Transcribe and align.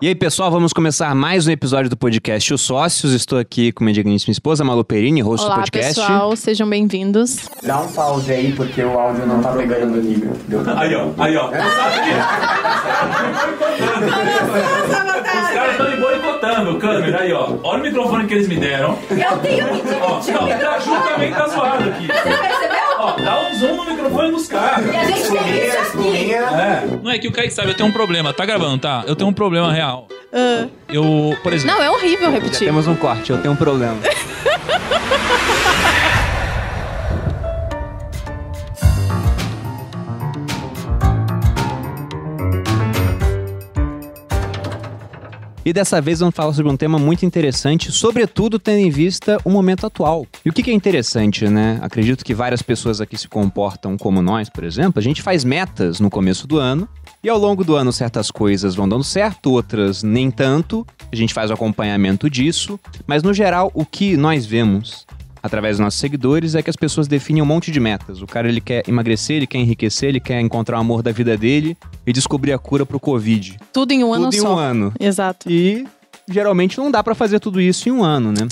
E 0.00 0.06
aí, 0.06 0.14
pessoal, 0.14 0.48
vamos 0.48 0.72
começar 0.72 1.12
mais 1.12 1.48
um 1.48 1.50
episódio 1.50 1.90
do 1.90 1.96
podcast 1.96 2.54
Os 2.54 2.60
Sócios. 2.60 3.12
Estou 3.12 3.36
aqui 3.36 3.72
com 3.72 3.82
minha 3.82 3.92
digníssima 3.92 4.30
esposa, 4.30 4.62
Malu 4.62 4.84
Perini, 4.84 5.20
host 5.20 5.44
Olá, 5.44 5.56
do 5.56 5.58
podcast. 5.62 6.00
pessoal, 6.00 6.36
sejam 6.36 6.70
bem-vindos. 6.70 7.48
Dá 7.64 7.80
um 7.80 7.88
pause 7.90 8.30
aí, 8.32 8.52
porque 8.52 8.80
o 8.80 8.96
áudio 8.96 9.26
não 9.26 9.42
tá 9.42 9.50
pegando 9.54 9.96
no 9.96 10.00
nível. 10.00 10.36
Deu 10.46 10.60
Aí, 10.76 10.94
ó, 10.94 11.08
aí, 11.18 11.36
ó. 11.36 11.48
Os 11.48 11.52
caras 15.52 15.72
estão 15.72 15.90
me 15.90 15.96
boicotando, 15.96 16.78
câmera, 16.78 17.20
aí, 17.22 17.32
ó. 17.32 17.54
Olha 17.64 17.80
o 17.80 17.82
microfone 17.82 18.24
que 18.28 18.34
eles 18.34 18.46
me 18.46 18.56
deram. 18.56 18.96
Eu 19.10 19.38
tenho 19.38 19.66
que 19.66 19.94
Ó, 20.00 20.20
não, 20.32 20.44
o 20.44 20.58
tá, 20.60 20.78
Ju 20.78 20.92
também 21.08 21.32
tá 21.32 21.48
zoado 21.48 21.88
aqui. 21.88 22.06
Você 22.06 22.36
percebeu? 22.36 22.77
Ó, 22.98 23.12
dá 23.12 23.40
um 23.40 23.54
zoom 23.54 23.76
no 23.76 23.84
microfone 23.84 24.32
dos 24.32 24.48
caras. 24.48 24.92
E 24.92 24.96
a 24.96 25.04
gente 25.04 25.30
tem 25.30 25.68
isso 25.68 25.78
aqui. 25.78 26.34
É. 26.34 26.84
Não 27.02 27.10
é 27.10 27.18
que 27.18 27.28
o 27.28 27.32
Kaique 27.32 27.52
sabe, 27.52 27.70
eu 27.70 27.74
tenho 27.74 27.88
um 27.88 27.92
problema. 27.92 28.32
Tá 28.32 28.44
gravando, 28.44 28.78
tá? 28.78 29.04
Eu 29.06 29.14
tenho 29.14 29.30
um 29.30 29.32
problema 29.32 29.72
real. 29.72 30.08
Eu, 30.88 31.36
por 31.42 31.52
exemplo. 31.52 31.76
Não, 31.76 31.82
é 31.82 31.90
horrível 31.90 32.30
repetir. 32.30 32.66
Temos 32.66 32.86
um 32.86 32.96
corte, 32.96 33.30
eu 33.30 33.38
tenho 33.38 33.54
um 33.54 33.56
problema. 33.56 33.96
E 45.68 45.72
dessa 45.74 46.00
vez 46.00 46.20
vamos 46.20 46.34
falar 46.34 46.54
sobre 46.54 46.72
um 46.72 46.78
tema 46.78 46.98
muito 46.98 47.26
interessante, 47.26 47.92
sobretudo 47.92 48.58
tendo 48.58 48.78
em 48.78 48.88
vista 48.88 49.36
o 49.44 49.50
momento 49.50 49.84
atual. 49.84 50.26
E 50.42 50.48
o 50.48 50.52
que 50.54 50.70
é 50.70 50.72
interessante, 50.72 51.46
né? 51.46 51.78
Acredito 51.82 52.24
que 52.24 52.32
várias 52.32 52.62
pessoas 52.62 53.02
aqui 53.02 53.18
se 53.18 53.28
comportam 53.28 53.98
como 53.98 54.22
nós, 54.22 54.48
por 54.48 54.64
exemplo. 54.64 54.98
A 54.98 55.02
gente 55.02 55.20
faz 55.20 55.44
metas 55.44 56.00
no 56.00 56.08
começo 56.08 56.46
do 56.46 56.56
ano 56.56 56.88
e 57.22 57.28
ao 57.28 57.36
longo 57.36 57.64
do 57.64 57.76
ano 57.76 57.92
certas 57.92 58.30
coisas 58.30 58.74
vão 58.74 58.88
dando 58.88 59.04
certo, 59.04 59.52
outras 59.52 60.02
nem 60.02 60.30
tanto. 60.30 60.86
A 61.12 61.14
gente 61.14 61.34
faz 61.34 61.50
o 61.50 61.52
acompanhamento 61.52 62.30
disso, 62.30 62.80
mas 63.06 63.22
no 63.22 63.34
geral 63.34 63.70
o 63.74 63.84
que 63.84 64.16
nós 64.16 64.46
vemos 64.46 65.06
através 65.42 65.76
dos 65.76 65.84
nossos 65.84 66.00
seguidores 66.00 66.54
é 66.54 66.62
que 66.62 66.70
as 66.70 66.76
pessoas 66.76 67.06
definem 67.08 67.42
um 67.42 67.46
monte 67.46 67.70
de 67.70 67.80
metas. 67.80 68.20
O 68.22 68.26
cara 68.26 68.48
ele 68.48 68.60
quer 68.60 68.82
emagrecer, 68.88 69.36
ele 69.36 69.46
quer 69.46 69.58
enriquecer, 69.58 70.08
ele 70.08 70.20
quer 70.20 70.40
encontrar 70.40 70.76
o 70.78 70.80
amor 70.80 71.02
da 71.02 71.12
vida 71.12 71.36
dele 71.36 71.76
e 72.06 72.12
descobrir 72.12 72.52
a 72.52 72.58
cura 72.58 72.84
pro 72.86 72.98
Covid. 73.00 73.58
Tudo 73.72 73.92
em 73.92 74.02
um 74.04 74.12
ano 74.12 74.24
Tudo 74.26 74.36
em 74.36 74.40
só. 74.40 74.54
um 74.54 74.58
ano. 74.58 74.92
Exato. 74.98 75.50
E 75.50 75.86
geralmente 76.28 76.78
não 76.78 76.90
dá 76.90 77.02
pra 77.02 77.14
fazer 77.14 77.40
tudo 77.40 77.60
isso 77.60 77.88
em 77.88 77.92
um 77.92 78.02
ano, 78.04 78.32
né? 78.32 78.46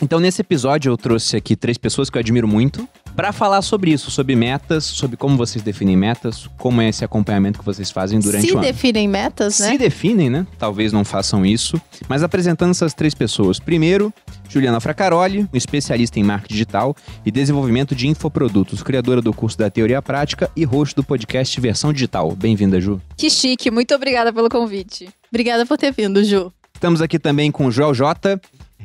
Então 0.00 0.18
nesse 0.18 0.40
episódio 0.40 0.90
eu 0.90 0.96
trouxe 0.96 1.36
aqui 1.36 1.54
três 1.54 1.78
pessoas 1.78 2.10
que 2.10 2.18
eu 2.18 2.20
admiro 2.20 2.48
muito 2.48 2.88
pra 3.14 3.30
falar 3.30 3.60
sobre 3.62 3.92
isso, 3.92 4.10
sobre 4.10 4.34
metas, 4.34 4.84
sobre 4.84 5.16
como 5.16 5.36
vocês 5.36 5.62
definem 5.62 5.96
metas, 5.96 6.48
como 6.58 6.80
é 6.80 6.88
esse 6.88 7.04
acompanhamento 7.04 7.58
que 7.58 7.64
vocês 7.64 7.90
fazem 7.90 8.18
durante 8.18 8.46
Se 8.46 8.52
o 8.52 8.56
ano. 8.58 8.66
definem 8.66 9.06
metas, 9.06 9.60
né? 9.60 9.72
Se 9.72 9.78
definem, 9.78 10.30
né? 10.30 10.46
Talvez 10.58 10.92
não 10.92 11.04
façam 11.04 11.44
isso. 11.44 11.80
Mas 12.08 12.22
apresentando 12.22 12.70
essas 12.70 12.94
três 12.94 13.14
pessoas. 13.14 13.60
Primeiro, 13.60 14.12
Juliana 14.52 14.80
Fracaroli, 14.80 15.48
um 15.50 15.56
especialista 15.56 16.20
em 16.20 16.22
marketing 16.22 16.52
digital 16.52 16.94
e 17.24 17.30
desenvolvimento 17.30 17.94
de 17.94 18.06
infoprodutos, 18.06 18.82
criadora 18.82 19.22
do 19.22 19.32
curso 19.32 19.56
da 19.56 19.70
Teoria 19.70 20.02
Prática 20.02 20.50
e 20.54 20.62
host 20.62 20.94
do 20.94 21.02
podcast 21.02 21.58
Versão 21.58 21.90
Digital. 21.90 22.36
Bem-vinda, 22.36 22.78
Ju. 22.78 23.00
Que 23.16 23.30
chique, 23.30 23.70
muito 23.70 23.94
obrigada 23.94 24.30
pelo 24.30 24.50
convite. 24.50 25.08
Obrigada 25.30 25.64
por 25.64 25.78
ter 25.78 25.90
vindo, 25.90 26.22
Ju. 26.22 26.52
Estamos 26.74 27.00
aqui 27.00 27.18
também 27.18 27.50
com 27.50 27.64
o 27.64 27.70
Joel 27.70 27.94
Jota, 27.94 28.38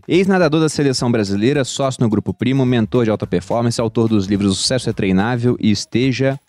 ex-nadador 0.08 0.62
da 0.62 0.70
seleção 0.70 1.12
brasileira, 1.12 1.66
sócio 1.66 2.02
no 2.02 2.10
Grupo 2.10 2.34
Primo, 2.34 2.66
mentor 2.66 3.04
de 3.04 3.12
alta 3.12 3.28
performance, 3.28 3.82
autor 3.82 4.08
dos 4.08 4.26
livros 4.26 4.54
O 4.54 4.56
Sucesso 4.56 4.90
é 4.90 4.94
Treinável 4.94 5.58
e 5.60 5.70
Esteja 5.70 6.40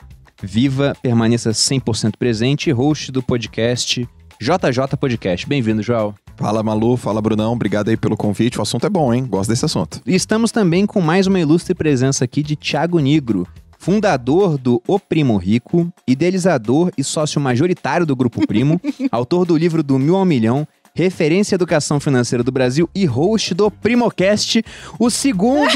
Viva, 0.41 0.95
Permaneça 1.03 1.51
100% 1.51 2.13
Presente 2.17 2.71
e 2.71 2.73
host 2.73 3.11
do 3.11 3.21
podcast 3.21 4.09
JJ 4.41 4.97
Podcast. 4.97 5.49
Bem-vindo, 5.49 5.83
Joel. 5.83 6.15
Fala 6.39 6.63
Malu, 6.63 6.97
fala 6.97 7.21
Brunão, 7.21 7.53
obrigado 7.53 7.89
aí 7.89 7.97
pelo 7.97 8.17
convite. 8.17 8.61
O 8.61 8.63
assunto 8.63 8.87
é 8.87 8.89
bom, 8.89 9.13
hein? 9.13 9.27
Gosto 9.29 9.51
desse 9.51 9.65
assunto. 9.65 10.01
E 10.07 10.15
estamos 10.15 10.53
também 10.53 10.87
com 10.87 11.01
mais 11.01 11.27
uma 11.27 11.41
ilustre 11.41 11.75
presença 11.75 12.25
aqui 12.25 12.45
de 12.45 12.55
Thiago 12.55 13.01
Nigro, 13.01 13.45
fundador 13.77 14.57
do 14.57 14.81
O 14.87 15.01
Primo 15.01 15.37
Rico, 15.37 15.93
idealizador 16.07 16.93
e 16.97 17.03
sócio 17.03 17.41
majoritário 17.41 18.07
do 18.07 18.15
Grupo 18.15 18.47
Primo, 18.47 18.81
autor 19.11 19.45
do 19.45 19.57
livro 19.57 19.83
do 19.83 19.99
Mil 19.99 20.15
ao 20.15 20.25
Milhão, 20.25 20.67
referência 21.03 21.55
em 21.55 21.57
educação 21.57 22.01
financeira 22.01 22.43
do 22.43 22.51
Brasil 22.51 22.91
e 22.93 23.07
host 23.07 23.55
do 23.55 23.71
Primocast, 23.71 24.65
o 24.99 25.09
segundo 25.09 25.69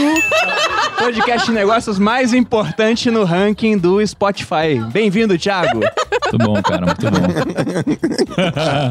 podcast 0.98 1.46
de 1.46 1.52
negócios 1.52 1.96
mais 1.98 2.34
importante 2.34 3.08
no 3.10 3.22
ranking 3.24 3.78
do 3.78 4.04
Spotify. 4.04 4.80
Bem-vindo, 4.92 5.38
Thiago. 5.38 5.78
Muito 5.78 6.38
bom, 6.38 6.62
cara, 6.62 6.86
muito 6.86 7.02
bom. 7.10 7.96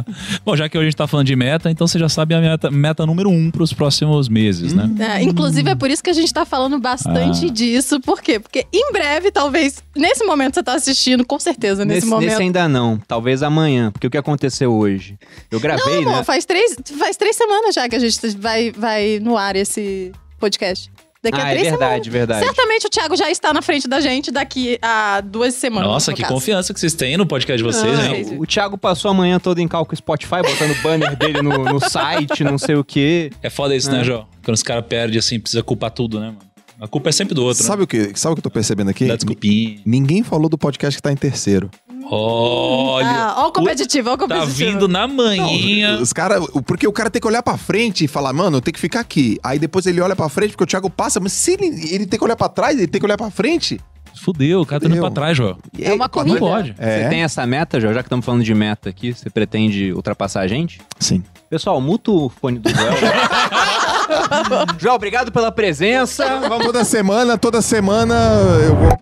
bom, 0.45 0.55
já 0.55 0.69
que 0.69 0.77
hoje 0.77 0.87
a 0.87 0.89
gente 0.89 0.97
tá 0.97 1.07
falando 1.07 1.27
de 1.27 1.35
meta, 1.35 1.69
então 1.71 1.87
você 1.87 1.97
já 1.99 2.07
sabe 2.09 2.33
a 2.35 2.39
meta, 2.39 2.69
meta 2.71 3.05
número 3.05 3.29
um 3.29 3.49
pros 3.51 3.73
próximos 3.73 4.29
meses, 4.29 4.73
né? 4.73 4.89
É, 4.99 5.23
inclusive, 5.23 5.69
é 5.69 5.75
por 5.75 5.89
isso 5.89 6.03
que 6.03 6.09
a 6.09 6.13
gente 6.13 6.31
tá 6.33 6.45
falando 6.45 6.79
bastante 6.79 7.47
Ah. 7.47 7.49
disso. 7.49 7.99
Por 7.99 8.21
quê? 8.21 8.39
Porque 8.39 8.65
em 8.71 8.91
breve, 8.91 9.31
talvez, 9.31 9.83
nesse 9.95 10.23
momento 10.23 10.55
você 10.55 10.63
tá 10.63 10.75
assistindo, 10.75 11.25
com 11.25 11.39
certeza, 11.39 11.83
nesse, 11.83 12.01
Nesse, 12.01 12.07
momento. 12.07 12.29
nesse 12.29 12.41
ainda 12.41 12.67
não, 12.69 12.99
talvez 13.07 13.41
amanhã, 13.43 13.91
porque 13.91 14.07
o 14.07 14.09
que 14.11 14.17
aconteceu 14.17 14.73
hoje? 14.73 15.17
Eu 15.49 15.59
gravei, 15.59 16.05
Não, 16.05 16.11
né? 16.11 16.20
Faz 16.23 16.45
três, 16.45 16.75
faz 16.97 17.17
três 17.17 17.35
semanas 17.35 17.75
já 17.75 17.87
que 17.89 17.95
a 17.95 17.99
gente 17.99 18.19
vai, 18.37 18.71
vai 18.71 19.19
no 19.21 19.37
ar 19.37 19.55
esse 19.55 20.11
podcast. 20.39 20.91
Daqui 21.23 21.39
a 21.39 21.43
Ah, 21.45 21.49
é 21.49 21.51
três 21.51 21.67
verdade, 21.69 21.81
semanas. 22.05 22.07
verdade. 22.07 22.45
Certamente 22.45 22.87
o 22.87 22.89
Thiago 22.89 23.15
já 23.15 23.29
está 23.29 23.53
na 23.53 23.61
frente 23.61 23.87
da 23.87 24.01
gente 24.01 24.31
daqui 24.31 24.79
a 24.81 25.21
duas 25.21 25.53
semanas. 25.53 25.87
Nossa, 25.87 26.09
no 26.11 26.17
que 26.17 26.23
caso. 26.23 26.33
confiança 26.33 26.73
que 26.73 26.79
vocês 26.79 26.95
têm 26.95 27.15
no 27.15 27.27
podcast 27.27 27.57
de 27.57 27.63
vocês, 27.63 27.99
Ah, 27.99 28.07
hein? 28.07 28.25
é. 28.31 28.35
O 28.39 28.45
Thiago 28.47 28.75
passou 28.75 29.11
a 29.11 29.13
manhã 29.13 29.39
toda 29.39 29.61
em 29.61 29.67
cálculo 29.67 29.95
Spotify, 29.95 30.37
botando 30.43 30.71
o 30.71 30.81
banner 30.81 31.15
dele 31.15 31.43
no, 31.43 31.63
no 31.63 31.79
site, 31.79 32.43
não 32.43 32.57
sei 32.57 32.73
o 32.75 32.83
quê. 32.83 33.29
É 33.43 33.51
foda 33.51 33.75
isso, 33.75 33.89
É. 33.91 33.93
né, 33.93 34.03
João? 34.03 34.27
Quando 34.43 34.55
os 34.55 34.63
caras 34.63 34.83
perdem, 34.89 35.19
assim, 35.19 35.39
precisa 35.39 35.61
culpar 35.61 35.91
tudo, 35.91 36.19
né, 36.19 36.27
mano? 36.27 36.39
A 36.79 36.87
culpa 36.87 37.09
é 37.09 37.11
sempre 37.11 37.35
do 37.35 37.43
outro, 37.45 37.61
Sabe 37.63 37.83
o 37.83 37.87
que, 37.87 38.11
sabe 38.15 38.33
o 38.33 38.35
que 38.35 38.39
eu 38.39 38.43
tô 38.43 38.49
percebendo 38.49 38.89
aqui? 38.89 39.03
né? 39.03 39.09
Dá 39.09 39.15
desculpinha. 39.15 39.79
Ninguém 39.85 40.23
falou 40.23 40.49
do 40.49 40.57
podcast 40.57 40.97
que 40.97 41.03
tá 41.03 41.11
em 41.11 41.15
terceiro. 41.15 41.69
Olha. 42.09 43.07
Ah, 43.07 43.33
ó 43.37 43.47
o 43.47 43.51
competitivo, 43.51 44.09
ó 44.09 44.13
o 44.13 44.17
Tá 44.17 44.27
competitivo. 44.27 44.71
vindo 44.71 44.87
na 44.87 45.07
manhinha. 45.07 45.97
Os 46.01 46.11
cara, 46.13 46.39
porque 46.65 46.87
o 46.87 46.91
cara 46.91 47.09
tem 47.09 47.21
que 47.21 47.27
olhar 47.27 47.43
pra 47.43 47.57
frente 47.57 48.05
e 48.05 48.07
falar, 48.07 48.33
mano, 48.33 48.57
eu 48.57 48.61
tenho 48.61 48.73
que 48.73 48.79
ficar 48.79 48.99
aqui. 49.01 49.37
Aí 49.43 49.59
depois 49.59 49.85
ele 49.85 50.01
olha 50.01 50.15
pra 50.15 50.29
frente 50.29 50.51
porque 50.51 50.63
o 50.63 50.67
Thiago 50.67 50.89
passa, 50.89 51.19
mas 51.19 51.33
se 51.33 51.51
ele, 51.53 51.67
ele 51.93 52.05
tem 52.05 52.17
que 52.17 52.23
olhar 52.25 52.35
pra 52.35 52.49
trás, 52.49 52.77
ele 52.77 52.87
tem 52.87 52.99
que 52.99 53.05
olhar 53.05 53.17
pra 53.17 53.29
frente. 53.31 53.79
Fudeu, 54.23 54.61
o 54.61 54.65
cara 54.65 54.81
tá 54.81 54.85
indo 54.87 54.95
Fudeu. 54.97 55.09
pra 55.11 55.21
trás, 55.21 55.37
João. 55.37 55.57
É 55.79 55.93
uma 55.93 56.05
Não 56.05 56.09
corrida. 56.09 56.37
pode. 56.39 56.75
É. 56.77 57.03
Você 57.03 57.09
tem 57.09 57.23
essa 57.23 57.45
meta, 57.47 57.79
Joel? 57.79 57.93
Já 57.93 58.01
que 58.03 58.07
estamos 58.07 58.25
falando 58.25 58.43
de 58.43 58.53
meta 58.53 58.89
aqui, 58.89 59.13
você 59.13 59.29
pretende 59.29 59.93
ultrapassar 59.93 60.41
a 60.41 60.47
gente? 60.47 60.79
Sim. 60.99 61.23
Pessoal, 61.49 61.79
muta 61.81 62.11
o 62.11 62.29
fone 62.29 62.59
do 62.59 62.69
Joel. 62.69 62.93
Joel, 64.79 64.95
obrigado 64.95 65.31
pela 65.31 65.51
presença. 65.51 66.39
Vamos 66.47 66.65
toda 66.65 66.83
semana, 66.83 67.37
toda 67.37 67.61
semana 67.61 68.15
eu 68.63 68.75
vou. 68.75 68.99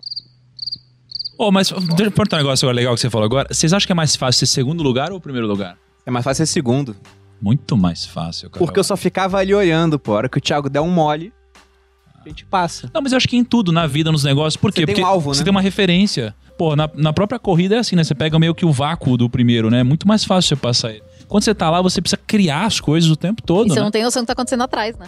Ô, 1.40 1.50
mas 1.50 1.70
deixa 1.70 2.04
eu 2.04 2.10
perguntar 2.10 2.36
um 2.36 2.40
negócio 2.40 2.66
agora 2.66 2.76
legal 2.76 2.94
que 2.94 3.00
você 3.00 3.08
falou 3.08 3.24
agora. 3.24 3.48
Vocês 3.50 3.72
acham 3.72 3.86
que 3.86 3.92
é 3.92 3.94
mais 3.94 4.14
fácil 4.14 4.40
ser 4.40 4.52
segundo 4.52 4.82
lugar 4.82 5.10
ou 5.10 5.18
primeiro 5.18 5.46
lugar? 5.46 5.78
É 6.04 6.10
mais 6.10 6.22
fácil 6.22 6.44
ser 6.44 6.52
segundo. 6.52 6.94
Muito 7.40 7.78
mais 7.78 8.04
fácil, 8.04 8.50
cara. 8.50 8.62
Porque 8.62 8.78
eu 8.78 8.84
só 8.84 8.94
ficava 8.94 9.38
ali 9.38 9.54
olhando, 9.54 9.98
pô. 9.98 10.12
A 10.12 10.16
hora 10.16 10.28
que 10.28 10.36
o 10.36 10.40
Thiago 10.40 10.68
der 10.68 10.82
um 10.82 10.90
mole, 10.90 11.32
a 12.22 12.28
gente 12.28 12.44
passa. 12.44 12.90
Não, 12.92 13.00
mas 13.00 13.12
eu 13.12 13.16
acho 13.16 13.26
que 13.26 13.38
em 13.38 13.42
tudo, 13.42 13.72
na 13.72 13.86
vida, 13.86 14.12
nos 14.12 14.22
negócios. 14.22 14.58
Por 14.58 14.70
quê? 14.70 14.82
Você 14.82 14.86
tem 14.88 14.94
Porque 14.96 15.02
um 15.02 15.06
alvo, 15.06 15.32
você 15.32 15.40
né? 15.40 15.44
tem 15.44 15.50
uma 15.50 15.62
referência. 15.62 16.34
Pô, 16.58 16.76
na, 16.76 16.90
na 16.94 17.10
própria 17.10 17.38
corrida 17.38 17.76
é 17.76 17.78
assim, 17.78 17.96
né? 17.96 18.04
Você 18.04 18.14
pega 18.14 18.38
meio 18.38 18.54
que 18.54 18.66
o 18.66 18.70
vácuo 18.70 19.16
do 19.16 19.30
primeiro, 19.30 19.70
né? 19.70 19.80
É 19.80 19.84
muito 19.84 20.06
mais 20.06 20.22
fácil 20.22 20.46
você 20.50 20.56
passar 20.56 20.90
ele. 20.90 21.02
Quando 21.26 21.42
você 21.42 21.54
tá 21.54 21.70
lá, 21.70 21.80
você 21.80 22.02
precisa 22.02 22.20
criar 22.26 22.66
as 22.66 22.80
coisas 22.80 23.08
o 23.08 23.16
tempo 23.16 23.40
todo, 23.40 23.68
E 23.68 23.70
você 23.70 23.76
né? 23.76 23.84
não 23.84 23.90
tem 23.90 24.02
noção 24.02 24.20
do 24.20 24.24
que 24.24 24.26
tá 24.26 24.34
acontecendo 24.34 24.62
atrás, 24.62 24.94
né? 24.98 25.06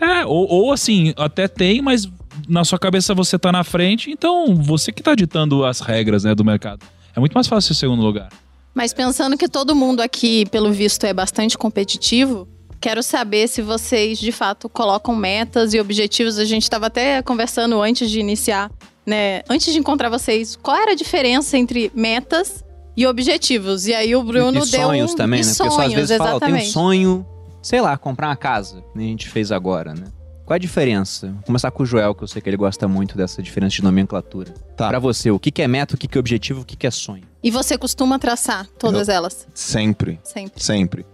É, 0.00 0.24
ou, 0.26 0.48
ou 0.48 0.72
assim, 0.72 1.12
até 1.16 1.48
tem, 1.48 1.82
mas 1.82 2.08
na 2.48 2.64
sua 2.64 2.78
cabeça 2.78 3.14
você 3.14 3.38
tá 3.38 3.50
na 3.50 3.64
frente, 3.64 4.10
então 4.10 4.54
você 4.56 4.92
que 4.92 5.02
tá 5.02 5.14
ditando 5.14 5.64
as 5.64 5.80
regras, 5.80 6.24
né, 6.24 6.34
do 6.34 6.44
mercado. 6.44 6.84
É 7.14 7.20
muito 7.20 7.32
mais 7.32 7.46
fácil 7.46 7.74
ser 7.74 7.80
segundo 7.80 8.02
lugar. 8.02 8.28
Mas 8.74 8.92
pensando 8.92 9.38
que 9.38 9.48
todo 9.48 9.74
mundo 9.74 10.00
aqui, 10.00 10.44
pelo 10.50 10.70
visto, 10.70 11.04
é 11.04 11.14
bastante 11.14 11.56
competitivo, 11.56 12.46
quero 12.78 13.02
saber 13.02 13.48
se 13.48 13.62
vocês, 13.62 14.18
de 14.18 14.30
fato, 14.30 14.68
colocam 14.68 15.16
metas 15.16 15.72
e 15.72 15.80
objetivos. 15.80 16.38
A 16.38 16.44
gente 16.44 16.64
estava 16.64 16.86
até 16.86 17.22
conversando 17.22 17.80
antes 17.80 18.10
de 18.10 18.20
iniciar, 18.20 18.70
né? 19.06 19.42
Antes 19.48 19.72
de 19.72 19.78
encontrar 19.78 20.10
vocês, 20.10 20.56
qual 20.56 20.76
era 20.76 20.92
a 20.92 20.94
diferença 20.94 21.56
entre 21.56 21.90
metas 21.94 22.62
e 22.94 23.06
objetivos? 23.06 23.86
E 23.86 23.94
aí 23.94 24.14
o 24.14 24.22
Bruno 24.22 24.62
e 24.62 24.70
deu 24.70 24.82
sonhos 24.82 25.12
um... 25.12 25.16
também, 25.16 25.40
e 25.40 25.44
né? 25.44 25.48
Porque 25.48 25.56
só 25.56 25.68
às 25.68 25.74
sonhos, 25.74 25.94
vezes 25.94 26.16
fala, 26.18 26.30
eu 26.32 26.40
tenho 26.40 26.52
um 26.52 26.56
exatamente. 26.56 26.72
sonho, 26.72 27.26
sei 27.62 27.80
lá, 27.80 27.96
comprar 27.96 28.28
uma 28.28 28.36
casa, 28.36 28.82
que 28.92 28.98
nem 28.98 29.06
a 29.06 29.10
gente 29.10 29.28
fez 29.28 29.50
agora, 29.50 29.94
né? 29.94 30.04
Qual 30.46 30.54
a 30.54 30.58
diferença? 30.58 31.26
Vou 31.26 31.42
começar 31.42 31.70
com 31.72 31.82
o 31.82 31.86
Joel, 31.86 32.14
que 32.14 32.22
eu 32.22 32.28
sei 32.28 32.40
que 32.40 32.48
ele 32.48 32.56
gosta 32.56 32.86
muito 32.86 33.16
dessa 33.16 33.42
diferença 33.42 33.74
de 33.74 33.82
nomenclatura. 33.82 34.52
Tá. 34.76 34.86
Pra 34.88 35.00
você, 35.00 35.28
o 35.30 35.40
que 35.40 35.50
que 35.50 35.60
é 35.60 35.66
meta, 35.66 35.96
o 35.96 35.98
que 35.98 36.06
que 36.06 36.16
é 36.16 36.20
objetivo, 36.20 36.60
o 36.60 36.64
que 36.64 36.76
que 36.76 36.86
é 36.86 36.90
sonho? 36.90 37.24
E 37.42 37.50
você 37.50 37.76
costuma 37.76 38.16
traçar 38.16 38.66
todas 38.78 39.08
elas? 39.08 39.46
Sempre, 39.52 40.20
Sempre. 40.22 40.62
sempre. 40.62 41.06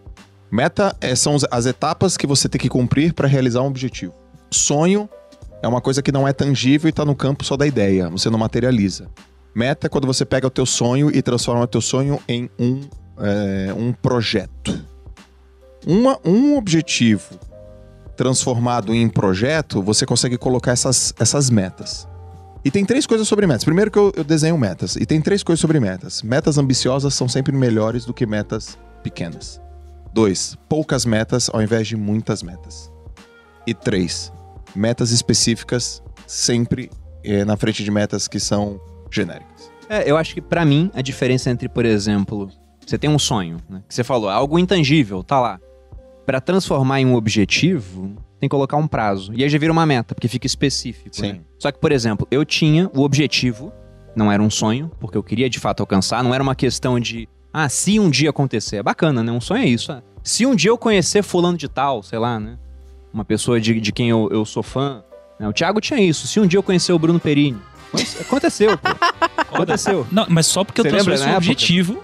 Meta 0.50 0.94
é- 1.00 1.14
são 1.14 1.34
as- 1.34 1.46
as 1.50 1.64
etapas 1.64 2.18
que 2.18 2.26
você 2.26 2.46
tem 2.46 2.60
que 2.60 2.68
cumprir 2.68 3.14
pra 3.14 3.26
realizar 3.26 3.62
um 3.62 3.66
objetivo. 3.68 4.12
Sonho 4.50 5.08
é 5.62 5.66
uma 5.66 5.80
coisa 5.80 6.02
que 6.02 6.12
não 6.12 6.28
é 6.28 6.32
tangível 6.34 6.90
e 6.90 6.92
tá 6.92 7.02
no 7.06 7.16
campo 7.16 7.42
só 7.42 7.56
da 7.56 7.66
ideia, 7.66 8.10
você 8.10 8.28
não 8.28 8.38
materializa. 8.38 9.08
Meta 9.54 9.86
é 9.86 9.88
quando 9.90 10.06
você 10.06 10.26
pega 10.26 10.46
o 10.46 10.50
teu 10.50 10.66
sonho 10.66 11.10
e 11.10 11.22
transforma 11.22 11.62
o 11.62 11.66
teu 11.66 11.80
sonho 11.80 12.20
em 12.28 12.50
um, 12.58 12.80
é, 13.18 13.72
um 13.72 13.94
projeto. 13.94 14.78
Uma, 15.86 16.18
um 16.22 16.54
objetivo 16.58 17.38
transformado 18.16 18.94
em 18.94 19.08
projeto, 19.08 19.82
você 19.82 20.04
consegue 20.06 20.36
colocar 20.36 20.72
essas, 20.72 21.14
essas 21.18 21.50
metas. 21.50 22.08
E 22.64 22.70
tem 22.70 22.84
três 22.84 23.06
coisas 23.06 23.26
sobre 23.26 23.46
metas. 23.46 23.64
Primeiro 23.64 23.90
que 23.90 23.98
eu, 23.98 24.12
eu 24.16 24.22
desenho 24.22 24.56
metas. 24.56 24.94
E 24.96 25.04
tem 25.04 25.20
três 25.20 25.42
coisas 25.42 25.60
sobre 25.60 25.80
metas. 25.80 26.22
Metas 26.22 26.58
ambiciosas 26.58 27.12
são 27.14 27.28
sempre 27.28 27.52
melhores 27.52 28.04
do 28.04 28.14
que 28.14 28.24
metas 28.24 28.78
pequenas. 29.02 29.60
Dois, 30.12 30.56
poucas 30.68 31.04
metas 31.04 31.50
ao 31.52 31.60
invés 31.60 31.88
de 31.88 31.96
muitas 31.96 32.42
metas. 32.42 32.92
E 33.66 33.74
três, 33.74 34.32
metas 34.74 35.10
específicas 35.10 36.02
sempre 36.26 36.90
eh, 37.24 37.44
na 37.44 37.56
frente 37.56 37.82
de 37.82 37.90
metas 37.90 38.28
que 38.28 38.38
são 38.38 38.80
genéricas. 39.10 39.70
É, 39.88 40.08
eu 40.08 40.16
acho 40.16 40.34
que 40.34 40.40
pra 40.40 40.64
mim 40.64 40.90
a 40.94 41.02
diferença 41.02 41.50
entre, 41.50 41.68
por 41.68 41.84
exemplo, 41.84 42.48
você 42.86 42.96
tem 42.96 43.10
um 43.10 43.18
sonho, 43.18 43.58
né? 43.68 43.82
Que 43.88 43.94
você 43.94 44.04
falou, 44.04 44.30
é 44.30 44.34
algo 44.34 44.58
intangível, 44.58 45.22
tá 45.22 45.40
lá. 45.40 45.60
Pra 46.26 46.40
transformar 46.40 47.00
em 47.00 47.06
um 47.06 47.14
objetivo, 47.14 48.14
tem 48.38 48.48
que 48.48 48.48
colocar 48.48 48.76
um 48.76 48.86
prazo. 48.86 49.32
E 49.34 49.42
aí 49.42 49.48
já 49.50 49.58
vira 49.58 49.72
uma 49.72 49.84
meta, 49.84 50.14
porque 50.14 50.28
fica 50.28 50.46
específico. 50.46 51.14
Sim. 51.14 51.32
né? 51.32 51.40
Só 51.58 51.70
que, 51.72 51.78
por 51.78 51.90
exemplo, 51.92 52.26
eu 52.30 52.44
tinha 52.44 52.90
o 52.94 53.02
objetivo, 53.02 53.72
não 54.14 54.30
era 54.30 54.42
um 54.42 54.50
sonho, 54.50 54.90
porque 55.00 55.16
eu 55.18 55.22
queria 55.22 55.50
de 55.50 55.58
fato 55.58 55.80
alcançar, 55.80 56.22
não 56.22 56.32
era 56.34 56.42
uma 56.42 56.54
questão 56.54 56.98
de, 57.00 57.28
ah, 57.52 57.68
se 57.68 57.98
um 57.98 58.08
dia 58.08 58.30
acontecer. 58.30 58.76
É 58.76 58.82
bacana, 58.82 59.22
né? 59.22 59.32
Um 59.32 59.40
sonho 59.40 59.62
é 59.62 59.66
isso. 59.66 59.90
ah, 59.90 60.02
Se 60.22 60.46
um 60.46 60.54
dia 60.54 60.70
eu 60.70 60.78
conhecer 60.78 61.22
fulano 61.22 61.58
de 61.58 61.68
tal, 61.68 62.02
sei 62.02 62.18
lá, 62.18 62.38
né? 62.38 62.56
Uma 63.12 63.24
pessoa 63.24 63.60
de, 63.60 63.80
de 63.80 63.92
quem 63.92 64.08
eu, 64.08 64.28
eu 64.30 64.44
sou 64.44 64.62
fã. 64.62 65.02
né? 65.40 65.48
O 65.48 65.52
Thiago 65.52 65.80
tinha 65.80 66.00
isso. 66.00 66.26
Se 66.26 66.38
um 66.40 66.46
dia 66.46 66.58
eu 66.58 66.62
conhecer 66.62 66.92
o 66.92 66.98
Bruno 66.98 67.18
Perini. 67.20 67.58
Aconteceu, 68.20 68.78
pô. 68.78 68.88
Aconteceu. 69.54 70.06
Não, 70.10 70.26
mas 70.28 70.46
só 70.46 70.64
porque 70.64 70.80
eu 70.80 70.84
Você 70.84 70.90
tracei 70.90 71.14
esse 71.14 71.22
na 71.24 71.30
época? 71.30 71.36
objetivo 71.38 72.00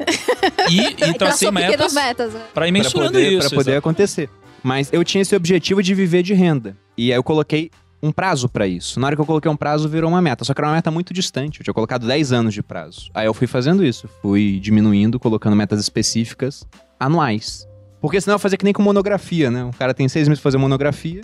e, 0.70 0.80
e 0.80 0.92
tracei 1.14 1.14
Traçou 1.14 1.52
pequenas 1.52 1.92
metas 1.92 1.94
metas. 1.94 2.34
né? 2.34 2.40
pra 2.54 2.68
ir 2.68 2.72
Pra 2.72 2.80
mensurando 2.82 3.12
poder, 3.12 3.28
isso. 3.32 3.48
pra 3.48 3.56
poder 3.56 3.70
exato. 3.72 3.78
acontecer. 3.78 4.30
Mas 4.62 4.88
eu 4.92 5.04
tinha 5.04 5.22
esse 5.22 5.34
objetivo 5.36 5.82
de 5.82 5.94
viver 5.94 6.22
de 6.22 6.34
renda. 6.34 6.76
E 6.96 7.12
aí 7.12 7.18
eu 7.18 7.22
coloquei 7.22 7.70
um 8.02 8.12
prazo 8.12 8.48
pra 8.48 8.66
isso. 8.66 9.00
Na 9.00 9.06
hora 9.08 9.16
que 9.16 9.22
eu 9.22 9.26
coloquei 9.26 9.50
um 9.50 9.56
prazo, 9.56 9.88
virou 9.88 10.10
uma 10.10 10.20
meta. 10.22 10.44
Só 10.44 10.52
que 10.54 10.60
era 10.60 10.68
uma 10.68 10.74
meta 10.74 10.90
muito 10.90 11.12
distante. 11.14 11.60
Eu 11.60 11.64
tinha 11.64 11.74
colocado 11.74 12.06
10 12.06 12.32
anos 12.32 12.54
de 12.54 12.62
prazo. 12.62 13.10
Aí 13.14 13.26
eu 13.26 13.34
fui 13.34 13.46
fazendo 13.46 13.84
isso. 13.84 14.08
Fui 14.22 14.58
diminuindo, 14.60 15.18
colocando 15.18 15.54
metas 15.56 15.80
específicas 15.80 16.64
anuais. 16.98 17.66
Porque 18.00 18.20
senão 18.20 18.34
eu 18.34 18.36
ia 18.36 18.40
fazer 18.40 18.56
que 18.56 18.64
nem 18.64 18.72
com 18.72 18.82
monografia, 18.82 19.50
né? 19.50 19.64
O 19.64 19.70
cara 19.72 19.92
tem 19.94 20.08
seis 20.08 20.28
meses 20.28 20.40
pra 20.40 20.48
fazer 20.50 20.58
monografia. 20.58 21.22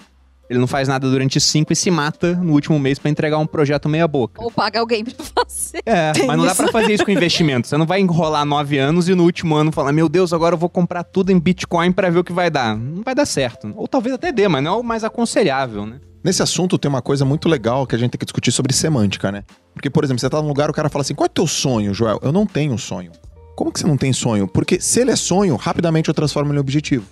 Ele 0.54 0.60
não 0.60 0.66
faz 0.66 0.88
nada 0.88 1.08
durante 1.10 1.40
cinco 1.40 1.72
e 1.72 1.76
se 1.76 1.90
mata 1.90 2.34
no 2.34 2.52
último 2.52 2.78
mês 2.78 2.98
pra 2.98 3.10
entregar 3.10 3.38
um 3.38 3.46
projeto 3.46 3.88
meia 3.88 4.06
boca. 4.08 4.42
Ou 4.42 4.50
paga 4.50 4.80
alguém 4.80 5.04
pra 5.04 5.14
fazer. 5.24 5.80
É, 5.84 6.12
mas 6.26 6.36
não 6.38 6.46
dá 6.46 6.54
pra 6.54 6.68
fazer 6.68 6.92
isso 6.94 7.04
com 7.04 7.10
investimento. 7.10 7.66
Você 7.68 7.76
não 7.76 7.86
vai 7.86 8.00
enrolar 8.00 8.44
nove 8.44 8.78
anos 8.78 9.08
e 9.08 9.14
no 9.14 9.24
último 9.24 9.54
ano 9.56 9.72
falar, 9.72 9.92
meu 9.92 10.08
Deus, 10.08 10.32
agora 10.32 10.54
eu 10.54 10.58
vou 10.58 10.68
comprar 10.68 11.02
tudo 11.04 11.30
em 11.30 11.38
Bitcoin 11.38 11.92
pra 11.92 12.08
ver 12.10 12.20
o 12.20 12.24
que 12.24 12.32
vai 12.32 12.50
dar. 12.50 12.76
Não 12.76 13.02
vai 13.02 13.14
dar 13.14 13.26
certo. 13.26 13.72
Ou 13.76 13.88
talvez 13.88 14.14
até 14.14 14.30
dê, 14.32 14.46
mas 14.48 14.62
não 14.62 14.74
é 14.74 14.76
o 14.78 14.82
mais 14.82 15.04
aconselhável, 15.04 15.84
né? 15.86 15.96
Nesse 16.22 16.42
assunto 16.42 16.78
tem 16.78 16.88
uma 16.88 17.02
coisa 17.02 17.24
muito 17.24 17.48
legal 17.48 17.86
que 17.86 17.94
a 17.94 17.98
gente 17.98 18.12
tem 18.12 18.18
que 18.18 18.24
discutir 18.24 18.50
sobre 18.50 18.72
semântica, 18.72 19.30
né? 19.30 19.44
Porque, 19.74 19.90
por 19.90 20.04
exemplo, 20.04 20.20
você 20.20 20.30
tá 20.30 20.40
num 20.40 20.48
lugar, 20.48 20.70
o 20.70 20.72
cara 20.72 20.88
fala 20.88 21.02
assim: 21.02 21.14
qual 21.14 21.26
é 21.26 21.28
o 21.28 21.32
teu 21.32 21.46
sonho, 21.46 21.92
Joel? 21.92 22.18
Eu 22.22 22.32
não 22.32 22.46
tenho 22.46 22.78
sonho. 22.78 23.12
Como 23.54 23.70
que 23.70 23.78
você 23.78 23.86
não 23.86 23.96
tem 23.98 24.12
sonho? 24.12 24.48
Porque 24.48 24.80
se 24.80 25.00
ele 25.00 25.10
é 25.10 25.16
sonho, 25.16 25.54
rapidamente 25.56 26.08
eu 26.08 26.14
transformo 26.14 26.50
ele 26.50 26.56
em 26.58 26.60
objetivo. 26.60 27.04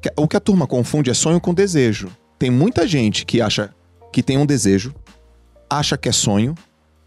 Que- 0.00 0.12
O 0.16 0.26
que 0.26 0.36
a 0.36 0.40
turma 0.40 0.66
confunde 0.66 1.10
é 1.10 1.14
sonho 1.14 1.40
com 1.40 1.52
desejo. 1.52 2.08
Tem 2.42 2.50
muita 2.50 2.88
gente 2.88 3.24
que 3.24 3.40
acha 3.40 3.70
que 4.12 4.20
tem 4.20 4.36
um 4.36 4.44
desejo, 4.44 4.92
acha 5.70 5.96
que 5.96 6.08
é 6.08 6.12
sonho 6.12 6.56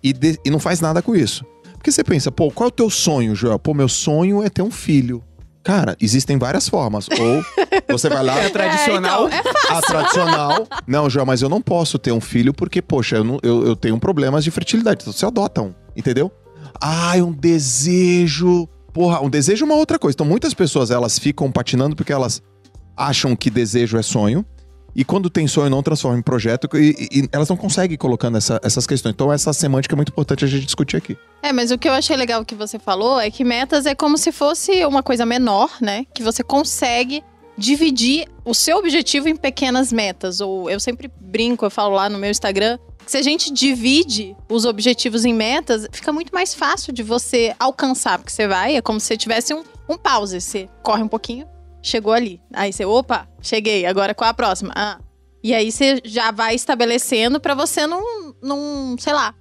e, 0.02 0.14
de- 0.14 0.40
e 0.46 0.50
não 0.50 0.60
faz 0.60 0.80
nada 0.80 1.02
com 1.02 1.14
isso. 1.14 1.44
Porque 1.74 1.92
você 1.92 2.06
pensa, 2.06 2.32
pô, 2.32 2.50
qual 2.50 2.68
é 2.68 2.70
o 2.70 2.72
teu 2.72 2.90
sonho, 2.90 3.36
Joel? 3.36 3.60
Pô, 3.60 3.74
meu 3.74 3.90
sonho 3.90 4.42
é 4.42 4.48
ter 4.50 4.62
um 4.62 4.72
filho. 4.72 5.22
Cara, 5.62 5.98
existem 6.00 6.38
várias 6.38 6.70
formas. 6.70 7.10
Ou 7.10 7.44
você 7.90 8.08
vai 8.08 8.24
lá. 8.24 8.40
É 8.40 8.48
tradicional. 8.50 9.28
É, 9.28 9.40
então, 9.40 9.52
é 9.52 9.78
A 9.78 9.82
tradicional. 9.82 10.68
Não, 10.88 11.10
Joel, 11.10 11.26
mas 11.26 11.42
eu 11.42 11.50
não 11.50 11.62
posso 11.62 12.00
ter 12.00 12.14
um 12.14 12.22
filho 12.22 12.54
porque, 12.54 12.82
poxa, 12.82 13.18
eu, 13.18 13.24
não- 13.26 13.40
eu, 13.44 13.66
eu 13.68 13.76
tenho 13.76 14.00
problemas 14.00 14.42
de 14.42 14.52
fertilidade. 14.52 15.00
Então 15.02 15.12
você 15.12 15.26
adota 15.26 15.62
um, 15.62 15.74
entendeu? 15.98 16.32
Ah, 16.80 17.18
é 17.18 17.22
um 17.22 17.34
desejo. 17.34 18.70
Porra, 18.94 19.20
um 19.20 19.30
desejo 19.30 19.66
é 19.66 19.68
uma 19.68 19.76
outra 19.76 20.00
coisa. 20.00 20.16
Então 20.16 20.26
muitas 20.26 20.54
pessoas 20.54 20.92
elas 20.92 21.20
ficam 21.20 21.52
patinando 21.52 21.94
porque 21.94 22.14
elas 22.14 22.42
acham 22.96 23.36
que 23.36 23.50
desejo 23.50 23.98
é 23.98 24.02
sonho. 24.02 24.46
E 24.96 25.04
quando 25.04 25.30
tem 25.30 25.46
sonho, 25.48 25.70
não 25.70 25.84
transforma 25.84 26.18
em 26.18 26.22
projeto. 26.22 26.70
E, 26.78 26.96
e- 27.12 27.30
elas 27.32 27.50
não 27.50 27.58
conseguem 27.58 27.98
colocando 27.98 28.38
essa- 28.38 28.60
essas 28.64 28.88
questões. 28.88 29.14
Então, 29.14 29.32
essa 29.34 29.52
semântica 29.52 29.94
é 29.94 29.98
muito 29.98 30.10
importante 30.10 30.46
a 30.46 30.48
gente 30.48 30.66
discutir 30.66 30.96
aqui. 30.98 31.18
É, 31.42 31.52
mas 31.52 31.70
o 31.72 31.78
que 31.78 31.88
eu 31.90 31.94
achei 31.94 32.16
legal 32.16 32.46
que 32.46 32.56
você 32.56 32.80
falou 32.80 33.20
é 33.20 33.30
que 33.30 33.44
metas 33.44 33.86
é 33.86 33.94
como 33.94 34.18
se 34.18 34.32
fosse 34.32 34.86
uma 34.86 35.04
coisa 35.04 35.26
menor, 35.26 35.70
né? 35.82 36.06
Que 36.14 36.24
você 36.24 36.42
consegue 36.44 37.22
dividir 37.58 38.28
o 38.44 38.54
seu 38.54 38.78
objetivo 38.78 39.28
em 39.30 39.36
pequenas 39.36 39.92
metas. 39.92 40.40
Ou 40.42 40.70
eu 40.70 40.80
sempre 40.80 41.12
brinco, 41.20 41.66
eu 41.66 41.70
falo 41.72 41.96
lá 41.96 42.10
no 42.10 42.18
meu 42.18 42.30
Instagram, 42.30 42.78
se 43.06 43.18
a 43.18 43.22
gente 43.22 43.52
divide 43.52 44.36
os 44.50 44.66
objetivos 44.66 45.26
em 45.26 45.34
metas, 45.34 45.88
fica 45.92 46.12
muito 46.12 46.34
mais 46.34 46.54
fácil 46.54 46.92
de 46.94 47.04
você 47.04 47.54
alcançar. 47.60 48.18
Porque 48.18 48.32
você 48.32 48.48
vai, 48.48 48.76
é 48.78 48.82
como 48.82 49.00
se 49.00 49.08
você 49.08 49.18
tivesse 49.18 49.54
um, 49.54 49.64
um 49.90 49.98
pause. 49.98 50.40
Você 50.42 50.68
corre 50.84 51.04
um 51.04 51.08
pouquinho, 51.08 51.46
chegou 51.88 52.12
ali. 52.14 52.42
Aí 52.54 52.74
você, 52.74 52.84
opa, 52.86 53.28
cheguei, 53.42 53.86
agora 53.86 54.14
qual 54.14 54.30
a 54.30 54.34
próxima? 54.34 54.74
Ah. 54.76 55.00
E 55.44 55.54
aí 55.54 55.72
você 55.72 56.02
já 56.04 56.32
vai 56.32 56.56
estabelecendo 56.56 57.40
pra 57.40 57.54
você 57.54 57.86
não, 57.86 58.34
não, 58.42 58.96
sei 59.00 59.14
lá, 59.14 59.34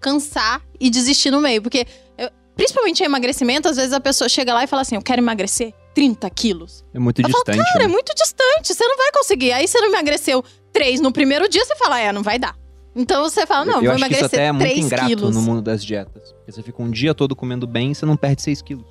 cansar 0.00 0.62
e 0.80 0.88
desistir 0.90 1.30
no 1.30 1.40
meio. 1.40 1.60
Porque, 1.62 1.86
eu- 2.16 2.30
principalmente 2.56 3.02
em 3.02 3.06
emagrecimento, 3.06 3.68
às 3.68 3.76
vezes 3.76 3.92
a 3.92 4.00
pessoa 4.00 4.28
chega 4.28 4.54
lá 4.54 4.64
e 4.64 4.66
fala 4.66 4.82
assim: 4.82 4.94
Eu 4.96 5.02
quero 5.02 5.20
emagrecer 5.20 5.74
30 5.94 6.28
quilos. 6.30 6.84
É 6.94 6.98
muito 6.98 7.20
Eu 7.20 7.28
falo, 7.28 7.44
distante. 7.44 7.72
Cara, 7.72 7.84
é 7.84 7.86
né? 7.86 7.92
muito 7.92 8.14
distante, 8.14 8.72
você 8.74 8.84
não 8.86 8.96
vai 8.96 9.12
conseguir. 9.12 9.52
Aí 9.52 9.68
você 9.68 9.78
não 9.78 9.88
emagreceu 9.88 10.42
3 10.72 11.00
no 11.00 11.12
primeiro 11.12 11.48
dia, 11.48 11.64
você 11.64 11.76
fala: 11.76 12.00
É, 12.00 12.10
não 12.12 12.22
vai 12.22 12.38
dar. 12.38 12.56
Então 12.96 13.22
você 13.22 13.46
fala: 13.46 13.66
Não, 13.66 13.74
eu 13.74 13.82
vou 13.82 13.90
acho 13.92 14.04
que 14.06 14.12
isso 14.12 14.24
emagrecer 14.24 14.38
até 14.40 14.46
é 14.46 14.52
muito 14.52 14.68
3 14.70 14.86
ingrato 14.86 15.06
quilos. 15.08 15.36
no 15.36 15.42
mundo 15.42 15.60
das 15.60 15.84
dietas. 15.84 16.32
Porque 16.32 16.52
você 16.52 16.62
fica 16.62 16.82
um 16.82 16.90
dia 16.90 17.14
todo 17.14 17.36
comendo 17.36 17.66
bem 17.66 17.92
e 17.92 17.94
você 17.94 18.06
não 18.06 18.16
perde 18.16 18.40
6 18.42 18.62
quilos. 18.62 18.86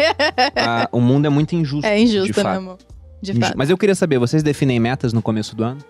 Ah, 0.56 0.88
o 0.92 1.00
mundo 1.00 1.26
é 1.26 1.28
muito 1.28 1.54
injusto. 1.54 1.86
É 1.86 1.96
de 1.96 2.02
injusto, 2.02 2.34
fato. 2.34 2.46
né, 2.46 2.56
amor? 2.56 2.78
De 3.22 3.34
fato. 3.34 3.56
Mas 3.56 3.70
eu 3.70 3.78
queria 3.78 3.94
saber, 3.94 4.18
vocês 4.18 4.42
definem 4.42 4.78
metas 4.80 5.12
no 5.12 5.22
começo 5.22 5.54
do 5.54 5.64
ano? 5.64 5.80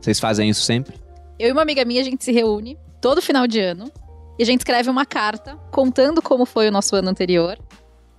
Vocês 0.00 0.20
fazem 0.20 0.48
isso 0.48 0.62
sempre? 0.62 0.94
Eu 1.38 1.48
e 1.48 1.52
uma 1.52 1.62
amiga 1.62 1.84
minha, 1.84 2.00
a 2.00 2.04
gente 2.04 2.24
se 2.24 2.32
reúne 2.32 2.78
todo 3.00 3.20
final 3.20 3.46
de 3.46 3.60
ano 3.60 3.90
e 4.38 4.42
a 4.42 4.46
gente 4.46 4.60
escreve 4.60 4.90
uma 4.90 5.06
carta 5.06 5.56
contando 5.70 6.20
como 6.20 6.44
foi 6.44 6.68
o 6.68 6.72
nosso 6.72 6.94
ano 6.96 7.08
anterior, 7.08 7.58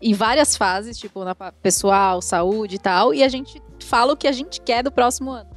em 0.02 0.14
várias 0.14 0.56
fases, 0.56 0.98
tipo, 0.98 1.24
na 1.24 1.36
pessoal, 1.36 2.22
saúde 2.22 2.76
e 2.76 2.80
tal, 2.80 3.14
e 3.14 3.24
a 3.24 3.30
gente 3.30 3.62
fala 3.84 4.14
o 4.14 4.18
que 4.18 4.28
a 4.28 4.32
gente 4.32 4.62
quer 4.62 4.84
do 4.84 4.92
próximo 4.92 5.32
ano. 5.32 5.50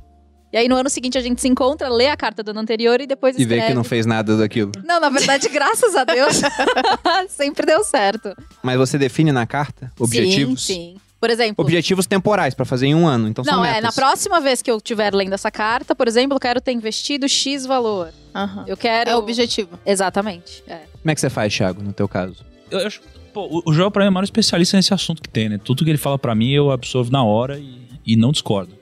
E 0.52 0.57
aí 0.57 0.69
no 0.69 0.75
ano 0.76 0.90
seguinte 0.90 1.16
a 1.16 1.21
gente 1.21 1.40
se 1.40 1.47
encontra, 1.49 1.88
lê 1.88 2.09
a 2.09 2.16
carta 2.16 2.42
do 2.42 2.50
ano 2.50 2.61
anterior 2.61 3.00
e 3.00 3.07
depois 3.07 3.37
E 3.37 3.42
escreve. 3.42 3.61
vê 3.62 3.66
que 3.69 3.75
não 3.75 3.85
fez 3.85 4.04
nada 4.07 4.37
daquilo. 4.37 4.73
Não, 4.85 4.99
na 5.00 5.09
verdade, 5.09 5.49
graças 5.50 5.95
a 5.95 6.04
Deus, 6.04 6.40
sempre 7.30 7.64
deu 7.66 7.85
certo. 7.85 8.35
Mas 8.62 8.76
você 8.76 8.99
define 8.99 9.33
na 9.33 9.47
carta 9.47 9.92
objetivos? 9.99 10.64
Sim, 10.66 10.75
sim. 10.75 10.97
Por 11.21 11.28
exemplo, 11.28 11.62
Objetivos 11.62 12.07
temporais 12.07 12.54
pra 12.54 12.64
fazer 12.64 12.87
em 12.87 12.95
um 12.95 13.07
ano. 13.07 13.28
Então 13.28 13.45
são 13.45 13.59
não, 13.59 13.64
é, 13.64 13.78
na 13.83 13.92
próxima 13.92 14.40
vez 14.40 14.62
que 14.62 14.71
eu 14.71 14.78
estiver 14.78 15.14
lendo 15.14 15.35
essa 15.35 15.50
carta, 15.50 15.95
por 15.95 16.09
exemplo, 16.09 16.35
eu 16.37 16.40
quero 16.40 16.62
ter 16.62 16.73
investido 16.73 17.28
X 17.28 17.66
valor. 17.66 18.11
Aham. 18.35 18.64
Eu 18.66 18.75
quero. 18.76 19.11
É 19.11 19.14
o 19.14 19.19
objetivo. 19.19 19.78
Exatamente. 19.85 20.64
é. 20.66 20.78
Como 21.02 21.11
é 21.11 21.14
que 21.14 21.21
você 21.21 21.28
faz, 21.28 21.54
Thiago, 21.54 21.83
no 21.83 21.92
teu 21.92 22.09
caso? 22.09 22.37
Eu 22.71 22.87
acho, 22.87 23.02
pô, 23.35 23.42
o- 23.50 23.62
o 23.71 23.73
Joel 23.75 23.90
pra 23.90 24.02
mim 24.02 24.07
é 24.07 24.11
o 24.11 24.12
maior 24.14 24.25
especialista 24.25 24.78
nesse 24.78 24.95
assunto 24.95 25.21
que 25.21 25.28
tem, 25.28 25.50
né? 25.50 25.61
Tudo 25.62 25.85
que 25.85 25.90
ele 25.90 25.99
fala 25.99 26.19
pra 26.19 26.35
mim 26.35 26.52
eu 26.52 26.71
absorvo 26.71 27.12
na 27.12 27.23
hora 27.23 27.59
e, 27.59 27.83
e 28.07 28.16
não 28.16 28.33
discordo. 28.33 28.73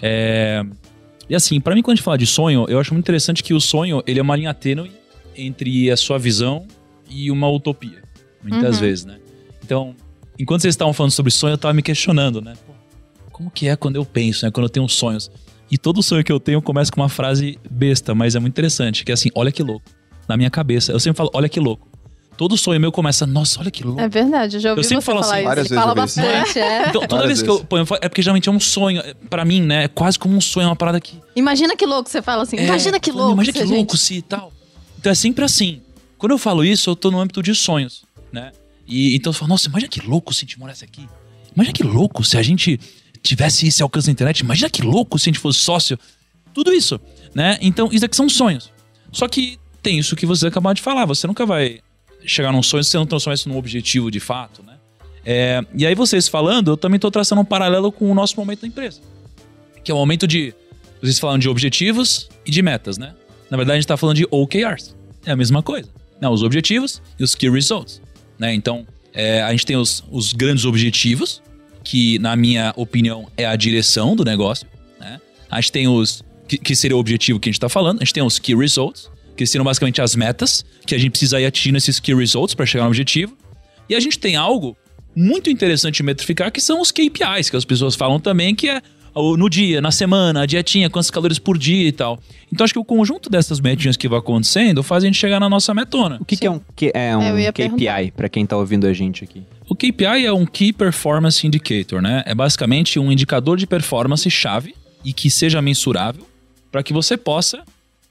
É, 0.00 0.64
e 1.28 1.34
assim, 1.34 1.60
pra 1.60 1.74
mim 1.74 1.82
quando 1.82 1.92
a 1.92 1.96
gente 1.96 2.04
fala 2.04 2.18
de 2.18 2.26
sonho, 2.26 2.66
eu 2.68 2.78
acho 2.78 2.92
muito 2.94 3.04
interessante 3.04 3.42
que 3.42 3.52
o 3.54 3.60
sonho 3.60 4.02
ele 4.06 4.18
é 4.18 4.22
uma 4.22 4.36
linha 4.36 4.54
tênue 4.54 4.90
entre 5.36 5.90
a 5.90 5.96
sua 5.96 6.18
visão 6.18 6.66
e 7.08 7.30
uma 7.30 7.48
utopia, 7.48 8.02
muitas 8.42 8.76
Uhum. 8.76 8.80
vezes, 8.82 9.04
né? 9.04 9.18
Então, 9.64 9.94
enquanto 10.38 10.62
vocês 10.62 10.72
estavam 10.72 10.92
falando 10.92 11.12
sobre 11.12 11.30
sonho, 11.30 11.54
eu 11.54 11.58
tava 11.58 11.74
me 11.74 11.82
questionando, 11.82 12.40
né? 12.40 12.54
Pô, 12.66 12.72
como 13.32 13.50
que 13.50 13.68
é 13.68 13.76
quando 13.76 13.96
eu 13.96 14.04
penso, 14.04 14.44
né? 14.44 14.50
Quando 14.50 14.64
eu 14.66 14.70
tenho 14.70 14.88
sonhos. 14.88 15.30
E 15.70 15.76
todo 15.76 16.02
sonho 16.02 16.24
que 16.24 16.32
eu 16.32 16.40
tenho 16.40 16.62
começa 16.62 16.90
com 16.90 17.00
uma 17.00 17.08
frase 17.08 17.58
besta, 17.70 18.14
mas 18.14 18.34
é 18.34 18.40
muito 18.40 18.54
interessante, 18.54 19.04
que 19.04 19.12
é 19.12 19.14
assim, 19.14 19.28
olha 19.34 19.52
que 19.52 19.62
louco. 19.62 19.84
Na 20.26 20.36
minha 20.36 20.50
cabeça, 20.50 20.92
eu 20.92 21.00
sempre 21.00 21.18
falo, 21.18 21.30
olha 21.34 21.48
que 21.48 21.60
louco. 21.60 21.87
Todo 22.38 22.56
sonho 22.56 22.80
meu 22.80 22.92
começa, 22.92 23.26
nossa, 23.26 23.58
olha 23.58 23.68
que 23.70 23.82
louco. 23.82 24.00
É 24.00 24.08
verdade, 24.08 24.56
eu 24.56 24.60
já 24.60 24.70
ouvi 24.70 24.80
Eu 24.80 24.84
sempre 24.84 25.02
você 25.02 25.06
falo 25.06 25.22
falar 25.22 25.32
assim, 25.34 25.40
isso. 25.40 25.48
várias 25.48 25.68
vezes 25.68 25.82
fala 25.82 25.94
bastante, 25.94 26.58
é. 26.60 26.88
Então, 26.88 27.00
toda 27.02 27.16
Várias 27.22 27.26
vez 27.26 27.42
que 27.42 27.50
eu 27.50 27.64
ponho, 27.64 27.84
é 28.00 28.08
porque 28.08 28.22
geralmente 28.22 28.48
é 28.48 28.52
um 28.52 28.60
sonho, 28.60 29.00
é, 29.00 29.12
pra 29.28 29.44
mim, 29.44 29.60
né? 29.60 29.84
É 29.84 29.88
quase 29.88 30.16
como 30.16 30.36
um 30.36 30.40
sonho, 30.40 30.66
é 30.66 30.68
uma 30.68 30.76
parada 30.76 31.00
que. 31.00 31.20
Imagina 31.34 31.74
que 31.76 31.84
louco 31.84 32.08
você 32.08 32.22
fala 32.22 32.44
assim. 32.44 32.56
é, 32.56 32.64
imagina 32.64 33.00
que 33.00 33.10
fala, 33.10 33.22
louco. 33.24 33.34
Imagina 33.42 33.52
que 33.58 33.64
louco 33.64 33.96
gente- 33.96 33.98
se 34.06 34.14
e 34.18 34.22
tal. 34.22 34.52
Então 35.00 35.10
é 35.10 35.14
sempre 35.16 35.44
assim. 35.44 35.82
Quando 36.16 36.30
eu 36.30 36.38
falo 36.38 36.64
isso, 36.64 36.88
eu 36.90 36.94
tô 36.96 37.10
no 37.10 37.18
âmbito 37.20 37.42
de 37.42 37.52
sonhos, 37.56 38.04
né? 38.32 38.52
E 38.86 39.16
então 39.16 39.30
eu 39.30 39.34
falo, 39.34 39.48
nossa, 39.48 39.68
imagina 39.68 39.90
que 39.90 40.00
louco 40.00 40.32
se 40.32 40.44
a 40.44 40.46
gente 40.46 40.58
morasse 40.60 40.84
aqui. 40.84 41.08
Imagina 41.56 41.74
que 41.74 41.82
louco 41.82 42.22
se 42.22 42.36
a 42.38 42.42
gente 42.42 42.78
tivesse 43.20 43.66
esse 43.66 43.82
alcance 43.82 44.06
na 44.06 44.12
internet. 44.12 44.38
Imagina 44.40 44.70
que 44.70 44.80
louco 44.82 45.18
se 45.18 45.28
a 45.28 45.32
gente 45.32 45.40
fosse 45.40 45.58
sócio. 45.58 45.98
Tudo 46.54 46.72
isso, 46.72 47.00
né? 47.34 47.58
Então, 47.60 47.88
isso 47.92 48.04
aqui 48.04 48.14
são 48.16 48.28
sonhos. 48.28 48.70
Só 49.10 49.26
que 49.26 49.58
tem 49.82 49.98
isso 49.98 50.14
que 50.14 50.24
você 50.24 50.46
acabou 50.46 50.72
de 50.72 50.80
falar. 50.80 51.04
Você 51.04 51.26
nunca 51.26 51.44
vai 51.44 51.80
chegar 52.24 52.52
num 52.52 52.62
sonho 52.62 52.84
se 52.84 52.90
você 52.90 52.96
não 52.96 53.06
transformar 53.06 53.34
isso 53.34 53.48
num 53.48 53.56
objetivo 53.56 54.10
de 54.10 54.20
fato, 54.20 54.62
né? 54.62 54.78
É, 55.24 55.62
e 55.74 55.86
aí 55.86 55.94
vocês 55.94 56.26
falando, 56.26 56.70
eu 56.70 56.76
também 56.76 56.98
tô 56.98 57.10
traçando 57.10 57.40
um 57.40 57.44
paralelo 57.44 57.92
com 57.92 58.10
o 58.10 58.14
nosso 58.14 58.34
momento 58.36 58.62
da 58.62 58.66
empresa. 58.66 59.00
Que 59.84 59.90
é 59.90 59.94
o 59.94 59.98
momento 59.98 60.26
de. 60.26 60.54
Vocês 61.00 61.18
falam 61.18 61.38
de 61.38 61.48
objetivos 61.48 62.28
e 62.46 62.50
de 62.50 62.62
metas, 62.62 62.98
né? 62.98 63.14
Na 63.50 63.56
verdade, 63.56 63.76
a 63.76 63.80
gente 63.80 63.88
tá 63.88 63.96
falando 63.96 64.16
de 64.16 64.26
OKRs. 64.30 64.96
É 65.24 65.30
a 65.30 65.36
mesma 65.36 65.62
coisa. 65.62 65.88
Não, 66.20 66.32
os 66.32 66.42
objetivos 66.42 67.02
e 67.18 67.24
os 67.24 67.34
key 67.34 67.50
results. 67.50 68.00
Né? 68.38 68.54
Então, 68.54 68.86
é, 69.12 69.42
a 69.42 69.50
gente 69.50 69.66
tem 69.66 69.76
os, 69.76 70.02
os 70.10 70.32
grandes 70.32 70.64
objetivos, 70.64 71.42
que, 71.84 72.18
na 72.18 72.34
minha 72.34 72.72
opinião, 72.76 73.28
é 73.36 73.44
a 73.46 73.54
direção 73.56 74.16
do 74.16 74.24
negócio. 74.24 74.66
Né? 74.98 75.20
A 75.50 75.60
gente 75.60 75.72
tem 75.72 75.88
os. 75.88 76.22
Que, 76.46 76.56
que 76.56 76.74
seria 76.74 76.96
o 76.96 77.00
objetivo 77.00 77.38
que 77.38 77.48
a 77.48 77.50
gente 77.50 77.58
está 77.58 77.68
falando. 77.68 77.98
A 77.98 78.04
gente 78.04 78.14
tem 78.14 78.22
os 78.22 78.38
key 78.38 78.54
results, 78.54 79.10
que 79.38 79.46
seriam 79.46 79.64
basicamente 79.64 80.00
as 80.02 80.14
metas 80.16 80.64
que 80.86 80.94
a 80.94 80.98
gente 80.98 81.10
precisa 81.10 81.40
ir 81.40 81.46
atingindo 81.46 81.78
esses 81.78 81.98
key 82.00 82.14
results 82.14 82.54
para 82.54 82.66
chegar 82.66 82.84
no 82.84 82.88
objetivo. 82.90 83.36
E 83.88 83.94
a 83.94 84.00
gente 84.00 84.18
tem 84.18 84.36
algo 84.36 84.76
muito 85.16 85.48
interessante 85.48 85.96
de 85.96 86.02
metrificar, 86.02 86.52
que 86.52 86.60
são 86.60 86.80
os 86.80 86.90
KPIs, 86.92 87.48
que 87.50 87.56
as 87.56 87.64
pessoas 87.64 87.94
falam 87.94 88.20
também, 88.20 88.54
que 88.54 88.68
é 88.68 88.80
o- 89.14 89.36
no 89.36 89.48
dia, 89.48 89.80
na 89.80 89.90
semana, 89.90 90.42
a 90.42 90.46
dietinha, 90.46 90.88
quantos 90.90 91.10
calorias 91.10 91.38
por 91.38 91.56
dia 91.58 91.88
e 91.88 91.92
tal. 91.92 92.20
Então 92.52 92.64
acho 92.64 92.72
que 92.72 92.78
o 92.78 92.84
conjunto 92.84 93.28
dessas 93.30 93.58
metinhas 93.58 93.96
que 93.96 94.06
vai 94.08 94.18
acontecendo 94.18 94.82
faz 94.82 95.02
a 95.02 95.06
gente 95.06 95.16
chegar 95.18 95.40
na 95.40 95.48
nossa 95.48 95.72
metona. 95.74 96.18
O 96.20 96.24
que, 96.24 96.36
que 96.36 96.46
é 96.46 96.50
um, 96.50 96.60
que 96.76 96.92
é 96.94 97.16
um 97.16 97.38
ia 97.38 97.52
KPI, 97.52 98.12
pra 98.16 98.28
quem 98.28 98.44
tá 98.46 98.56
ouvindo 98.56 98.86
a 98.86 98.92
gente 98.92 99.24
aqui? 99.24 99.42
O 99.68 99.74
KPI 99.74 100.24
é 100.26 100.32
um 100.32 100.46
Key 100.46 100.72
Performance 100.72 101.44
Indicator, 101.46 102.00
né? 102.00 102.22
É 102.26 102.34
basicamente 102.34 102.98
um 102.98 103.10
indicador 103.10 103.56
de 103.56 103.66
performance 103.66 104.28
chave 104.30 104.74
e 105.04 105.12
que 105.12 105.30
seja 105.30 105.60
mensurável 105.60 106.26
para 106.70 106.82
que 106.82 106.92
você 106.92 107.16
possa 107.16 107.64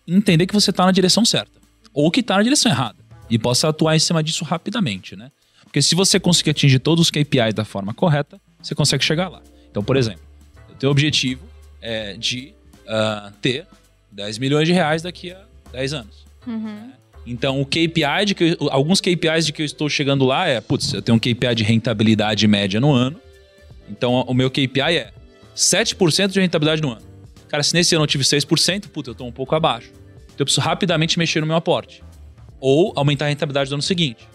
entender 0.07 0.45
que 0.47 0.53
você 0.53 0.69
está 0.69 0.85
na 0.85 0.91
direção 0.91 1.25
certa 1.25 1.59
ou 1.93 2.09
que 2.11 2.19
está 2.21 2.37
na 2.37 2.43
direção 2.43 2.71
errada 2.71 2.97
e 3.29 3.37
possa 3.37 3.67
atuar 3.69 3.95
em 3.95 3.99
cima 3.99 4.23
disso 4.23 4.43
rapidamente, 4.45 5.15
né? 5.15 5.31
Porque 5.63 5.81
se 5.81 5.95
você 5.95 6.19
conseguir 6.19 6.51
atingir 6.51 6.79
todos 6.79 7.05
os 7.07 7.11
KPIs 7.11 7.53
da 7.53 7.65
forma 7.65 7.93
correta, 7.93 8.39
você 8.61 8.73
consegue 8.73 9.03
chegar 9.03 9.27
lá. 9.27 9.41
Então, 9.69 9.83
por 9.83 9.97
exemplo, 9.97 10.21
o 10.69 10.75
teu 10.75 10.89
objetivo 10.89 11.45
é 11.81 12.13
de 12.13 12.53
ah, 12.87 13.31
ter 13.41 13.65
10 14.11 14.37
milhões 14.37 14.67
de 14.67 14.73
reais 14.73 15.01
daqui 15.01 15.31
a 15.31 15.41
10 15.73 15.93
anos. 15.93 16.25
Então, 17.25 17.59
o 17.59 17.65
KPI 17.65 18.25
de 18.25 18.33
que 18.35 18.55
eu- 18.59 18.69
alguns 18.71 19.01
KPIs 19.01 19.45
de 19.47 19.51
que 19.51 19.61
eu 19.61 19.65
estou 19.65 19.89
chegando 19.89 20.23
lá 20.25 20.47
é, 20.47 20.61
putz, 20.61 20.93
eu 20.93 21.01
tenho 21.01 21.17
um 21.17 21.19
KPI 21.19 21.53
de 21.55 21.63
rentabilidade 21.63 22.47
média 22.47 22.79
no 22.79 22.93
ano. 22.93 23.19
Então, 23.89 24.13
o 24.21 24.33
meu 24.33 24.49
KPI 24.49 24.97
é 24.97 25.11
7% 25.53 26.29
de 26.31 26.39
rentabilidade 26.39 26.81
no 26.81 26.91
ano. 26.91 27.01
Cara, 27.49 27.61
se 27.63 27.73
nesse 27.73 27.93
ano 27.95 28.03
eu 28.03 28.07
tive 28.07 28.23
6%, 28.23 28.87
puta, 28.87 29.09
eu 29.09 29.11
estou 29.11 29.27
um 29.27 29.31
pouco 29.31 29.53
abaixo. 29.55 29.91
Então, 30.37 30.43
eu 30.43 30.45
preciso 30.45 30.61
rapidamente 30.61 31.17
mexer 31.17 31.41
no 31.41 31.47
meu 31.47 31.55
aporte. 31.55 32.03
Ou 32.59 32.93
aumentar 32.95 33.25
a 33.25 33.29
rentabilidade 33.29 33.71
do 33.71 33.73
ano 33.73 33.81
seguinte. 33.81 34.27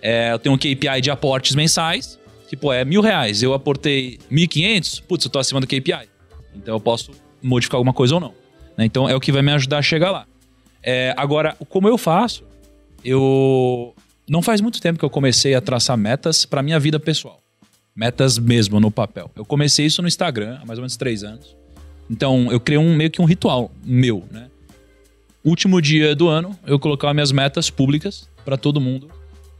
É, 0.00 0.32
eu 0.32 0.38
tenho 0.38 0.54
um 0.54 0.58
KPI 0.58 1.00
de 1.02 1.10
aportes 1.10 1.56
mensais, 1.56 2.20
pô, 2.60 2.72
é 2.72 2.84
mil 2.84 3.00
reais. 3.00 3.42
Eu 3.42 3.52
aportei 3.52 4.20
1.500, 4.30 5.02
putz, 5.02 5.24
eu 5.24 5.28
estou 5.28 5.40
acima 5.40 5.60
do 5.60 5.66
KPI. 5.66 6.08
Então, 6.54 6.76
eu 6.76 6.80
posso 6.80 7.10
modificar 7.42 7.78
alguma 7.78 7.92
coisa 7.92 8.14
ou 8.14 8.20
não. 8.20 8.32
né? 8.78 8.84
Então, 8.84 9.08
é 9.08 9.14
o 9.16 9.20
que 9.20 9.32
vai 9.32 9.42
me 9.42 9.50
ajudar 9.50 9.78
a 9.78 9.82
chegar 9.82 10.12
lá. 10.12 10.24
É, 10.82 11.12
agora, 11.16 11.56
como 11.68 11.88
eu 11.88 11.98
faço, 11.98 12.44
eu. 13.04 13.92
Não 14.28 14.42
faz 14.42 14.60
muito 14.60 14.80
tempo 14.80 14.98
que 14.98 15.04
eu 15.04 15.10
comecei 15.10 15.56
a 15.56 15.60
traçar 15.60 15.96
metas 15.98 16.44
para 16.44 16.62
minha 16.62 16.78
vida 16.78 17.00
pessoal. 17.00 17.40
Metas 17.94 18.38
mesmo 18.38 18.78
no 18.78 18.88
papel. 18.88 19.28
Eu 19.34 19.44
comecei 19.44 19.86
isso 19.86 20.00
no 20.00 20.06
Instagram 20.06 20.58
há 20.62 20.64
mais 20.64 20.78
ou 20.78 20.82
menos 20.82 20.96
três 20.96 21.24
anos. 21.24 21.56
Então, 22.08 22.50
eu 22.52 22.60
criei 22.60 22.78
um 22.78 22.94
meio 22.94 23.10
que 23.10 23.20
um 23.20 23.24
ritual 23.24 23.72
meu, 23.84 24.24
né? 24.30 24.49
Último 25.44 25.80
dia 25.80 26.14
do 26.14 26.28
ano, 26.28 26.58
eu 26.66 26.78
colocava 26.78 27.14
minhas 27.14 27.32
metas 27.32 27.70
públicas 27.70 28.28
para 28.44 28.56
todo 28.56 28.80
mundo 28.80 29.10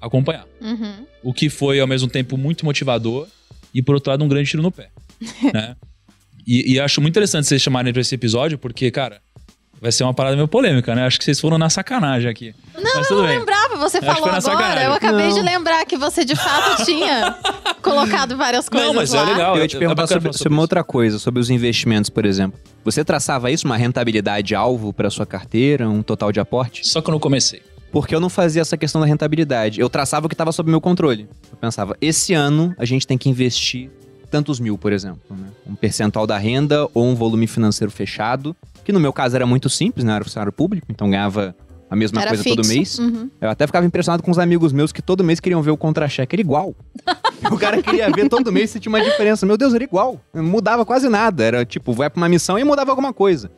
acompanhar. 0.01 0.47
Uhum. 0.61 1.07
O 1.23 1.33
que 1.33 1.49
foi, 1.49 1.81
ao 1.81 1.87
mesmo 1.87 2.09
tempo, 2.09 2.37
muito 2.37 2.65
motivador 2.65 3.27
e, 3.75 3.83
por 3.83 3.95
outro 3.95 4.11
lado, 4.11 4.25
um 4.25 4.29
grande 4.29 4.51
tiro 4.51 4.63
no 4.63 4.71
pé. 4.71 4.91
né? 5.53 5.77
E, 6.47 6.75
e 6.75 6.81
acho 6.81 7.01
muito 7.01 7.13
interessante 7.13 7.47
vocês 7.47 7.63
chamarem 7.63 7.93
pra 7.93 8.01
esse 8.01 8.15
episódio, 8.15 8.59
porque, 8.59 8.91
cara, 8.91 9.21
vai 9.81 9.91
ser 9.93 10.05
uma 10.05 10.13
parada 10.15 10.37
meio 10.37 10.47
polêmica, 10.49 10.95
né? 10.95 11.07
Acho 11.07 11.19
que 11.19 11.25
vocês 11.25 11.41
foram 11.41 11.57
na 11.59 11.71
sacanagem 11.71 12.31
aqui. 12.31 12.55
Não, 12.75 12.83
Mas 12.97 13.09
tudo 13.09 13.21
eu 13.23 13.27
bem. 13.27 13.39
lembrava, 13.39 13.77
você 13.77 13.99
que 14.01 14.07
falou 14.07 14.25
agora. 14.27 14.41
sacanagem. 14.41 14.85
Eu 14.85 14.93
acabei 14.93 15.29
Não. 15.29 15.35
de 15.35 15.41
lembrar 15.43 15.85
que 15.87 15.97
você 15.97 16.25
de 16.25 16.37
fato 16.37 16.85
tinha 16.85 17.37
colocado 17.83 18.37
várias 18.37 18.69
coisas 18.69 18.89
Não, 18.89 18.95
mas 18.95 19.13
lá. 19.13 19.23
é 19.23 19.25
legal. 19.33 19.57
eu 19.57 19.63
ia 19.63 19.69
te 19.69 19.77
é 19.77 19.79
perguntar 19.79 20.07
sobre, 20.07 20.33
sobre 20.33 20.53
uma 20.53 20.63
outra 20.63 20.85
coisa, 20.85 21.19
sobre 21.19 21.41
os 21.41 21.51
investimentos, 21.51 22.11
por 22.11 22.25
exemplo. 22.27 22.59
Você 22.85 23.05
traçava 23.05 23.51
isso, 23.51 23.67
uma 23.67 23.77
rentabilidade 23.77 24.55
alvo 24.55 24.93
para 24.93 25.11
sua 25.11 25.27
carteira, 25.27 25.89
um 25.89 26.03
total 26.03 26.33
de 26.33 26.41
aporte? 26.41 26.87
Só 26.87 27.01
que 27.01 27.09
eu 27.09 27.13
não 27.13 27.21
comecei. 27.21 27.63
Porque 27.93 28.15
eu 28.15 28.21
não 28.21 28.29
fazia 28.29 28.63
essa 28.63 28.77
questão 28.77 29.01
da 29.01 29.07
rentabilidade. 29.07 29.81
Eu 29.81 29.91
traçava 29.91 30.27
o 30.27 30.29
que 30.29 30.35
estava 30.35 30.53
sob 30.53 30.71
meu 30.71 30.81
controle. 30.81 31.29
Eu 31.51 31.57
pensava, 31.59 31.97
esse 32.01 32.33
ano 32.35 32.73
a 32.79 32.85
gente 32.85 33.05
tem 33.07 33.19
que 33.19 33.29
investir 33.29 33.91
tantos 34.31 34.61
mil, 34.61 34.79
por 34.79 34.93
exemplo. 34.93 35.19
né? 35.29 35.49
Um 35.67 35.75
percentual 35.75 36.25
da 36.25 36.39
renda 36.39 36.87
ou 36.95 37.05
um 37.05 37.17
volume 37.17 37.49
financeiro 37.49 37.91
fechado. 37.91 38.55
Que 38.91 38.93
no 38.93 38.99
meu 38.99 39.13
caso 39.13 39.37
era 39.37 39.47
muito 39.47 39.71
simples, 39.71 40.05
né? 40.05 40.11
Eu 40.11 40.17
era 40.17 40.25
funcionário 40.25 40.53
público, 40.53 40.89
então 40.91 41.09
ganhava 41.09 41.55
a 41.89 41.95
mesma 41.95 42.21
Era 42.21 42.31
coisa 42.31 42.43
fixo. 42.43 42.57
todo 42.57 42.67
mês. 42.67 42.99
Uhum. 42.99 43.31
Eu 43.41 43.49
até 43.49 43.69
ficava 43.69 43.87
impressionado 43.87 44.21
com 44.21 44.33
os 44.33 44.39
amigos 44.39 44.73
meus 44.73 44.91
que 44.91 45.01
todo 45.01 45.23
mês 45.23 45.39
queriam 45.39 45.63
ver 45.63 45.71
o 45.71 45.77
contra-cheque. 45.77 46.35
Era 46.35 46.41
igual. 46.41 46.75
o 47.53 47.57
cara 47.57 47.81
queria 47.81 48.11
ver 48.11 48.29
todo 48.29 48.51
mês 48.51 48.71
se 48.71 48.81
tinha 48.81 48.91
uma 48.91 49.01
diferença. 49.01 49.47
Meu 49.47 49.57
Deus, 49.57 49.75
era 49.75 49.85
igual. 49.85 50.21
Não 50.35 50.43
mudava 50.43 50.85
quase 50.85 51.09
nada. 51.09 51.45
Era 51.45 51.65
tipo, 51.65 51.93
vai 51.93 52.11
pra 52.11 52.21
uma 52.21 52.29
missão 52.29 52.59
e 52.59 52.65
mudava 52.65 52.91
alguma 52.91 53.13
coisa. 53.13 53.49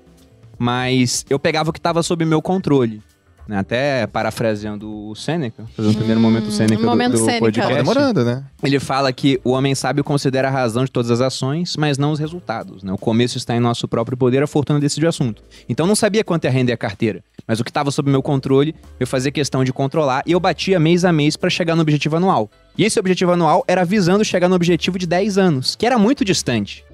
Mas 0.59 1.25
eu 1.31 1.39
pegava 1.39 1.71
o 1.71 1.73
que 1.73 1.79
estava 1.79 2.03
sob 2.03 2.27
meu 2.27 2.43
controle. 2.43 3.01
Né? 3.47 3.59
Até 3.59 4.07
parafraseando 4.07 5.09
o 5.09 5.15
Sêneca, 5.15 5.65
fazendo 5.77 5.93
o 5.93 5.97
primeiro 5.97 6.21
momento 6.21 6.51
Sêneca 6.51 6.77
do, 6.77 6.83
Hum, 6.83 6.87
momento 6.91 7.13
do 7.13 7.19
Sêneca. 7.19 7.33
Tava 7.33 7.41
podcast. 7.41 7.75
demorando, 7.75 8.25
né? 8.25 8.45
Ele 8.63 8.79
fala 8.79 9.13
que 9.13 9.41
o 9.45 9.51
homem 9.51 9.75
sábio 9.75 10.05
considera 10.05 10.49
a 10.49 10.51
razão 10.51 10.85
de 10.85 10.91
todas 10.91 11.11
as 11.11 11.21
ações, 11.21 11.77
mas 11.77 11.99
não 11.99 12.13
os 12.13 12.19
resultados. 12.19 12.83
Né? 12.83 12.93
O 12.93 12.99
começo 12.99 13.37
está 13.39 13.55
em 13.57 13.61
nosso 13.61 13.87
próprio 13.89 14.17
poder, 14.17 14.43
a 14.43 14.47
fortuna 14.47 14.79
decide 14.79 15.07
o 15.07 15.09
assunto. 15.09 15.43
Então 15.69 15.85
eu 15.85 15.89
não 15.89 15.97
sabia 15.97 16.23
quanto 16.25 16.45
ia 16.45 16.51
render 16.51 16.73
a 16.73 16.77
carteira, 16.77 17.23
mas 17.47 17.61
o 17.61 17.65
que 17.65 17.71
estava 17.71 17.91
sob 17.91 18.11
meu 18.11 18.23
controle, 18.23 18.75
eu 19.01 19.07
fazia 19.07 19.31
questão 19.33 19.65
de 19.65 19.73
controlar 19.73 20.23
e 20.27 20.33
eu 20.33 20.41
batia 20.41 20.79
mês 20.79 21.05
a 21.05 21.13
mês 21.13 21.37
para 21.37 21.51
chegar 21.51 21.75
no 21.75 21.83
objetivo 21.83 22.17
anual. 22.17 22.51
E 22.79 22.85
esse 22.85 22.99
objetivo 22.99 23.33
anual 23.33 23.65
era 23.67 23.85
visando 23.85 24.25
chegar 24.25 24.49
no 24.49 24.55
objetivo 24.55 24.99
de 24.99 25.07
10 25.07 25.39
anos, 25.39 25.77
que 25.77 25.85
era 25.85 25.99
muito 25.99 26.25
distante. 26.25 26.85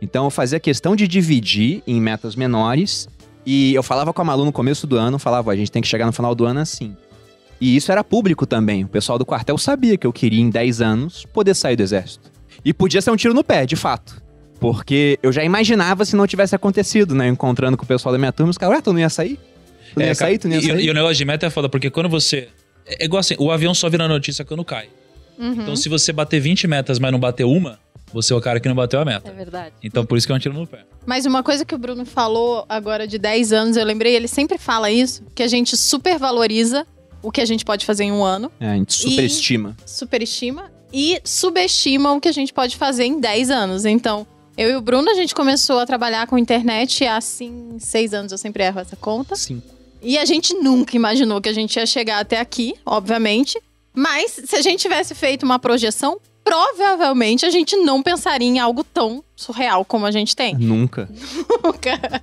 Então 0.00 0.24
eu 0.24 0.30
fazia 0.30 0.60
questão 0.60 0.94
de 0.94 1.06
dividir 1.08 1.82
em 1.86 2.00
metas 2.00 2.36
menores 2.36 3.08
e 3.50 3.74
eu 3.74 3.82
falava 3.82 4.12
com 4.12 4.20
a 4.20 4.24
Malu 4.24 4.44
no 4.44 4.52
começo 4.52 4.86
do 4.86 4.96
ano, 4.96 5.18
falava, 5.18 5.48
"Ó, 5.50 5.52
a 5.52 5.56
gente 5.56 5.70
tem 5.72 5.80
que 5.82 5.88
chegar 5.88 6.06
no 6.06 6.12
final 6.12 6.34
do 6.34 6.44
ano 6.44 6.60
assim. 6.60 6.94
E 7.60 7.74
isso 7.76 7.90
era 7.90 8.04
público 8.04 8.46
também. 8.46 8.84
O 8.84 8.88
pessoal 8.88 9.18
do 9.18 9.26
quartel 9.26 9.58
sabia 9.58 9.96
que 9.96 10.06
eu 10.06 10.12
queria, 10.12 10.40
em 10.40 10.48
10 10.50 10.80
anos, 10.80 11.24
poder 11.32 11.54
sair 11.54 11.74
do 11.76 11.82
exército. 11.82 12.30
E 12.64 12.72
podia 12.72 13.00
ser 13.02 13.10
um 13.10 13.16
tiro 13.16 13.34
no 13.34 13.42
pé, 13.42 13.66
de 13.66 13.74
fato. 13.74 14.22
Porque 14.60 15.18
eu 15.22 15.32
já 15.32 15.42
imaginava 15.42 16.04
se 16.04 16.14
não 16.14 16.26
tivesse 16.26 16.54
acontecido, 16.54 17.14
né? 17.14 17.26
Encontrando 17.28 17.76
com 17.76 17.84
o 17.84 17.86
pessoal 17.86 18.12
da 18.12 18.18
minha 18.18 18.32
turma, 18.32 18.50
os 18.50 18.58
caras, 18.58 18.76
ué, 18.76 18.82
tu 18.82 18.92
não 18.92 19.00
ia 19.00 19.08
sair? 19.08 19.38
Tu 19.92 19.98
não 19.98 20.04
ia 20.04 20.10
É, 20.10 20.14
sair? 20.14 20.38
Tu 20.38 20.48
não 20.48 20.54
ia 20.56 20.60
e, 20.60 20.66
sair? 20.66 20.84
e 20.84 20.90
o 20.90 20.94
negócio 20.94 21.16
de 21.16 21.24
meta 21.24 21.46
é 21.46 21.50
foda, 21.50 21.68
porque 21.68 21.90
quando 21.90 22.08
você. 22.08 22.48
É 22.86 23.04
igual 23.04 23.20
assim, 23.20 23.34
o 23.38 23.50
avião 23.50 23.74
só 23.74 23.88
vira 23.88 24.06
notícia 24.08 24.44
quando 24.44 24.64
cai. 24.64 24.88
Uhum. 25.38 25.52
Então, 25.52 25.76
se 25.76 25.88
você 25.88 26.12
bater 26.12 26.40
20 26.40 26.66
metas, 26.66 26.98
mas 26.98 27.10
não 27.12 27.18
bater 27.18 27.44
uma, 27.44 27.78
você 28.12 28.32
é 28.32 28.36
o 28.36 28.40
cara 28.40 28.58
que 28.60 28.68
não 28.68 28.74
bateu 28.74 28.98
a 28.98 29.02
É 29.02 29.04
meta. 29.04 29.32
verdade. 29.32 29.74
Então, 29.82 30.04
por 30.04 30.16
isso 30.18 30.26
que 30.26 30.32
é 30.32 30.36
um 30.36 30.38
tiro 30.38 30.54
no 30.54 30.66
pé. 30.66 30.84
Mas 31.06 31.26
uma 31.26 31.42
coisa 31.42 31.64
que 31.64 31.74
o 31.74 31.78
Bruno 31.78 32.04
falou 32.04 32.64
agora 32.68 33.06
de 33.06 33.18
10 33.18 33.52
anos, 33.52 33.76
eu 33.76 33.84
lembrei, 33.84 34.14
ele 34.14 34.28
sempre 34.28 34.58
fala 34.58 34.90
isso, 34.90 35.22
que 35.34 35.42
a 35.42 35.48
gente 35.48 35.76
supervaloriza 35.76 36.86
o 37.22 37.30
que 37.32 37.40
a 37.40 37.44
gente 37.44 37.64
pode 37.64 37.84
fazer 37.84 38.04
em 38.04 38.12
um 38.12 38.22
ano, 38.24 38.50
É, 38.60 38.68
a 38.70 38.74
gente 38.74 38.92
superestima. 38.94 39.76
superestima 39.84 40.70
e 40.92 41.20
subestima 41.24 42.12
o 42.12 42.20
que 42.20 42.28
a 42.28 42.32
gente 42.32 42.52
pode 42.52 42.76
fazer 42.76 43.04
em 43.04 43.18
10 43.20 43.50
anos. 43.50 43.84
Então, 43.84 44.26
eu 44.56 44.70
e 44.70 44.76
o 44.76 44.80
Bruno, 44.80 45.10
a 45.10 45.14
gente 45.14 45.34
começou 45.34 45.78
a 45.78 45.86
trabalhar 45.86 46.26
com 46.26 46.36
internet 46.38 47.04
há, 47.04 47.16
assim, 47.16 47.76
seis 47.78 48.12
anos, 48.14 48.32
eu 48.32 48.38
sempre 48.38 48.64
erro 48.64 48.80
essa 48.80 48.96
conta. 48.96 49.34
Sim. 49.36 49.62
E 50.00 50.16
a 50.16 50.24
gente 50.24 50.54
nunca 50.54 50.94
imaginou 50.96 51.40
que 51.40 51.48
a 51.48 51.52
gente 51.52 51.76
ia 51.76 51.86
chegar 51.86 52.20
até 52.20 52.38
aqui, 52.38 52.74
obviamente. 52.86 53.60
Mas 53.94 54.40
se 54.44 54.54
a 54.56 54.62
gente 54.62 54.80
tivesse 54.80 55.14
feito 55.14 55.42
uma 55.44 55.58
projeção, 55.58 56.18
provavelmente 56.48 57.44
a 57.44 57.50
gente 57.50 57.76
não 57.76 58.02
pensaria 58.02 58.48
em 58.48 58.58
algo 58.58 58.82
tão 58.82 59.22
surreal 59.36 59.84
como 59.84 60.06
a 60.06 60.10
gente 60.10 60.34
tem. 60.34 60.54
Nunca. 60.56 61.08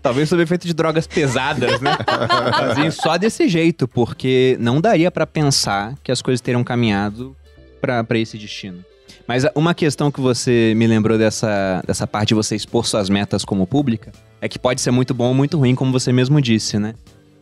Talvez 0.01 0.27
sob 0.27 0.41
efeito 0.41 0.65
de 0.65 0.74
drogas 0.74 1.05
pesadas, 1.05 1.79
né? 1.79 1.96
Só 2.91 3.17
desse 3.17 3.48
jeito, 3.48 3.88
porque 3.88 4.58
não 4.60 4.82
daria 4.82 5.12
pra 5.12 5.27
pensar 5.27 5.94
que 6.03 6.12
as 6.12 6.22
coisas 6.22 6.41
teriam 6.41 6.63
caminhado 6.63 7.36
pra 7.79 8.03
pra 8.03 8.17
esse 8.17 8.38
destino. 8.38 8.84
Mas 9.27 9.46
uma 9.55 9.74
questão 9.74 10.12
que 10.12 10.22
você 10.22 10.74
me 10.75 10.86
lembrou 10.86 11.17
dessa, 11.17 11.82
dessa 11.86 12.05
parte 12.05 12.29
de 12.29 12.36
você 12.36 12.55
expor 12.55 12.86
suas 12.86 13.10
metas 13.10 13.44
como 13.44 13.65
pública 13.65 14.12
é 14.41 14.48
que 14.48 14.60
pode 14.60 14.82
ser 14.82 14.91
muito 14.91 15.13
bom 15.13 15.29
ou 15.29 15.34
muito 15.34 15.58
ruim, 15.58 15.74
como 15.74 15.91
você 15.91 16.12
mesmo 16.12 16.39
disse, 16.41 16.77
né? 16.77 16.94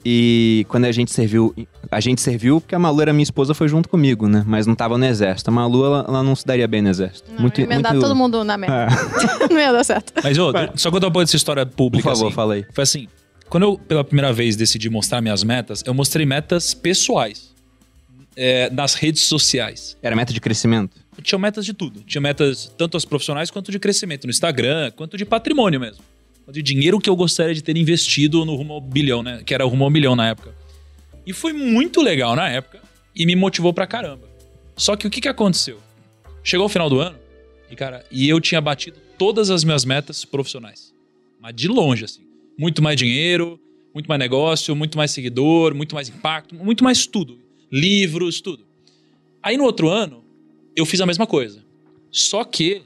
E 0.05 0.65
quando 0.67 0.85
a 0.85 0.91
gente 0.91 1.11
serviu, 1.11 1.55
a 1.89 1.99
gente 2.01 2.19
serviu 2.19 2.59
porque 2.59 2.75
a 2.75 2.79
Malu 2.79 3.01
era 3.01 3.13
minha 3.13 3.23
esposa, 3.23 3.53
foi 3.53 3.69
junto 3.69 3.87
comigo, 3.87 4.27
né? 4.27 4.43
Mas 4.45 4.67
não 4.67 4.75
tava 4.75 4.97
no 4.97 5.05
exército. 5.05 5.49
A 5.49 5.53
Malu, 5.53 5.85
ela, 5.85 6.05
ela 6.07 6.23
não 6.23 6.35
se 6.35 6.45
daria 6.45 6.67
bem 6.67 6.81
no 6.81 6.89
exército. 6.89 7.31
Não, 7.39 7.45
ia 7.45 7.63
emendar 7.63 7.97
todo 7.97 8.15
mundo 8.15 8.43
na 8.43 8.57
merda. 8.57 8.87
É. 8.87 9.47
não 9.53 9.59
ia 9.59 9.71
dar 9.71 9.83
certo. 9.83 10.13
Mas, 10.21 10.37
ô, 10.37 10.51
só 10.75 10.91
contar 10.91 11.07
um 11.07 11.11
pouco 11.11 11.25
dessa 11.25 11.37
história 11.37 11.65
Por 11.65 11.75
pública. 11.75 12.09
favor, 12.09 12.27
assim. 12.27 12.35
fala 12.35 12.53
aí. 12.55 12.65
Foi 12.73 12.83
assim, 12.83 13.07
quando 13.47 13.63
eu 13.63 13.77
pela 13.77 14.03
primeira 14.03 14.33
vez 14.33 14.55
decidi 14.57 14.89
mostrar 14.89 15.21
minhas 15.21 15.43
metas, 15.43 15.83
eu 15.85 15.93
mostrei 15.93 16.25
metas 16.25 16.73
pessoais 16.73 17.53
é, 18.35 18.69
nas 18.71 18.95
redes 18.95 19.21
sociais. 19.23 19.95
Era 20.01 20.15
meta 20.15 20.33
de 20.33 20.41
crescimento? 20.41 21.03
tinha 21.21 21.39
metas 21.39 21.65
de 21.65 21.73
tudo. 21.73 22.01
Tinha 22.01 22.21
metas 22.21 22.71
tanto 22.77 22.97
as 22.97 23.05
profissionais 23.05 23.51
quanto 23.51 23.71
de 23.71 23.79
crescimento 23.79 24.25
no 24.25 24.31
Instagram, 24.31 24.91
quanto 24.95 25.17
de 25.17 25.25
patrimônio 25.25 25.79
mesmo. 25.79 26.03
De 26.51 26.61
dinheiro 26.61 26.99
que 26.99 27.09
eu 27.09 27.15
gostaria 27.15 27.53
de 27.53 27.63
ter 27.63 27.75
investido 27.77 28.43
no 28.45 28.55
rumo 28.55 28.73
ao 28.73 28.81
bilhão, 28.81 29.23
né? 29.23 29.41
Que 29.45 29.53
era 29.53 29.65
o 29.65 29.69
rumo 29.69 29.85
ao 29.85 29.89
milhão 29.89 30.15
na 30.15 30.27
época. 30.29 30.53
E 31.25 31.31
foi 31.31 31.53
muito 31.53 32.01
legal 32.01 32.35
na 32.35 32.49
época 32.49 32.81
e 33.15 33.25
me 33.25 33.35
motivou 33.35 33.73
pra 33.73 33.87
caramba. 33.87 34.27
Só 34.75 34.95
que 34.95 35.07
o 35.07 35.09
que, 35.09 35.21
que 35.21 35.27
aconteceu? 35.27 35.79
Chegou 36.43 36.65
o 36.65 36.69
final 36.69 36.89
do 36.89 36.99
ano 36.99 37.17
e, 37.69 37.75
cara, 37.75 38.05
e 38.11 38.27
eu 38.27 38.41
tinha 38.41 38.59
batido 38.59 38.97
todas 39.17 39.49
as 39.49 39.63
minhas 39.63 39.85
metas 39.85 40.25
profissionais. 40.25 40.93
Mas 41.39 41.55
de 41.55 41.67
longe, 41.67 42.05
assim. 42.05 42.21
Muito 42.57 42.81
mais 42.83 42.97
dinheiro, 42.97 43.59
muito 43.93 44.07
mais 44.07 44.19
negócio, 44.19 44.75
muito 44.75 44.97
mais 44.97 45.11
seguidor, 45.11 45.73
muito 45.73 45.95
mais 45.95 46.09
impacto, 46.09 46.55
muito 46.55 46.83
mais 46.83 47.05
tudo. 47.05 47.39
Livros, 47.71 48.41
tudo. 48.41 48.65
Aí 49.41 49.57
no 49.57 49.63
outro 49.63 49.89
ano, 49.89 50.23
eu 50.75 50.85
fiz 50.85 50.99
a 51.01 51.05
mesma 51.05 51.25
coisa. 51.25 51.63
Só 52.11 52.43
que 52.43 52.83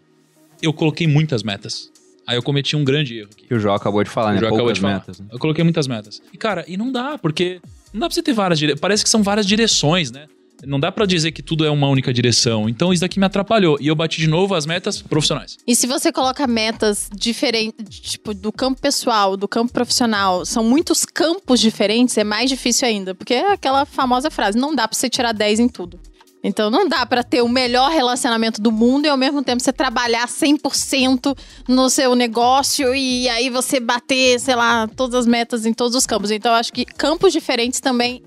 eu 0.62 0.74
coloquei 0.74 1.08
muitas 1.08 1.44
metas. 1.44 1.92
Aí 2.27 2.36
eu 2.38 2.43
cometi 2.43 2.75
um 2.75 2.84
grande 2.84 3.17
erro 3.19 3.29
aqui. 3.31 3.48
Que 3.48 3.53
o 3.55 3.60
João 3.60 3.74
acabou 3.74 4.03
de 4.03 4.10
falar, 4.10 4.31
O 4.31 4.34
né? 4.34 4.39
João 4.39 4.53
acabou 4.53 4.74
de 4.74 4.81
falar. 4.81 4.93
metas. 4.96 5.19
Né? 5.19 5.27
Eu 5.31 5.39
coloquei 5.39 5.63
muitas 5.63 5.88
metas. 5.88 6.22
E, 6.34 6.38
cara, 6.38 6.65
e 6.67 6.75
não 6.75 6.91
dá, 6.91 7.17
porque 7.17 7.62
não 7.93 8.01
dá 8.01 8.07
pra 8.07 8.13
você 8.13 8.22
ter 8.22 8.34
várias 8.34 8.60
direções. 8.60 8.81
Parece 8.81 9.03
que 9.03 9.10
são 9.10 9.24
várias 9.24 9.46
direções, 9.46 10.12
né? 10.12 10.25
Não 10.65 10.79
dá 10.79 10.91
pra 10.91 11.05
dizer 11.05 11.31
que 11.31 11.43
tudo 11.43 11.63
é 11.65 11.69
uma 11.69 11.88
única 11.88 12.12
direção. 12.12 12.67
Então 12.67 12.91
isso 12.91 13.01
daqui 13.01 13.19
me 13.19 13.25
atrapalhou. 13.25 13.77
E 13.79 13.88
eu 13.88 13.96
bati 13.96 14.19
de 14.19 14.27
novo 14.27 14.55
as 14.55 14.65
metas 14.65 15.01
profissionais. 15.01 15.55
E 15.67 15.75
se 15.75 15.86
você 15.88 16.12
coloca 16.12 16.46
metas 16.48 17.10
diferentes, 17.15 18.00
tipo, 18.00 18.34
do 18.34 18.51
campo 18.51 18.81
pessoal, 18.81 19.38
do 19.38 19.48
campo 19.48 19.72
profissional, 19.72 20.46
são 20.46 20.63
muitos 20.63 21.05
campos 21.05 21.60
diferentes, 21.60 22.17
é 22.17 22.24
mais 22.24 22.50
difícil 22.50 22.88
ainda. 22.88 23.13
Porque 23.13 23.36
é 23.36 23.51
aquela 23.53 23.86
famosa 23.86 24.29
frase: 24.31 24.57
não 24.57 24.75
dá 24.75 24.88
pra 24.88 24.98
você 24.98 25.10
tirar 25.10 25.31
10 25.31 25.60
em 25.60 25.69
tudo. 25.69 26.00
Então 26.48 26.70
não 26.70 26.88
dá 26.88 27.06
pra 27.06 27.24
ter 27.24 27.42
o 27.42 27.50
melhor 27.50 27.92
relacionamento 27.92 28.62
do 28.62 28.72
mundo 28.72 29.06
e 29.06 29.10
ao 29.10 29.18
mesmo 29.18 29.44
tempo 29.44 29.62
você 29.62 29.74
trabalhar 29.74 30.25
100% 30.30 31.38
no 31.68 31.89
seu 31.89 32.16
negócio 32.16 32.96
e 32.96 33.27
aí 33.27 33.50
você 33.50 33.82
bater, 33.82 34.39
sei 34.39 34.56
lá, 34.56 34.88
todas 34.88 35.13
as 35.13 35.27
metas 35.27 35.66
em 35.66 35.74
todos 35.74 35.94
os 35.94 36.06
campos. 36.06 36.32
Então 36.32 36.54
eu 36.54 36.58
acho 36.58 36.72
que 36.72 36.86
campos 36.86 37.34
diferentes 37.34 37.82
também 37.82 38.24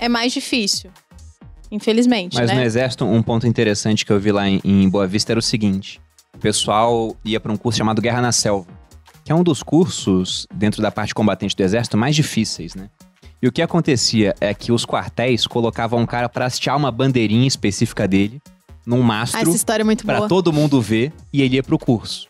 é 0.00 0.08
mais 0.08 0.32
difícil. 0.32 0.90
Infelizmente, 1.70 2.36
Mas 2.36 2.48
né? 2.48 2.54
no 2.54 2.62
Exército, 2.62 3.04
um 3.04 3.22
ponto 3.22 3.46
interessante 3.46 4.06
que 4.06 4.12
eu 4.12 4.18
vi 4.18 4.32
lá 4.32 4.48
em, 4.48 4.58
em 4.64 4.88
Boa 4.88 5.06
Vista 5.06 5.32
era 5.32 5.38
o 5.38 5.42
seguinte: 5.42 6.00
o 6.34 6.38
pessoal 6.38 7.14
ia 7.22 7.38
para 7.38 7.52
um 7.52 7.56
curso 7.58 7.76
chamado 7.76 8.00
Guerra 8.00 8.22
na 8.22 8.32
Selva, 8.32 8.66
que 9.22 9.30
é 9.30 9.34
um 9.34 9.42
dos 9.42 9.62
cursos, 9.62 10.46
dentro 10.54 10.80
da 10.80 10.90
parte 10.90 11.14
combatente 11.14 11.54
do 11.54 11.62
Exército, 11.62 11.98
mais 11.98 12.16
difíceis, 12.16 12.74
né? 12.74 12.88
E 13.42 13.48
o 13.48 13.50
que 13.52 13.60
acontecia 13.60 14.34
é 14.40 14.54
que 14.54 14.70
os 14.70 14.86
quartéis 14.86 15.48
colocavam 15.48 15.98
um 16.00 16.06
cara 16.06 16.28
para 16.28 16.46
hastear 16.46 16.76
uma 16.76 16.92
bandeirinha 16.92 17.48
específica 17.48 18.06
dele, 18.06 18.40
num 18.86 19.00
Ah, 19.02 19.04
mastro, 19.06 19.40
essa 19.40 19.50
história 19.56 19.82
é 19.82 19.84
muito 19.84 20.06
para 20.06 20.18
boa. 20.18 20.28
todo 20.28 20.52
mundo 20.52 20.80
ver, 20.80 21.12
e 21.32 21.42
ele 21.42 21.56
ia 21.56 21.62
pro 21.62 21.76
curso. 21.78 22.28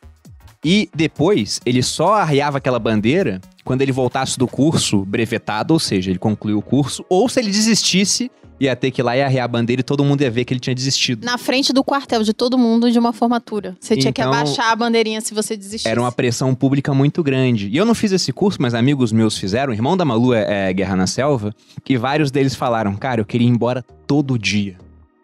E 0.64 0.88
depois, 0.94 1.60
ele 1.66 1.82
só 1.82 2.14
arriava 2.14 2.58
aquela 2.58 2.78
bandeira 2.78 3.40
quando 3.62 3.82
ele 3.82 3.92
voltasse 3.92 4.38
do 4.38 4.46
curso 4.48 5.04
brevetado, 5.04 5.74
ou 5.74 5.80
seja, 5.80 6.10
ele 6.10 6.18
concluiu 6.18 6.58
o 6.58 6.62
curso, 6.62 7.04
ou 7.10 7.28
se 7.28 7.38
ele 7.40 7.50
desistisse, 7.50 8.30
ia 8.64 8.76
ter 8.76 8.90
que 8.90 9.00
ir 9.00 9.04
lá 9.04 9.16
e 9.16 9.22
arriar 9.22 9.44
a 9.44 9.48
bandeira 9.48 9.80
e 9.80 9.82
todo 9.82 10.04
mundo 10.04 10.20
ia 10.22 10.30
ver 10.30 10.44
que 10.44 10.52
ele 10.52 10.60
tinha 10.60 10.74
desistido. 10.74 11.24
Na 11.24 11.36
frente 11.38 11.72
do 11.72 11.82
quartel 11.82 12.22
de 12.22 12.32
todo 12.32 12.56
mundo 12.56 12.90
de 12.90 12.98
uma 12.98 13.12
formatura. 13.12 13.76
Você 13.80 13.96
tinha 13.96 14.12
que 14.12 14.20
Então, 14.20 14.32
abaixar 14.32 14.70
a 14.70 14.76
bandeirinha 14.76 15.20
se 15.20 15.34
você 15.34 15.56
desistisse. 15.56 15.88
Era 15.88 16.00
uma 16.00 16.12
pressão 16.12 16.54
pública 16.54 16.92
muito 16.94 17.22
grande. 17.22 17.68
E 17.68 17.76
eu 17.76 17.84
não 17.84 17.94
fiz 17.94 18.12
esse 18.12 18.32
curso, 18.32 18.60
mas 18.60 18.74
amigos 18.74 19.12
meus 19.12 19.36
fizeram. 19.38 19.72
O 19.72 19.74
irmão 19.74 19.96
da 19.96 20.04
Malu 20.04 20.32
é, 20.34 20.68
é 20.68 20.72
Guerra 20.72 20.96
na 20.96 21.06
Selva. 21.06 21.54
E 21.88 21.96
vários 21.96 22.30
deles 22.30 22.54
falaram: 22.54 22.94
Cara, 22.94 23.20
eu 23.20 23.24
queria 23.24 23.46
ir 23.46 23.50
embora 23.50 23.84
todo 24.06 24.38
dia. 24.38 24.76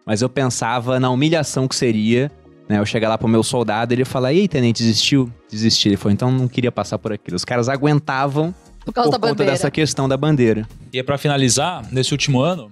Mas 0.05 0.21
eu 0.21 0.29
pensava 0.29 0.99
na 0.99 1.09
humilhação 1.09 1.67
que 1.67 1.75
seria. 1.75 2.31
Né, 2.67 2.77
eu 2.77 2.85
chegar 2.85 3.09
lá 3.09 3.17
pro 3.17 3.27
meu 3.27 3.41
soldado 3.43 3.93
e 3.93 3.95
ele 3.95 4.05
falar: 4.05 4.33
Ei, 4.33 4.47
tenente, 4.47 4.83
desistiu? 4.83 5.31
Desisti. 5.49 5.89
Ele 5.89 5.97
falou: 5.97 6.11
Então 6.13 6.31
não 6.31 6.47
queria 6.47 6.71
passar 6.71 6.97
por 6.99 7.11
aquilo. 7.13 7.35
Os 7.35 7.45
caras 7.45 7.67
aguentavam 7.69 8.53
Por 8.85 8.93
causa 8.93 9.09
por 9.09 9.13
da 9.13 9.19
conta 9.19 9.33
bandeira. 9.33 9.51
dessa 9.53 9.71
questão 9.71 10.07
da 10.07 10.15
bandeira. 10.17 10.67
E 10.93 10.99
é 10.99 11.03
pra 11.03 11.17
finalizar, 11.17 11.83
nesse 11.91 12.11
último 12.11 12.39
ano, 12.41 12.71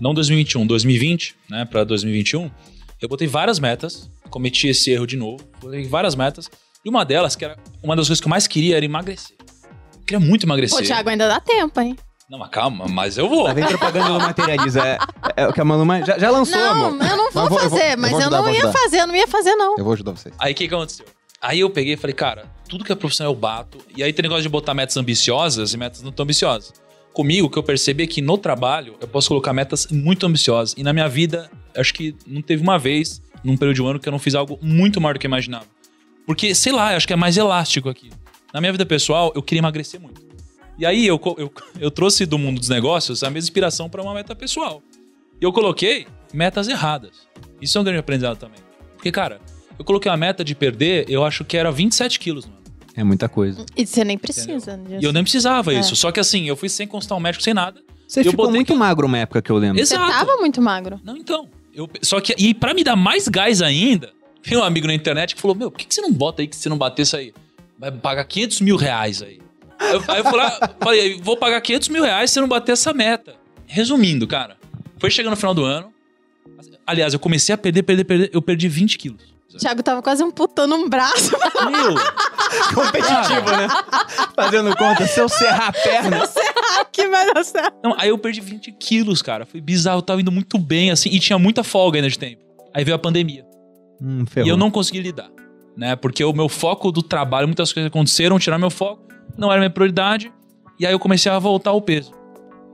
não 0.00 0.12
2021, 0.14 0.66
2020, 0.66 1.34
né, 1.48 1.64
pra 1.64 1.84
2021, 1.84 2.50
eu 3.00 3.08
botei 3.08 3.26
várias 3.28 3.58
metas, 3.58 4.10
cometi 4.30 4.68
esse 4.68 4.90
erro 4.90 5.06
de 5.06 5.16
novo, 5.16 5.44
botei 5.60 5.84
várias 5.86 6.14
metas, 6.14 6.50
e 6.84 6.88
uma 6.88 7.04
delas, 7.04 7.36
que 7.36 7.44
era 7.44 7.56
uma 7.82 7.94
das 7.94 8.06
coisas 8.08 8.20
que 8.20 8.26
eu 8.26 8.30
mais 8.30 8.46
queria, 8.46 8.76
era 8.76 8.84
emagrecer. 8.84 9.36
Eu 9.94 10.00
queria 10.06 10.20
muito 10.20 10.44
emagrecer. 10.46 10.78
Pô, 10.78 10.84
Thiago, 10.84 11.08
ainda 11.08 11.28
dá 11.28 11.38
tempo, 11.40 11.80
hein? 11.80 11.96
Não, 12.28 12.38
mas 12.38 12.48
calma, 12.48 12.86
mas 12.88 13.18
eu 13.18 13.28
vou. 13.28 13.42
Lá 13.44 13.52
vem 13.52 13.64
propaganda 13.66 14.08
do 14.08 14.18
Materializa. 14.18 14.80
É, 14.80 14.98
é 15.36 15.46
o 15.48 15.52
que 15.52 15.60
a 15.60 15.64
mais- 15.64 16.06
já, 16.06 16.18
já 16.18 16.30
lançou, 16.30 16.58
não, 16.58 16.86
amor. 16.86 17.06
eu 17.06 17.16
não 17.16 17.30
vou 17.30 17.34
Mas 17.34 17.34
eu 17.34 17.42
eu 17.42 17.48
vou- 17.50 17.58
fazer, 17.78 17.92
eu 17.92 17.98
mas 17.98 18.10
vou 18.10 18.20
eu 18.20 18.26
ajudar, 18.26 18.36
não 18.38 18.44
vou 18.44 18.54
ia 18.54 18.72
fazer, 18.72 19.00
eu 19.00 19.06
não 19.06 19.16
ia 19.16 19.28
fazer, 19.28 19.54
não. 19.54 19.76
Eu 19.78 19.84
vou 19.84 19.92
ajudar 19.92 20.12
vocês. 20.12 20.34
Aí 20.38 20.52
o 20.52 20.54
que 20.56 20.66
que 20.66 20.74
aconteceu? 20.74 21.04
Aí 21.42 21.60
eu 21.60 21.68
peguei 21.68 21.94
e 21.94 21.96
falei, 21.96 22.14
cara, 22.14 22.46
tudo 22.68 22.84
que 22.84 22.92
é 22.92 22.94
profissional 22.94 23.32
eu 23.32 23.38
bato. 23.38 23.78
E 23.96 24.02
aí 24.02 24.12
tem 24.12 24.22
negócio 24.22 24.42
de 24.42 24.48
botar 24.48 24.72
metas 24.74 24.96
ambiciosas 24.96 25.74
e 25.74 25.76
metas 25.76 26.00
não 26.02 26.10
tão 26.10 26.22
ambiciosas. 26.24 26.72
Comigo, 27.12 27.46
o 27.46 27.50
que 27.50 27.58
eu 27.58 27.62
percebi 27.62 28.04
é 28.04 28.06
que 28.06 28.22
no 28.22 28.38
trabalho 28.38 28.96
eu 29.00 29.06
posso 29.06 29.28
colocar 29.28 29.52
metas 29.52 29.86
muito 29.88 30.26
ambiciosas. 30.26 30.74
E 30.78 30.82
na 30.82 30.92
minha 30.92 31.08
vida, 31.08 31.50
acho 31.76 31.92
que 31.92 32.14
não 32.26 32.40
teve 32.40 32.62
uma 32.62 32.78
vez, 32.78 33.20
num 33.44 33.56
período 33.56 33.76
de 33.76 33.82
um 33.82 33.86
ano, 33.86 34.00
que 34.00 34.08
eu 34.08 34.12
não 34.12 34.18
fiz 34.18 34.34
algo 34.34 34.58
muito 34.62 35.00
maior 35.00 35.14
do 35.14 35.20
que 35.20 35.26
eu 35.26 35.28
imaginava. 35.28 35.66
Porque, 36.26 36.54
sei 36.54 36.72
lá, 36.72 36.96
acho 36.96 37.06
que 37.06 37.12
é 37.12 37.16
mais 37.16 37.36
elástico 37.36 37.88
aqui. 37.88 38.10
Na 38.52 38.60
minha 38.60 38.72
vida 38.72 38.86
pessoal, 38.86 39.32
eu 39.34 39.42
queria 39.42 39.60
emagrecer 39.60 40.00
muito. 40.00 40.22
E 40.78 40.86
aí 40.86 41.06
eu, 41.06 41.20
eu, 41.36 41.52
eu 41.78 41.90
trouxe 41.90 42.24
do 42.24 42.38
mundo 42.38 42.58
dos 42.58 42.68
negócios 42.68 43.22
a 43.22 43.28
mesma 43.28 43.46
inspiração 43.46 43.90
para 43.90 44.02
uma 44.02 44.14
meta 44.14 44.34
pessoal. 44.34 44.82
E 45.40 45.44
eu 45.44 45.52
coloquei 45.52 46.06
metas 46.32 46.68
erradas. 46.68 47.28
Isso 47.60 47.76
é 47.76 47.80
um 47.80 47.84
grande 47.84 48.00
aprendizado 48.00 48.38
também. 48.38 48.58
Porque, 48.94 49.12
cara, 49.12 49.40
eu 49.78 49.84
coloquei 49.84 50.10
uma 50.10 50.16
meta 50.16 50.44
de 50.44 50.54
perder, 50.54 51.04
eu 51.08 51.24
acho 51.24 51.44
que 51.44 51.56
era 51.56 51.70
27 51.70 52.18
quilos, 52.18 52.46
mano. 52.46 52.61
É 52.94 53.02
muita 53.02 53.28
coisa. 53.28 53.64
E 53.76 53.86
você 53.86 54.04
nem 54.04 54.18
precisa 54.18 54.76
disso. 54.76 55.00
E 55.00 55.04
eu 55.04 55.12
nem 55.12 55.22
precisava 55.22 55.72
É. 55.72 55.80
isso. 55.80 55.96
Só 55.96 56.12
que 56.12 56.20
assim, 56.20 56.44
eu 56.46 56.56
fui 56.56 56.68
sem 56.68 56.86
consultar 56.86 57.16
um 57.16 57.20
médico, 57.20 57.42
sem 57.42 57.54
nada. 57.54 57.80
Você 58.06 58.20
Eu 58.20 58.24
ficou 58.24 58.44
botei 58.46 58.56
muito 58.56 58.72
que- 58.74 58.78
magro 58.78 59.06
uma 59.06 59.18
época 59.18 59.40
que 59.40 59.50
eu 59.50 59.56
lembro. 59.56 59.78
Você 59.84 59.94
Exato. 59.94 60.10
tava 60.12 60.36
muito 60.36 60.60
magro. 60.60 61.00
Não, 61.02 61.16
então. 61.16 61.48
Eu, 61.74 61.88
só 62.02 62.20
que, 62.20 62.34
e 62.36 62.52
pra 62.52 62.74
me 62.74 62.84
dar 62.84 62.96
mais 62.96 63.26
gás 63.28 63.62
ainda, 63.62 64.10
tem 64.42 64.58
um 64.58 64.62
amigo 64.62 64.86
na 64.86 64.92
internet 64.94 65.34
que 65.34 65.40
falou: 65.40 65.56
Meu, 65.56 65.70
por 65.70 65.78
que, 65.78 65.86
que 65.86 65.94
você 65.94 66.02
não 66.02 66.12
bota 66.12 66.42
aí 66.42 66.48
que 66.48 66.54
se 66.56 66.68
não 66.68 66.76
bater 66.76 67.02
isso 67.02 67.16
aí? 67.16 67.32
Vai 67.78 67.90
pagar 67.90 68.24
500 68.24 68.60
mil 68.60 68.76
reais 68.76 69.22
aí. 69.22 69.40
Aí 69.78 69.94
eu, 69.94 70.02
aí 70.06 70.18
eu 70.18 70.24
falei, 70.24 70.46
ah, 70.46 70.70
falei, 70.80 71.20
vou 71.22 71.36
pagar 71.36 71.60
500 71.62 71.88
mil 71.88 72.02
reais 72.04 72.30
se 72.30 72.38
eu 72.38 72.42
não 72.42 72.48
bater 72.48 72.72
essa 72.72 72.92
meta. 72.92 73.34
Resumindo, 73.66 74.26
cara, 74.26 74.56
foi 74.98 75.10
chegando 75.10 75.30
no 75.30 75.36
final 75.36 75.54
do 75.54 75.64
ano. 75.64 75.90
Aliás, 76.86 77.14
eu 77.14 77.18
comecei 77.18 77.54
a 77.54 77.58
perder, 77.58 77.82
perder, 77.82 78.04
perder. 78.04 78.30
Eu 78.32 78.42
perdi 78.42 78.68
20 78.68 78.98
quilos. 78.98 79.31
Thiago 79.58 79.82
tava 79.82 80.02
quase 80.02 80.22
amputando 80.22 80.74
um 80.74 80.88
braço. 80.88 81.32
Meu, 81.70 81.94
Competitivo, 82.74 83.50
né? 83.50 83.68
Fazendo 84.34 84.76
conta, 84.76 85.06
se 85.06 85.20
eu 85.20 85.28
serrar 85.28 85.68
a 85.68 85.72
perna. 85.72 86.20
que 86.90 87.08
vai 87.08 87.32
dar 87.32 87.44
certo. 87.44 87.74
Não, 87.82 87.94
aí 87.98 88.08
eu 88.08 88.18
perdi 88.18 88.40
20 88.40 88.72
quilos, 88.72 89.22
cara. 89.22 89.46
Foi 89.46 89.60
bizarro, 89.60 89.98
eu 89.98 90.02
tava 90.02 90.20
indo 90.20 90.32
muito 90.32 90.58
bem, 90.58 90.90
assim, 90.90 91.08
e 91.10 91.18
tinha 91.18 91.38
muita 91.38 91.64
folga 91.64 91.98
ainda 91.98 92.08
de 92.08 92.18
tempo. 92.18 92.42
Aí 92.74 92.84
veio 92.84 92.94
a 92.94 92.98
pandemia. 92.98 93.44
Hum, 94.00 94.24
ferrou. 94.26 94.46
E 94.46 94.50
eu 94.50 94.56
não 94.56 94.70
consegui 94.70 95.00
lidar, 95.00 95.30
né? 95.76 95.96
Porque 95.96 96.24
o 96.24 96.32
meu 96.32 96.48
foco 96.48 96.90
do 96.90 97.02
trabalho, 97.02 97.46
muitas 97.46 97.72
coisas 97.72 97.88
aconteceram, 97.88 98.38
tiraram 98.38 98.60
meu 98.60 98.70
foco, 98.70 99.02
não 99.36 99.50
era 99.50 99.60
minha 99.60 99.70
prioridade. 99.70 100.32
E 100.78 100.86
aí 100.86 100.92
eu 100.92 100.98
comecei 100.98 101.30
a 101.30 101.38
voltar 101.38 101.70
ao 101.70 101.80
peso. 101.80 102.12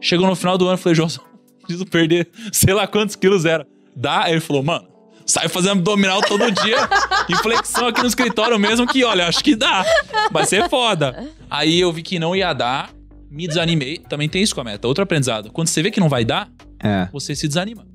Chegou 0.00 0.26
no 0.26 0.36
final 0.36 0.56
do 0.56 0.64
ano, 0.64 0.74
eu 0.74 0.78
falei, 0.78 0.94
João, 0.94 1.08
preciso 1.62 1.84
perder 1.86 2.28
sei 2.52 2.72
lá 2.72 2.86
quantos 2.86 3.14
quilos 3.16 3.44
era. 3.44 3.66
Dá? 3.94 4.24
Aí 4.24 4.32
ele 4.32 4.40
falou, 4.40 4.62
mano, 4.62 4.88
sai 5.28 5.48
fazendo 5.48 5.72
abdominal 5.78 6.20
todo 6.22 6.50
dia. 6.50 6.76
e 7.28 7.36
flexão 7.36 7.86
aqui 7.88 8.00
no 8.00 8.08
escritório 8.08 8.58
mesmo, 8.58 8.86
que 8.86 9.04
olha, 9.04 9.28
acho 9.28 9.44
que 9.44 9.54
dá. 9.54 9.84
Vai 10.32 10.44
ser 10.46 10.68
foda. 10.68 11.28
Aí 11.50 11.78
eu 11.78 11.92
vi 11.92 12.02
que 12.02 12.18
não 12.18 12.34
ia 12.34 12.52
dar, 12.52 12.90
me 13.30 13.46
desanimei. 13.46 13.98
Também 13.98 14.28
tem 14.28 14.42
isso 14.42 14.54
com 14.54 14.60
a 14.62 14.64
meta. 14.64 14.88
Outro 14.88 15.04
aprendizado. 15.04 15.52
Quando 15.52 15.68
você 15.68 15.82
vê 15.82 15.90
que 15.90 16.00
não 16.00 16.08
vai 16.08 16.24
dar, 16.24 16.48
É, 16.82 17.08
você 17.12 17.34
se 17.36 17.46
desanima. 17.46 17.86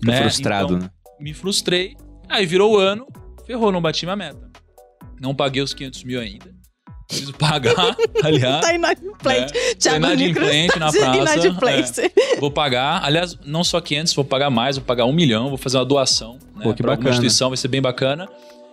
fica 0.00 0.16
frustrado, 0.16 0.74
Então, 0.74 0.78
né? 0.86 0.90
me 1.20 1.34
frustrei. 1.34 1.96
Aí 2.28 2.46
virou 2.46 2.72
o 2.74 2.78
ano, 2.78 3.06
ferrou, 3.46 3.70
não 3.70 3.82
bati 3.82 4.06
minha 4.06 4.16
meta. 4.16 4.50
Não 5.20 5.34
paguei 5.34 5.62
os 5.62 5.74
500 5.74 6.02
mil 6.04 6.18
ainda. 6.20 6.52
Preciso 7.12 7.34
pagar, 7.34 7.96
aliás. 8.22 8.60
Tá 8.64 8.74
inadimplente. 8.74 9.56
É, 9.56 9.74
Thiago 9.74 10.00
tá 10.00 10.14
inadimplente 10.14 10.78
na 10.78 10.86
está 10.88 11.00
praça, 11.00 11.18
inadimplente. 11.18 12.12
Vou 12.40 12.50
pagar, 12.50 13.04
aliás, 13.04 13.38
não 13.44 13.62
só 13.62 13.80
500, 13.80 14.14
vou 14.14 14.24
pagar 14.24 14.48
mais, 14.50 14.76
vou 14.76 14.84
pagar 14.84 15.04
um 15.04 15.12
milhão, 15.12 15.48
vou 15.48 15.58
fazer 15.58 15.76
uma 15.76 15.84
doação 15.84 16.38
né, 16.56 16.62
Pô, 16.64 16.72
que 16.72 16.82
pra 16.82 16.92
alguma 16.92 17.04
bacana. 17.04 17.10
instituição, 17.10 17.50
vai 17.50 17.56
ser 17.56 17.68
bem 17.68 17.82
bacana. 17.82 18.28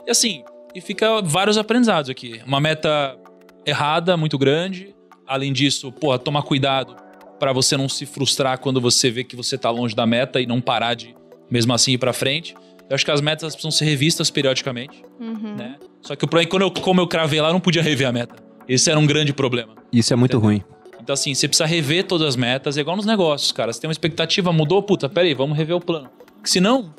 E 0.07 0.11
assim, 0.11 0.43
e 0.73 0.79
fica 0.81 1.21
vários 1.21 1.57
aprendizados 1.57 2.09
aqui. 2.09 2.41
Uma 2.45 2.59
meta 2.59 3.17
errada, 3.65 4.15
muito 4.15 4.37
grande. 4.37 4.95
Além 5.27 5.51
disso, 5.53 5.91
porra, 5.91 6.17
tomar 6.17 6.41
cuidado 6.43 6.95
pra 7.39 7.53
você 7.53 7.77
não 7.77 7.87
se 7.87 8.05
frustrar 8.05 8.57
quando 8.59 8.81
você 8.81 9.11
vê 9.11 9.23
que 9.23 9.35
você 9.35 9.57
tá 9.57 9.69
longe 9.69 9.95
da 9.95 10.05
meta 10.05 10.41
e 10.41 10.45
não 10.45 10.59
parar 10.59 10.93
de, 10.93 11.15
mesmo 11.51 11.73
assim, 11.73 11.91
ir 11.93 11.97
pra 11.97 12.13
frente. 12.13 12.55
Eu 12.89 12.95
acho 12.95 13.05
que 13.05 13.11
as 13.11 13.21
metas 13.21 13.53
precisam 13.53 13.71
ser 13.71 13.85
revistas 13.85 14.29
periodicamente, 14.31 15.03
Uhum. 15.19 15.55
né? 15.55 15.75
Só 16.01 16.15
que 16.15 16.25
o 16.25 16.27
problema 16.27 16.43
é 16.43 16.45
que 16.45 16.51
quando 16.51 16.61
eu, 16.63 16.71
como 16.71 16.99
eu 17.01 17.07
cravei 17.07 17.39
lá, 17.39 17.49
eu 17.49 17.53
não 17.53 17.59
podia 17.59 17.81
rever 17.83 18.07
a 18.07 18.11
meta. 18.11 18.35
Esse 18.67 18.89
era 18.89 18.99
um 18.99 19.05
grande 19.05 19.31
problema. 19.33 19.75
Isso 19.93 20.11
é 20.13 20.15
muito 20.15 20.37
Entendeu? 20.37 20.49
ruim. 20.57 20.63
Então, 21.01 21.13
assim, 21.13 21.33
você 21.33 21.47
precisa 21.47 21.65
rever 21.67 22.03
todas 22.05 22.27
as 22.27 22.35
metas, 22.35 22.77
é 22.77 22.81
igual 22.81 22.95
nos 22.97 23.05
negócios, 23.05 23.51
cara. 23.51 23.71
Você 23.71 23.79
tem 23.81 23.87
uma 23.87 23.91
expectativa, 23.93 24.51
mudou, 24.51 24.81
puta, 24.83 25.07
peraí, 25.09 25.33
vamos 25.33 25.57
rever 25.57 25.75
o 25.75 25.79
plano. 25.81 26.09
Porque 26.35 26.49
senão, 26.49 26.93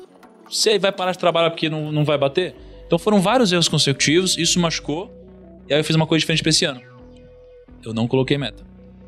Você 0.49 0.77
vai 0.77 0.91
parar 0.91 1.13
de 1.13 1.17
trabalhar 1.17 1.49
porque 1.49 1.69
não, 1.69 1.91
não 1.93 2.03
vai 2.03 2.17
bater? 2.17 2.53
Então 2.85 2.99
foram 2.99 3.21
vários 3.21 3.53
erros 3.53 3.69
consecutivos, 3.69 4.37
isso 4.37 4.59
machucou. 4.59 5.09
E 5.69 5.73
aí 5.73 5.79
eu 5.79 5.83
fiz 5.83 5.95
uma 5.95 6.05
coisa 6.05 6.19
diferente 6.19 6.41
pra 6.43 6.49
esse 6.49 6.65
ano. 6.65 6.81
Eu 7.83 7.93
não 7.93 8.05
coloquei 8.05 8.37
meta. 8.37 8.61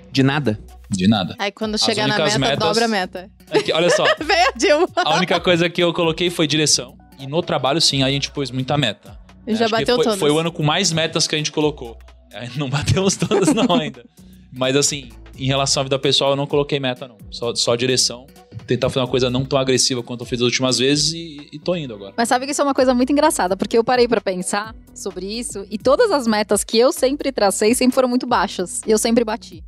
De 0.09 0.23
nada. 0.23 0.57
De 0.95 1.07
nada. 1.07 1.35
Aí 1.39 1.51
quando 1.51 1.77
chegar 1.77 2.07
na 2.07 2.17
meta, 2.17 2.39
metas- 2.39 2.59
dobra 2.59 2.85
a 2.85 2.87
meta. 2.87 3.29
Aqui, 3.51 3.71
olha 3.73 3.89
só, 3.89 4.03
Vem 4.23 4.41
a 4.47 4.51
Dilma. 4.55 4.87
a 4.97 5.15
única 5.17 5.39
coisa 5.39 5.69
que 5.69 5.81
eu 5.83 5.93
coloquei 5.93 6.29
foi 6.29 6.47
direção. 6.47 6.97
E 7.19 7.27
no 7.27 7.41
trabalho, 7.41 7.79
sim, 7.81 8.03
aí 8.03 8.11
a 8.11 8.13
gente 8.13 8.31
pôs 8.31 8.51
muita 8.51 8.77
meta. 8.77 9.17
E 9.45 9.55
já 9.55 9.65
Acho 9.65 9.71
bateu 9.71 9.95
foi, 9.95 10.03
todas. 10.05 10.19
Foi 10.19 10.31
o 10.31 10.39
ano 10.39 10.51
com 10.51 10.63
mais 10.63 10.91
metas 10.91 11.27
que 11.27 11.35
a 11.35 11.37
gente 11.37 11.51
colocou. 11.51 11.97
Aí 12.33 12.49
Não 12.55 12.69
batemos 12.71 13.15
todas, 13.15 13.53
não, 13.53 13.75
ainda. 13.75 14.03
Mas 14.51 14.75
assim, 14.75 15.09
em 15.37 15.45
relação 15.47 15.81
à 15.81 15.83
vida 15.83 15.97
pessoal, 15.99 16.31
eu 16.31 16.35
não 16.35 16.45
coloquei 16.47 16.79
meta, 16.79 17.07
não. 17.07 17.17
Só, 17.31 17.53
só 17.55 17.75
direção. 17.75 18.25
Tentar 18.67 18.89
fazer 18.89 18.99
uma 19.01 19.07
coisa 19.07 19.29
não 19.29 19.43
tão 19.43 19.59
agressiva 19.59 20.01
quanto 20.01 20.21
eu 20.21 20.25
fiz 20.25 20.39
as 20.39 20.45
últimas 20.45 20.77
vezes 20.77 21.11
e, 21.13 21.49
e 21.51 21.59
tô 21.59 21.75
indo 21.75 21.93
agora. 21.93 22.13
Mas 22.15 22.29
sabe 22.29 22.45
que 22.45 22.51
isso 22.51 22.61
é 22.61 22.63
uma 22.63 22.73
coisa 22.73 22.93
muito 22.93 23.11
engraçada, 23.11 23.57
porque 23.57 23.77
eu 23.77 23.83
parei 23.83 24.07
pra 24.07 24.21
pensar 24.21 24.73
sobre 24.95 25.25
isso 25.25 25.65
e 25.69 25.77
todas 25.77 26.11
as 26.11 26.25
metas 26.27 26.63
que 26.63 26.77
eu 26.77 26.91
sempre 26.93 27.31
tracei 27.31 27.73
sempre 27.75 27.93
foram 27.95 28.07
muito 28.07 28.25
baixas. 28.25 28.81
E 28.87 28.91
eu 28.91 28.97
sempre 28.97 29.23
bati. 29.25 29.63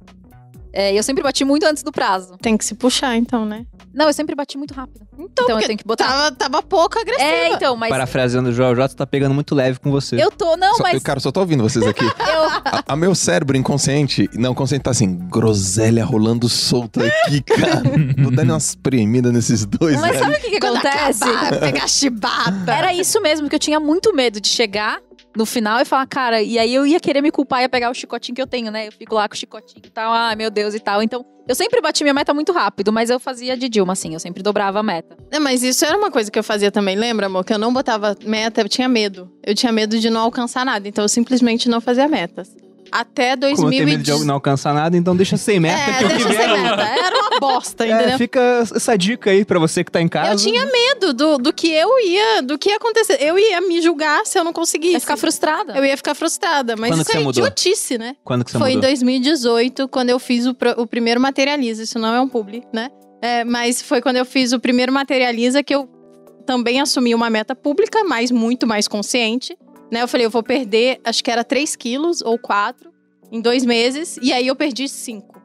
É, 0.76 0.94
eu 0.94 1.02
sempre 1.02 1.24
bati 1.24 1.46
muito 1.46 1.66
antes 1.66 1.82
do 1.82 1.92
prazo. 1.92 2.36
Tem 2.42 2.58
que 2.58 2.66
se 2.66 2.76
puxar, 2.76 3.16
então, 3.16 3.46
né? 3.46 3.66
Não, 3.94 4.08
eu 4.08 4.14
sempre 4.14 4.36
bati 4.36 4.58
muito 4.58 4.74
rápido. 4.74 5.08
Então, 5.18 5.46
Então 5.46 5.60
eu 5.62 5.66
tenho 5.66 5.78
que 5.80 5.86
botar. 5.86 6.06
tava, 6.06 6.32
tava 6.34 6.62
pouco 6.62 7.00
agressiva. 7.00 7.30
É, 7.30 7.54
então, 7.54 7.78
mas. 7.78 7.90
Parafraseando 7.90 8.50
o 8.50 8.52
Joel 8.52 8.76
J, 8.76 8.94
tá 8.94 9.08
pegando 9.08 9.34
muito 9.34 9.56
leve 9.56 9.80
com 9.80 9.90
você. 9.90 10.22
Eu 10.22 10.30
tô, 10.30 10.58
não, 10.58 10.76
Só- 10.76 10.84
mas. 10.84 11.02
Cara, 11.02 11.22
só 11.22 11.32
tô 11.32 11.40
ouvindo 11.40 11.64
vocês 11.64 11.86
aqui. 11.88 12.04
Eu, 12.20 12.44
A, 12.50 12.84
a 12.90 12.96
meu 12.98 13.16
cérebro 13.16 13.56
inconsciente, 13.56 14.30
não, 14.34 14.54
consciente 14.54 14.84
tá 14.84 14.92
assim, 14.92 15.16
groselha 15.30 16.04
rolando 16.04 16.50
solta 16.50 17.06
aqui, 17.06 17.42
cara. 17.42 17.82
Tô 18.22 18.32
dando 18.32 18.50
umas 18.52 18.66
espremidas 18.70 19.32
nesses 19.32 19.66
dois, 19.66 19.96
mas 20.02 20.12
velho. 20.12 20.24
sabe 20.26 20.36
o 20.36 20.42
que, 20.42 20.60
que 20.60 20.66
acontece? 20.66 21.24
acabar, 21.24 21.60
pegar 21.62 21.88
chibata. 21.88 22.74
Era 22.74 22.94
isso 22.94 23.22
mesmo, 23.22 23.48
que 23.48 23.56
eu 23.56 23.60
tinha 23.60 23.80
muito 23.80 24.14
medo 24.14 24.42
de 24.42 24.50
chegar 24.50 25.00
no 25.36 25.46
final 25.46 25.80
e 25.80 25.86
falar, 25.86 26.06
cara, 26.08 26.42
e 26.42 26.58
aí 26.58 26.74
eu 26.74 26.86
ia 26.86 27.00
querer 27.00 27.22
me 27.22 27.32
culpar 27.32 27.62
ia 27.62 27.70
pegar 27.70 27.90
o 27.90 27.94
chicotinho 27.94 28.36
que 28.36 28.42
eu 28.42 28.48
tenho, 28.48 28.72
né? 28.72 28.88
Eu 28.88 28.92
fico 28.92 29.16
lá 29.16 29.28
com 29.28 29.36
o 29.36 29.38
chicotinho 29.38 29.84
e 29.86 29.90
tal, 29.90 30.14
ah, 30.14 30.36
meu 30.36 30.50
Deus 30.50 30.74
e 30.74 30.80
tal. 30.80 31.04
Então, 31.04 31.26
eu 31.48 31.54
sempre 31.54 31.80
bati 31.82 32.04
minha 32.04 32.14
meta 32.14 32.34
muito 32.34 32.52
rápido, 32.52 32.92
mas 32.92 33.10
eu 33.10 33.20
fazia 33.20 33.56
de 33.56 33.70
Dilma, 33.70 33.94
assim, 33.94 34.14
eu 34.14 34.20
sempre 34.20 34.42
dobrava 34.42 34.80
a 34.80 34.84
meta. 34.84 35.16
É, 35.30 35.40
mas 35.40 35.62
isso 35.62 35.86
era 35.86 35.98
uma 35.98 36.10
coisa 36.10 36.32
que 36.32 36.40
eu 36.40 36.44
fazia 36.44 36.72
também, 36.72 36.96
lembra, 36.96 37.28
amor? 37.28 37.44
Que 37.44 37.54
eu 37.54 37.60
não 37.60 37.72
botava 37.72 38.16
meta, 38.24 38.62
eu 38.62 38.70
tinha 38.70 38.88
medo. 38.88 39.32
Eu 39.44 39.54
tinha 39.54 39.72
medo 39.72 40.00
de 40.00 40.10
não 40.10 40.22
alcançar 40.22 40.66
nada, 40.66 40.88
então 40.88 41.04
eu 41.04 41.10
simplesmente 41.10 41.70
não 41.70 41.80
fazia 41.80 42.08
metas. 42.08 42.56
Até 42.92 43.36
Como 43.36 43.46
eu 43.46 43.50
medo 43.70 43.72
de 43.72 43.86
2018. 43.86 44.26
não 44.26 44.36
alcançar 44.36 44.74
nada, 44.74 44.96
então 44.96 45.16
deixa 45.16 45.36
sem 45.38 45.60
meta. 45.60 45.80
É, 45.92 45.94
que 45.98 46.04
que 46.04 46.14
deixa 46.14 46.30
sem 46.30 46.62
meta. 46.62 46.82
Era 46.84 47.18
uma 47.20 47.40
bosta, 47.40 47.86
É, 47.86 47.92
entendeu? 47.92 48.18
fica 48.18 48.40
essa 48.76 48.98
dica 48.98 49.32
aí 49.32 49.44
pra 49.44 49.60
você 49.60 49.84
que 49.84 49.92
tá 49.92 50.02
em 50.02 50.08
casa. 50.08 50.32
Eu 50.32 50.38
tinha 50.38 50.66
medo 50.66 51.14
do, 51.14 51.38
do 51.38 51.52
que 51.54 51.70
eu 51.72 52.00
ia, 52.00 52.42
do 52.42 52.58
que 52.58 52.70
ia 52.70 52.78
acontecer. 52.78 53.18
Eu 53.20 53.38
ia 53.38 53.60
me 53.62 53.82
julgar 53.82 54.26
se 54.26 54.38
eu 54.40 54.44
não 54.44 54.54
conseguisse. 54.54 54.94
Ia 54.94 55.00
ficar 55.00 55.18
frustrada. 55.18 55.74
Eu 55.76 55.84
ia 55.84 55.98
ficar 55.98 56.16
frustrada, 56.16 56.76
mas 56.78 56.92
Quando 56.92 57.02
isso 57.02 57.12
é 57.12 57.14
você 57.16 57.20
mudou? 57.20 57.44
idiotice, 57.44 57.98
né? 57.98 58.16
Quando 58.24 58.46
que 58.46 58.52
você 58.52 58.58
Foi 58.60 58.72
em 58.72 58.76
mudou? 58.76 58.90
2018, 58.90 59.88
quando 59.88 60.10
eu 60.10 60.20
fiz 60.20 60.46
o, 60.46 60.56
o 60.78 60.88
primeiro 60.88 61.20
Materializa. 61.20 61.84
Isso 61.84 62.00
não 62.00 62.14
é 62.14 62.22
um 62.22 62.30
publi, 62.30 62.64
né? 62.72 62.90
É, 63.22 63.44
mas 63.44 63.82
foi 63.82 64.02
quando 64.02 64.18
eu 64.18 64.26
fiz 64.26 64.54
o 64.54 64.60
primeiro 64.60 64.92
Materializa 64.94 65.64
que 65.64 65.74
eu 65.74 65.90
também 66.46 66.80
assumi 66.80 67.16
uma 67.16 67.30
meta 67.30 67.56
pública, 67.56 68.04
mas 68.04 68.30
muito 68.30 68.68
mais 68.68 68.88
consciente. 68.88 69.58
Né? 69.96 70.02
Eu 70.02 70.10
falei, 70.10 70.26
eu 70.26 70.30
vou 70.30 70.44
perder, 70.44 71.00
acho 71.06 71.24
que 71.24 71.32
era 71.32 71.42
3 71.42 71.74
quilos 71.78 72.22
ou 72.22 72.38
4 72.38 72.92
em 73.32 73.40
dois 73.40 73.64
meses. 73.64 74.20
E 74.22 74.34
aí 74.34 74.46
eu 74.46 74.54
perdi 74.54 74.90
5. 74.90 75.42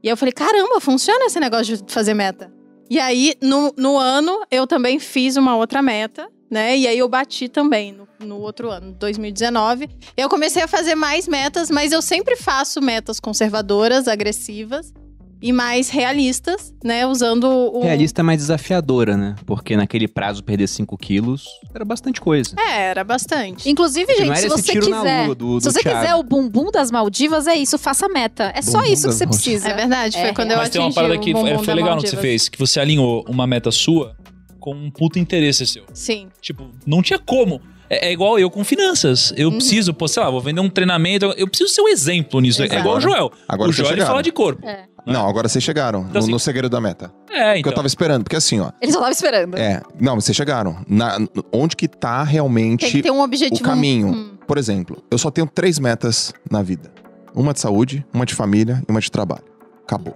E 0.00 0.08
aí 0.08 0.12
eu 0.12 0.16
falei, 0.16 0.30
caramba, 0.30 0.80
funciona 0.80 1.24
esse 1.24 1.40
negócio 1.40 1.76
de 1.76 1.92
fazer 1.92 2.14
meta. 2.14 2.48
E 2.88 3.00
aí, 3.00 3.34
no, 3.42 3.74
no 3.76 3.98
ano, 3.98 4.46
eu 4.52 4.68
também 4.68 5.00
fiz 5.00 5.36
uma 5.36 5.56
outra 5.56 5.82
meta, 5.82 6.28
né? 6.48 6.78
E 6.78 6.86
aí 6.86 6.96
eu 6.96 7.08
bati 7.08 7.48
também 7.48 7.90
no, 7.90 8.08
no 8.20 8.38
outro 8.38 8.70
ano, 8.70 8.92
2019. 8.92 9.90
Eu 10.16 10.28
comecei 10.28 10.62
a 10.62 10.68
fazer 10.68 10.94
mais 10.94 11.26
metas, 11.26 11.68
mas 11.68 11.90
eu 11.90 12.00
sempre 12.00 12.36
faço 12.36 12.80
metas 12.80 13.18
conservadoras, 13.18 14.06
agressivas 14.06 14.92
e 15.40 15.52
mais 15.52 15.88
realistas, 15.88 16.74
né? 16.82 17.06
Usando 17.06 17.44
o. 17.44 17.82
Realista 17.82 18.20
é 18.20 18.24
mais 18.24 18.38
desafiadora, 18.40 19.16
né? 19.16 19.34
Porque 19.46 19.76
naquele 19.76 20.08
prazo 20.08 20.42
perder 20.42 20.66
5 20.66 20.96
quilos 20.98 21.44
era 21.74 21.84
bastante 21.84 22.20
coisa. 22.20 22.54
É, 22.58 22.90
era 22.90 23.04
bastante. 23.04 23.68
Inclusive, 23.70 24.06
Que 24.12 24.24
não 24.24 24.34
gente, 24.34 24.40
se 24.40 24.48
você 24.48 24.72
quiser. 24.78 25.26
lua 25.26 25.34
do- 25.34 25.60
se 25.60 25.66
do 25.68 25.72
você 25.72 25.80
Thiago. 25.80 26.00
quiser 26.00 26.14
o 26.16 26.22
bumbum 26.22 26.70
das 26.70 26.90
Maldivas, 26.90 27.46
é 27.46 27.54
isso, 27.54 27.78
faça 27.78 28.08
meta. 28.08 28.52
É 28.54 28.62
só 28.62 28.78
Bumbum 28.80 28.92
isso 28.92 29.08
que 29.08 29.14
você 29.14 29.24
Maldivas. 29.26 29.44
precisa. 29.44 29.68
É 29.68 29.74
verdade, 29.74 30.18
foi 30.18 30.28
É 30.28 30.32
quando 30.34 30.50
eu 30.50 30.56
Mas 30.58 30.70
tem 30.70 30.80
uma 30.80 30.92
parada 30.92 31.16
que 31.18 31.32
foi, 31.32 31.50
da 31.52 31.58
foi 31.60 31.74
legal 31.74 31.96
no 31.96 32.02
que 32.02 32.08
você 32.08 32.16
fez, 32.16 32.48
que 32.48 32.58
você 32.58 32.80
alinhou 32.80 33.24
uma 33.28 33.46
meta 33.46 33.70
sua 33.70 34.16
com 34.58 34.74
um 34.74 34.90
puta 34.90 35.18
interesse 35.20 35.64
seu. 35.66 35.84
Sim. 35.94 36.28
Tipo, 36.40 36.68
não 36.86 37.00
tinha 37.00 37.18
como. 37.18 37.60
É, 37.90 38.08
é 38.08 38.12
igual 38.12 38.38
eu 38.38 38.50
com 38.50 38.62
finanças. 38.64 39.32
Eu 39.36 39.48
Uhum. 39.48 39.56
preciso, 39.56 39.94
pô, 39.94 40.06
sei 40.08 40.22
lá, 40.22 40.30
vou 40.30 40.40
vender 40.40 40.60
um 40.60 40.68
treinamento. 40.68 41.26
Eu 41.36 41.48
preciso 41.48 41.72
ser 41.72 41.80
um 41.80 41.88
exemplo 41.88 42.40
nisso. 42.40 42.62
É 42.62 42.66
Exato. 42.66 42.80
igual 42.80 42.96
o 42.96 43.00
Joel. 43.00 43.32
Agora 43.48 43.70
o 43.70 43.72
Joel 43.72 43.92
ele 43.92 44.04
fala 44.04 44.22
de 44.22 44.30
corpo. 44.32 44.66
É. 44.66 44.84
Não, 45.06 45.26
agora 45.26 45.48
vocês 45.48 45.64
chegaram 45.64 46.00
Então, 46.00 46.12
no, 46.12 46.18
assim- 46.18 46.30
no 46.32 46.38
segredo 46.38 46.68
da 46.68 46.80
meta. 46.82 47.10
É, 47.30 47.54
Que 47.54 47.60
então. 47.60 47.72
eu 47.72 47.76
tava 47.76 47.86
esperando, 47.86 48.24
porque 48.24 48.36
assim, 48.36 48.60
ó. 48.60 48.70
Ele 48.80 48.92
só 48.92 48.98
tava 49.00 49.10
esperando. 49.12 49.56
É, 49.56 49.80
não, 49.98 50.16
vocês 50.16 50.36
chegaram. 50.36 50.84
Na- 50.86 51.18
onde 51.50 51.74
que 51.76 51.88
tá 51.88 52.18
Tem 52.18 52.26
que 52.26 52.32
realmente 52.32 53.02
ter 53.02 53.10
um 53.10 53.22
objetivo. 53.22 53.60
o 53.60 53.64
caminho? 53.64 54.08
Hum. 54.08 54.30
Por 54.46 54.58
exemplo, 54.58 55.02
eu 55.10 55.16
só 55.16 55.30
tenho 55.30 55.46
três 55.46 55.78
metas 55.78 56.34
na 56.50 56.62
vida: 56.62 56.90
uma 57.34 57.54
de 57.54 57.60
saúde, 57.60 58.04
uma 58.12 58.26
de 58.26 58.34
família 58.34 58.82
e 58.86 58.90
uma 58.90 59.00
de 59.00 59.10
trabalho. 59.10 59.44
Acabou. 59.82 60.14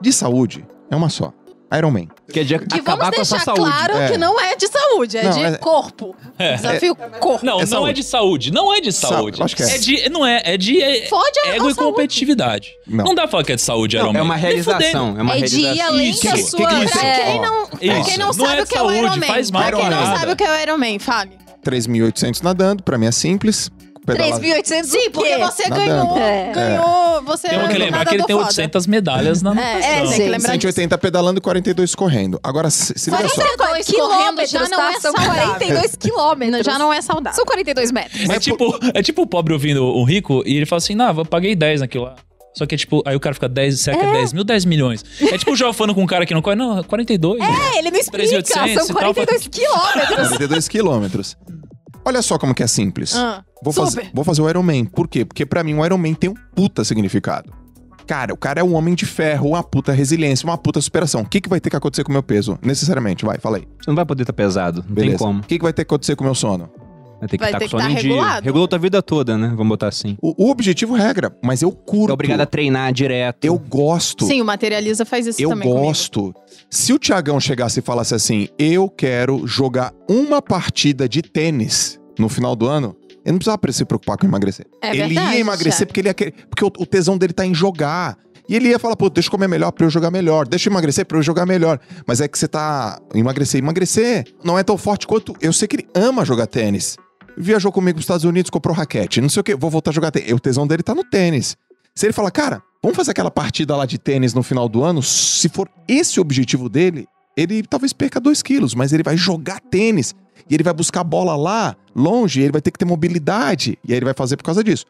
De 0.00 0.10
saúde, 0.12 0.64
é 0.90 0.96
uma 0.96 1.10
só. 1.10 1.32
Iron 1.76 1.90
Man. 1.90 2.06
Que 2.32 2.40
é 2.40 2.44
de 2.44 2.54
E 2.54 2.56
acabar 2.56 3.12
com 3.12 3.20
a 3.20 3.24
sua 3.24 3.40
saúde. 3.40 3.60
claro 3.62 3.96
É. 3.96 4.08
que 4.10 4.18
não 4.18 4.38
é 4.40 4.54
de 4.54 4.68
saúde, 4.68 5.16
é 5.18 5.22
Não, 5.24 5.30
de 5.32 5.44
é- 5.44 5.56
corpo. 5.58 6.14
Desafio 6.38 6.94
corpo. 7.18 7.44
Não, 7.44 7.60
É 7.60 7.66
não 7.66 7.86
é 7.88 7.92
de 7.92 8.02
saúde. 8.04 8.52
Não 8.52 8.72
é 8.72 8.80
de 8.80 8.92
Sa- 8.92 9.08
saúde. 9.08 9.40
lógico 9.40 9.62
que 9.64 9.68
é. 9.68 9.78
de. 9.78 10.08
Não 10.08 10.24
é, 10.24 10.42
é 10.44 10.56
de 10.56 10.80
é, 10.80 11.06
Fode 11.08 11.38
a, 11.44 11.48
ego 11.48 11.66
a 11.66 11.70
e 11.70 11.74
saúde. 11.74 11.90
competitividade. 11.92 12.70
Não. 12.86 13.04
Não. 13.06 13.14
dá 13.14 13.22
pra 13.22 13.30
falar 13.32 13.44
que 13.44 13.52
é 13.52 13.56
de 13.56 13.62
saúde, 13.62 13.96
Não, 13.96 14.04
Iron 14.04 14.12
Man. 14.12 14.18
é 14.18 14.22
uma 14.22 14.36
realização. 14.36 15.16
É 15.18 15.22
uma 15.22 15.36
É 15.36 15.40
de 15.40 15.56
ir 15.58 15.62
realização. 15.62 15.92
além 15.94 16.10
Isso. 16.10 16.24
da 16.24 16.32
Que- 16.32 16.42
sua. 16.42 16.58
que 16.68 16.74
é 16.74 16.84
isso? 16.84 16.98
é, 16.98 17.24
Quem 17.24 17.40
não, 17.40 17.66
pra 17.66 17.78
quem 17.78 18.18
não, 18.18 18.26
Não 18.26 18.32
sabe 18.32 18.60
é 18.60 18.62
o 18.62 18.66
que 18.66 18.78
é 18.78 18.82
o 18.82 18.92
Iron 18.92 19.16
Man. 19.16 19.22
faz 19.26 19.50
pra 19.50 19.72
quem 19.72 19.86
pra 19.86 19.90
não 19.90 20.16
sabe 20.18 20.32
o 20.32 20.36
que 20.36 20.44
é 20.44 20.50
o 20.50 20.62
Iron 20.62 20.78
Man, 20.78 20.98
fale. 21.00 21.30
3.800 21.64 22.42
nadando, 22.42 22.82
pra 22.82 22.96
mim 22.96 23.06
é 23.06 23.12
simples. 23.12 23.70
Pedalar- 24.06 24.40
3.800 24.40 24.84
Sim, 24.84 25.08
o 25.08 25.10
porque 25.10 25.36
você 25.38 25.68
Nadando. 25.68 25.86
ganhou. 25.86 26.18
É. 26.18 26.52
Ganhou. 26.52 27.22
Você 27.24 27.48
Temos 27.48 27.68
que 27.68 27.74
é 27.74 27.78
lembrar 27.78 28.06
que 28.06 28.14
ele 28.14 28.24
tem 28.24 28.36
nadador 28.36 28.46
800 28.46 28.86
medalhas 28.86 29.42
na 29.42 29.52
natação. 29.54 29.80
É, 29.80 29.98
é, 29.98 30.02
tem 30.02 30.12
que 30.12 30.18
lembrar 30.18 30.38
disso. 30.38 30.50
180 30.52 30.98
pedalando 30.98 31.38
e 31.38 31.40
42 31.42 31.94
correndo. 31.94 32.38
Agora, 32.42 32.70
se, 32.70 32.96
se 32.96 33.10
liga 33.10 33.28
só. 33.28 33.34
42 33.42 33.86
quilômetros, 33.86 34.50
já 34.50 34.60
não 34.68 34.78
tá? 34.78 34.92
é 34.92 35.00
São 35.00 35.12
saudável. 35.12 35.42
42 35.46 35.96
quilômetros. 36.00 36.64
Já 36.66 36.78
não 36.78 36.92
é 36.92 37.02
saudável. 37.02 37.36
São 37.36 37.44
42 37.44 37.90
metros. 37.92 38.28
É 38.30 38.38
tipo, 38.38 38.78
é 38.94 39.02
tipo 39.02 39.22
o 39.22 39.26
pobre 39.26 39.52
ouvindo 39.52 39.84
um 39.84 40.04
rico 40.04 40.42
e 40.46 40.56
ele 40.56 40.66
fala 40.66 40.78
assim: 40.78 40.94
não, 40.94 41.08
eu 41.18 41.24
paguei 41.24 41.54
10 41.56 41.80
naquilo 41.80 42.04
lá. 42.04 42.14
Só 42.56 42.64
que 42.64 42.74
é 42.74 42.78
tipo, 42.78 43.02
aí 43.04 43.14
o 43.14 43.20
cara 43.20 43.34
fica 43.34 43.50
10, 43.50 43.80
será 43.80 43.98
que 43.98 44.04
é 44.06 44.12
10 44.12 44.32
mil, 44.32 44.42
10 44.42 44.64
milhões? 44.64 45.04
É 45.20 45.36
tipo 45.36 45.52
o 45.52 45.56
João 45.56 45.74
falando 45.74 45.94
com 45.94 46.02
um 46.02 46.06
cara 46.06 46.24
que 46.24 46.32
não 46.32 46.40
corre, 46.40 46.56
não, 46.56 46.82
42. 46.84 47.38
É, 47.38 47.78
ele 47.78 47.90
não 47.90 47.98
explica. 48.00 48.26
3.800 48.38 48.46
São 48.46 48.66
e 48.66 48.74
tal. 48.74 48.86
42 49.14 49.48
quilômetros. 49.48 50.28
42 50.28 50.68
quilômetros. 50.68 51.36
Olha 52.06 52.22
só 52.22 52.38
como 52.38 52.54
que 52.54 52.62
é 52.62 52.66
simples. 52.68 53.16
Ah, 53.16 53.42
Vou, 53.62 53.72
fazer, 53.72 54.10
vou 54.14 54.24
fazer 54.24 54.40
o 54.40 54.48
Iron 54.48 54.62
Man. 54.62 54.84
Por 54.84 55.08
quê? 55.08 55.24
Porque 55.24 55.44
pra 55.44 55.64
mim 55.64 55.74
o 55.74 55.84
Iron 55.84 55.98
Man 55.98 56.14
tem 56.14 56.30
um 56.30 56.34
puta 56.54 56.84
significado. 56.84 57.52
Cara, 58.06 58.32
o 58.32 58.36
cara 58.36 58.60
é 58.60 58.64
um 58.64 58.74
homem 58.76 58.94
de 58.94 59.04
ferro, 59.04 59.48
uma 59.48 59.62
puta 59.64 59.90
resiliência, 59.92 60.46
uma 60.46 60.56
puta 60.56 60.80
superação. 60.80 61.22
O 61.22 61.28
que, 61.28 61.40
que 61.40 61.48
vai 61.48 61.58
ter 61.58 61.68
que 61.68 61.74
acontecer 61.76 62.04
com 62.04 62.10
o 62.10 62.12
meu 62.12 62.22
peso? 62.22 62.56
Necessariamente, 62.62 63.24
vai, 63.24 63.38
fala 63.38 63.56
aí. 63.56 63.66
Você 63.80 63.90
não 63.90 63.96
vai 63.96 64.06
poder 64.06 64.22
estar 64.22 64.32
pesado. 64.32 64.84
Não 64.86 64.94
Beleza. 64.94 65.18
tem 65.18 65.26
como. 65.26 65.40
O 65.40 65.42
que, 65.42 65.58
que 65.58 65.62
vai 65.64 65.72
ter 65.72 65.84
que 65.84 65.88
acontecer 65.92 66.14
com 66.14 66.22
o 66.22 66.26
meu 66.26 66.34
sono? 66.36 66.70
Vai 67.18 67.28
ter 67.28 67.38
que 67.38 67.42
Vai 67.44 67.48
estar 67.50 67.58
ter 67.58 67.64
com 67.70 67.76
que 67.76 67.82
sono 67.82 67.82
tá 67.82 67.88
dia. 67.88 67.96
regulado. 68.10 68.44
Regulou 68.44 68.68
tua 68.68 68.78
vida 68.78 69.02
toda, 69.02 69.38
né? 69.38 69.48
Vamos 69.48 69.68
botar 69.68 69.88
assim. 69.88 70.16
O, 70.20 70.44
o 70.46 70.50
objetivo 70.50 70.94
regra, 70.94 71.34
mas 71.42 71.62
eu 71.62 71.72
curto. 71.72 72.10
É 72.10 72.12
obrigado 72.12 72.40
a 72.42 72.46
treinar 72.46 72.92
direto. 72.92 73.44
Eu 73.44 73.58
gosto. 73.58 74.26
Sim, 74.26 74.42
o 74.42 74.44
Materializa 74.44 75.04
faz 75.04 75.26
isso 75.26 75.40
eu 75.40 75.50
também 75.50 75.68
comigo. 75.68 75.86
gosto. 75.86 76.34
Se 76.70 76.92
o 76.92 76.98
Tiagão 76.98 77.40
chegasse 77.40 77.80
e 77.80 77.82
falasse 77.82 78.14
assim, 78.14 78.48
eu 78.58 78.88
quero 78.88 79.46
jogar 79.46 79.92
uma 80.08 80.42
partida 80.42 81.08
de 81.08 81.22
tênis 81.22 81.98
no 82.18 82.28
final 82.28 82.54
do 82.54 82.66
ano, 82.66 82.94
ele 83.24 83.32
não 83.32 83.38
precisava 83.38 83.60
se 83.72 83.84
preocupar 83.84 84.16
com 84.18 84.26
emagrecer. 84.26 84.66
É 84.82 84.90
ele 84.90 84.98
verdade, 85.14 85.34
ia 85.34 85.40
emagrecer 85.40 85.78
Thiago. 85.78 85.86
porque 85.88 86.00
ele 86.00 86.08
ia 86.08 86.14
querer, 86.14 86.34
porque 86.48 86.64
o, 86.64 86.68
o 86.78 86.86
tesão 86.86 87.16
dele 87.18 87.32
tá 87.32 87.44
em 87.46 87.54
jogar. 87.54 88.16
E 88.48 88.54
ele 88.54 88.68
ia 88.68 88.78
falar, 88.78 88.94
pô, 88.94 89.10
deixa 89.10 89.26
eu 89.26 89.32
comer 89.32 89.48
melhor 89.48 89.72
pra 89.72 89.84
eu 89.84 89.90
jogar 89.90 90.08
melhor, 90.08 90.46
deixa 90.46 90.68
eu 90.68 90.72
emagrecer 90.72 91.04
pra 91.04 91.18
eu 91.18 91.22
jogar 91.22 91.44
melhor. 91.44 91.80
Mas 92.06 92.20
é 92.20 92.28
que 92.28 92.38
você 92.38 92.46
tá. 92.46 93.00
Emagrecer, 93.12 93.58
emagrecer 93.58 94.24
não 94.44 94.56
é 94.56 94.62
tão 94.62 94.78
forte 94.78 95.04
quanto. 95.04 95.34
Eu 95.40 95.52
sei 95.52 95.66
que 95.66 95.74
ele 95.76 95.88
ama 95.96 96.24
jogar 96.24 96.46
tênis. 96.46 96.96
Viajou 97.36 97.70
comigo 97.70 97.96
pros 97.96 98.04
Estados 98.04 98.24
Unidos, 98.24 98.50
comprou 98.50 98.74
raquete, 98.74 99.20
não 99.20 99.28
sei 99.28 99.40
o 99.40 99.44
quê, 99.44 99.54
vou 99.54 99.70
voltar 99.70 99.90
a 99.90 99.94
jogar 99.94 100.10
tênis. 100.10 100.32
O 100.32 100.40
tesão 100.40 100.66
dele 100.66 100.82
tá 100.82 100.94
no 100.94 101.04
tênis. 101.04 101.56
Se 101.94 102.06
ele 102.06 102.12
falar, 102.12 102.30
cara, 102.30 102.62
vamos 102.82 102.96
fazer 102.96 103.10
aquela 103.10 103.30
partida 103.30 103.76
lá 103.76 103.86
de 103.86 103.98
tênis 103.98 104.34
no 104.34 104.42
final 104.42 104.68
do 104.68 104.82
ano, 104.84 105.02
se 105.02 105.48
for 105.48 105.68
esse 105.86 106.18
o 106.18 106.22
objetivo 106.22 106.68
dele, 106.68 107.06
ele 107.36 107.62
talvez 107.62 107.92
perca 107.92 108.18
2 108.18 108.42
quilos, 108.42 108.74
mas 108.74 108.92
ele 108.92 109.02
vai 109.02 109.16
jogar 109.16 109.60
tênis. 109.60 110.14
E 110.48 110.54
ele 110.54 110.62
vai 110.62 110.72
buscar 110.72 111.00
a 111.00 111.04
bola 111.04 111.34
lá, 111.34 111.74
longe, 111.94 112.40
e 112.40 112.44
ele 112.44 112.52
vai 112.52 112.60
ter 112.60 112.70
que 112.70 112.78
ter 112.78 112.84
mobilidade. 112.84 113.78
E 113.84 113.92
aí 113.92 113.98
ele 113.98 114.04
vai 114.04 114.14
fazer 114.14 114.36
por 114.36 114.44
causa 114.44 114.62
disso. 114.62 114.84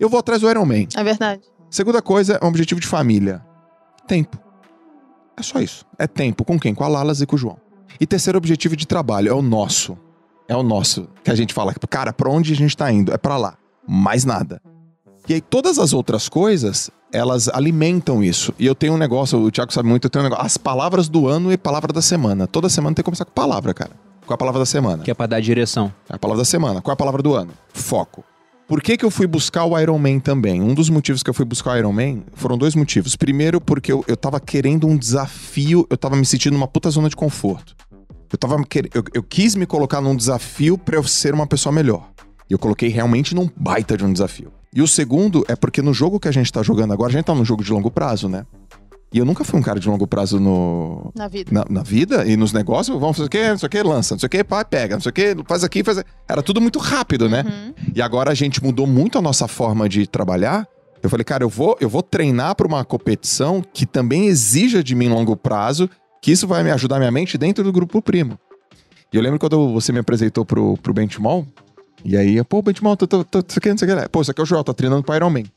Eu 0.00 0.08
vou 0.08 0.18
atrás 0.18 0.40
do 0.40 0.50
Iron 0.50 0.64
Man. 0.64 0.86
É 0.96 1.04
verdade. 1.04 1.42
Segunda 1.70 2.02
coisa 2.02 2.38
é 2.40 2.44
um 2.44 2.48
objetivo 2.48 2.80
de 2.80 2.86
família. 2.86 3.44
Tempo. 4.08 4.38
É 5.36 5.42
só 5.42 5.60
isso. 5.60 5.84
É 5.98 6.06
tempo. 6.06 6.44
Com 6.44 6.58
quem? 6.58 6.74
Com 6.74 6.84
a 6.84 6.88
Lalas 6.88 7.20
e 7.20 7.26
com 7.26 7.36
o 7.36 7.38
João. 7.38 7.58
E 8.00 8.06
terceiro 8.06 8.36
objetivo 8.36 8.74
de 8.74 8.86
trabalho 8.86 9.28
é 9.28 9.32
o 9.32 9.42
nosso. 9.42 9.96
É 10.48 10.56
o 10.56 10.62
nosso. 10.62 11.08
Que 11.24 11.30
a 11.30 11.34
gente 11.34 11.52
fala, 11.52 11.74
cara, 11.88 12.12
pra 12.12 12.30
onde 12.30 12.52
a 12.52 12.56
gente 12.56 12.76
tá 12.76 12.90
indo? 12.90 13.12
É 13.12 13.18
pra 13.18 13.36
lá. 13.36 13.56
Mais 13.86 14.24
nada. 14.24 14.60
E 15.28 15.34
aí 15.34 15.40
todas 15.40 15.78
as 15.78 15.92
outras 15.92 16.28
coisas, 16.28 16.90
elas 17.12 17.48
alimentam 17.48 18.22
isso. 18.22 18.54
E 18.58 18.66
eu 18.66 18.74
tenho 18.74 18.94
um 18.94 18.98
negócio, 18.98 19.38
o 19.40 19.50
Thiago 19.50 19.72
sabe 19.72 19.88
muito, 19.88 20.04
eu 20.04 20.10
tenho 20.10 20.24
um 20.24 20.28
negócio. 20.28 20.46
As 20.46 20.56
palavras 20.56 21.08
do 21.08 21.26
ano 21.26 21.52
e 21.52 21.56
palavra 21.56 21.92
da 21.92 22.02
semana. 22.02 22.46
Toda 22.46 22.68
semana 22.68 22.94
tem 22.94 23.02
que 23.02 23.06
começar 23.06 23.24
com 23.24 23.32
palavra, 23.32 23.74
cara. 23.74 23.90
Qual 24.24 24.34
é 24.34 24.34
a 24.34 24.38
palavra 24.38 24.60
da 24.60 24.66
semana? 24.66 25.02
Que 25.02 25.10
é 25.10 25.14
pra 25.14 25.26
dar 25.26 25.40
direção. 25.40 25.92
É 26.08 26.14
a 26.14 26.18
palavra 26.18 26.42
da 26.42 26.44
semana. 26.44 26.80
Qual 26.80 26.92
é 26.92 26.94
a 26.94 26.96
palavra 26.96 27.22
do 27.22 27.34
ano? 27.34 27.52
Foco. 27.72 28.24
Por 28.68 28.82
que, 28.82 28.96
que 28.96 29.04
eu 29.04 29.10
fui 29.12 29.28
buscar 29.28 29.64
o 29.64 29.78
Iron 29.78 29.96
Man 29.96 30.18
também? 30.18 30.60
Um 30.60 30.74
dos 30.74 30.90
motivos 30.90 31.22
que 31.22 31.30
eu 31.30 31.34
fui 31.34 31.44
buscar 31.44 31.74
o 31.74 31.76
Iron 31.76 31.92
Man 31.92 32.24
foram 32.34 32.58
dois 32.58 32.74
motivos. 32.74 33.14
Primeiro, 33.14 33.60
porque 33.60 33.92
eu, 33.92 34.04
eu 34.08 34.16
tava 34.16 34.40
querendo 34.40 34.88
um 34.88 34.96
desafio, 34.96 35.86
eu 35.88 35.96
tava 35.96 36.16
me 36.16 36.26
sentindo 36.26 36.54
numa 36.54 36.66
puta 36.66 36.90
zona 36.90 37.08
de 37.08 37.14
conforto. 37.14 37.76
Eu, 38.32 38.38
tava, 38.38 38.62
quer- 38.64 38.88
eu, 38.94 39.02
eu 39.14 39.22
quis 39.22 39.54
me 39.54 39.66
colocar 39.66 40.00
num 40.00 40.14
desafio 40.16 40.76
pra 40.76 40.96
eu 40.96 41.02
ser 41.04 41.34
uma 41.34 41.46
pessoa 41.46 41.72
melhor. 41.72 42.08
E 42.48 42.52
eu 42.52 42.58
coloquei 42.58 42.88
realmente 42.88 43.34
num 43.34 43.48
baita 43.56 43.96
de 43.96 44.04
um 44.04 44.12
desafio. 44.12 44.52
E 44.72 44.82
o 44.82 44.86
segundo 44.86 45.44
é 45.48 45.56
porque 45.56 45.80
no 45.82 45.94
jogo 45.94 46.20
que 46.20 46.28
a 46.28 46.32
gente 46.32 46.52
tá 46.52 46.62
jogando 46.62 46.92
agora, 46.92 47.10
a 47.10 47.12
gente 47.12 47.24
tá 47.24 47.34
num 47.34 47.44
jogo 47.44 47.64
de 47.64 47.72
longo 47.72 47.90
prazo, 47.90 48.28
né? 48.28 48.44
E 49.12 49.18
eu 49.18 49.24
nunca 49.24 49.44
fui 49.44 49.58
um 49.58 49.62
cara 49.62 49.78
de 49.80 49.88
longo 49.88 50.06
prazo 50.06 50.38
no, 50.38 51.10
Na 51.14 51.28
vida. 51.28 51.50
na, 51.52 51.64
na 51.70 51.82
vida 51.82 52.26
e 52.26 52.36
nos 52.36 52.52
negócios, 52.52 52.98
vamos 53.00 53.16
fazer 53.16 53.26
o 53.28 53.30
quê, 53.30 53.48
não 53.48 53.56
sei 53.58 53.66
o 53.66 53.70
quê, 53.70 53.82
lança, 53.82 54.14
não 54.14 54.18
sei 54.18 54.26
o 54.26 54.30
quê, 54.30 54.44
pá, 54.44 54.64
pega, 54.64 54.96
não 54.96 55.00
sei 55.00 55.10
o 55.10 55.12
quê, 55.12 55.34
faz 55.46 55.64
aqui, 55.64 55.82
faz. 55.84 56.02
Era 56.28 56.42
tudo 56.42 56.60
muito 56.60 56.78
rápido, 56.78 57.28
né? 57.28 57.44
Uhum. 57.46 57.74
E 57.94 58.02
agora 58.02 58.32
a 58.32 58.34
gente 58.34 58.62
mudou 58.62 58.86
muito 58.86 59.16
a 59.16 59.22
nossa 59.22 59.48
forma 59.48 59.88
de 59.88 60.06
trabalhar. 60.06 60.66
Eu 61.02 61.08
falei, 61.08 61.24
cara, 61.24 61.44
eu 61.44 61.48
vou, 61.48 61.76
eu 61.80 61.88
vou 61.88 62.02
treinar 62.02 62.54
para 62.56 62.66
uma 62.66 62.84
competição 62.84 63.62
que 63.72 63.86
também 63.86 64.26
exija 64.26 64.82
de 64.82 64.94
mim 64.94 65.08
longo 65.08 65.36
prazo, 65.36 65.88
que 66.26 66.32
isso 66.32 66.44
vai 66.48 66.64
me 66.64 66.72
ajudar 66.72 66.98
minha 66.98 67.10
mente 67.12 67.38
dentro 67.38 67.62
do 67.62 67.70
grupo 67.70 68.02
primo. 68.02 68.36
E 69.12 69.16
eu 69.16 69.22
lembro 69.22 69.38
quando 69.38 69.72
você 69.72 69.92
me 69.92 70.00
apresentou 70.00 70.44
pro, 70.44 70.76
pro 70.78 70.92
Benchmall, 70.92 71.46
e 72.04 72.16
aí, 72.16 72.42
pô, 72.42 72.60
Benchmall, 72.60 72.96
tô, 72.96 73.06
tô, 73.06 73.22
tô, 73.22 73.38
aqui, 73.38 73.68
não 73.68 73.78
sei 73.78 73.86
que. 73.86 74.08
Pô, 74.08 74.22
isso 74.22 74.32
aqui 74.32 74.40
é 74.40 74.42
o 74.42 74.44
Joel, 74.44 74.64
tá 74.64 74.74
treinando 74.74 75.04
pro 75.04 75.14
Iron 75.14 75.30
Man. 75.30 75.38
Ele 75.38 75.48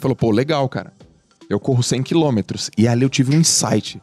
falou, 0.00 0.14
pô, 0.14 0.30
legal, 0.30 0.68
cara. 0.68 0.92
Eu 1.50 1.58
corro 1.58 1.82
100 1.82 2.04
quilômetros. 2.04 2.70
E 2.78 2.86
ali 2.86 3.02
eu 3.02 3.08
tive 3.08 3.36
um 3.36 3.40
insight. 3.40 4.00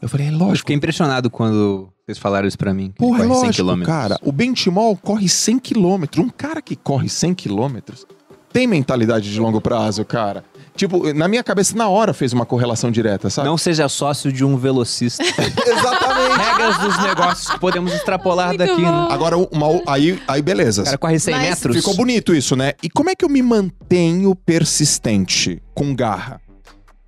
Eu 0.00 0.08
falei, 0.08 0.28
é 0.28 0.30
Eu 0.30 0.38
lógico. 0.38 0.60
fiquei 0.60 0.76
impressionado 0.76 1.28
quando 1.28 1.90
vocês 2.06 2.16
falaram 2.16 2.48
isso 2.48 2.56
pra 2.56 2.72
mim. 2.72 2.94
Porra, 2.96 3.24
é 3.24 3.28
corre 3.28 3.52
100 3.52 3.66
lógico, 3.66 3.86
cara. 3.86 4.18
O 4.22 4.32
Benchimol 4.32 4.96
corre 4.96 5.28
100 5.28 5.58
quilômetros. 5.58 6.24
Um 6.24 6.30
cara 6.30 6.62
que 6.62 6.74
corre 6.74 7.10
100 7.10 7.34
quilômetros 7.34 8.06
tem 8.54 8.68
mentalidade 8.68 9.32
de 9.32 9.40
longo 9.40 9.60
prazo, 9.60 10.04
cara. 10.04 10.44
Tipo, 10.76 11.12
na 11.14 11.28
minha 11.28 11.44
cabeça, 11.44 11.76
na 11.76 11.88
hora 11.88 12.12
fez 12.12 12.32
uma 12.32 12.44
correlação 12.44 12.90
direta, 12.90 13.30
sabe? 13.30 13.48
Não 13.48 13.56
seja 13.56 13.88
sócio 13.88 14.32
de 14.32 14.44
um 14.44 14.56
velocista. 14.56 15.22
Exatamente. 15.22 16.36
Regras 16.36 16.78
dos 16.78 17.02
negócios 17.02 17.48
que 17.48 17.60
podemos 17.60 17.92
extrapolar 17.94 18.48
Muito 18.48 18.58
daqui, 18.58 18.82
né? 18.82 19.06
Agora, 19.08 19.36
uma, 19.36 19.66
aí, 19.86 20.20
aí 20.26 20.42
beleza. 20.42 20.82
O 20.82 20.84
cara 20.84 20.98
corre 20.98 21.18
100 21.20 21.34
Mas- 21.34 21.48
metros. 21.48 21.76
Ficou 21.76 21.94
bonito 21.94 22.34
isso, 22.34 22.56
né? 22.56 22.72
E 22.82 22.90
como 22.90 23.08
é 23.08 23.14
que 23.14 23.24
eu 23.24 23.28
me 23.28 23.40
mantenho 23.40 24.34
persistente, 24.34 25.62
com 25.74 25.94
garra? 25.94 26.40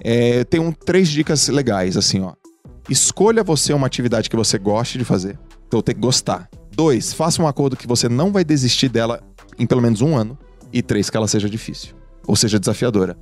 É, 0.02 0.44
tem 0.44 0.60
um, 0.60 0.70
três 0.70 1.08
dicas 1.08 1.48
legais, 1.48 1.96
assim, 1.96 2.22
ó. 2.22 2.34
Escolha 2.88 3.42
você 3.42 3.72
uma 3.72 3.88
atividade 3.88 4.30
que 4.30 4.36
você 4.36 4.58
goste 4.58 4.96
de 4.96 5.04
fazer. 5.04 5.36
Então 5.66 5.82
tem 5.82 5.94
que 5.94 6.00
gostar. 6.00 6.48
Dois, 6.70 7.12
faça 7.12 7.42
um 7.42 7.48
acordo 7.48 7.76
que 7.76 7.86
você 7.86 8.08
não 8.08 8.30
vai 8.30 8.44
desistir 8.44 8.88
dela 8.88 9.20
em 9.58 9.66
pelo 9.66 9.82
menos 9.82 10.02
um 10.02 10.16
ano. 10.16 10.38
E 10.72 10.82
três, 10.82 11.10
que 11.10 11.16
ela 11.16 11.26
seja 11.26 11.50
difícil. 11.50 11.94
Ou 12.26 12.36
seja, 12.36 12.60
desafiadora. 12.60 13.16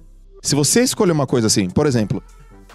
Se 0.45 0.55
você 0.55 0.83
escolher 0.83 1.13
uma 1.13 1.27
coisa 1.27 1.47
assim, 1.47 1.71
por 1.71 1.87
exemplo, 1.87 2.23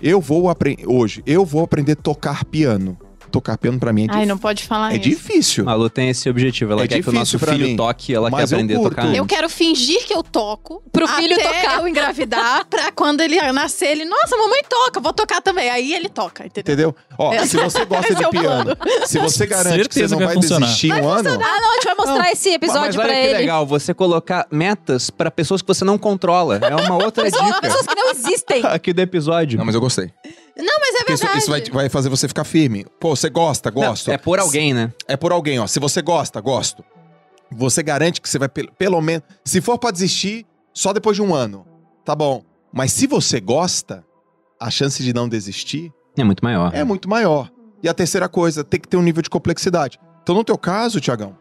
eu 0.01 0.19
vou 0.19 0.49
aprender. 0.49 0.87
Hoje, 0.87 1.21
eu 1.23 1.45
vou 1.45 1.63
aprender 1.63 1.91
a 1.91 1.95
tocar 1.95 2.43
piano. 2.43 2.97
Tocar 3.29 3.57
piano 3.57 3.79
pra 3.79 3.93
mim 3.93 4.03
é, 4.05 4.07
Ai, 4.11 4.19
dif- 4.21 4.27
não 4.27 4.37
pode 4.37 4.63
falar 4.63 4.91
é 4.91 4.93
isso. 4.97 5.03
difícil. 5.09 5.65
Malu 5.65 5.89
tem 5.89 6.09
esse 6.09 6.29
objetivo. 6.29 6.71
Ela 6.73 6.83
É 6.83 6.87
quer 6.87 7.01
que 7.03 7.09
o 7.09 7.11
nosso 7.13 7.37
difícil 7.37 7.53
filho 7.53 7.67
mim. 7.67 7.75
toque, 7.77 8.13
ela 8.13 8.29
Mas 8.29 8.49
quer 8.49 8.55
aprender 8.55 8.73
a 8.73 8.77
curto. 8.79 8.95
tocar. 8.95 9.15
Eu 9.15 9.25
quero 9.25 9.49
fingir 9.49 10.05
que 10.05 10.13
eu 10.13 10.23
toco 10.23 10.83
Pro 10.91 11.07
filho 11.07 11.35
até 11.35 11.61
tocar. 11.61 11.79
eu 11.79 11.87
engravidar, 11.87 12.65
pra 12.69 12.91
quando 12.91 13.21
ele 13.21 13.39
nascer, 13.51 13.87
ele, 13.87 14.05
nossa, 14.05 14.35
mamãe 14.35 14.61
toca, 14.67 14.99
vou 14.99 15.13
tocar 15.13 15.41
também. 15.41 15.69
Aí 15.69 15.93
ele 15.93 16.09
toca, 16.09 16.45
entendeu? 16.45 16.73
Entendeu? 16.73 16.95
Ó, 17.17 17.33
Esse- 17.33 17.49
se 17.49 17.57
você 17.57 17.85
gosta 17.85 18.05
esse 18.13 18.13
é 18.13 18.19
de 18.19 18.25
o 18.25 18.29
piano, 18.29 18.77
se 19.05 19.19
você 19.19 19.45
garante 19.45 19.87
que 19.89 19.95
você 19.95 20.07
não 20.07 20.17
vai 20.17 20.27
vai 20.27 20.35
funcionar. 20.35 20.65
desistir 20.65 20.87
em 20.91 21.01
um 21.01 21.09
ano, 21.09 21.29
Ah, 21.29 21.59
não, 21.61 21.71
a 21.71 21.73
gente 21.75 21.85
vai 21.85 21.95
mostrar 21.95 22.31
esse 22.31 22.49
Mas 22.49 22.55
episódio 22.55 22.99
olha 22.99 23.09
pra 23.09 23.13
que 23.13 23.27
ele. 23.27 23.37
legal, 23.37 23.65
você 23.65 23.93
colocar 23.93 24.47
metas 24.51 25.09
pra 25.09 25.29
pessoas 25.29 25.61
que 25.61 25.67
você 25.67 25.83
não 25.85 25.97
controla. 25.97 26.57
É 26.57 26.75
uma 26.75 26.95
outra 27.03 27.29
São 27.29 27.45
dica 27.45 27.61
pessoas 27.61 27.85
que 27.85 27.95
não 27.95 28.11
existem. 28.11 28.61
aqui 28.65 28.93
do 28.93 29.01
episódio. 29.01 29.57
Não, 29.57 29.65
mas 29.65 29.75
eu 29.75 29.81
gostei. 29.81 30.11
Não, 30.57 30.65
mas 30.65 30.78
é 30.78 30.78
Porque 31.17 31.37
isso, 31.37 31.37
isso 31.37 31.49
vai, 31.49 31.61
vai 31.83 31.89
fazer 31.89 32.09
você 32.09 32.27
ficar 32.27 32.43
firme. 32.43 32.85
Pô, 32.99 33.15
você 33.15 33.29
gosta, 33.29 33.69
Não, 33.71 33.81
gosto. 33.81 34.11
é 34.11 34.17
por 34.17 34.39
alguém, 34.39 34.73
né? 34.73 34.91
É 35.07 35.15
por 35.17 35.31
alguém, 35.31 35.59
ó. 35.59 35.67
Se 35.67 35.79
você 35.79 36.01
gosta, 36.01 36.39
gosto. 36.41 36.83
Você 37.51 37.81
garante 37.81 38.21
que 38.21 38.29
você 38.29 38.37
vai, 38.37 38.47
pelo, 38.49 38.71
pelo 38.73 39.01
menos. 39.01 39.23
Se 39.43 39.59
for 39.61 39.77
pra 39.77 39.91
desistir, 39.91 40.45
só 40.73 40.93
depois 40.93 41.15
de 41.15 41.21
um 41.21 41.33
ano. 41.33 41.65
Tá 42.05 42.15
bom. 42.15 42.43
Mas 42.71 42.91
se 42.93 43.07
você 43.07 43.39
gosta, 43.39 44.05
a 44.59 44.69
chance 44.69 45.01
de 45.03 45.13
não 45.13 45.27
desistir 45.27 45.91
É 46.17 46.23
muito 46.23 46.43
maior. 46.43 46.71
é 46.73 46.83
muito 46.83 47.09
maior. 47.09 47.49
E 47.81 47.89
a 47.89 47.93
terceira 47.93 48.27
coisa, 48.29 48.63
tem 48.63 48.79
que 48.79 48.87
ter 48.87 48.97
um 48.97 49.01
nível 49.01 49.21
de 49.23 49.29
complexidade. 49.29 49.99
Então, 50.21 50.35
no 50.35 50.43
teu 50.43 50.57
caso, 50.57 50.99
Tiagão, 50.99 51.35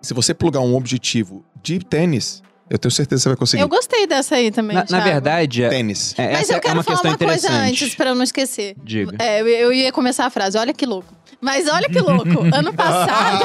se 0.00 0.14
você 0.14 0.32
plugar 0.32 0.60
um 0.60 0.74
objetivo 0.74 1.44
de 1.62 1.78
tênis, 1.80 2.42
eu 2.70 2.78
tenho 2.78 2.90
certeza 2.90 3.20
que 3.20 3.22
você 3.22 3.28
vai 3.28 3.36
conseguir. 3.36 3.62
Eu 3.62 3.68
gostei 3.68 4.06
dessa 4.06 4.36
aí 4.36 4.50
também, 4.50 4.76
Na, 4.76 4.84
na 4.88 5.00
verdade, 5.00 5.62
é, 5.62 5.68
Tênis. 5.68 6.14
é- 6.16 6.32
Mas 6.32 6.42
essa 6.42 6.52
eu 6.54 6.56
é 6.56 6.60
quero 6.60 6.74
uma 6.74 6.82
falar 6.82 7.00
uma 7.02 7.18
coisa 7.18 7.52
antes, 7.52 7.94
pra 7.94 8.10
eu 8.10 8.14
não 8.14 8.22
esquecer. 8.22 8.74
Diga. 8.82 9.16
É, 9.18 9.40
eu, 9.42 9.48
eu 9.48 9.72
ia 9.72 9.92
começar 9.92 10.26
a 10.26 10.30
frase, 10.30 10.56
olha 10.58 10.72
que 10.72 10.86
louco. 10.86 11.12
Mas 11.40 11.68
olha 11.68 11.88
que 11.88 12.00
louco, 12.00 12.40
ano 12.54 12.72
passado... 12.72 13.44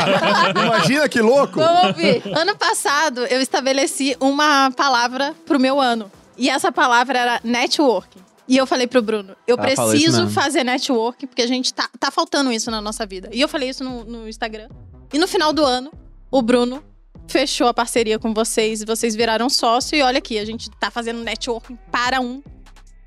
Imagina 0.65 1.09
que 1.09 1.21
louco! 1.21 1.59
Vamos 1.59 1.83
ouvir. 1.87 2.21
ano 2.33 2.55
passado, 2.55 3.25
eu 3.25 3.41
estabeleci 3.41 4.15
uma 4.21 4.71
palavra 4.71 5.35
pro 5.45 5.59
meu 5.59 5.81
ano. 5.81 6.09
E 6.37 6.49
essa 6.49 6.71
palavra 6.71 7.19
era 7.19 7.41
networking. 7.43 8.19
E 8.47 8.57
eu 8.57 8.65
falei 8.65 8.87
pro 8.87 9.01
Bruno, 9.01 9.35
eu 9.45 9.57
preciso 9.57 10.27
fazer 10.29 10.63
networking, 10.63 11.27
porque 11.27 11.41
a 11.43 11.47
gente 11.47 11.71
tá, 11.71 11.87
tá 11.99 12.09
faltando 12.09 12.51
isso 12.51 12.71
na 12.71 12.81
nossa 12.81 13.05
vida. 13.05 13.29
E 13.31 13.39
eu 13.41 13.47
falei 13.47 13.69
isso 13.69 13.83
no, 13.83 14.03
no 14.05 14.27
Instagram. 14.27 14.69
E 15.13 15.19
no 15.19 15.27
final 15.27 15.53
do 15.53 15.63
ano, 15.63 15.91
o 16.31 16.41
Bruno 16.41 16.83
fechou 17.29 17.67
a 17.67 17.73
parceria 17.73 18.17
com 18.19 18.33
vocês, 18.33 18.83
vocês 18.83 19.15
viraram 19.15 19.49
sócio. 19.49 19.95
E 19.95 20.01
olha 20.01 20.17
aqui, 20.17 20.37
a 20.39 20.45
gente 20.45 20.69
tá 20.71 20.89
fazendo 20.91 21.23
networking 21.23 21.77
para 21.91 22.19
um. 22.19 22.41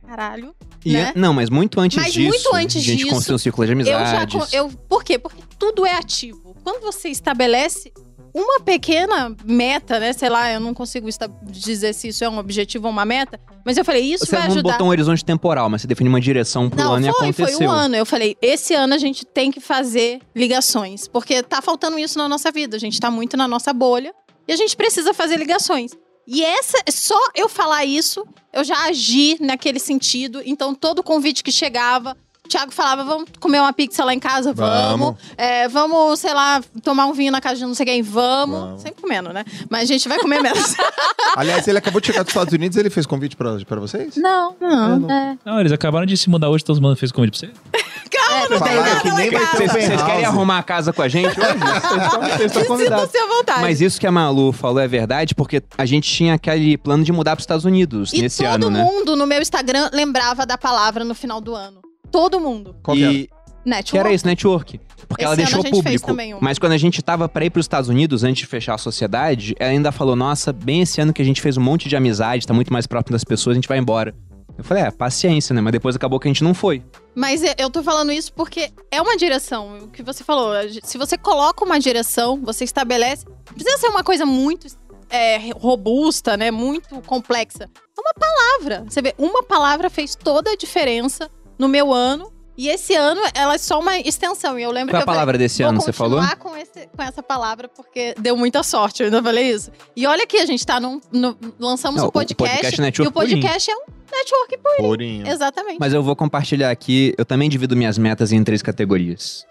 Caralho. 0.07 0.55
E 0.85 0.93
né? 0.95 1.11
an- 1.11 1.13
Não, 1.15 1.33
mas 1.33 1.49
muito 1.49 1.79
antes 1.81 1.97
Mas 1.97 2.13
disso. 2.13 2.29
muito 2.29 2.55
antes 2.55 2.77
a 2.77 2.81
gente 2.81 2.99
disso, 2.99 3.11
construiu 3.11 3.37
um 3.37 3.39
círculo 3.39 3.67
de 3.67 3.73
Eu 3.73 3.85
já. 3.87 4.01
amizades. 4.01 4.53
Eu, 4.53 4.69
por 4.89 5.05
quê? 5.05 5.19
Porque 5.19 5.43
tudo 5.59 5.87
é 5.87 5.95
ativo. 5.95 6.57
Quando 6.65 6.81
você 6.83 7.09
estabelece 7.09 7.93
uma 8.35 8.61
pequena 8.61 9.35
meta, 9.45 9.99
né? 10.01 10.13
Sei 10.13 10.29
lá, 10.29 10.51
eu 10.53 10.61
não 10.61 10.73
consigo 10.73 11.09
dizer 11.45 11.93
se 11.95 12.09
isso 12.09 12.25
é 12.25 12.29
um 12.29 12.39
objetivo 12.39 12.87
ou 12.87 12.93
uma 12.93 13.05
meta, 13.05 13.39
mas 13.65 13.77
eu 13.77 13.85
falei, 13.85 14.03
isso 14.03 14.25
Você 14.25 14.33
vai 14.37 14.47
não 14.47 14.53
ajudar. 14.55 14.73
botou 14.73 14.87
um 14.87 14.91
horizonte 14.91 15.25
temporal, 15.25 15.69
mas 15.69 15.83
você 15.83 15.87
definiu 15.87 16.11
uma 16.13 16.21
direção 16.21 16.69
pro 16.71 16.79
Não, 16.79 16.95
ano 16.95 17.07
e 17.09 17.13
foi, 17.13 17.29
aconteceu. 17.29 17.59
foi 17.59 17.67
um 17.67 17.71
ano. 17.71 17.95
Eu 17.97 18.07
falei, 18.07 18.37
esse 18.41 18.75
ano 18.75 18.95
a 18.95 18.99
gente 18.99 19.25
tem 19.27 19.51
que 19.51 19.61
fazer 19.61 20.21
ligações. 20.35 21.07
Porque 21.07 21.43
tá 21.43 21.61
faltando 21.61 21.99
isso 21.99 22.19
na 22.19 22.29
nossa 22.29 22.51
vida. 22.51 22.77
A 22.77 22.81
gente 22.81 22.99
tá 22.99 23.11
muito 23.11 23.37
na 23.37 23.47
nossa 23.47 23.73
bolha 23.73 24.15
e 24.49 24.53
a 24.53 24.57
gente 24.57 24.77
precisa 24.77 25.13
fazer 25.13 25.37
ligações. 25.37 25.93
E 26.27 26.43
essa, 26.45 26.79
só 26.91 27.19
eu 27.35 27.49
falar 27.49 27.85
isso, 27.85 28.25
eu 28.53 28.63
já 28.65 28.87
agi 28.87 29.37
naquele 29.41 29.79
sentido. 29.79 30.41
Então, 30.45 30.75
todo 30.75 31.03
convite 31.03 31.43
que 31.43 31.51
chegava, 31.51 32.17
o 32.45 32.49
Thiago 32.49 32.73
falava: 32.73 33.05
vamos 33.05 33.29
comer 33.39 33.61
uma 33.61 33.73
pizza 33.73 34.05
lá 34.05 34.13
em 34.13 34.19
casa? 34.19 34.53
Vamos. 34.53 35.01
Vamos. 35.01 35.17
É, 35.37 35.69
vamos, 35.69 36.19
sei 36.21 36.35
lá, 36.35 36.61
tomar 36.83 37.07
um 37.07 37.13
vinho 37.13 37.31
na 37.33 37.41
casa 37.41 37.57
de 37.57 37.63
não 37.65 37.75
sei 37.75 37.87
quem? 37.87 38.03
Vamos. 38.03 38.59
Vamos. 38.59 38.83
Sempre 38.83 39.01
comendo, 39.03 39.33
né? 39.33 39.45
Mas 39.71 39.83
a 39.83 39.93
gente 39.93 40.09
vai 40.09 40.19
comer 40.19 40.41
menos. 40.43 40.75
Aliás, 41.37 41.67
ele 41.69 41.79
acabou 41.79 42.01
de 42.01 42.09
chegar 42.09 42.23
dos 42.23 42.31
Estados 42.31 42.53
Unidos 42.53 42.77
ele 42.77 42.91
fez 42.91 43.07
convite 43.07 43.37
pra, 43.37 43.57
pra 43.67 43.81
vocês? 43.81 44.17
Não. 44.17 44.55
não. 44.61 45.11
É. 45.11 45.39
Não, 45.45 45.61
eles 45.61 45.73
acabaram 45.73 46.05
de 46.07 46.17
se 46.17 46.29
mudar 46.29 46.49
hoje, 46.51 46.65
todos 46.65 46.81
mundo 46.81 46.97
fez 46.97 47.11
convite 47.13 47.39
pra 47.41 47.49
você. 47.49 47.83
Calma, 48.13 48.49
não 48.51 48.61
tem 48.61 48.77
nada 48.77 49.01
que 49.01 49.11
nem. 49.13 49.31
Vocês, 49.31 49.73
vocês 49.73 50.03
querem 50.03 50.25
arrumar 50.25 50.59
a 50.59 50.63
casa 50.63 50.93
com 50.93 51.01
a 51.01 51.09
gente 51.09 51.29
hoje? 51.29 51.49
Vocês 52.37 52.51
estão- 52.53 52.65
convidados. 52.67 53.11
Vontade. 53.29 53.61
Mas 53.63 53.81
isso 53.81 53.99
que 53.99 54.07
a 54.07 54.13
Malu 54.13 54.53
falou 54.53 54.79
é 54.81 54.87
verdade, 54.87 55.35
porque 55.35 55.63
a 55.79 55.87
gente 55.87 56.11
tinha 56.11 56.35
aquele 56.35 56.77
plano 56.77 57.03
de 57.03 57.11
mudar 57.13 57.33
para 57.33 57.41
os 57.41 57.45
Estados 57.45 57.65
Unidos 57.65 58.13
E 58.13 58.21
nesse 58.21 58.43
todo 58.45 58.67
ano, 58.67 58.71
né? 58.71 58.83
mundo 58.85 59.17
no 59.17 59.27
meu 59.27 59.41
Instagram 59.41 59.89
lembrava 59.93 60.45
da 60.45 60.59
palavra 60.59 61.05
no 61.05 61.15
final 61.15 61.41
do 61.41 61.55
ano. 61.55 61.81
Todo 62.13 62.39
mundo. 62.39 62.77
Qual 62.83 62.97
que 62.97 63.03
e 63.03 63.31
Network. 63.65 63.91
que 63.93 63.99
era 63.99 64.13
isso, 64.13 64.27
network. 64.27 64.81
Porque 65.09 65.25
ela 65.25 65.35
Esse 65.35 65.43
ano 65.55 65.63
deixou 65.63 65.83
público. 65.83 66.39
Mas 66.41 66.59
quando 66.59 66.73
a 66.73 66.79
gente 66.79 67.03
tava 67.03 67.29
pra 67.29 67.45
ir 67.45 67.51
pros 67.51 67.65
Estados 67.65 67.89
Unidos, 67.89 68.25
antes 68.25 68.41
de 68.41 68.47
fechar 68.47 68.75
a 68.75 68.79
sociedade, 68.79 69.55
ela 69.59 69.71
ainda 69.71 69.93
falou: 69.93 70.17
Nossa, 70.17 70.53
bem 70.53 70.83
esse 70.83 71.01
ano 71.01 71.13
que 71.13 71.23
a 71.23 71.25
gente 71.25 71.41
fez 71.41 71.57
um 71.57 71.61
monte 71.61 71.89
de 71.89 71.97
amizade, 71.97 72.47
tá 72.47 72.55
muito 72.55 72.73
mais 72.73 72.87
próximo 72.87 73.13
das 73.13 73.25
pessoas, 73.25 73.55
a 73.55 73.59
gente 73.59 73.69
vai 73.69 73.79
embora. 73.79 74.15
Eu 74.57 74.63
falei, 74.63 74.83
é, 74.83 74.91
paciência, 74.91 75.55
né? 75.55 75.63
Mas 75.63 75.73
depois 75.73 75.97
acabou 75.97 76.21
que 76.21 76.29
a 76.29 76.31
gente 76.31 76.45
não 76.45 76.53
foi. 76.53 76.83
Mas 77.15 77.43
eu- 77.59 77.71
tô 77.71 77.83
falando 77.83 78.13
isso 78.13 78.33
porque 78.35 78.71
é 78.91 79.01
uma 79.01 79.17
direção. 79.17 79.79
O 79.79 79.89
que 79.89 80.03
você 80.03 80.23
falou. 80.23 80.53
Se 80.83 80.99
você 80.99 81.17
coloca 81.17 81.65
uma 81.65 81.81
direção, 81.81 82.39
você 82.43 82.63
estabelece. 82.65 83.25
Não 83.27 83.55
precisa 83.55 83.79
ser 83.79 83.89
uma 83.89 84.05
coisa 84.05 84.27
muito 84.27 84.67
é, 85.09 85.51
robusta, 85.53 86.37
né? 86.37 86.51
Muito 86.51 87.01
complexa. 87.03 87.65
É 87.65 88.01
uma 88.01 88.13
palavra. 88.15 88.85
Você 88.89 89.01
vê, 89.01 89.15
uma 89.19 89.43
palavra 89.43 89.89
fez 89.89 90.15
toda 90.15 90.51
a 90.51 90.57
diferença 90.57 91.31
no 91.59 91.69
meu 91.69 91.93
ano. 91.93 92.31
E 92.55 92.69
esse 92.69 92.95
ano 92.95 93.21
ela 93.35 93.55
é 93.55 93.59
só 93.59 93.81
uma 93.81 93.99
extensão. 93.99 94.59
E 94.59 94.63
eu 94.63 94.71
lembro 94.71 94.93
Qual 94.93 95.01
é 95.01 95.05
que 95.05 95.09
a 95.09 95.11
eu 95.11 95.15
palavra 95.15 95.33
falei, 95.35 95.47
desse 95.47 95.63
vou 95.63 95.71
ano, 95.71 95.81
você 95.81 95.91
falou? 95.93 96.19
continuar 96.19 96.37
Com, 96.37 96.55
esse- 96.55 96.87
com 96.95 97.03
essa 97.03 97.23
palavra, 97.23 97.67
porque 97.67 98.15
deu 98.19 98.37
muita 98.37 98.63
sorte. 98.63 99.01
Eu 99.03 99.07
ainda 99.07 99.23
falei 99.23 99.51
isso. 99.51 99.71
E 99.97 100.07
olha 100.07 100.25
aqui, 100.25 100.37
a 100.37 100.45
gente 100.45 100.65
tá 100.67 100.79
num. 100.79 101.01
no- 101.11 101.35
lançamos 101.59 101.97
Não, 102.01 102.07
o 102.07 102.09
o 102.09 102.13
podcast. 102.13 102.53
podcast 102.55 102.79
é 102.81 102.85
network 102.85 103.09
e 103.09 103.11
o 103.11 103.13
podcast 103.13 103.71
é 103.71 103.75
um 103.75 103.81
network 104.15 104.59
purinho. 104.59 104.89
Purinho. 104.89 105.29
Exatamente. 105.29 105.79
Mas 105.81 105.95
eu 105.95 106.03
vou 106.03 106.15
compartilhar 106.15 106.71
aqui, 106.71 107.15
eu 107.17 107.25
também 107.25 107.49
divido 107.49 107.75
minhas 107.75 107.97
metas 107.97 108.33
em 108.33 108.45
três 108.45 108.61
categorias. 108.63 109.47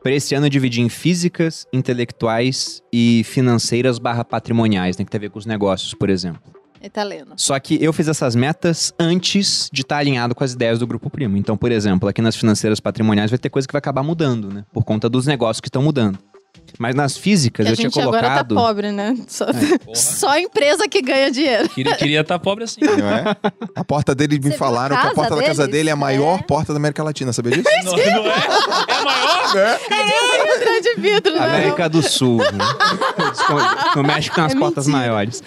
Para 0.00 0.12
esse 0.12 0.32
ano 0.36 0.46
eu 0.46 0.50
dividi 0.50 0.80
em 0.80 0.88
físicas, 0.88 1.66
intelectuais 1.72 2.82
e 2.92 3.24
financeiras 3.24 3.98
barra 3.98 4.24
patrimoniais, 4.24 4.96
né, 4.96 5.04
que 5.04 5.10
tem 5.10 5.18
a 5.18 5.22
ver 5.22 5.30
com 5.30 5.38
os 5.40 5.46
negócios, 5.46 5.92
por 5.92 6.08
exemplo. 6.08 6.40
Ele 6.84 6.90
tá 6.90 7.02
lendo. 7.02 7.32
Só 7.38 7.58
que 7.58 7.82
eu 7.82 7.94
fiz 7.94 8.08
essas 8.08 8.34
metas 8.36 8.92
antes 8.98 9.70
de 9.72 9.80
estar 9.80 9.96
alinhado 9.96 10.34
com 10.34 10.44
as 10.44 10.52
ideias 10.52 10.78
do 10.78 10.86
Grupo 10.86 11.08
Primo. 11.08 11.34
Então, 11.38 11.56
por 11.56 11.72
exemplo, 11.72 12.06
aqui 12.10 12.20
nas 12.20 12.36
financeiras 12.36 12.78
patrimoniais 12.78 13.30
vai 13.30 13.38
ter 13.38 13.48
coisa 13.48 13.66
que 13.66 13.72
vai 13.72 13.78
acabar 13.78 14.02
mudando, 14.02 14.52
né? 14.52 14.64
Por 14.70 14.84
conta 14.84 15.08
dos 15.08 15.26
negócios 15.26 15.62
que 15.62 15.68
estão 15.68 15.82
mudando. 15.82 16.18
Mas 16.78 16.94
nas 16.94 17.16
físicas 17.16 17.66
Que 17.66 17.72
eu 17.72 17.76
tinha 17.76 17.88
gente 17.88 18.00
agora 18.00 18.20
tá 18.22 18.28
colocado. 18.44 18.54
pobre, 18.54 18.90
né? 18.92 19.16
Só, 19.28 19.46
Porra. 19.46 19.94
só 19.96 20.38
empresa 20.38 20.88
que 20.88 21.00
ganha 21.00 21.30
dinheiro. 21.30 21.68
Queria 21.70 22.20
estar 22.20 22.34
tá 22.34 22.38
pobre 22.38 22.64
assim. 22.64 22.80
Não 22.82 23.08
é? 23.08 23.24
A 23.74 23.84
porta 23.84 24.14
dele, 24.14 24.38
me 24.38 24.50
Você 24.50 24.56
falaram 24.58 24.96
a 24.96 25.00
que 25.00 25.06
a 25.06 25.14
porta 25.14 25.36
da 25.36 25.42
casa 25.42 25.62
deles? 25.62 25.72
dele 25.72 25.88
é 25.90 25.92
a 25.92 25.96
maior 25.96 26.40
É. 26.40 26.42
porta 26.42 26.72
da 26.72 26.78
América 26.78 27.02
Latina, 27.02 27.32
sabia 27.32 27.52
disso? 27.52 27.68
Não, 27.84 27.92
não 27.92 27.98
é? 27.98 28.36
É 28.88 28.92
a 28.94 29.02
maior? 29.04 29.56
É. 29.56 30.58
grande 30.64 30.94
vidro, 30.98 31.32
né? 31.34 31.44
América 31.46 31.88
do 31.88 32.02
Sul. 32.02 32.38
né? 32.38 32.48
no 33.96 34.02
México 34.02 34.34
tem 34.34 34.44
umas 34.44 34.54
É 34.54 34.58
portas 34.58 34.86
mentira. 34.86 35.06
maiores. 35.06 35.42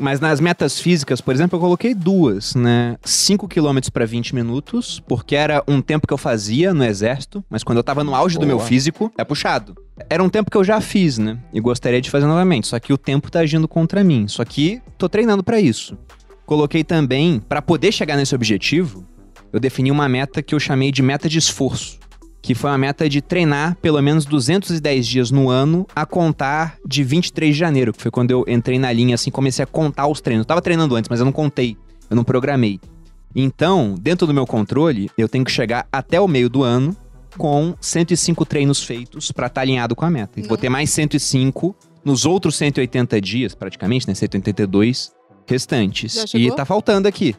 Mas 0.00 0.20
nas 0.20 0.40
metas 0.40 0.78
físicas, 0.78 1.20
por 1.20 1.34
exemplo, 1.34 1.56
eu 1.56 1.60
coloquei 1.60 1.94
duas, 1.94 2.54
né? 2.54 2.96
5 3.04 3.48
km 3.48 3.78
para 3.92 4.06
20 4.06 4.34
minutos, 4.34 5.02
porque 5.08 5.34
era 5.34 5.62
um 5.66 5.80
tempo 5.80 6.06
que 6.06 6.12
eu 6.12 6.18
fazia 6.18 6.72
no 6.72 6.84
exército, 6.84 7.44
mas 7.50 7.64
quando 7.64 7.78
eu 7.78 7.84
tava 7.84 8.04
no 8.04 8.14
auge 8.14 8.38
do 8.38 8.46
meu 8.46 8.58
Boa. 8.58 8.68
físico, 8.68 9.12
é 9.18 9.24
puxado. 9.24 9.76
Era 10.08 10.22
um 10.22 10.28
tempo 10.28 10.50
que 10.50 10.56
eu 10.56 10.62
já 10.62 10.80
fiz, 10.80 11.18
né? 11.18 11.38
E 11.52 11.60
gostaria 11.60 12.00
de 12.00 12.10
fazer 12.10 12.26
novamente, 12.26 12.68
só 12.68 12.78
que 12.78 12.92
o 12.92 12.98
tempo 12.98 13.30
tá 13.30 13.40
agindo 13.40 13.66
contra 13.66 14.04
mim. 14.04 14.28
Só 14.28 14.44
que 14.44 14.80
tô 14.96 15.08
treinando 15.08 15.42
para 15.42 15.60
isso. 15.60 15.98
Coloquei 16.46 16.84
também, 16.84 17.40
para 17.40 17.60
poder 17.60 17.92
chegar 17.92 18.16
nesse 18.16 18.34
objetivo, 18.34 19.04
eu 19.52 19.58
defini 19.58 19.90
uma 19.90 20.08
meta 20.08 20.42
que 20.42 20.54
eu 20.54 20.60
chamei 20.60 20.92
de 20.92 21.02
meta 21.02 21.28
de 21.28 21.38
esforço 21.38 21.98
que 22.48 22.54
foi 22.54 22.70
uma 22.70 22.78
meta 22.78 23.06
de 23.10 23.20
treinar 23.20 23.76
pelo 23.82 24.00
menos 24.00 24.24
210 24.24 25.06
dias 25.06 25.30
no 25.30 25.50
ano 25.50 25.86
a 25.94 26.06
contar 26.06 26.78
de 26.82 27.04
23 27.04 27.52
de 27.52 27.60
janeiro, 27.60 27.92
que 27.92 28.00
foi 28.00 28.10
quando 28.10 28.30
eu 28.30 28.42
entrei 28.48 28.78
na 28.78 28.90
linha 28.90 29.16
assim, 29.16 29.30
comecei 29.30 29.62
a 29.62 29.66
contar 29.66 30.06
os 30.06 30.22
treinos. 30.22 30.44
Eu 30.44 30.46
tava 30.46 30.62
treinando 30.62 30.96
antes, 30.96 31.10
mas 31.10 31.20
eu 31.20 31.26
não 31.26 31.32
contei, 31.32 31.76
eu 32.08 32.16
não 32.16 32.24
programei. 32.24 32.80
Então, 33.36 33.94
dentro 34.00 34.26
do 34.26 34.32
meu 34.32 34.46
controle, 34.46 35.10
eu 35.18 35.28
tenho 35.28 35.44
que 35.44 35.52
chegar 35.52 35.86
até 35.92 36.18
o 36.18 36.26
meio 36.26 36.48
do 36.48 36.62
ano 36.62 36.96
com 37.36 37.74
105 37.82 38.46
treinos 38.46 38.82
feitos 38.82 39.30
pra 39.30 39.48
estar 39.48 39.60
alinhado 39.60 39.94
com 39.94 40.06
a 40.06 40.10
meta. 40.10 40.40
E 40.40 40.42
vou 40.42 40.56
ter 40.56 40.70
mais 40.70 40.88
105 40.88 41.76
nos 42.02 42.24
outros 42.24 42.56
180 42.56 43.20
dias, 43.20 43.54
praticamente, 43.54 44.08
né, 44.08 44.14
182 44.14 45.12
restantes. 45.46 46.24
E 46.32 46.50
tá 46.52 46.64
faltando 46.64 47.08
aqui. 47.08 47.36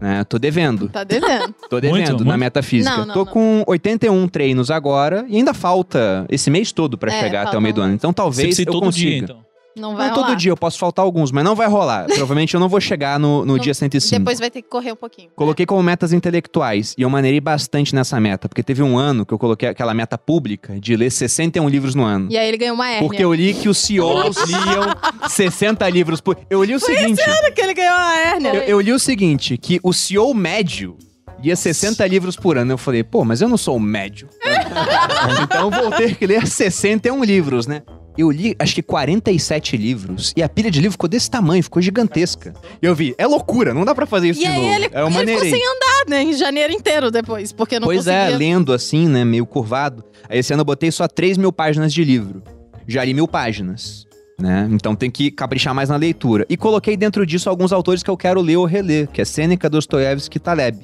Né? 0.00 0.24
Tô 0.24 0.38
devendo. 0.38 0.88
Tá 0.88 1.04
devendo. 1.04 1.54
Tô 1.68 1.78
devendo 1.80 1.96
Muito, 1.98 2.10
na 2.24 2.24
muito. 2.24 2.38
metafísica. 2.38 2.96
Não, 2.96 3.06
não, 3.06 3.14
Tô 3.14 3.24
não. 3.24 3.32
com 3.32 3.64
81 3.66 4.28
treinos 4.28 4.70
agora 4.70 5.26
e 5.28 5.36
ainda 5.36 5.52
falta 5.52 6.24
esse 6.30 6.50
mês 6.50 6.72
todo 6.72 6.96
pra 6.96 7.12
É, 7.12 7.20
chegar 7.20 7.46
até 7.46 7.58
o 7.58 7.60
meio 7.60 7.74
do 7.74 7.82
ano. 7.82 7.92
Então 7.94 8.12
talvez 8.12 8.58
eu 8.58 8.64
todo 8.64 8.80
consiga. 8.80 9.08
dia, 9.10 9.18
então. 9.18 9.49
Não 9.76 9.96
vai 9.96 10.08
Não 10.08 10.14
rolar. 10.16 10.28
todo 10.28 10.36
dia, 10.36 10.50
eu 10.50 10.56
posso 10.56 10.78
faltar 10.78 11.04
alguns, 11.04 11.30
mas 11.30 11.44
não 11.44 11.54
vai 11.54 11.68
rolar. 11.68 12.06
Provavelmente 12.10 12.54
eu 12.54 12.60
não 12.60 12.68
vou 12.68 12.80
chegar 12.80 13.18
no, 13.18 13.44
no 13.44 13.54
Não- 13.56 13.58
dia 13.58 13.72
105. 13.72 14.18
Depois 14.18 14.38
vai 14.38 14.50
ter 14.50 14.62
que 14.62 14.68
correr 14.68 14.92
um 14.92 14.96
pouquinho. 14.96 15.30
Coloquei 15.36 15.64
como 15.64 15.82
metas 15.82 16.12
intelectuais 16.12 16.94
e 16.98 17.02
eu 17.02 17.10
maneirei 17.10 17.40
bastante 17.40 17.94
nessa 17.94 18.18
meta, 18.20 18.48
porque 18.48 18.62
teve 18.62 18.82
um 18.82 18.98
ano 18.98 19.24
que 19.24 19.32
eu 19.32 19.38
coloquei 19.38 19.68
aquela 19.68 19.94
meta 19.94 20.18
pública 20.18 20.78
de 20.80 20.96
ler 20.96 21.10
61 21.10 21.68
livros 21.68 21.94
no 21.94 22.04
ano. 22.04 22.28
E 22.30 22.36
aí 22.36 22.48
ele 22.48 22.56
ganhou 22.56 22.74
uma 22.74 22.88
hérnia. 22.88 23.08
Porque 23.08 23.22
eu 23.22 23.32
li 23.32 23.54
que 23.54 23.68
os 23.68 23.78
CEOs 23.78 24.36
liam 24.48 25.28
60 25.28 25.88
livros 25.88 26.20
por. 26.20 26.36
Eu 26.48 26.62
li 26.64 26.74
o 26.74 26.80
seguinte. 26.80 27.22
que 27.54 27.60
ele 27.60 27.74
ganhou 27.74 27.96
uma 27.96 28.18
hérnia. 28.18 28.54
Eu, 28.54 28.62
eu 28.62 28.80
li 28.80 28.92
o 28.92 28.98
seguinte, 28.98 29.56
que 29.56 29.80
o 29.82 29.92
CEO 29.92 30.34
médio 30.34 30.96
lia 31.42 31.56
60 31.56 32.06
livros 32.06 32.36
por 32.36 32.58
ano. 32.58 32.72
Eu 32.72 32.78
falei, 32.78 33.02
pô, 33.02 33.24
mas 33.24 33.40
eu 33.40 33.48
não 33.48 33.56
sou 33.56 33.76
o 33.76 33.80
médio. 33.80 34.28
então 35.42 35.70
vou 35.70 35.90
ter 35.90 36.16
que 36.16 36.26
ler 36.26 36.46
61 36.46 37.22
livros, 37.24 37.66
né? 37.66 37.82
Eu 38.20 38.30
li, 38.30 38.54
acho 38.58 38.74
que 38.74 38.82
47 38.82 39.76
livros. 39.76 40.32
E 40.36 40.42
a 40.42 40.48
pilha 40.48 40.70
de 40.70 40.78
livro 40.80 40.92
ficou 40.92 41.08
desse 41.08 41.30
tamanho, 41.30 41.62
ficou 41.62 41.80
gigantesca. 41.80 42.52
E 42.82 42.86
eu 42.86 42.94
vi, 42.94 43.14
é 43.16 43.26
loucura, 43.26 43.72
não 43.72 43.84
dá 43.84 43.94
pra 43.94 44.04
fazer 44.06 44.28
isso 44.28 44.40
E 44.40 44.44
de 44.44 44.48
novo. 44.52 44.66
ele, 44.66 44.84
é, 44.92 45.00
eu 45.00 45.06
ele 45.08 45.26
ficou 45.26 45.40
sem 45.40 45.62
andar, 45.62 46.04
né? 46.08 46.22
Em 46.22 46.32
janeiro 46.34 46.72
inteiro 46.72 47.10
depois, 47.10 47.52
porque 47.52 47.80
não 47.80 47.86
Pois 47.88 48.06
é, 48.06 48.26
conseguia. 48.26 48.36
lendo 48.38 48.72
assim, 48.72 49.08
né? 49.08 49.24
Meio 49.24 49.46
curvado. 49.46 50.04
Aí 50.28 50.38
esse 50.38 50.52
ano 50.52 50.60
eu 50.60 50.64
botei 50.66 50.90
só 50.90 51.08
3 51.08 51.38
mil 51.38 51.52
páginas 51.52 51.92
de 51.92 52.04
livro. 52.04 52.42
Já 52.86 53.04
li 53.04 53.14
mil 53.14 53.26
páginas. 53.26 54.04
Né? 54.38 54.68
Então 54.72 54.94
tem 54.94 55.10
que 55.10 55.30
caprichar 55.30 55.74
mais 55.74 55.88
na 55.88 55.96
leitura. 55.96 56.46
E 56.48 56.56
coloquei 56.56 56.96
dentro 56.96 57.24
disso 57.26 57.48
alguns 57.50 57.72
autores 57.72 58.02
que 58.02 58.10
eu 58.10 58.16
quero 58.16 58.40
ler 58.40 58.56
ou 58.56 58.64
reler, 58.64 59.06
que 59.08 59.20
é 59.20 59.24
Sêneca, 59.24 59.68
Dostoiévski 59.68 60.38
e 60.38 60.40
Taleb. 60.40 60.78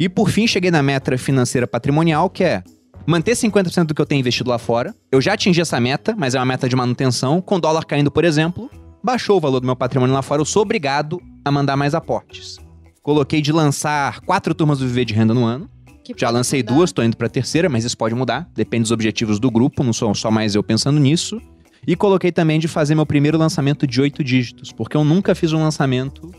E 0.00 0.08
por 0.08 0.30
fim 0.30 0.46
cheguei 0.46 0.70
na 0.70 0.82
meta 0.82 1.16
financeira 1.16 1.66
patrimonial, 1.66 2.28
que 2.28 2.42
é 2.42 2.62
manter 3.06 3.32
50% 3.32 3.86
do 3.86 3.94
que 3.94 4.00
eu 4.00 4.06
tenho 4.06 4.20
investido 4.20 4.50
lá 4.50 4.58
fora. 4.58 4.94
Eu 5.10 5.20
já 5.20 5.34
atingi 5.34 5.60
essa 5.60 5.78
meta, 5.80 6.14
mas 6.16 6.34
é 6.34 6.38
uma 6.38 6.44
meta 6.46 6.68
de 6.68 6.76
manutenção. 6.76 7.40
Com 7.40 7.56
o 7.56 7.60
dólar 7.60 7.84
caindo, 7.84 8.10
por 8.10 8.24
exemplo, 8.24 8.70
baixou 9.02 9.36
o 9.36 9.40
valor 9.40 9.60
do 9.60 9.66
meu 9.66 9.76
patrimônio 9.76 10.14
lá 10.14 10.22
fora, 10.22 10.40
eu 10.40 10.46
sou 10.46 10.62
obrigado 10.62 11.20
a 11.44 11.50
mandar 11.50 11.76
mais 11.76 11.94
aportes. 11.94 12.58
Coloquei 13.02 13.42
de 13.42 13.52
lançar 13.52 14.20
quatro 14.20 14.54
turmas 14.54 14.78
do 14.78 14.86
Viver 14.86 15.04
de 15.04 15.12
Renda 15.14 15.34
no 15.34 15.44
ano. 15.44 15.68
Que 16.02 16.14
Já 16.16 16.30
lancei 16.30 16.60
mudar. 16.62 16.74
duas, 16.74 16.92
tô 16.92 17.02
indo 17.02 17.16
pra 17.16 17.28
terceira, 17.28 17.68
mas 17.68 17.84
isso 17.84 17.96
pode 17.96 18.14
mudar. 18.14 18.48
Depende 18.54 18.82
dos 18.82 18.90
objetivos 18.92 19.38
do 19.38 19.50
grupo, 19.50 19.82
não 19.82 19.92
sou 19.92 20.14
só 20.14 20.30
mais 20.30 20.54
eu 20.54 20.62
pensando 20.62 20.98
nisso. 21.00 21.40
E 21.86 21.94
coloquei 21.96 22.32
também 22.32 22.58
de 22.58 22.66
fazer 22.68 22.94
meu 22.94 23.04
primeiro 23.04 23.36
lançamento 23.36 23.86
de 23.86 24.00
oito 24.00 24.24
dígitos, 24.24 24.72
porque 24.72 24.96
eu 24.96 25.04
nunca 25.04 25.34
fiz 25.34 25.52
um 25.52 25.62
lançamento 25.62 26.30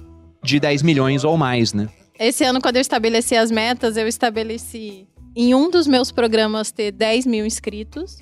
de 0.43 0.60
10 0.60 0.82
milhões 0.82 1.23
ou 1.23 1.38
mais, 1.38 1.73
né? 1.73 1.88
Esse 2.19 2.43
ano, 2.43 2.62
quando 2.62 2.78
eu 2.78 2.82
estabeleci 2.82 3.36
as 3.36 3.51
metas, 3.51 3.97
eu 3.97 4.08
estabeleci 4.08 5.08
em 5.36 5.54
um 5.54 5.69
dos 5.69 5.86
meus 5.88 6.12
programas 6.12 6.71
ter 6.71 6.91
10 6.91 7.26
mil 7.26 7.45
inscritos. 7.45 8.17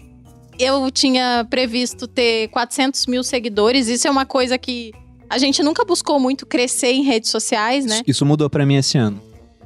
Eu 0.58 0.90
tinha 0.92 1.46
previsto 1.50 2.08
ter 2.08 2.48
400 2.50 3.06
mil 3.08 3.24
seguidores. 3.24 3.88
Isso 3.88 4.08
é 4.08 4.12
uma 4.12 4.26
coisa 4.26 4.58
que 4.58 4.92
a 5.30 5.38
gente 5.38 5.64
nunca 5.64 5.84
buscou 5.84 6.20
muito 6.20 6.46
crescer 6.46 6.92
em 6.92 7.04
redes 7.04 7.30
sociais, 7.30 7.86
né? 7.86 8.02
Isso 8.06 8.26
mudou 8.26 8.50
pra 8.50 8.66
mim 8.66 8.76
esse 8.76 8.98
ano. 8.98 9.22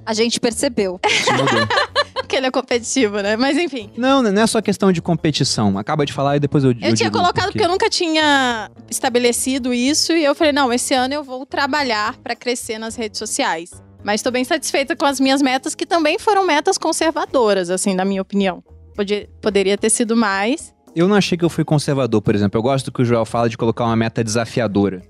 A 0.06 0.14
gente 0.14 0.40
percebeu. 0.40 1.00
Isso 1.06 1.32
mudou. 1.34 1.68
Porque 2.16 2.36
ele 2.36 2.48
é 2.48 2.52
competitivo, 2.52 3.22
né? 3.22 3.38
Mas 3.38 3.58
enfim. 3.58 3.90
não, 3.96 4.22
não 4.22 4.42
é 4.42 4.48
só 4.48 4.62
questão 4.62 4.92
de 4.92 5.02
competição. 5.02 5.78
Acaba 5.78 6.06
de 6.06 6.12
falar 6.12 6.36
e 6.36 6.40
depois 6.42 6.64
eu, 6.64 6.72
Eu, 6.72 6.76
tinha 6.76 6.94
digo 6.94 7.12
colocado 7.12 7.46
por 7.46 7.52
quê. 7.54 7.60
porque 7.60 7.66
eu 7.66 7.70
nunca 7.70 7.90
tinha 7.90 8.70
estabelecido 8.90 9.74
isso 9.74 10.12
e 10.12 10.26
eu 10.26 10.36
falei, 10.36 10.52
não, 10.52 10.72
esse 10.74 10.94
ano 10.94 11.14
eu 11.14 11.24
vou 11.24 11.46
trabalhar 11.46 12.18
para 12.18 12.36
crescer 12.36 12.78
nas 12.78 12.96
redes 12.96 13.18
sociais. 13.18 13.72
Mas 14.08 14.20
estou 14.22 14.32
bem 14.32 14.46
satisfeita 14.46 14.96
com 14.96 15.06
as 15.06 15.20
minhas 15.20 15.42
metas, 15.42 15.76
que 15.76 15.86
também 15.86 16.18
foram 16.18 16.46
metas 16.48 16.78
conservadoras, 16.78 17.70
assim, 17.70 17.94
na 17.94 18.06
minha 18.06 18.22
opinião. 18.22 18.64
Podia- 18.96 19.28
poderia 19.42 19.78
ter 19.78 19.90
sido 19.90 20.16
mais. 20.16 20.74
Eu 20.96 21.10
não 21.10 21.16
achei 21.18 21.38
que 21.38 21.44
eu 21.44 21.50
fui 21.50 21.66
conservador, 21.66 22.22
por 22.22 22.34
exemplo. 22.34 22.58
Eu 22.58 22.64
gosto 22.64 22.86
do 22.86 22.92
que 22.94 23.02
o 23.02 23.06
Joel 23.06 23.26
fala 23.26 23.50
de 23.50 23.58
colocar 23.58 23.84
uma 23.84 23.98
meta 23.98 24.24
desafiadora. 24.24 25.02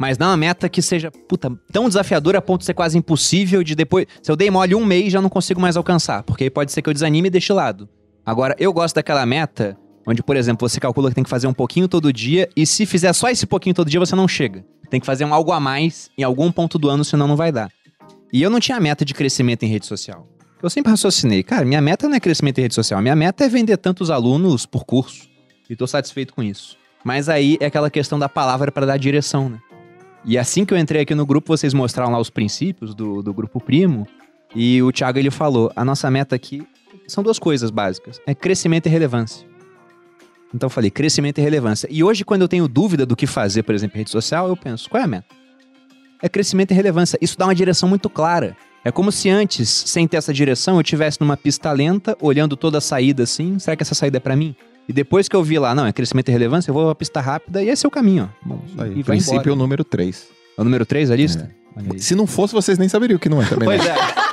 Mas 0.00 0.16
não 0.16 0.28
uma 0.28 0.38
meta 0.38 0.70
que 0.70 0.80
seja, 0.80 1.10
puta, 1.28 1.52
tão 1.70 1.86
desafiadora 1.86 2.38
a 2.38 2.40
ponto 2.40 2.60
de 2.60 2.64
ser 2.64 2.72
quase 2.72 2.96
impossível 2.96 3.62
de 3.62 3.74
depois. 3.74 4.06
Se 4.22 4.32
eu 4.32 4.36
dei 4.36 4.50
mole 4.50 4.74
um 4.74 4.86
mês, 4.86 5.12
já 5.12 5.20
não 5.20 5.28
consigo 5.28 5.60
mais 5.60 5.76
alcançar. 5.76 6.22
Porque 6.22 6.44
aí 6.44 6.50
pode 6.50 6.72
ser 6.72 6.80
que 6.80 6.88
eu 6.88 6.94
desanime 6.94 7.28
e 7.28 7.30
deixe 7.30 7.48
de 7.48 7.52
lado. 7.52 7.86
Agora, 8.24 8.56
eu 8.58 8.72
gosto 8.72 8.94
daquela 8.94 9.26
meta 9.26 9.76
onde, 10.06 10.22
por 10.22 10.34
exemplo, 10.34 10.66
você 10.66 10.80
calcula 10.80 11.10
que 11.10 11.14
tem 11.14 11.24
que 11.24 11.28
fazer 11.28 11.46
um 11.46 11.52
pouquinho 11.52 11.88
todo 11.88 12.10
dia. 12.10 12.48
E 12.56 12.64
se 12.64 12.86
fizer 12.86 13.12
só 13.12 13.28
esse 13.28 13.44
pouquinho 13.44 13.74
todo 13.74 13.90
dia, 13.90 14.00
você 14.00 14.16
não 14.16 14.26
chega. 14.26 14.64
Tem 14.88 14.98
que 14.98 15.04
fazer 15.06 15.26
um 15.26 15.34
algo 15.34 15.52
a 15.52 15.60
mais 15.60 16.08
em 16.16 16.22
algum 16.22 16.50
ponto 16.50 16.78
do 16.78 16.88
ano, 16.88 17.04
senão 17.04 17.28
não 17.28 17.36
vai 17.36 17.52
dar. 17.52 17.70
E 18.36 18.42
eu 18.42 18.50
não 18.50 18.60
tinha 18.60 18.78
meta 18.78 19.02
de 19.02 19.14
crescimento 19.14 19.62
em 19.62 19.66
rede 19.66 19.86
social. 19.86 20.28
Eu 20.62 20.68
sempre 20.68 20.90
raciocinei, 20.90 21.42
cara, 21.42 21.64
minha 21.64 21.80
meta 21.80 22.06
não 22.06 22.16
é 22.16 22.20
crescimento 22.20 22.58
em 22.58 22.60
rede 22.60 22.74
social. 22.74 23.00
Minha 23.00 23.16
meta 23.16 23.46
é 23.46 23.48
vender 23.48 23.78
tantos 23.78 24.10
alunos 24.10 24.66
por 24.66 24.84
curso. 24.84 25.26
E 25.70 25.74
tô 25.74 25.86
satisfeito 25.86 26.34
com 26.34 26.42
isso. 26.42 26.76
Mas 27.02 27.30
aí 27.30 27.56
é 27.60 27.64
aquela 27.64 27.88
questão 27.88 28.18
da 28.18 28.28
palavra 28.28 28.70
para 28.70 28.84
dar 28.84 28.98
direção, 28.98 29.48
né? 29.48 29.58
E 30.22 30.36
assim 30.36 30.66
que 30.66 30.74
eu 30.74 30.76
entrei 30.76 31.00
aqui 31.00 31.14
no 31.14 31.24
grupo, 31.24 31.56
vocês 31.56 31.72
mostraram 31.72 32.12
lá 32.12 32.18
os 32.18 32.28
princípios 32.28 32.94
do, 32.94 33.22
do 33.22 33.32
grupo 33.32 33.58
primo. 33.58 34.06
E 34.54 34.82
o 34.82 34.92
Thiago 34.92 35.18
ele 35.18 35.30
falou: 35.30 35.72
a 35.74 35.82
nossa 35.82 36.10
meta 36.10 36.36
aqui 36.36 36.62
são 37.08 37.24
duas 37.24 37.38
coisas 37.38 37.70
básicas: 37.70 38.20
é 38.26 38.34
crescimento 38.34 38.84
e 38.84 38.90
relevância. 38.90 39.48
Então 40.54 40.66
eu 40.66 40.70
falei, 40.70 40.90
crescimento 40.90 41.38
e 41.38 41.40
relevância. 41.40 41.88
E 41.90 42.04
hoje, 42.04 42.22
quando 42.22 42.42
eu 42.42 42.48
tenho 42.48 42.68
dúvida 42.68 43.06
do 43.06 43.16
que 43.16 43.26
fazer, 43.26 43.62
por 43.62 43.74
exemplo, 43.74 43.96
em 43.96 44.00
rede 44.00 44.10
social, 44.10 44.46
eu 44.46 44.56
penso, 44.58 44.90
qual 44.90 45.00
é 45.00 45.04
a 45.04 45.08
meta? 45.08 45.45
É 46.22 46.28
crescimento 46.28 46.70
e 46.70 46.74
relevância. 46.74 47.18
Isso 47.20 47.36
dá 47.38 47.46
uma 47.46 47.54
direção 47.54 47.88
muito 47.88 48.08
clara. 48.08 48.56
É 48.84 48.90
como 48.92 49.10
se 49.10 49.28
antes, 49.28 49.68
sem 49.68 50.06
ter 50.06 50.16
essa 50.16 50.32
direção, 50.32 50.76
eu 50.76 50.80
estivesse 50.80 51.20
numa 51.20 51.36
pista 51.36 51.72
lenta, 51.72 52.16
olhando 52.20 52.56
toda 52.56 52.78
a 52.78 52.80
saída 52.80 53.24
assim, 53.24 53.58
será 53.58 53.76
que 53.76 53.82
essa 53.82 53.94
saída 53.94 54.18
é 54.18 54.20
pra 54.20 54.36
mim? 54.36 54.54
E 54.88 54.92
depois 54.92 55.28
que 55.28 55.34
eu 55.34 55.42
vi 55.42 55.58
lá, 55.58 55.74
não, 55.74 55.84
é 55.84 55.92
crescimento 55.92 56.28
e 56.28 56.32
relevância, 56.32 56.70
eu 56.70 56.74
vou 56.74 56.84
pra 56.86 56.94
pista 56.94 57.20
rápida 57.20 57.62
e 57.62 57.68
esse 57.68 57.84
é 57.84 57.88
o 57.88 57.90
caminho, 57.90 58.30
ó. 58.44 58.48
Bom, 58.48 58.62
Isso 58.64 58.80
aí. 58.80 59.00
e 59.00 59.02
Princípio 59.02 59.38
embora. 59.40 59.56
número 59.56 59.82
3. 59.84 60.28
É 60.56 60.60
o 60.60 60.64
número 60.64 60.86
3 60.86 61.08
da 61.08 61.16
lista? 61.16 61.50
Aí. 61.74 61.98
Se 61.98 62.14
não 62.14 62.26
fosse, 62.28 62.54
vocês 62.54 62.78
nem 62.78 62.88
saberiam 62.88 63.18
que 63.18 63.28
não 63.28 63.42
é 63.42 63.46
também. 63.46 63.66
Pois 63.76 63.84
né? 63.84 63.90
é. 63.90 64.25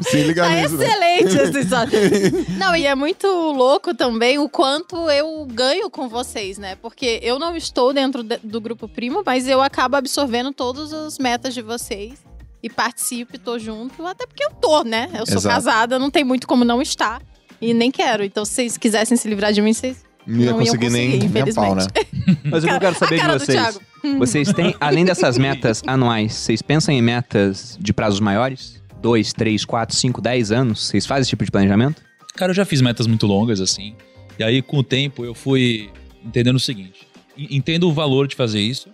Se 0.00 0.22
liga 0.22 0.42
Tá 0.44 0.50
nisso, 0.50 0.76
né? 0.76 0.86
excelente 0.86 1.38
essa 1.40 1.60
história. 1.60 1.98
Não, 2.58 2.74
e 2.76 2.86
é 2.86 2.94
muito 2.94 3.26
louco 3.26 3.94
também 3.94 4.38
o 4.38 4.48
quanto 4.48 4.96
eu 5.10 5.46
ganho 5.50 5.88
com 5.90 6.08
vocês, 6.08 6.58
né? 6.58 6.76
Porque 6.76 7.18
eu 7.22 7.38
não 7.38 7.56
estou 7.56 7.92
dentro 7.92 8.22
de- 8.22 8.38
do 8.42 8.60
grupo 8.60 8.86
primo, 8.88 9.22
mas 9.24 9.48
eu 9.48 9.60
acabo 9.62 9.96
absorvendo 9.96 10.52
todas 10.52 10.92
as 10.92 11.18
metas 11.18 11.54
de 11.54 11.62
vocês. 11.62 12.14
E 12.62 12.68
participo 12.70 13.36
e 13.36 13.38
tô 13.38 13.58
junto, 13.58 14.04
até 14.06 14.26
porque 14.26 14.44
eu 14.44 14.50
tô, 14.50 14.82
né? 14.82 15.08
Eu 15.14 15.26
sou 15.26 15.36
Exato. 15.36 15.54
casada, 15.54 15.98
não 15.98 16.10
tem 16.10 16.24
muito 16.24 16.46
como 16.46 16.64
não 16.64 16.82
estar. 16.82 17.22
E 17.60 17.72
nem 17.72 17.90
quero. 17.90 18.24
Então, 18.24 18.44
se 18.44 18.52
vocês 18.54 18.76
quisessem 18.76 19.16
se 19.16 19.28
livrar 19.28 19.52
de 19.52 19.62
mim, 19.62 19.72
vocês. 19.72 20.04
Não 20.26 20.40
ia 20.44 20.52
conseguir 20.54 20.90
nem, 20.90 21.18
nem 21.20 21.42
a 21.42 21.54
pau, 21.54 21.74
né? 21.76 21.86
Mas 22.44 22.64
o 22.64 22.66
que 22.66 22.72
eu 22.72 22.80
quero 22.80 22.98
saber 22.98 23.20
de 23.20 23.26
vocês. 23.38 23.78
Vocês 24.18 24.52
têm, 24.52 24.74
além 24.80 25.04
dessas 25.04 25.38
metas 25.38 25.82
anuais, 25.86 26.32
vocês 26.34 26.60
pensam 26.62 26.92
em 26.94 27.00
metas 27.00 27.76
de 27.80 27.92
prazos 27.92 28.18
maiores? 28.20 28.75
Dois, 29.06 29.32
três, 29.32 29.64
quatro, 29.64 29.94
cinco, 29.94 30.20
dez 30.20 30.50
anos? 30.50 30.88
Vocês 30.88 31.06
fazem 31.06 31.20
esse 31.22 31.30
tipo 31.30 31.44
de 31.44 31.50
planejamento? 31.52 32.02
Cara, 32.34 32.50
eu 32.50 32.54
já 32.56 32.64
fiz 32.64 32.80
metas 32.80 33.06
muito 33.06 33.24
longas, 33.24 33.60
assim. 33.60 33.94
E 34.36 34.42
aí, 34.42 34.60
com 34.60 34.78
o 34.78 34.82
tempo, 34.82 35.24
eu 35.24 35.32
fui 35.32 35.88
entendendo 36.24 36.56
o 36.56 36.60
seguinte: 36.60 37.06
en- 37.38 37.56
entendo 37.56 37.88
o 37.88 37.92
valor 37.92 38.26
de 38.26 38.34
fazer 38.34 38.58
isso, 38.60 38.88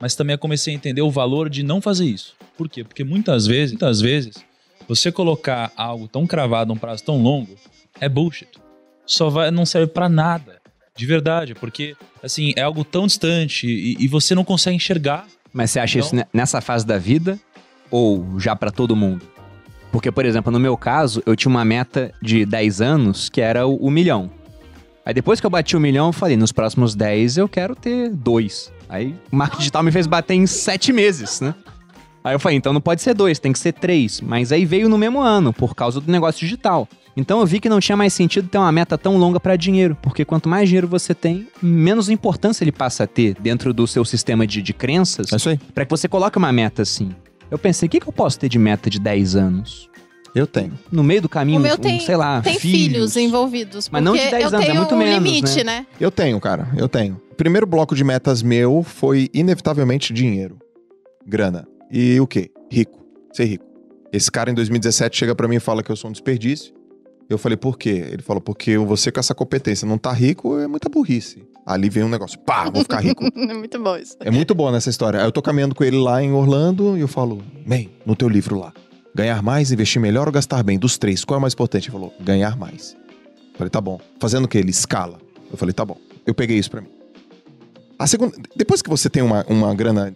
mas 0.00 0.14
também 0.14 0.38
comecei 0.38 0.72
a 0.72 0.76
entender 0.76 1.02
o 1.02 1.10
valor 1.10 1.50
de 1.50 1.62
não 1.62 1.82
fazer 1.82 2.06
isso. 2.06 2.32
Por 2.56 2.66
quê? 2.66 2.82
Porque 2.82 3.04
muitas 3.04 3.46
vezes, 3.46 3.72
muitas 3.72 4.00
vezes, 4.00 4.36
você 4.88 5.12
colocar 5.12 5.70
algo 5.76 6.08
tão 6.08 6.26
cravado, 6.26 6.72
um 6.72 6.76
prazo 6.78 7.04
tão 7.04 7.20
longo, 7.22 7.54
é 8.00 8.08
bullshit. 8.08 8.48
Só 9.04 9.28
vai, 9.28 9.50
não 9.50 9.66
serve 9.66 9.88
pra 9.92 10.08
nada. 10.08 10.62
De 10.96 11.04
verdade, 11.04 11.54
porque, 11.54 11.94
assim, 12.22 12.54
é 12.56 12.62
algo 12.62 12.84
tão 12.84 13.06
distante 13.06 13.66
e, 13.66 13.96
e 14.02 14.08
você 14.08 14.34
não 14.34 14.44
consegue 14.44 14.76
enxergar. 14.76 15.26
Mas 15.52 15.70
você 15.72 15.78
acha 15.78 15.98
Então- 15.98 16.06
isso 16.06 16.16
ne- 16.16 16.26
nessa 16.32 16.62
fase 16.62 16.86
da 16.86 16.96
vida 16.96 17.38
ou 17.90 18.40
já 18.40 18.56
pra 18.56 18.70
todo 18.70 18.96
mundo? 18.96 19.30
Porque, 19.92 20.10
por 20.10 20.24
exemplo, 20.24 20.50
no 20.50 20.58
meu 20.58 20.76
caso, 20.76 21.22
eu 21.26 21.36
tinha 21.36 21.50
uma 21.50 21.64
meta 21.64 22.12
de 22.20 22.46
10 22.46 22.80
anos 22.80 23.28
que 23.28 23.42
era 23.42 23.66
o, 23.66 23.76
o 23.76 23.90
milhão. 23.90 24.30
Aí 25.04 25.12
depois 25.12 25.38
que 25.38 25.46
eu 25.46 25.50
bati 25.50 25.76
o 25.76 25.80
milhão, 25.80 26.06
eu 26.06 26.12
falei, 26.12 26.36
nos 26.36 26.50
próximos 26.50 26.94
10 26.94 27.36
eu 27.36 27.48
quero 27.48 27.76
ter 27.76 28.08
dois. 28.08 28.72
Aí 28.88 29.14
o 29.30 29.36
marketing 29.36 29.60
digital 29.60 29.82
me 29.82 29.92
fez 29.92 30.06
bater 30.06 30.34
em 30.34 30.46
7 30.46 30.92
meses, 30.92 31.40
né? 31.40 31.54
Aí 32.24 32.34
eu 32.34 32.38
falei, 32.38 32.56
então 32.56 32.72
não 32.72 32.80
pode 32.80 33.02
ser 33.02 33.14
dois, 33.14 33.38
tem 33.38 33.52
que 33.52 33.58
ser 33.58 33.72
três. 33.72 34.20
Mas 34.20 34.52
aí 34.52 34.64
veio 34.64 34.88
no 34.88 34.96
mesmo 34.96 35.20
ano, 35.20 35.52
por 35.52 35.74
causa 35.74 36.00
do 36.00 36.10
negócio 36.10 36.40
digital. 36.40 36.88
Então 37.16 37.40
eu 37.40 37.46
vi 37.46 37.60
que 37.60 37.68
não 37.68 37.80
tinha 37.80 37.96
mais 37.96 38.14
sentido 38.14 38.48
ter 38.48 38.58
uma 38.58 38.72
meta 38.72 38.96
tão 38.96 39.18
longa 39.18 39.38
pra 39.38 39.56
dinheiro, 39.56 39.96
porque 40.00 40.24
quanto 40.24 40.48
mais 40.48 40.68
dinheiro 40.68 40.88
você 40.88 41.14
tem, 41.14 41.48
menos 41.60 42.08
importância 42.08 42.64
ele 42.64 42.72
passa 42.72 43.04
a 43.04 43.06
ter 43.06 43.34
dentro 43.38 43.74
do 43.74 43.86
seu 43.86 44.04
sistema 44.04 44.46
de, 44.46 44.62
de 44.62 44.72
crenças 44.72 45.32
É 45.32 45.36
isso 45.36 45.48
aí. 45.50 45.58
Pra 45.74 45.84
que 45.84 45.90
você 45.90 46.08
coloque 46.08 46.38
uma 46.38 46.52
meta 46.52 46.82
assim. 46.82 47.10
Eu 47.52 47.58
pensei, 47.58 47.86
o 47.86 47.90
que, 47.90 48.00
que 48.00 48.08
eu 48.08 48.12
posso 48.12 48.38
ter 48.38 48.48
de 48.48 48.58
meta 48.58 48.88
de 48.88 48.98
10 48.98 49.36
anos? 49.36 49.90
Eu 50.34 50.46
tenho. 50.46 50.72
No 50.90 51.04
meio 51.04 51.20
do 51.20 51.28
caminho, 51.28 51.58
O 51.60 51.62
meu 51.62 51.74
um, 51.74 51.76
tem- 51.78 52.00
sei 52.00 52.16
lá, 52.16 52.40
Tem 52.40 52.58
filhos, 52.58 53.14
envolvidos. 53.14 53.90
Mas 53.90 54.02
não 54.02 54.14
de 54.14 54.20
porque 54.20 54.30
10 54.30 54.42
eu 54.44 54.48
anos, 54.48 54.60
é 54.62 54.64
tenho 54.64 54.76
muito 54.78 54.94
um 54.94 54.98
menos, 54.98 55.14
limite, 55.30 55.62
né? 55.62 55.86
Eu 56.00 56.10
tenho, 56.10 56.40
cara. 56.40 56.66
Eu 56.74 56.88
tenho. 56.88 57.20
O 57.30 57.34
primeiro 57.34 57.66
bloco 57.66 57.94
de 57.94 58.02
metas 58.02 58.42
meu 58.42 58.82
foi, 58.82 59.28
inevitavelmente, 59.34 60.14
dinheiro. 60.14 60.56
Grana. 61.26 61.68
E 61.90 62.18
o 62.18 62.26
quê? 62.26 62.50
Rico. 62.70 63.04
Ser 63.34 63.44
rico. 63.44 63.66
Esse 64.10 64.30
cara, 64.32 64.50
em 64.50 64.54
2017, 64.54 65.14
chega 65.18 65.34
pra 65.34 65.46
mim 65.46 65.56
e 65.56 65.60
fala 65.60 65.82
que 65.82 65.92
eu 65.92 65.96
sou 65.96 66.08
um 66.08 66.12
desperdício. 66.12 66.72
Eu 67.32 67.38
falei, 67.38 67.56
por 67.56 67.78
quê? 67.78 68.04
Ele 68.12 68.22
falou, 68.22 68.40
porque 68.40 68.76
você 68.76 69.10
com 69.10 69.18
essa 69.18 69.34
competência 69.34 69.88
não 69.88 69.96
tá 69.96 70.12
rico 70.12 70.58
é 70.58 70.66
muita 70.66 70.88
burrice. 70.88 71.42
Ali 71.64 71.88
vem 71.88 72.02
um 72.02 72.08
negócio, 72.08 72.38
pá, 72.40 72.68
vou 72.68 72.82
ficar 72.82 73.00
rico. 73.00 73.24
É 73.34 73.54
muito 73.54 73.82
bom 73.82 73.96
isso. 73.96 74.16
É 74.20 74.30
muito 74.30 74.54
boa 74.54 74.70
nessa 74.70 74.90
história. 74.90 75.20
Aí 75.20 75.26
eu 75.26 75.32
tô 75.32 75.40
caminhando 75.40 75.74
com 75.74 75.82
ele 75.82 75.96
lá 75.96 76.22
em 76.22 76.32
Orlando 76.32 76.96
e 76.96 77.00
eu 77.00 77.08
falo, 77.08 77.42
bem, 77.66 77.90
no 78.04 78.14
teu 78.14 78.28
livro 78.28 78.58
lá, 78.58 78.72
ganhar 79.14 79.42
mais, 79.42 79.72
investir 79.72 80.00
melhor 80.00 80.26
ou 80.26 80.32
gastar 80.32 80.62
bem? 80.62 80.78
Dos 80.78 80.98
três, 80.98 81.24
qual 81.24 81.36
é 81.36 81.38
o 81.38 81.40
mais 81.40 81.54
importante? 81.54 81.86
Ele 81.86 81.92
falou, 81.92 82.12
ganhar 82.20 82.56
mais. 82.56 82.94
Eu 83.52 83.58
falei, 83.58 83.70
tá 83.70 83.80
bom. 83.80 83.98
Fazendo 84.20 84.44
o 84.44 84.48
quê? 84.48 84.58
Ele 84.58 84.70
escala. 84.70 85.18
Eu 85.50 85.56
falei, 85.56 85.72
tá 85.72 85.84
bom. 85.84 85.96
Eu 86.26 86.34
peguei 86.34 86.58
isso 86.58 86.70
pra 86.70 86.80
mim. 86.80 86.88
A 87.98 88.06
segunda, 88.06 88.36
depois 88.54 88.82
que 88.82 88.90
você 88.90 89.08
tem 89.08 89.22
uma, 89.22 89.44
uma 89.48 89.74
grana 89.74 90.12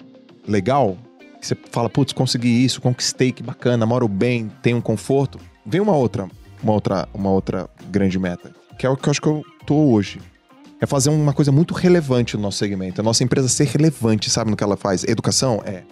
legal, 0.46 0.98
que 1.40 1.46
você 1.46 1.56
fala, 1.70 1.88
putz, 1.88 2.12
consegui 2.12 2.64
isso, 2.64 2.80
conquistei, 2.80 3.32
que 3.32 3.42
bacana, 3.42 3.86
moro 3.86 4.06
bem, 4.08 4.50
tenho 4.62 4.76
um 4.76 4.80
conforto, 4.80 5.38
vem 5.64 5.80
uma 5.80 5.96
outra, 5.96 6.28
uma 6.66 6.72
outra, 6.72 7.08
uma 7.14 7.30
outra 7.30 7.70
grande 7.90 8.18
meta, 8.18 8.50
que 8.76 8.84
é 8.84 8.90
o 8.90 8.96
que 8.96 9.08
eu 9.08 9.10
acho 9.12 9.22
que 9.22 9.28
eu 9.28 9.44
tô 9.64 9.76
hoje 9.92 10.20
é 10.80 10.84
fazer 10.84 11.10
uma 11.10 11.32
coisa 11.32 11.50
muito 11.50 11.72
relevante 11.72 12.36
no 12.36 12.42
nosso 12.42 12.58
segmento. 12.58 13.00
A 13.00 13.04
nossa 13.04 13.24
empresa 13.24 13.48
ser 13.48 13.66
relevante, 13.66 14.28
sabe, 14.28 14.50
no 14.50 14.56
que 14.56 14.62
ela 14.62 14.76
faz. 14.76 15.04
Educação 15.04 15.62
é. 15.64 15.84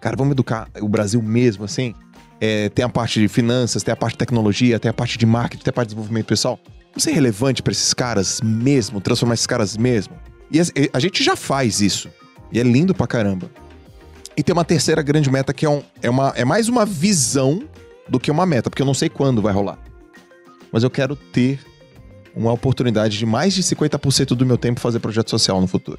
Cara, 0.00 0.16
vamos 0.16 0.32
educar 0.32 0.68
o 0.80 0.88
Brasil 0.88 1.20
mesmo, 1.20 1.64
assim. 1.64 1.94
É, 2.40 2.68
tem 2.70 2.84
a 2.84 2.88
parte 2.88 3.20
de 3.20 3.28
finanças, 3.28 3.82
tem 3.82 3.92
a 3.92 3.96
parte 3.96 4.14
de 4.14 4.18
tecnologia, 4.18 4.78
tem 4.78 4.88
a 4.88 4.92
parte 4.94 5.18
de 5.18 5.26
marketing, 5.26 5.64
tem 5.64 5.70
a 5.70 5.72
parte 5.72 5.88
de 5.88 5.94
desenvolvimento 5.94 6.26
pessoal. 6.26 6.58
Vamos 6.92 7.02
ser 7.02 7.12
relevante 7.12 7.62
pra 7.62 7.72
esses 7.72 7.92
caras 7.92 8.40
mesmo, 8.42 9.00
transformar 9.00 9.34
esses 9.34 9.46
caras 9.46 9.76
mesmo. 9.76 10.14
E 10.50 10.60
a, 10.60 10.64
a 10.94 10.98
gente 10.98 11.22
já 11.22 11.36
faz 11.36 11.80
isso. 11.80 12.08
E 12.50 12.58
é 12.58 12.62
lindo 12.62 12.94
pra 12.94 13.06
caramba. 13.06 13.50
E 14.36 14.42
tem 14.42 14.52
uma 14.52 14.64
terceira 14.64 15.02
grande 15.02 15.30
meta 15.30 15.52
que 15.52 15.66
é, 15.66 15.68
um, 15.68 15.82
é, 16.00 16.08
uma, 16.08 16.32
é 16.34 16.44
mais 16.44 16.68
uma 16.68 16.86
visão 16.86 17.62
do 18.08 18.18
que 18.18 18.30
uma 18.30 18.46
meta, 18.46 18.70
porque 18.70 18.82
eu 18.82 18.86
não 18.86 18.94
sei 18.94 19.10
quando 19.10 19.42
vai 19.42 19.52
rolar. 19.52 19.78
Mas 20.72 20.82
eu 20.82 20.90
quero 20.90 21.14
ter 21.14 21.60
uma 22.34 22.52
oportunidade 22.52 23.18
de 23.18 23.26
mais 23.26 23.52
de 23.52 23.62
50% 23.62 24.28
do 24.28 24.46
meu 24.46 24.56
tempo 24.56 24.80
fazer 24.80 24.98
projeto 24.98 25.30
social 25.30 25.60
no 25.60 25.66
futuro. 25.66 25.98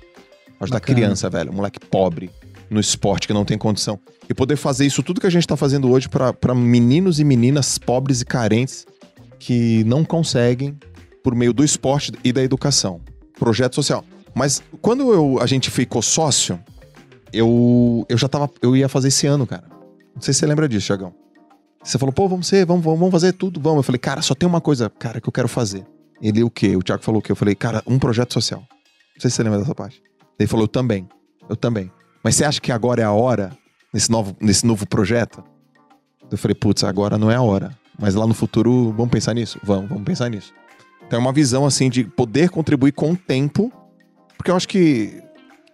Ajudar 0.60 0.80
Bacana. 0.80 0.96
criança, 0.96 1.30
velho, 1.30 1.54
moleque 1.54 1.80
pobre, 1.80 2.30
no 2.70 2.80
esporte 2.80 3.28
que 3.28 3.34
não 3.34 3.46
tem 3.46 3.58
condição. 3.58 4.00
E 4.28 4.34
poder 4.34 4.56
fazer 4.56 4.86
isso 4.86 5.04
tudo 5.04 5.22
que 5.22 5.28
a 5.28 5.30
gente 5.30 5.48
tá 5.48 5.56
fazendo 5.56 5.92
hoje 5.92 6.10
pra 6.10 6.34
pra 6.34 6.56
meninos 6.56 7.20
e 7.20 7.24
meninas 7.24 7.78
pobres 7.78 8.22
e 8.22 8.26
carentes 8.26 8.86
que 9.38 9.84
não 9.84 10.04
conseguem 10.04 10.78
por 11.24 11.36
meio 11.36 11.54
do 11.54 11.64
esporte 11.64 12.12
e 12.24 12.32
da 12.32 12.42
educação. 12.42 13.00
Projeto 13.38 13.76
social. 13.76 14.04
Mas 14.34 14.64
quando 14.82 15.14
eu, 15.14 15.40
a 15.40 15.46
gente 15.46 15.70
ficou 15.70 16.02
sócio, 16.02 16.60
eu, 17.32 18.06
eu 18.10 18.18
já 18.18 18.28
tava. 18.28 18.50
Eu 18.62 18.76
ia 18.76 18.90
fazer 18.90 19.10
esse 19.10 19.28
ano, 19.28 19.46
cara. 19.46 19.64
Não 20.16 20.22
sei 20.22 20.34
se 20.34 20.40
você 20.40 20.46
lembra 20.46 20.68
disso, 20.68 20.88
Thiagão. 20.88 21.14
Você 21.84 21.98
falou, 21.98 22.14
pô, 22.14 22.28
vamos 22.30 22.48
ser, 22.48 22.66
vamos, 22.66 22.84
vamos 22.84 23.12
fazer 23.12 23.34
tudo, 23.34 23.60
vamos. 23.60 23.78
Eu 23.78 23.84
falei, 23.84 24.00
cara, 24.00 24.22
só 24.22 24.34
tem 24.34 24.48
uma 24.48 24.62
coisa, 24.62 24.90
cara, 24.90 25.20
que 25.20 25.28
eu 25.28 25.34
quero 25.34 25.48
fazer. 25.48 25.86
Ele, 26.22 26.42
o 26.44 26.50
quê? 26.50 26.76
O 26.76 26.82
Thiago 26.82 27.04
falou 27.04 27.20
o 27.20 27.22
quê? 27.22 27.32
Eu 27.32 27.36
falei, 27.36 27.54
cara, 27.54 27.84
um 27.86 28.00
projeto 28.00 28.34
social. 28.34 28.62
Não 28.62 29.22
sei 29.22 29.30
se 29.30 29.36
você 29.36 29.44
lembra 29.44 29.60
dessa 29.60 29.76
parte. 29.76 30.02
Ele 30.40 30.48
falou, 30.48 30.64
eu 30.64 30.68
também. 30.70 31.08
Eu 31.50 31.56
também. 31.58 31.92
Mas 32.24 32.36
você 32.36 32.46
acha 32.46 32.62
que 32.62 32.72
agora 32.72 33.02
é 33.02 33.06
a 33.06 33.12
hora, 33.12 33.52
nesse 33.94 34.10
novo, 34.10 34.36
nesse 34.40 34.66
novo 34.66 34.88
projeto? 34.88 35.44
Eu 36.32 36.38
falei, 36.38 36.56
putz, 36.56 36.86
agora 36.86 37.18
não 37.18 37.30
é 37.30 37.36
a 37.36 37.42
hora. 37.42 37.78
Mas 38.00 38.16
lá 38.16 38.26
no 38.26 38.34
futuro, 38.34 38.92
vamos 38.94 39.12
pensar 39.12 39.34
nisso? 39.34 39.60
Vamos, 39.62 39.90
vamos 39.90 40.04
pensar 40.06 40.30
nisso. 40.30 40.54
Então 41.06 41.20
é 41.20 41.22
uma 41.22 41.34
visão, 41.34 41.66
assim, 41.66 41.90
de 41.90 42.06
poder 42.06 42.50
contribuir 42.50 42.94
com 42.94 43.12
o 43.12 43.18
tempo. 43.18 43.72
Porque 44.38 44.50
eu 44.50 44.56
acho 44.56 44.68
que, 44.68 45.22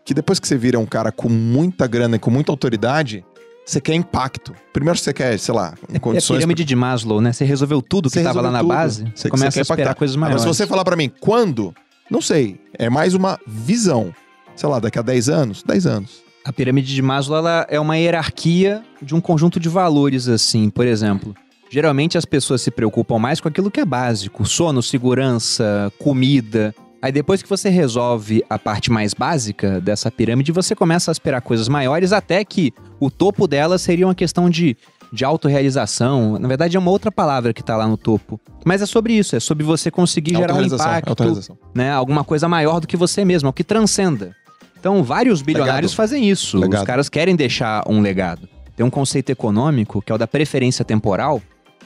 que 0.03 0.13
depois 0.13 0.39
que 0.39 0.47
você 0.47 0.57
vira 0.57 0.79
um 0.79 0.85
cara 0.85 1.11
com 1.11 1.29
muita 1.29 1.85
grana 1.85 2.15
e 2.15 2.19
com 2.19 2.31
muita 2.31 2.51
autoridade, 2.51 3.23
você 3.69 3.81
quer 3.81 3.93
impacto. 3.93 4.53
Primeiro 4.73 4.97
você 4.97 5.13
quer, 5.13 5.37
sei 5.39 5.53
lá, 5.53 5.73
em 5.89 5.93
É 5.93 5.97
a 5.97 5.99
condições... 5.99 6.37
pirâmile 6.37 6.63
de 6.63 6.75
Maslow, 6.75 7.21
né? 7.21 7.31
Você 7.33 7.45
resolveu 7.45 7.81
tudo 7.81 8.09
que 8.09 8.15
Você 8.17 8.23
tava 8.23 8.41
lá 8.41 8.51
na 8.51 8.59
tudo. 8.59 8.69
base, 8.69 9.03
Você- 9.03 9.11
você 9.15 9.29
começa 9.29 9.59
a 9.59 9.61
esperar 9.61 9.81
impactar. 9.81 9.95
coisas 9.95 10.15
maiores. 10.15 10.41
se 10.41 10.47
você 10.47 10.65
falar 10.67 10.83
pra 10.83 10.95
mim, 10.95 11.11
quando? 11.19 11.73
Não 12.09 12.21
sei. 12.21 12.59
É 12.73 12.89
mais 12.89 13.13
uma 13.13 13.39
visão. 13.45 14.13
Sei 14.55 14.67
lá, 14.67 14.79
daqui 14.79 14.97
a 14.99 15.01
10 15.01 15.29
anos? 15.29 15.63
10 15.63 15.85
anos. 15.85 16.21
A 16.43 16.51
pirâmide 16.51 16.93
de 16.93 17.01
Maslow 17.01 17.37
ela 17.37 17.67
é 17.69 17.79
uma 17.79 17.97
hierarquia 17.97 18.81
de 19.01 19.13
um 19.13 19.21
conjunto 19.21 19.59
de 19.59 19.69
valores, 19.69 20.27
assim. 20.27 20.69
Por 20.69 20.87
exemplo, 20.87 21.35
geralmente 21.69 22.17
as 22.17 22.25
pessoas 22.25 22.61
se 22.61 22.71
preocupam 22.71 23.19
mais 23.19 23.39
com 23.39 23.47
aquilo 23.47 23.69
que 23.69 23.79
é 23.79 23.85
básico: 23.85 24.45
sono, 24.45 24.81
segurança, 24.81 25.91
comida. 25.99 26.73
Aí 27.01 27.11
depois 27.11 27.41
que 27.41 27.47
você 27.47 27.69
resolve 27.69 28.43
a 28.49 28.59
parte 28.59 28.91
mais 28.91 29.13
básica 29.13 29.79
dessa 29.79 30.11
pirâmide, 30.11 30.51
você 30.51 30.75
começa 30.75 31.09
a 31.09 31.13
aspirar 31.13 31.41
coisas 31.41 31.69
maiores, 31.69 32.11
até 32.11 32.43
que 32.43 32.73
o 32.99 33.09
topo 33.09 33.47
dela 33.47 33.77
seria 33.77 34.05
uma 34.05 34.15
questão 34.15 34.49
de, 34.49 34.75
de 35.11 35.23
autorrealização. 35.23 36.37
Na 36.37 36.47
verdade, 36.47 36.75
é 36.75 36.79
uma 36.79 36.91
outra 36.91 37.09
palavra 37.09 37.53
que 37.53 37.63
tá 37.63 37.77
lá 37.77 37.87
no 37.87 37.95
topo. 37.95 38.39
Mas 38.65 38.81
é 38.81 38.85
sobre 38.85 39.13
isso, 39.13 39.35
é 39.35 39.39
sobre 39.39 39.63
você 39.63 39.89
conseguir 39.89 40.35
gerar 40.35 40.55
um 40.55 40.61
impacto, 40.61 41.55
né? 41.73 41.89
Alguma 41.91 42.25
coisa 42.25 42.49
maior 42.49 42.81
do 42.81 42.87
que 42.87 42.97
você 42.97 43.23
mesmo, 43.23 43.47
algo 43.47 43.55
que 43.55 43.63
transcenda. 43.63 44.35
Então, 44.77 45.01
vários 45.01 45.41
bilionários 45.41 45.91
Legado. 45.91 45.95
fazem 45.95 46.29
isso. 46.29 46.57
Legado. 46.57 46.81
Os 46.81 46.87
caras 46.87 47.09
querem 47.09 47.35
deixar 47.35 47.83
um 47.87 48.01
legado. 48.01 48.47
Tem 48.75 48.85
um 48.85 48.89
conceito 48.89 49.29
econômico 49.29 50.01
que 50.01 50.11
é 50.11 50.15
o 50.15 50.17
da 50.17 50.27
preferência 50.27 50.83
temporal, 50.83 51.41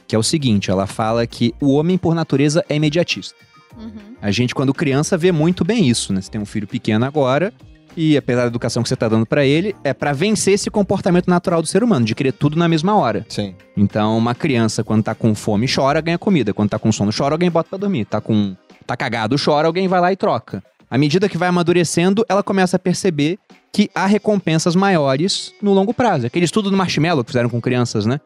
que 0.07 0.15
é 0.15 0.19
o 0.19 0.23
seguinte: 0.23 0.71
ela 0.71 0.87
fala 0.87 1.25
que 1.25 1.53
o 1.59 1.73
homem, 1.73 1.97
por 1.97 2.15
natureza, 2.15 2.63
é 2.67 2.75
imediatista. 2.75 3.35
Uhum. 3.77 4.15
A 4.21 4.31
gente, 4.31 4.53
quando 4.53 4.73
criança, 4.73 5.17
vê 5.17 5.31
muito 5.31 5.63
bem 5.63 5.87
isso, 5.87 6.13
né? 6.13 6.21
Você 6.21 6.31
tem 6.31 6.41
um 6.41 6.45
filho 6.45 6.67
pequeno 6.67 7.05
agora, 7.05 7.53
e 7.95 8.17
apesar 8.17 8.41
da 8.41 8.47
educação 8.47 8.81
que 8.81 8.89
você 8.89 8.95
tá 8.95 9.07
dando 9.07 9.25
pra 9.25 9.45
ele, 9.45 9.75
é 9.83 9.93
pra 9.93 10.13
vencer 10.13 10.55
esse 10.55 10.69
comportamento 10.69 11.27
natural 11.27 11.61
do 11.61 11.67
ser 11.67 11.83
humano, 11.83 12.05
de 12.05 12.15
querer 12.15 12.33
tudo 12.33 12.57
na 12.57 12.67
mesma 12.67 12.95
hora. 12.95 13.25
Sim. 13.29 13.55
Então, 13.77 14.17
uma 14.17 14.33
criança, 14.33 14.83
quando 14.83 15.03
tá 15.03 15.13
com 15.13 15.33
fome, 15.35 15.67
chora, 15.73 16.01
ganha 16.01 16.17
comida. 16.17 16.53
Quando 16.53 16.69
tá 16.69 16.79
com 16.79 16.91
sono, 16.91 17.11
chora, 17.15 17.35
alguém 17.35 17.51
bota 17.51 17.69
pra 17.69 17.77
dormir. 17.77 18.05
Tá 18.05 18.19
com. 18.19 18.55
tá 18.85 18.97
cagado, 18.97 19.35
chora, 19.43 19.67
alguém 19.67 19.87
vai 19.87 20.01
lá 20.01 20.11
e 20.11 20.15
troca. 20.15 20.63
À 20.89 20.97
medida 20.97 21.29
que 21.29 21.37
vai 21.37 21.49
amadurecendo, 21.49 22.25
ela 22.29 22.43
começa 22.43 22.75
a 22.75 22.79
perceber 22.79 23.39
que 23.71 23.89
há 23.95 24.05
recompensas 24.05 24.75
maiores 24.75 25.51
no 25.61 25.73
longo 25.73 25.93
prazo. 25.93 26.27
Aquele 26.27 26.45
estudo 26.45 26.69
do 26.69 26.77
marshmallow 26.77 27.23
que 27.23 27.31
fizeram 27.31 27.49
com 27.49 27.59
crianças, 27.59 28.05
né? 28.05 28.19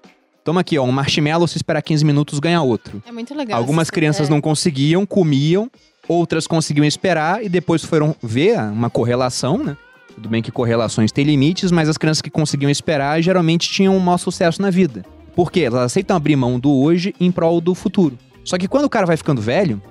Toma 0.47 0.61
aqui, 0.61 0.77
ó, 0.79 0.83
um 0.85 0.93
marshmallow, 0.93 1.45
se 1.45 1.57
esperar 1.57 1.81
15 1.81 2.05
minutos, 2.05 2.39
ganha 2.39 2.61
outro. 2.61 3.03
É 3.05 3.11
muito 3.11 3.35
legal. 3.35 3.59
Algumas 3.59 3.89
crianças 3.89 4.29
é. 4.29 4.31
não 4.31 4.39
conseguiam, 4.39 5.05
comiam, 5.05 5.69
outras 6.07 6.47
conseguiam 6.47 6.85
esperar 6.85 7.43
e 7.43 7.49
depois 7.49 7.83
foram 7.83 8.15
ver 8.23 8.57
uma 8.57 8.89
correlação, 8.89 9.57
né? 9.57 9.75
Tudo 10.15 10.29
bem 10.29 10.41
que 10.41 10.49
correlações 10.49 11.11
têm 11.11 11.25
limites, 11.25 11.69
mas 11.69 11.89
as 11.89 11.97
crianças 11.97 12.21
que 12.21 12.29
conseguiam 12.29 12.71
esperar 12.71 13.21
geralmente 13.21 13.69
tinham 13.69 13.93
um 13.93 13.99
maior 13.99 14.17
sucesso 14.19 14.61
na 14.61 14.69
vida. 14.69 15.03
Por 15.35 15.51
quê? 15.51 15.63
Elas 15.63 15.81
aceitam 15.81 16.15
abrir 16.15 16.37
mão 16.37 16.57
do 16.57 16.71
hoje 16.71 17.13
em 17.19 17.29
prol 17.29 17.59
do 17.59 17.75
futuro. 17.75 18.17
Só 18.45 18.57
que 18.57 18.69
quando 18.69 18.85
o 18.85 18.89
cara 18.89 19.05
vai 19.05 19.17
ficando 19.17 19.41
velho 19.41 19.81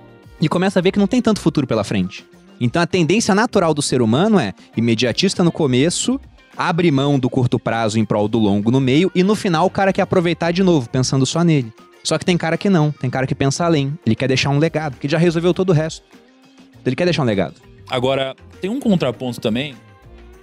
e 0.41 0.49
começa 0.49 0.79
a 0.79 0.83
ver 0.83 0.91
que 0.91 0.99
não 0.99 1.07
tem 1.07 1.21
tanto 1.21 1.39
futuro 1.39 1.67
pela 1.67 1.85
frente. 1.85 2.25
Então 2.59 2.81
a 2.81 2.87
tendência 2.87 3.35
natural 3.35 3.75
do 3.75 3.83
ser 3.83 4.01
humano 4.01 4.39
é 4.39 4.55
imediatista 4.75 5.45
no 5.45 5.53
começo, 5.53 6.19
abre 6.57 6.91
mão 6.91 7.19
do 7.19 7.29
curto 7.29 7.59
prazo 7.59 7.99
em 7.99 8.05
prol 8.05 8.29
do 8.29 8.39
longo 8.39 8.71
no 8.71 8.81
meio 8.81 9.11
e 9.15 9.23
no 9.23 9.35
final 9.35 9.67
o 9.67 9.71
cara 9.71 9.93
quer 9.93 10.03
aproveitar 10.03 10.53
de 10.53 10.63
novo, 10.63 10.89
pensando 10.89 11.27
só 11.27 11.43
nele. 11.43 11.73
Só 12.03 12.17
que 12.19 12.25
tem 12.25 12.39
cara 12.39 12.57
que 12.57 12.71
não, 12.71 12.93
tem 12.93 13.11
cara 13.11 13.27
que 13.27 13.35
pensa 13.35 13.65
além. 13.65 13.99
Ele 14.07 14.15
quer 14.15 14.29
deixar 14.29 14.51
um 14.51 14.59
legado, 14.59 14.97
que 14.97 15.09
já 15.09 15.19
resolveu 15.19 15.53
todo 15.53 15.71
o 15.71 15.73
resto. 15.73 16.05
Ele 16.85 16.95
quer 16.95 17.05
deixar 17.05 17.23
um 17.23 17.27
legado. 17.27 17.61
Agora, 17.89 18.35
tem 18.61 18.71
um 18.71 18.79
contraponto 18.79 19.41
também, 19.41 19.75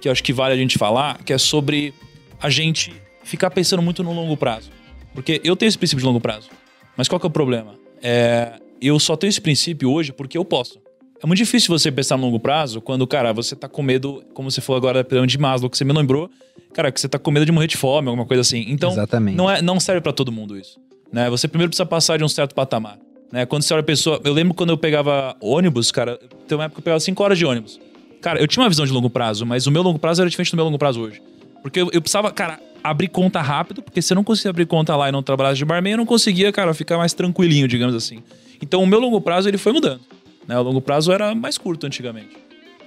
que 0.00 0.08
eu 0.08 0.12
acho 0.12 0.22
que 0.22 0.32
vale 0.32 0.52
a 0.52 0.56
gente 0.56 0.76
falar, 0.76 1.22
que 1.24 1.32
é 1.32 1.38
sobre 1.38 1.94
a 2.40 2.50
gente 2.50 2.92
ficar 3.22 3.50
pensando 3.50 3.82
muito 3.82 4.02
no 4.02 4.12
longo 4.12 4.36
prazo. 4.36 4.70
Porque 5.14 5.40
eu 5.42 5.56
tenho 5.56 5.68
esse 5.68 5.78
princípio 5.78 6.00
de 6.00 6.06
longo 6.06 6.20
prazo. 6.20 6.50
Mas 6.96 7.08
qual 7.08 7.18
que 7.18 7.24
é 7.24 7.28
o 7.28 7.30
problema? 7.30 7.74
É, 8.02 8.58
eu 8.80 9.00
só 9.00 9.16
tenho 9.16 9.30
esse 9.30 9.40
princípio 9.40 9.90
hoje 9.90 10.12
porque 10.12 10.36
eu 10.36 10.44
posso. 10.44 10.78
É 11.22 11.26
muito 11.26 11.38
difícil 11.38 11.76
você 11.76 11.90
pensar 11.90 12.16
no 12.16 12.24
longo 12.24 12.38
prazo 12.38 12.80
quando, 12.80 13.06
cara, 13.06 13.32
você 13.32 13.56
tá 13.56 13.68
com 13.68 13.82
medo, 13.82 14.22
como 14.34 14.50
você 14.50 14.60
falou 14.60 14.76
agora 14.76 15.02
da 15.02 15.04
pirâmide 15.04 15.32
de 15.32 15.38
Maslow, 15.38 15.70
que 15.70 15.78
você 15.78 15.84
me 15.84 15.92
lembrou, 15.92 16.30
cara, 16.72 16.92
que 16.92 17.00
você 17.00 17.08
tá 17.08 17.18
com 17.18 17.30
medo 17.30 17.46
de 17.46 17.52
morrer 17.52 17.66
de 17.66 17.76
fome, 17.76 18.08
alguma 18.08 18.26
coisa 18.26 18.42
assim. 18.42 18.64
Então, 18.68 18.90
Exatamente. 18.90 19.36
não, 19.36 19.50
é, 19.50 19.62
não 19.62 19.80
serve 19.80 20.00
pra 20.00 20.12
todo 20.12 20.30
mundo 20.30 20.58
isso. 20.58 20.78
Né? 21.12 21.30
Você 21.30 21.48
primeiro 21.48 21.70
precisa 21.70 21.86
passar 21.86 22.18
de 22.18 22.24
um 22.24 22.28
certo 22.28 22.54
patamar. 22.54 22.98
Né? 23.32 23.46
Quando 23.46 23.62
você 23.62 23.72
olha 23.72 23.80
a 23.80 23.84
pessoa. 23.84 24.20
Eu 24.22 24.32
lembro 24.32 24.54
quando 24.54 24.70
eu 24.70 24.78
pegava 24.78 25.36
ônibus, 25.40 25.90
cara, 25.90 26.18
tem 26.46 26.58
uma 26.58 26.64
época 26.64 26.76
que 26.76 26.80
eu 26.80 26.84
pegava 26.84 27.00
5 27.00 27.22
horas 27.22 27.38
de 27.38 27.46
ônibus. 27.46 27.80
Cara, 28.20 28.40
eu 28.40 28.46
tinha 28.46 28.62
uma 28.62 28.68
visão 28.68 28.84
de 28.86 28.92
longo 28.92 29.10
prazo, 29.10 29.44
mas 29.44 29.66
o 29.66 29.70
meu 29.70 29.82
longo 29.82 29.98
prazo 29.98 30.22
era 30.22 30.30
diferente 30.30 30.50
do 30.50 30.56
meu 30.56 30.64
longo 30.64 30.78
prazo 30.78 31.00
hoje. 31.00 31.22
Porque 31.62 31.80
eu, 31.80 31.90
eu 31.92 32.00
precisava, 32.00 32.30
cara, 32.30 32.60
abrir 32.82 33.08
conta 33.08 33.40
rápido, 33.40 33.82
porque 33.82 34.02
se 34.02 34.12
eu 34.12 34.14
não 34.14 34.22
conseguia 34.22 34.50
abrir 34.50 34.66
conta 34.66 34.94
lá 34.94 35.08
e 35.08 35.12
não 35.12 35.22
trabalhasse 35.22 35.56
de 35.56 35.64
barman, 35.64 35.92
eu 35.92 35.98
não 35.98 36.06
conseguia, 36.06 36.52
cara, 36.52 36.74
ficar 36.74 36.98
mais 36.98 37.14
tranquilinho, 37.14 37.66
digamos 37.66 37.94
assim. 37.94 38.22
Então 38.60 38.82
o 38.82 38.86
meu 38.86 39.00
longo 39.00 39.20
prazo 39.20 39.48
ele 39.48 39.56
foi 39.56 39.72
mudando. 39.72 40.00
Né? 40.46 40.58
O 40.58 40.62
longo 40.62 40.80
prazo 40.80 41.12
era 41.12 41.34
mais 41.34 41.56
curto 41.58 41.86
antigamente. 41.86 42.36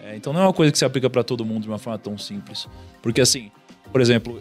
É, 0.03 0.15
então 0.15 0.31
não 0.31 0.41
é 0.41 0.43
uma 0.43 0.53
coisa 0.53 0.71
que 0.71 0.77
se 0.77 0.85
aplica 0.85 1.09
pra 1.09 1.23
todo 1.23 1.43
mundo 1.43 1.63
de 1.63 1.67
uma 1.67 1.77
forma 1.79 1.97
tão 1.99 2.17
simples. 2.17 2.67
Porque 3.01 3.19
assim, 3.21 3.51
por 3.91 3.99
exemplo, 4.01 4.39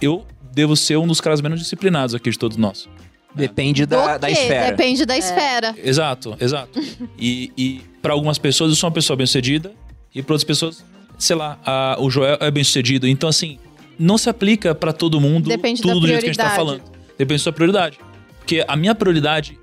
eu 0.00 0.24
devo 0.52 0.76
ser 0.76 0.96
um 0.96 1.06
dos 1.06 1.20
caras 1.20 1.40
menos 1.40 1.58
disciplinados 1.60 2.14
aqui 2.14 2.30
de 2.30 2.38
todos 2.38 2.56
nós. 2.56 2.88
Depende 3.34 3.86
da, 3.86 4.18
da 4.18 4.30
esfera. 4.30 4.70
Depende 4.70 5.06
da 5.06 5.16
esfera. 5.16 5.74
Exato, 5.82 6.36
exato. 6.38 6.78
e 7.18 7.50
e 7.56 7.80
para 8.02 8.12
algumas 8.12 8.36
pessoas 8.38 8.70
eu 8.70 8.76
sou 8.76 8.88
uma 8.88 8.94
pessoa 8.94 9.16
bem-sucedida 9.16 9.72
e 10.14 10.22
para 10.22 10.34
outras 10.34 10.44
pessoas, 10.44 10.84
sei 11.18 11.34
lá, 11.36 11.58
a- 11.64 11.96
o 11.98 12.10
Joel 12.10 12.36
é 12.40 12.50
bem-sucedido. 12.50 13.08
Então 13.08 13.28
assim, 13.30 13.58
não 13.98 14.18
se 14.18 14.28
aplica 14.28 14.74
pra 14.74 14.92
todo 14.92 15.18
mundo 15.20 15.48
Depende 15.48 15.80
tudo 15.80 15.94
da 15.94 16.00
do 16.00 16.06
jeito 16.06 16.20
que 16.20 16.26
a 16.26 16.28
gente 16.32 16.36
tá 16.36 16.50
prioridade. 16.50 16.80
falando. 16.82 16.98
Depende 17.16 17.38
da 17.40 17.42
sua 17.44 17.52
prioridade. 17.52 17.98
Porque 18.38 18.62
a 18.68 18.76
minha 18.76 18.94
prioridade 18.94 19.58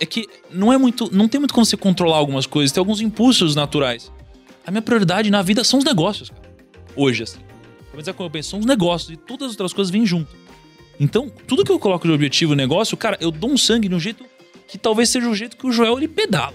é, 0.00 0.06
que 0.06 0.28
não 0.50 0.72
é 0.72 0.78
muito, 0.78 1.14
não 1.14 1.28
tem 1.28 1.38
muito 1.38 1.54
como 1.54 1.64
você 1.64 1.76
controlar 1.76 2.16
algumas 2.16 2.46
coisas, 2.46 2.72
tem 2.72 2.80
alguns 2.80 3.00
impulsos 3.00 3.54
naturais. 3.54 4.10
A 4.66 4.70
minha 4.70 4.82
prioridade 4.82 5.30
na 5.30 5.42
vida 5.42 5.64
são 5.64 5.78
os 5.78 5.84
negócios, 5.84 6.30
cara. 6.30 6.42
Hoje 6.96 7.22
assim. 7.22 7.38
Pelo 7.38 7.94
menos 7.94 8.08
é 8.08 8.12
como 8.12 8.26
eu 8.26 8.30
penso, 8.30 8.50
são 8.50 8.58
os 8.58 8.66
negócios 8.66 9.10
e 9.10 9.16
todas 9.16 9.48
as 9.48 9.52
outras 9.52 9.72
coisas 9.72 9.90
vêm 9.90 10.06
junto. 10.06 10.34
Então, 10.98 11.28
tudo 11.46 11.64
que 11.64 11.72
eu 11.72 11.78
coloco 11.78 12.06
de 12.06 12.12
objetivo 12.12 12.54
negócio, 12.54 12.96
cara, 12.96 13.18
eu 13.20 13.30
dou 13.30 13.50
um 13.50 13.58
sangue 13.58 13.88
de 13.88 13.94
um 13.94 14.00
jeito 14.00 14.24
que 14.68 14.78
talvez 14.78 15.08
seja 15.08 15.28
o 15.28 15.34
jeito 15.34 15.56
que 15.56 15.66
o 15.66 15.72
Joel 15.72 15.98
ele 15.98 16.08
pedala, 16.08 16.54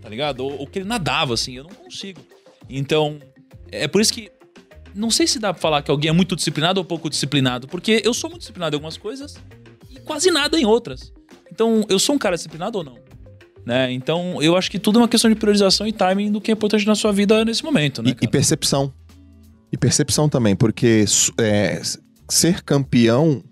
tá 0.00 0.08
ligado? 0.08 0.40
Ou, 0.40 0.60
ou 0.60 0.66
que 0.66 0.80
ele 0.80 0.88
nadava, 0.88 1.34
assim, 1.34 1.56
eu 1.56 1.64
não 1.64 1.70
consigo. 1.70 2.20
Então, 2.68 3.20
é 3.70 3.86
por 3.86 4.00
isso 4.00 4.12
que 4.12 4.30
não 4.94 5.10
sei 5.10 5.26
se 5.26 5.38
dá 5.38 5.52
pra 5.52 5.60
falar 5.60 5.82
que 5.82 5.90
alguém 5.90 6.08
é 6.08 6.12
muito 6.12 6.36
disciplinado 6.36 6.80
ou 6.80 6.84
pouco 6.84 7.10
disciplinado, 7.10 7.66
porque 7.66 8.00
eu 8.04 8.14
sou 8.14 8.30
muito 8.30 8.40
disciplinado 8.40 8.74
em 8.74 8.78
algumas 8.78 8.96
coisas 8.96 9.36
e 9.90 9.98
quase 10.00 10.30
nada 10.30 10.58
em 10.58 10.64
outras. 10.64 11.12
Então, 11.50 11.84
eu 11.88 11.98
sou 11.98 12.14
um 12.14 12.18
cara 12.18 12.36
disciplinado 12.36 12.78
ou 12.78 12.84
não? 12.84 12.98
Né? 13.64 13.92
Então, 13.92 14.42
eu 14.42 14.56
acho 14.56 14.70
que 14.70 14.78
tudo 14.78 14.98
é 14.98 15.02
uma 15.02 15.08
questão 15.08 15.30
de 15.30 15.36
priorização 15.36 15.86
e 15.86 15.92
timing 15.92 16.30
do 16.30 16.40
que 16.40 16.50
é 16.50 16.54
importante 16.54 16.86
na 16.86 16.94
sua 16.94 17.12
vida 17.12 17.44
nesse 17.44 17.64
momento, 17.64 18.02
né? 18.02 18.10
E, 18.10 18.24
e 18.24 18.28
percepção. 18.28 18.92
E 19.72 19.76
percepção 19.76 20.28
também, 20.28 20.54
porque 20.54 21.04
é, 21.38 21.80
ser 22.28 22.62
campeão 22.62 23.42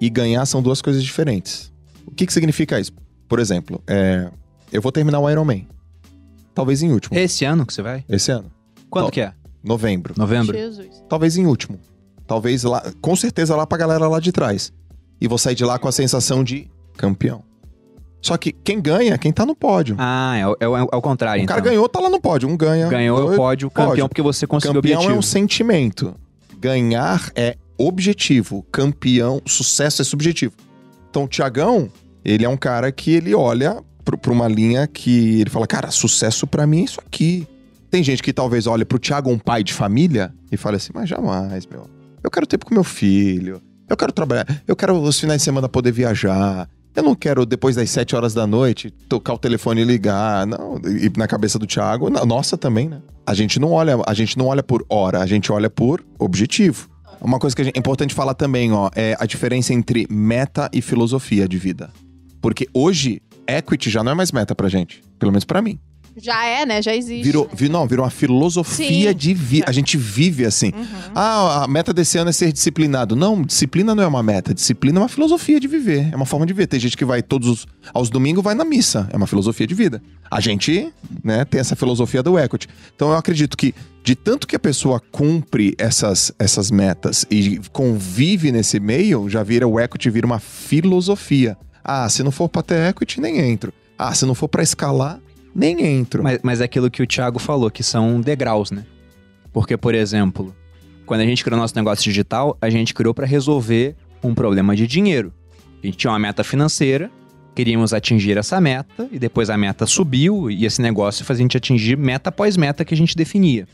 e 0.00 0.08
ganhar 0.08 0.44
são 0.46 0.62
duas 0.62 0.80
coisas 0.80 1.02
diferentes. 1.02 1.72
O 2.06 2.10
que, 2.10 2.26
que 2.26 2.32
significa 2.32 2.80
isso? 2.80 2.92
Por 3.28 3.38
exemplo, 3.38 3.82
é, 3.86 4.30
eu 4.72 4.80
vou 4.80 4.90
terminar 4.90 5.20
o 5.20 5.28
Ironman. 5.28 5.68
Talvez 6.54 6.82
em 6.82 6.90
último. 6.90 7.16
É 7.16 7.22
esse 7.22 7.44
ano 7.44 7.64
que 7.66 7.72
você 7.72 7.82
vai? 7.82 8.04
Esse 8.08 8.32
ano. 8.32 8.50
Quando 8.90 9.04
Top. 9.04 9.14
que 9.14 9.20
é? 9.20 9.32
Novembro. 9.62 10.14
Novembro? 10.16 10.56
Jesus. 10.56 11.04
Talvez 11.08 11.36
em 11.36 11.46
último. 11.46 11.78
Talvez 12.26 12.64
lá, 12.64 12.82
com 13.00 13.14
certeza 13.14 13.54
lá 13.54 13.66
pra 13.66 13.78
galera 13.78 14.08
lá 14.08 14.18
de 14.18 14.32
trás. 14.32 14.72
E 15.20 15.28
vou 15.28 15.38
sair 15.38 15.54
de 15.54 15.64
lá 15.64 15.78
com 15.78 15.88
a 15.88 15.92
sensação 15.92 16.42
de 16.42 16.70
campeão. 16.98 17.42
Só 18.20 18.36
que 18.36 18.52
quem 18.52 18.80
ganha 18.80 19.14
é 19.14 19.18
quem 19.18 19.32
tá 19.32 19.46
no 19.46 19.54
pódio. 19.54 19.94
Ah, 19.98 20.36
é, 20.36 20.46
o- 20.46 20.56
é, 20.60 20.68
o- 20.68 20.76
é 20.92 20.96
o 20.96 21.00
contrário, 21.00 21.42
o 21.44 21.46
cara 21.46 21.60
então. 21.60 21.70
ganhou, 21.70 21.88
tá 21.88 22.00
lá 22.00 22.10
no 22.10 22.20
pódio. 22.20 22.48
Um 22.48 22.56
ganha. 22.56 22.88
Ganhou 22.88 23.16
dois- 23.20 23.34
o 23.34 23.36
pódio, 23.36 23.70
campeão, 23.70 23.88
pódio. 23.90 24.08
porque 24.08 24.22
você 24.22 24.46
conseguiu 24.46 24.72
o 24.72 24.82
Campeão 24.82 24.94
objetivo. 24.98 25.14
é 25.14 25.18
um 25.18 25.22
sentimento. 25.22 26.14
Ganhar 26.58 27.30
é 27.36 27.56
objetivo. 27.78 28.64
Campeão, 28.72 29.40
sucesso 29.46 30.02
é 30.02 30.04
subjetivo. 30.04 30.52
Então, 31.08 31.24
o 31.24 31.28
Tiagão, 31.28 31.88
ele 32.24 32.44
é 32.44 32.48
um 32.48 32.56
cara 32.56 32.90
que 32.90 33.12
ele 33.12 33.34
olha 33.34 33.82
pra 34.04 34.32
uma 34.32 34.48
linha 34.48 34.86
que 34.86 35.40
ele 35.40 35.48
fala, 35.50 35.66
cara, 35.66 35.90
sucesso 35.90 36.46
pra 36.46 36.66
mim 36.66 36.80
é 36.80 36.84
isso 36.84 37.00
aqui. 37.06 37.46
Tem 37.90 38.02
gente 38.02 38.22
que 38.22 38.32
talvez 38.32 38.66
olhe 38.66 38.84
pro 38.84 38.98
Thiago, 38.98 39.30
um 39.30 39.38
pai 39.38 39.62
de 39.62 39.72
família, 39.72 40.34
e 40.50 40.56
fale 40.56 40.76
assim, 40.76 40.90
mas 40.92 41.08
jamais, 41.08 41.66
meu. 41.66 41.88
Eu 42.22 42.30
quero 42.30 42.46
tempo 42.46 42.66
com 42.66 42.74
meu 42.74 42.84
filho. 42.84 43.62
Eu 43.88 43.96
quero 43.96 44.12
trabalhar. 44.12 44.46
Eu 44.66 44.74
quero 44.76 44.94
os 45.00 45.18
finais 45.20 45.40
de 45.40 45.44
semana 45.44 45.68
poder 45.68 45.92
viajar. 45.92 46.68
Eu 46.94 47.02
não 47.02 47.14
quero, 47.14 47.46
depois 47.46 47.76
das 47.76 47.90
sete 47.90 48.16
horas 48.16 48.34
da 48.34 48.46
noite, 48.46 48.90
tocar 48.90 49.34
o 49.34 49.38
telefone 49.38 49.82
e 49.82 49.84
ligar. 49.84 50.46
Não, 50.46 50.80
e 50.84 51.10
na 51.16 51.28
cabeça 51.28 51.58
do 51.58 51.66
Thiago, 51.66 52.10
na 52.10 52.24
nossa 52.24 52.56
também, 52.56 52.88
né? 52.88 53.00
A 53.26 53.34
gente 53.34 53.60
não 53.60 53.72
olha, 53.72 53.96
a 54.06 54.14
gente 54.14 54.36
não 54.36 54.46
olha 54.46 54.62
por 54.62 54.84
hora, 54.88 55.20
a 55.20 55.26
gente 55.26 55.52
olha 55.52 55.70
por 55.70 56.04
objetivo. 56.18 56.88
Uma 57.20 57.38
coisa 57.38 57.54
que 57.54 57.62
é 57.62 57.78
importante 57.78 58.14
falar 58.14 58.34
também, 58.34 58.72
ó, 58.72 58.90
é 58.94 59.16
a 59.18 59.26
diferença 59.26 59.72
entre 59.72 60.06
meta 60.10 60.68
e 60.72 60.80
filosofia 60.80 61.48
de 61.48 61.58
vida. 61.58 61.90
Porque 62.40 62.68
hoje, 62.72 63.20
equity 63.46 63.90
já 63.90 64.02
não 64.02 64.12
é 64.12 64.14
mais 64.14 64.32
meta 64.32 64.54
pra 64.54 64.68
gente. 64.68 65.02
Pelo 65.18 65.32
menos 65.32 65.44
pra 65.44 65.60
mim. 65.60 65.78
Já 66.20 66.44
é, 66.44 66.66
né? 66.66 66.82
Já 66.82 66.94
existe. 66.94 67.22
Virou, 67.24 67.48
vi- 67.54 67.68
não, 67.68 67.86
virou 67.86 68.04
uma 68.04 68.10
filosofia 68.10 69.10
Sim. 69.10 69.16
de 69.16 69.34
vida. 69.34 69.64
A 69.68 69.72
gente 69.72 69.96
vive 69.96 70.44
assim. 70.44 70.72
Ah, 71.14 71.64
a 71.64 71.68
meta 71.68 71.92
desse 71.92 72.18
ano 72.18 72.30
é 72.30 72.32
ser 72.32 72.52
disciplinado. 72.52 73.14
Não, 73.16 73.42
disciplina 73.42 73.94
não 73.94 74.02
é 74.02 74.06
uma 74.06 74.22
meta. 74.22 74.52
Disciplina 74.54 74.98
é 74.98 75.02
uma 75.02 75.08
filosofia 75.08 75.58
de 75.60 75.68
viver. 75.68 76.08
É 76.12 76.16
uma 76.16 76.26
forma 76.26 76.44
de 76.46 76.52
viver. 76.52 76.66
Tem 76.66 76.80
gente 76.80 76.96
que 76.96 77.04
vai 77.04 77.22
todos 77.22 77.48
os, 77.48 77.66
aos 77.94 78.10
domingos 78.10 78.42
vai 78.42 78.54
na 78.54 78.64
missa. 78.64 79.08
É 79.12 79.16
uma 79.16 79.26
filosofia 79.26 79.66
de 79.66 79.74
vida. 79.74 80.02
A 80.30 80.40
gente, 80.40 80.92
né, 81.24 81.44
tem 81.44 81.60
essa 81.60 81.74
filosofia 81.76 82.22
do 82.22 82.38
equity. 82.38 82.68
Então 82.94 83.10
eu 83.10 83.16
acredito 83.16 83.56
que 83.56 83.74
de 84.04 84.14
tanto 84.14 84.46
que 84.46 84.56
a 84.56 84.58
pessoa 84.58 85.00
cumpre 85.12 85.74
essas, 85.78 86.32
essas 86.38 86.70
metas 86.70 87.26
e 87.30 87.60
convive 87.72 88.50
nesse 88.52 88.80
meio, 88.80 89.28
já 89.28 89.42
vira 89.42 89.66
o 89.68 89.78
equity, 89.78 90.08
vira 90.10 90.26
uma 90.26 90.38
filosofia. 90.38 91.56
Ah, 91.84 92.08
se 92.08 92.22
não 92.22 92.30
for 92.30 92.48
pra 92.48 92.62
ter 92.62 92.88
equity, 92.90 93.20
nem 93.20 93.38
entro. 93.50 93.72
Ah, 93.98 94.14
se 94.14 94.24
não 94.26 94.34
for 94.34 94.48
pra 94.48 94.62
escalar, 94.62 95.18
nem 95.54 95.80
entro. 95.84 96.22
Mas, 96.22 96.40
mas 96.42 96.60
é 96.60 96.64
aquilo 96.64 96.90
que 96.90 97.02
o 97.02 97.06
Thiago 97.06 97.38
falou, 97.38 97.70
que 97.70 97.82
são 97.82 98.20
degraus, 98.20 98.70
né? 98.70 98.84
Porque, 99.52 99.76
por 99.76 99.94
exemplo, 99.94 100.54
quando 101.06 101.22
a 101.22 101.24
gente 101.24 101.42
criou 101.42 101.58
nosso 101.58 101.74
negócio 101.74 102.04
digital, 102.04 102.56
a 102.60 102.68
gente 102.70 102.94
criou 102.94 103.14
para 103.14 103.26
resolver 103.26 103.96
um 104.22 104.34
problema 104.34 104.76
de 104.76 104.86
dinheiro. 104.86 105.32
A 105.82 105.86
gente 105.86 105.96
tinha 105.96 106.10
uma 106.10 106.18
meta 106.18 106.44
financeira, 106.44 107.10
queríamos 107.54 107.92
atingir 107.92 108.36
essa 108.36 108.60
meta, 108.60 109.08
e 109.10 109.18
depois 109.18 109.50
a 109.50 109.56
meta 109.56 109.86
subiu, 109.86 110.50
e 110.50 110.64
esse 110.64 110.82
negócio 110.82 111.24
fazia 111.24 111.42
a 111.42 111.44
gente 111.44 111.56
atingir 111.56 111.96
meta 111.96 112.28
após 112.28 112.56
meta 112.56 112.84
que 112.84 112.94
a 112.94 112.96
gente 112.96 113.16
definia. 113.16 113.66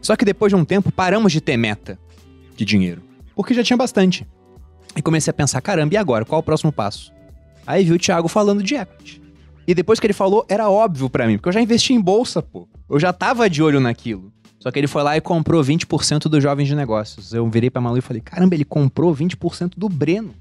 Só 0.00 0.14
que 0.14 0.24
depois 0.24 0.50
de 0.50 0.56
um 0.56 0.64
tempo, 0.64 0.92
paramos 0.92 1.32
de 1.32 1.40
ter 1.40 1.56
meta 1.56 1.98
de 2.56 2.64
dinheiro, 2.64 3.02
porque 3.34 3.54
já 3.54 3.64
tinha 3.64 3.76
bastante. 3.76 4.26
E 4.94 5.02
comecei 5.02 5.30
a 5.30 5.34
pensar, 5.34 5.60
caramba, 5.60 5.94
e 5.94 5.96
agora? 5.96 6.24
Qual 6.24 6.40
o 6.40 6.44
próximo 6.44 6.72
passo? 6.72 7.12
Aí 7.66 7.84
vi 7.84 7.92
o 7.92 7.98
Thiago 7.98 8.28
falando 8.28 8.62
de 8.62 8.76
equity. 8.76 9.25
E 9.66 9.74
depois 9.74 9.98
que 9.98 10.06
ele 10.06 10.12
falou, 10.14 10.44
era 10.48 10.68
óbvio 10.70 11.10
pra 11.10 11.26
mim, 11.26 11.36
porque 11.36 11.48
eu 11.48 11.52
já 11.52 11.60
investi 11.60 11.92
em 11.92 12.00
bolsa, 12.00 12.40
pô. 12.40 12.68
Eu 12.88 13.00
já 13.00 13.12
tava 13.12 13.50
de 13.50 13.62
olho 13.62 13.80
naquilo. 13.80 14.32
Só 14.60 14.70
que 14.70 14.78
ele 14.78 14.86
foi 14.86 15.02
lá 15.02 15.16
e 15.16 15.20
comprou 15.20 15.62
20% 15.62 16.22
dos 16.28 16.42
jovens 16.42 16.66
de 16.66 16.74
negócios. 16.74 17.32
Eu 17.32 17.48
virei 17.48 17.70
pra 17.70 17.80
Malu 17.80 17.98
e 17.98 18.00
falei: 18.00 18.20
caramba, 18.20 18.54
ele 18.54 18.64
comprou 18.64 19.14
20% 19.14 19.72
do 19.76 19.88
Breno. 19.88 20.34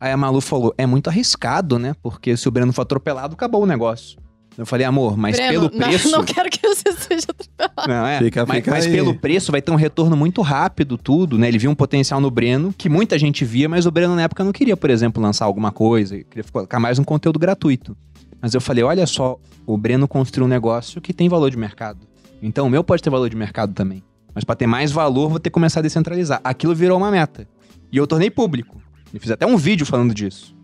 Aí 0.00 0.10
a 0.12 0.16
Malu 0.16 0.40
falou: 0.40 0.74
é 0.76 0.86
muito 0.86 1.08
arriscado, 1.08 1.78
né? 1.78 1.94
Porque 2.02 2.36
se 2.36 2.46
o 2.46 2.50
Breno 2.50 2.72
for 2.72 2.82
atropelado, 2.82 3.34
acabou 3.34 3.62
o 3.62 3.66
negócio. 3.66 4.18
Eu 4.56 4.66
falei, 4.66 4.84
amor, 4.84 5.16
mas 5.16 5.36
Breno, 5.36 5.52
pelo 5.52 5.70
preço. 5.70 6.10
Não, 6.10 6.18
não 6.18 6.24
quero 6.26 6.50
que 6.50 6.60
você 6.60 6.92
seja 6.92 7.26
atropelado. 7.30 7.88
Não, 7.88 8.06
é. 8.06 8.18
Fica- 8.18 8.44
mas, 8.46 8.56
fica 8.58 8.70
mas 8.70 8.86
pelo 8.86 9.14
preço 9.14 9.50
vai 9.50 9.62
ter 9.62 9.72
um 9.72 9.76
retorno 9.76 10.14
muito 10.16 10.42
rápido, 10.42 10.98
tudo, 10.98 11.38
né? 11.38 11.48
Ele 11.48 11.58
viu 11.58 11.70
um 11.70 11.74
potencial 11.74 12.20
no 12.20 12.30
Breno, 12.30 12.72
que 12.76 12.88
muita 12.88 13.18
gente 13.18 13.44
via, 13.44 13.68
mas 13.68 13.86
o 13.86 13.90
Breno 13.90 14.14
na 14.14 14.22
época 14.22 14.44
não 14.44 14.52
queria, 14.52 14.76
por 14.76 14.90
exemplo, 14.90 15.22
lançar 15.22 15.46
alguma 15.46 15.72
coisa, 15.72 16.22
queria 16.22 16.44
colocar 16.52 16.78
mais 16.78 16.98
um 16.98 17.04
conteúdo 17.04 17.38
gratuito. 17.38 17.96
Mas 18.42 18.52
eu 18.54 18.60
falei, 18.60 18.82
olha 18.82 19.06
só, 19.06 19.38
o 19.64 19.78
Breno 19.78 20.08
construiu 20.08 20.46
um 20.46 20.48
negócio 20.50 21.00
que 21.00 21.14
tem 21.14 21.28
valor 21.28 21.48
de 21.48 21.56
mercado. 21.56 22.00
Então 22.42 22.66
o 22.66 22.70
meu 22.70 22.82
pode 22.82 23.00
ter 23.00 23.08
valor 23.08 23.30
de 23.30 23.36
mercado 23.36 23.72
também. 23.72 24.02
Mas 24.34 24.42
para 24.42 24.56
ter 24.56 24.66
mais 24.66 24.90
valor, 24.90 25.28
vou 25.30 25.38
ter 25.38 25.48
que 25.48 25.54
começar 25.54 25.78
a 25.78 25.82
descentralizar. 25.82 26.40
Aquilo 26.42 26.74
virou 26.74 26.98
uma 26.98 27.10
meta. 27.10 27.46
E 27.92 27.96
eu 27.96 28.06
tornei 28.06 28.30
público. 28.30 28.82
E 29.14 29.18
fiz 29.18 29.30
até 29.30 29.46
um 29.46 29.56
vídeo 29.56 29.86
falando 29.86 30.12
disso. 30.12 30.56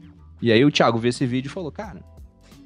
E 0.42 0.50
aí 0.50 0.64
o 0.64 0.70
Thiago 0.72 0.98
viu 0.98 1.10
esse 1.10 1.24
vídeo 1.24 1.48
e 1.48 1.52
falou, 1.52 1.70
cara, 1.70 2.00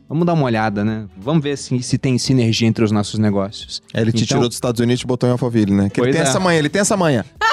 vamos 0.08 0.24
dar 0.24 0.32
uma 0.32 0.44
olhada, 0.44 0.84
né? 0.84 1.06
Vamos 1.18 1.42
ver 1.42 1.58
se, 1.58 1.82
se 1.82 1.98
tem 1.98 2.16
sinergia 2.16 2.66
entre 2.66 2.82
os 2.84 2.90
nossos 2.90 3.18
negócios. 3.18 3.82
Aí 3.92 4.00
ele 4.02 4.12
te 4.12 4.18
Então- 4.24 4.26
tirou 4.28 4.48
dos 4.48 4.56
Estados 4.56 4.80
Unidos 4.80 5.00
e 5.00 5.04
te 5.04 5.06
botou 5.06 5.28
em 5.28 5.32
Alphaville, 5.32 5.74
né? 5.74 5.90
Que 5.90 6.00
ele 6.00 6.12
tem 6.12 6.20
é. 6.20 6.24
essa 6.24 6.40
manha, 6.40 6.58
ele 6.58 6.68
tem 6.68 6.80
essa 6.80 6.96
manha. 6.96 7.26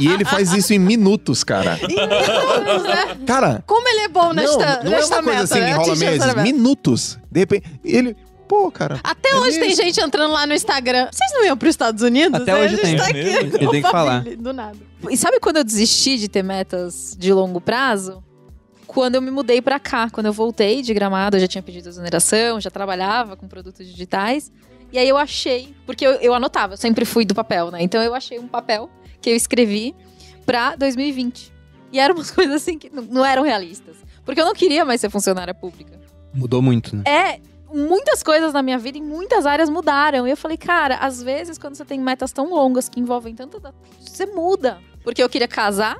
e 0.00 0.08
ele 0.08 0.24
faz 0.24 0.52
isso 0.52 0.72
em 0.72 0.78
minutos, 0.78 1.42
cara. 1.44 1.78
Cara, 3.26 3.62
Como 3.66 3.86
ele 3.88 4.00
é 4.00 4.08
bom 4.08 4.26
não, 4.26 4.34
nesta, 4.34 4.82
não 4.82 4.92
é 4.92 4.96
nesta 4.96 5.16
uma 5.16 5.22
coisa 5.22 5.40
meta, 5.40 5.42
assim 5.42 5.54
que 5.54 5.60
né? 5.60 5.70
enrola 5.70 5.96
meses, 5.96 6.34
minutos. 6.42 7.18
De 7.30 7.40
repente, 7.40 7.64
ele, 7.84 8.16
pô, 8.48 8.70
cara. 8.70 9.00
Até 9.02 9.30
é 9.30 9.36
hoje 9.36 9.58
tem 9.58 9.68
mesmo. 9.68 9.82
gente 9.84 10.00
entrando 10.00 10.32
lá 10.32 10.46
no 10.46 10.54
Instagram. 10.54 11.08
Vocês 11.10 11.32
não 11.34 11.44
iam 11.44 11.56
para 11.56 11.68
os 11.68 11.72
Estados 11.72 12.02
Unidos? 12.02 12.40
Até 12.40 12.52
Aí 12.52 12.64
hoje 12.64 12.80
a 12.80 12.84
gente 12.84 12.86
tem. 12.86 12.96
Tá 12.96 13.06
É 13.06 13.38
aqui 13.38 13.64
Eu 13.64 13.70
tenho 13.70 13.84
que 13.84 13.90
falar. 13.90 14.24
Do 14.24 14.52
nada. 14.52 14.76
E 15.10 15.16
sabe 15.16 15.40
quando 15.40 15.56
eu 15.56 15.64
desisti 15.64 16.16
de 16.18 16.28
ter 16.28 16.42
metas 16.42 17.16
de 17.18 17.32
longo 17.32 17.60
prazo? 17.60 18.22
Quando 18.86 19.14
eu 19.14 19.22
me 19.22 19.30
mudei 19.30 19.62
pra 19.62 19.80
cá, 19.80 20.10
quando 20.10 20.26
eu 20.26 20.32
voltei 20.32 20.82
de 20.82 20.92
Gramado, 20.92 21.36
eu 21.36 21.40
já 21.40 21.48
tinha 21.48 21.62
pedido 21.62 21.88
exoneração, 21.88 22.60
já 22.60 22.70
trabalhava 22.70 23.36
com 23.36 23.48
produtos 23.48 23.86
digitais. 23.86 24.52
E 24.92 24.98
aí 24.98 25.08
eu 25.08 25.16
achei, 25.16 25.74
porque 25.86 26.06
eu, 26.06 26.12
eu 26.16 26.34
anotava, 26.34 26.74
eu 26.74 26.76
sempre 26.76 27.06
fui 27.06 27.24
do 27.24 27.34
papel, 27.34 27.70
né? 27.70 27.78
Então 27.80 28.02
eu 28.02 28.14
achei 28.14 28.38
um 28.38 28.46
papel 28.46 28.90
que 29.22 29.30
eu 29.30 29.36
escrevi 29.36 29.94
pra 30.44 30.76
2020. 30.76 31.52
E 31.92 31.98
eram 32.00 32.14
umas 32.16 32.30
coisas 32.34 32.56
assim 32.56 32.76
que 32.78 32.90
não, 32.90 33.24
eram 33.24 33.42
realistas. 33.42 33.96
Porque 34.24 34.40
eu 34.40 34.44
não 34.44 34.54
queria 34.54 34.84
mais 34.84 35.00
ser 35.00 35.08
funcionária 35.10 35.54
pública. 35.54 35.98
Mudou 36.34 36.60
muito, 36.60 36.94
né? 36.96 37.02
É, 37.06 37.40
muitas 37.74 38.22
coisas 38.22 38.52
na 38.52 38.62
minha 38.62 38.78
vida 38.78 38.98
em 38.98 39.02
muitas 39.02 39.46
áreas 39.46 39.68
mudaram. 39.70 40.26
E 40.26 40.30
eu 40.30 40.36
falei, 40.36 40.56
cara, 40.56 40.96
às 40.96 41.22
vezes 41.22 41.56
quando 41.58 41.74
você 41.76 41.84
tem 41.84 41.98
metas 42.00 42.32
tão 42.32 42.50
longas 42.50 42.88
que 42.88 43.00
envolvem 43.00 43.34
tanta. 43.34 43.74
Você 44.00 44.26
muda. 44.26 44.78
Porque 45.04 45.22
eu 45.22 45.28
queria 45.28 45.48
casar, 45.48 45.96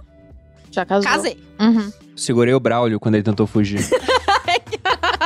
Já 0.70 0.84
casou. 0.86 1.10
casei. 1.10 1.42
Uhum. 1.60 1.92
Segurei 2.16 2.54
o 2.54 2.60
Braulio 2.60 3.00
quando 3.00 3.14
ele 3.16 3.24
tentou 3.24 3.46
fugir. 3.46 3.80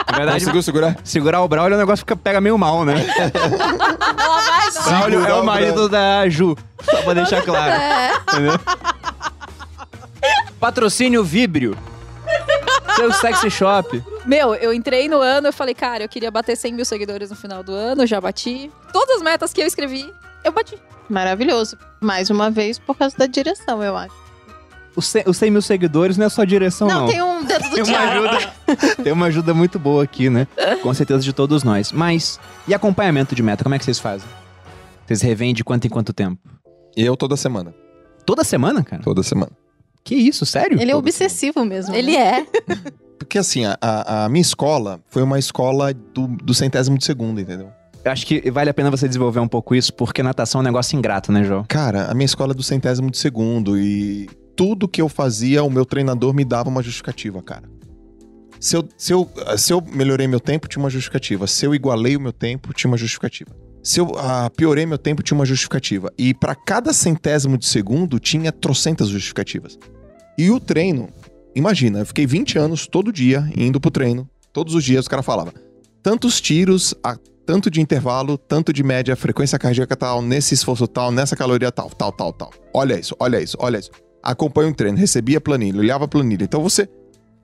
Na 0.09 0.17
verdade, 0.19 0.39
Conseguiu 0.41 0.63
segurar? 0.63 0.97
segurar 1.05 1.43
o 1.43 1.49
Braulio 1.49 1.75
é 1.75 1.77
um 1.77 1.81
negócio 1.81 2.05
que 2.07 2.13
fica- 2.13 2.23
pega 2.23 2.41
meio 2.41 2.57
mal, 2.57 2.85
né? 2.87 2.95
Dar. 4.75 4.85
Braulio 4.85 5.25
é 5.25 5.35
o 5.35 5.41
o 5.41 5.45
marido 5.45 5.89
da 5.89 6.29
Ju. 6.29 6.57
Só 6.83 7.03
pra 7.03 7.15
deixar 7.15 7.43
claro. 7.43 7.73
É. 7.73 8.13
Entendeu? 8.29 8.61
Patrocínio 10.61 11.23
Vibrio. 11.25 11.77
Seu 12.97 13.13
sexy 13.13 13.51
shop. 13.51 14.03
Meu, 14.25 14.55
eu 14.55 14.73
entrei 14.73 15.09
no 15.09 15.21
ano, 15.21 15.49
eu 15.49 15.53
falei, 15.53 15.75
cara, 15.75 16.05
eu 16.05 16.09
queria 16.09 16.31
bater 16.31 16.57
100 16.57 16.73
mil 16.73 16.85
seguidores 16.85 17.31
no 17.31 17.37
final 17.37 17.63
do 17.63 17.73
ano, 17.73 18.07
já 18.07 18.21
bati. 18.21 18.71
Todas 18.93 19.17
as 19.17 19.23
metas 19.23 19.53
que 19.53 19.61
eu 19.61 19.67
escrevi, 19.67 20.13
eu 20.43 20.51
bati. 20.53 20.79
Maravilhoso. 21.09 21.77
Mais 22.01 22.31
uma 22.31 22.51
vez, 22.51 22.79
por 22.79 22.97
causa 22.97 23.17
da 23.17 23.27
direção, 23.27 23.83
eu 23.83 23.97
acho. 23.97 24.15
Os 24.97 25.07
100 25.09 25.25
os 25.27 25.37
100 25.37 25.51
mil 25.51 25.63
seguidores 25.63 26.17
não 26.17 26.25
é 26.25 26.29
só 26.31 26.43
direção, 26.43 26.89
não. 26.89 27.01
Não, 27.03 27.07
tem 27.07 27.23
um 27.23 27.45
dedo 27.45 27.69
do 27.69 27.75
Tem 27.75 27.85
uma 27.85 27.99
ajuda. 27.99 28.53
tem 29.05 29.13
uma 29.13 29.27
ajuda 29.27 29.55
muito 29.55 29.79
boa 29.79 30.03
aqui, 30.03 30.31
né? 30.31 30.49
Com 30.83 30.93
certeza 30.95 31.23
de 31.23 31.35
todos 31.35 31.63
nós. 31.63 31.93
Mas, 31.93 32.41
e 32.67 32.75
acompanhamento 32.75 33.35
de 33.35 33.43
meta, 33.43 33.63
como 33.63 33.75
é 33.75 33.79
que 33.79 33.85
vocês 33.85 33.99
fazem? 33.99 34.27
Vocês 35.07 35.23
revêm 35.23 35.55
de 35.55 35.63
quanto 35.65 35.87
em 35.87 35.91
quanto 35.91 36.13
tempo? 36.13 36.41
Eu 36.97 37.17
toda 37.17 37.37
semana. 37.37 37.75
Toda 38.25 38.43
semana, 38.45 38.83
cara? 38.83 39.03
Toda 39.03 39.23
semana. 39.23 39.53
Que 40.03 40.15
isso, 40.15 40.45
sério? 40.47 40.81
Ele 40.81 40.91
é 40.91 40.97
obsessivo 40.97 41.65
mesmo. 41.65 41.93
né? 41.93 41.99
Ele 41.99 42.17
é. 42.17 42.45
Porque 43.19 43.39
assim, 43.39 43.65
a, 43.65 43.77
a- 43.81 44.25
a 44.25 44.29
minha 44.29 44.43
escola 44.43 45.01
foi 45.09 45.23
uma 45.23 45.39
escola 45.39 45.93
do, 45.95 46.27
do 46.29 46.53
centésimo 46.55 46.99
de 46.99 47.05
segundo, 47.05 47.41
entendeu? 47.41 47.71
Eu 48.05 48.13
acho 48.13 48.25
que 48.27 48.51
vale 48.51 48.71
a 48.71 48.75
pena 48.75 48.91
você 48.91 49.09
desenvolver 49.09 49.41
um 49.41 49.49
pouco 49.49 49.75
isso, 49.75 49.93
porque 49.93 50.23
natação 50.23 50.61
é 50.61 50.63
um 50.63 50.65
negócio 50.65 50.97
ingrato, 50.97 51.33
né, 51.33 51.43
João? 51.43 51.65
Cara, 51.69 52.07
a 52.11 52.15
minha 52.15 52.27
escola 52.27 52.53
é 52.53 52.55
do 52.55 52.63
centésimo 52.63 53.11
de 53.11 53.19
segundo 53.19 53.77
e 53.79 54.29
tudo 54.55 54.87
que 54.87 55.03
eu 55.03 55.09
fazia, 55.09 55.63
o 55.65 55.71
meu 55.71 55.85
treinador 55.85 56.33
me 56.33 56.45
dava 56.45 56.69
uma 56.69 56.83
justificativa, 56.83 57.43
cara. 57.43 57.65
Se 58.61 58.77
eu, 58.77 58.89
se 58.97 59.13
eu, 59.13 59.29
se 59.59 59.73
eu 59.73 59.83
melhorei 59.93 60.27
meu 60.29 60.39
tempo, 60.41 60.69
tinha 60.69 60.83
uma 60.83 60.89
justificativa. 60.91 61.47
Se 61.47 61.67
eu 61.67 61.75
igualei 61.75 62.17
o 62.17 62.21
meu 62.21 62.33
tempo, 62.33 62.73
tinha 62.73 62.89
uma 62.89 62.97
justificativa. 62.97 63.51
Se 63.87 64.01
eu 64.01 64.11
ah, 64.17 64.51
piorei 64.51 64.85
meu 64.85 64.99
tempo, 64.99 65.23
tinha 65.23 65.39
uma 65.39 65.47
justificativa. 65.47 66.13
E 66.19 66.35
pra 66.35 66.57
cada 66.57 66.93
centésimo 66.93 67.57
de 67.57 67.67
segundo, 67.67 68.19
tinha 68.19 68.51
trocentas 68.51 69.09
justificativas. 69.09 69.79
E 70.37 70.51
o 70.51 70.59
treino, 70.59 71.09
imagina, 71.55 72.01
eu 72.01 72.07
fiquei 72.07 72.27
20 72.27 72.59
anos 72.59 72.89
todo 72.89 73.13
dia 73.13 73.49
indo 73.57 73.81
pro 73.81 73.89
treino. 73.89 74.29
Todos 74.53 74.75
os 74.75 74.83
dias 74.83 75.07
o 75.07 75.09
cara 75.09 75.23
falava: 75.23 75.55
tantos 76.03 76.41
tiros, 76.41 76.97
a 77.01 77.17
tanto 77.47 77.71
de 77.71 77.81
intervalo, 77.81 78.37
tanto 78.37 78.73
de 78.73 78.83
média, 78.83 79.15
frequência 79.15 79.57
cardíaca 79.57 79.95
tal, 79.95 80.21
nesse 80.21 80.53
esforço 80.53 80.89
tal, 80.89 81.13
nessa 81.13 81.37
caloria 81.37 81.71
tal, 81.71 81.89
tal, 81.89 82.11
tal, 82.11 82.33
tal. 82.33 82.51
Olha 82.75 82.99
isso, 82.99 83.15
olha 83.21 83.41
isso, 83.41 83.57
olha 83.61 83.79
isso. 83.79 83.93
Acompanha 84.21 84.69
o 84.69 84.75
treino, 84.75 84.99
recebia 84.99 85.39
a 85.39 85.41
planilha, 85.41 85.79
olhava 85.79 86.07
a 86.07 86.09
planilha. 86.09 86.43
Então 86.43 86.61
você, 86.61 86.89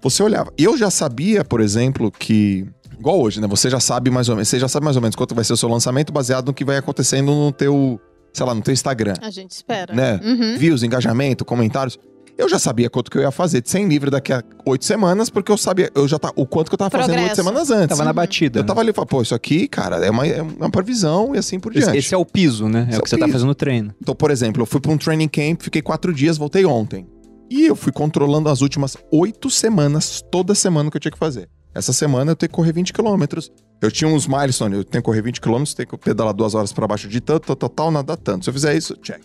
você 0.02 0.20
olhava. 0.24 0.52
Eu 0.58 0.76
já 0.76 0.90
sabia, 0.90 1.44
por 1.44 1.60
exemplo, 1.60 2.10
que 2.10 2.66
igual 3.02 3.20
hoje, 3.20 3.40
né? 3.40 3.46
Você 3.48 3.68
já 3.68 3.80
sabe 3.80 4.10
mais 4.10 4.28
ou 4.28 4.36
menos, 4.36 4.48
você 4.48 4.58
já 4.58 4.68
sabe 4.68 4.84
mais 4.84 4.96
ou 4.96 5.02
menos 5.02 5.16
quanto 5.16 5.34
vai 5.34 5.44
ser 5.44 5.52
o 5.52 5.56
seu 5.56 5.68
lançamento 5.68 6.12
baseado 6.12 6.46
no 6.46 6.54
que 6.54 6.64
vai 6.64 6.76
acontecendo 6.76 7.32
no 7.32 7.52
teu, 7.52 8.00
sei 8.32 8.46
lá, 8.46 8.54
no 8.54 8.62
teu 8.62 8.72
Instagram, 8.72 9.14
A 9.20 9.30
gente 9.30 9.50
espera. 9.50 9.92
né? 9.94 10.20
Uhum. 10.22 10.56
Views, 10.56 10.82
engajamento, 10.82 11.44
comentários. 11.44 11.98
Eu 12.38 12.48
já 12.48 12.58
sabia 12.58 12.88
quanto 12.88 13.10
que 13.10 13.18
eu 13.18 13.22
ia 13.22 13.30
fazer 13.30 13.60
de 13.60 13.68
100 13.68 13.88
livre 13.88 14.10
daqui 14.10 14.32
a 14.32 14.42
oito 14.64 14.86
semanas, 14.86 15.28
porque 15.28 15.52
eu 15.52 15.56
sabia, 15.58 15.90
eu 15.94 16.08
já 16.08 16.18
tá, 16.18 16.32
o 16.34 16.46
quanto 16.46 16.70
que 16.70 16.74
eu 16.74 16.78
tava 16.78 16.88
fazendo 16.90 17.10
oito 17.10 17.18
Progresso. 17.18 17.42
semanas 17.42 17.70
antes. 17.70 17.88
Tava 17.96 18.04
na 18.06 18.12
batida. 18.12 18.60
Eu 18.60 18.64
tava 18.64 18.80
ali 18.80 18.88
e 18.90 18.92
falei, 18.94 19.06
pô, 19.06 19.20
isso 19.20 19.34
aqui, 19.34 19.68
cara, 19.68 19.96
é 20.04 20.10
uma, 20.10 20.26
é 20.26 20.40
uma 20.40 20.70
previsão 20.70 21.34
e 21.34 21.38
assim 21.38 21.60
por 21.60 21.72
diante. 21.74 21.94
esse 21.98 22.14
é 22.14 22.16
o 22.16 22.24
piso, 22.24 22.68
né? 22.70 22.86
Esse 22.88 22.92
É 22.92 22.94
é 22.94 22.98
o 22.98 23.02
que 23.02 23.06
o 23.06 23.10
você 23.10 23.18
tá 23.18 23.28
fazendo 23.28 23.48
no 23.48 23.54
treino. 23.54 23.94
Então, 24.00 24.14
por 24.14 24.30
exemplo, 24.30 24.62
eu 24.62 24.66
fui 24.66 24.80
pra 24.80 24.90
um 24.90 24.96
training 24.96 25.28
camp, 25.28 25.60
fiquei 25.60 25.82
quatro 25.82 26.12
dias, 26.12 26.38
voltei 26.38 26.64
ontem. 26.64 27.06
E 27.50 27.66
eu 27.66 27.76
fui 27.76 27.92
controlando 27.92 28.48
as 28.48 28.62
últimas 28.62 28.96
oito 29.12 29.50
semanas, 29.50 30.22
toda 30.32 30.54
semana 30.54 30.90
que 30.90 30.96
eu 30.96 31.00
tinha 31.00 31.12
que 31.12 31.18
fazer. 31.18 31.50
Essa 31.74 31.92
semana 31.92 32.32
eu 32.32 32.36
tenho 32.36 32.50
que 32.50 32.54
correr 32.54 32.72
20 32.72 32.92
quilômetros. 32.92 33.50
Eu 33.80 33.90
tinha 33.90 34.08
uns 34.08 34.26
milestones, 34.26 34.78
eu 34.78 34.84
tenho 34.84 35.02
que 35.02 35.06
correr 35.06 35.22
20 35.22 35.40
quilômetros, 35.40 35.74
tenho 35.74 35.88
que 35.88 35.96
pedalar 35.96 36.34
duas 36.34 36.54
horas 36.54 36.72
pra 36.72 36.86
baixo 36.86 37.08
de 37.08 37.20
tanto, 37.20 37.46
tal, 37.46 37.56
tal, 37.56 37.68
tal, 37.68 37.90
nadar 37.90 38.16
tanto. 38.16 38.44
Se 38.44 38.50
eu 38.50 38.54
fizer 38.54 38.76
isso, 38.76 38.96
check. 38.96 39.22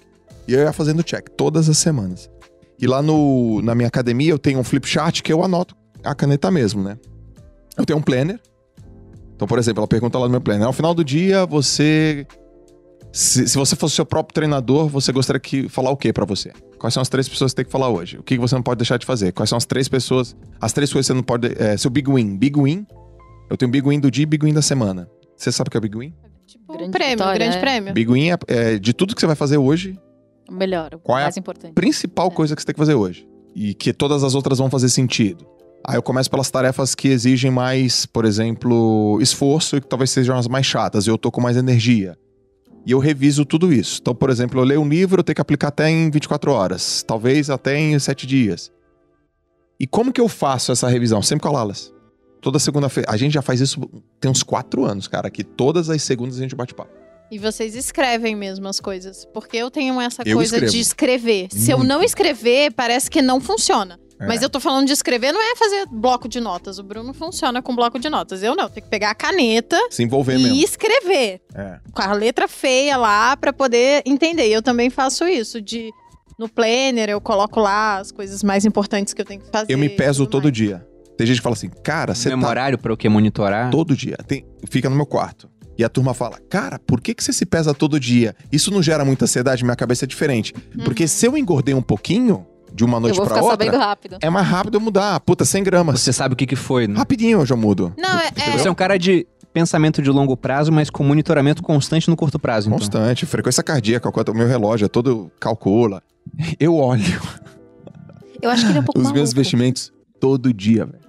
E 0.47 0.53
eu 0.53 0.61
ia 0.61 0.71
fazendo 0.71 1.03
check 1.03 1.29
todas 1.35 1.69
as 1.69 1.77
semanas. 1.77 2.29
E 2.79 2.87
lá 2.87 3.01
no, 3.01 3.61
na 3.61 3.75
minha 3.75 3.87
academia 3.87 4.31
eu 4.31 4.39
tenho 4.39 4.59
um 4.59 4.63
flip 4.63 4.87
chart 4.87 5.21
que 5.21 5.33
eu 5.33 5.43
anoto 5.43 5.75
a 6.03 6.15
caneta 6.15 6.49
mesmo, 6.49 6.81
né? 6.81 6.97
Eu 7.75 7.85
tenho 7.85 7.99
um 7.99 8.01
planner. 8.01 8.39
Então, 9.35 9.47
por 9.47 9.59
exemplo, 9.59 9.81
ela 9.81 9.87
pergunta 9.87 10.17
lá 10.17 10.25
no 10.25 10.31
meu 10.31 10.41
planner: 10.41 10.65
ao 10.65 10.73
final 10.73 10.93
do 10.93 11.03
dia, 11.03 11.45
você. 11.45 12.25
Se, 13.11 13.47
se 13.47 13.57
você 13.57 13.75
fosse 13.75 13.95
seu 13.95 14.05
próprio 14.05 14.33
treinador, 14.33 14.87
você 14.87 15.11
gostaria 15.11 15.39
que 15.39 15.67
falar 15.69 15.91
o 15.91 15.97
que 15.97 16.11
pra 16.13 16.25
você? 16.25 16.51
Quais 16.79 16.93
são 16.93 17.01
as 17.01 17.09
três 17.09 17.27
pessoas 17.27 17.51
que 17.51 17.53
você 17.53 17.55
tem 17.57 17.65
que 17.65 17.71
falar 17.71 17.89
hoje? 17.89 18.17
O 18.17 18.23
que 18.23 18.37
você 18.37 18.53
não 18.55 18.61
pode 18.61 18.77
deixar 18.79 18.97
de 18.97 19.05
fazer? 19.05 19.31
Quais 19.31 19.49
são 19.49 19.57
as 19.57 19.65
três 19.65 19.87
pessoas. 19.87 20.35
As 20.61 20.73
três 20.73 20.91
coisas 20.91 21.07
que 21.07 21.13
você 21.13 21.15
não 21.15 21.23
pode. 21.23 21.47
É, 21.61 21.75
seu 21.77 21.89
big 21.89 22.11
win. 22.11 22.37
Big 22.37 22.59
win. 22.59 22.85
Eu 23.49 23.57
tenho 23.57 23.71
big 23.71 23.87
win 23.87 23.99
do 23.99 24.11
dia 24.11 24.23
e 24.23 24.25
big 24.25 24.45
win 24.45 24.53
da 24.53 24.61
semana. 24.61 25.09
Você 25.35 25.51
sabe 25.51 25.69
o 25.69 25.71
que 25.71 25.77
é 25.77 25.79
big 25.79 25.97
win? 25.97 26.13
Tipo, 26.45 26.73
Grande 26.73 26.89
um 26.89 26.91
prêmio, 26.91 27.17
vitória, 27.17 27.37
grande 27.39 27.57
é. 27.57 27.59
prêmio. 27.59 27.93
Big 27.93 28.11
win 28.11 28.29
é, 28.31 28.37
é 28.47 28.79
de 28.79 28.93
tudo 28.93 29.13
que 29.15 29.19
você 29.21 29.27
vai 29.27 29.35
fazer 29.35 29.57
hoje, 29.57 29.97
O 30.49 30.53
melhor, 30.53 30.93
o 30.95 30.99
Qual 30.99 31.17
é 31.17 31.21
a 31.21 31.25
mais 31.25 31.37
importante. 31.37 31.73
principal 31.73 32.31
coisa 32.31 32.55
que 32.55 32.61
você 32.61 32.65
tem 32.67 32.73
que 32.73 32.79
fazer 32.79 32.93
hoje. 32.93 33.27
E 33.55 33.73
que 33.73 33.91
todas 33.91 34.23
as 34.23 34.33
outras 34.35 34.59
vão 34.59 34.69
fazer 34.69 34.87
sentido. 34.89 35.45
Aí 35.85 35.95
eu 35.95 36.03
começo 36.03 36.29
pelas 36.29 36.49
tarefas 36.51 36.93
que 36.95 37.07
exigem 37.07 37.49
mais, 37.51 38.05
por 38.05 38.23
exemplo, 38.25 39.17
esforço 39.21 39.77
e 39.77 39.81
que 39.81 39.87
talvez 39.87 40.09
sejam 40.11 40.37
as 40.37 40.47
mais 40.47 40.65
chatas. 40.65 41.05
E 41.07 41.09
eu 41.09 41.17
tô 41.17 41.31
com 41.31 41.41
mais 41.41 41.57
energia. 41.57 42.17
E 42.87 42.91
eu 42.91 42.99
reviso 42.99 43.43
tudo 43.43 43.73
isso. 43.73 43.99
Então, 44.01 44.15
por 44.15 44.29
exemplo, 44.29 44.61
eu 44.61 44.63
leio 44.63 44.79
um 44.79 44.87
livro, 44.87 45.19
eu 45.19 45.23
tenho 45.23 45.35
que 45.35 45.41
aplicar 45.41 45.67
até 45.67 45.89
em 45.89 46.09
24 46.09 46.49
horas. 46.53 47.03
Talvez 47.03 47.49
até 47.49 47.77
em 47.77 47.99
7 47.99 48.25
dias. 48.25 48.71
E 49.77 49.85
como 49.85 50.13
que 50.13 50.21
eu 50.21 50.29
faço 50.29 50.71
essa 50.71 50.87
revisão? 50.87 51.21
Sempre 51.21 51.43
com 51.43 51.49
a 51.49 51.51
Lalas. 51.51 51.93
Toda 52.39 52.59
segunda-feira. 52.59 53.11
A 53.11 53.17
gente 53.17 53.33
já 53.33 53.41
faz 53.41 53.59
isso 53.59 53.81
tem 54.21 54.31
uns 54.31 54.41
4 54.41 54.85
anos, 54.85 55.05
cara. 55.05 55.29
Que 55.29 55.43
todas 55.43 55.89
as 55.89 56.01
segundas 56.01 56.37
a 56.37 56.41
gente 56.41 56.55
bate 56.55 56.73
papo. 56.73 56.91
E 57.29 57.37
vocês 57.37 57.75
escrevem 57.75 58.37
mesmo 58.37 58.65
as 58.69 58.79
coisas. 58.79 59.25
Porque 59.33 59.57
eu 59.57 59.69
tenho 59.69 59.99
essa 59.99 60.23
Eu 60.25 60.37
coisa 60.37 60.55
escrevo. 60.55 60.71
de 60.71 60.79
escrever. 60.79 61.47
Se 61.51 61.69
eu 61.71 61.79
Muito. 61.79 61.89
não 61.89 62.01
escrever, 62.01 62.71
parece 62.71 63.11
que 63.11 63.21
não 63.21 63.41
funciona. 63.41 63.99
É. 64.19 64.25
Mas 64.25 64.41
eu 64.41 64.49
tô 64.49 64.59
falando 64.59 64.87
de 64.87 64.93
escrever, 64.93 65.31
não 65.31 65.41
é 65.41 65.55
fazer 65.55 65.85
bloco 65.91 66.27
de 66.27 66.39
notas. 66.39 66.79
O 66.79 66.83
Bruno 66.83 67.13
funciona 67.13 67.61
com 67.61 67.75
bloco 67.75 67.99
de 67.99 68.09
notas. 68.09 68.41
Eu 68.41 68.55
não, 68.55 68.67
tenho 68.69 68.83
que 68.83 68.89
pegar 68.89 69.11
a 69.11 69.15
caneta 69.15 69.77
Se 69.91 70.01
envolver 70.03 70.37
e 70.37 70.43
mesmo. 70.43 70.55
escrever. 70.63 71.41
É. 71.53 71.79
Com 71.93 72.01
a 72.01 72.13
letra 72.13 72.47
feia 72.47 72.97
lá 72.97 73.37
pra 73.37 73.53
poder 73.53 74.01
entender. 74.05 74.47
E 74.49 74.53
eu 74.53 74.61
também 74.61 74.89
faço 74.89 75.27
isso. 75.27 75.61
De 75.61 75.91
no 76.37 76.49
planner, 76.49 77.09
eu 77.09 77.21
coloco 77.21 77.59
lá 77.59 77.97
as 77.99 78.11
coisas 78.11 78.43
mais 78.43 78.65
importantes 78.65 79.13
que 79.13 79.21
eu 79.21 79.25
tenho 79.25 79.41
que 79.41 79.49
fazer. 79.51 79.71
Eu 79.71 79.77
me 79.77 79.85
e 79.87 79.89
peso 79.89 80.25
todo 80.25 80.43
mais. 80.45 80.55
dia. 80.55 80.87
Tem 81.17 81.25
gente 81.25 81.37
que 81.37 81.43
fala 81.43 81.53
assim, 81.53 81.69
cara, 81.83 82.13
você 82.13 82.29
Mesmo 82.29 82.43
tá 82.43 82.49
horário 82.49 82.77
pra 82.77 82.93
o 82.93 82.97
que 82.97 83.09
monitorar? 83.09 83.71
todo 83.71 83.95
dia. 83.95 84.17
Tem, 84.27 84.45
fica 84.69 84.89
no 84.89 84.95
meu 84.95 85.05
quarto. 85.05 85.49
E 85.77 85.83
a 85.83 85.89
turma 85.89 86.13
fala, 86.15 86.39
cara, 86.49 86.79
por 86.79 86.99
que, 87.01 87.13
que 87.13 87.23
você 87.23 87.31
se 87.31 87.45
pesa 87.45 87.71
todo 87.73 87.99
dia? 87.99 88.35
Isso 88.51 88.71
não 88.71 88.81
gera 88.81 89.05
muita 89.05 89.25
ansiedade? 89.25 89.63
Minha 89.63 89.75
cabeça 89.75 90.05
é 90.05 90.07
diferente. 90.07 90.53
Porque 90.83 91.07
se 91.07 91.25
eu 91.27 91.37
engordei 91.37 91.75
um 91.75 91.81
pouquinho, 91.83 92.45
de 92.77 92.85
uma 92.85 92.99
noite 92.99 93.15
ficar 93.19 93.41
outra, 93.41 93.49
sabendo 93.49 93.77
rápido. 93.77 94.17
é 94.21 94.29
mais 94.29 94.47
rápido 94.47 94.75
eu 94.75 94.79
mudar. 94.81 95.19
Puta, 95.21 95.43
100 95.43 95.63
gramas. 95.63 95.99
Você 95.99 96.13
sabe 96.13 96.33
o 96.33 96.37
que 96.37 96.45
que 96.45 96.55
foi, 96.55 96.87
né? 96.87 96.95
Rapidinho 96.97 97.39
eu 97.41 97.45
já 97.45 97.55
mudo. 97.55 97.91
Não, 97.97 98.19
é, 98.19 98.27
é- 98.35 98.51
Você 98.57 98.67
é 98.67 98.71
um 98.71 98.75
cara 98.75 98.97
de 98.97 99.25
pensamento 99.51 100.01
de 100.01 100.09
longo 100.11 100.37
prazo, 100.37 100.71
mas 100.71 100.89
com 100.89 101.03
monitoramento 101.03 101.63
constante 101.63 102.07
no 102.09 102.15
curto 102.15 102.37
prazo, 102.37 102.67
então. 102.69 102.77
Constante. 102.77 103.25
Frequência 103.25 103.63
cardíaca, 103.63 104.11
quanto 104.11 104.31
o 104.31 104.35
meu 104.35 104.47
relógio 104.47 104.85
é 104.85 104.87
todo 104.87 105.31
calcula. 105.39 106.01
Eu 106.59 106.75
olho 106.75 107.03
Eu 108.41 108.49
acho 108.51 108.63
que 108.65 108.71
ele 108.71 108.77
é 108.77 108.81
um 108.81 108.83
pouco 108.83 108.99
os 108.99 109.05
meus 109.05 109.13
maluco. 109.15 109.31
investimentos 109.33 109.91
todo 110.19 110.53
dia, 110.53 110.85
velho. 110.85 111.06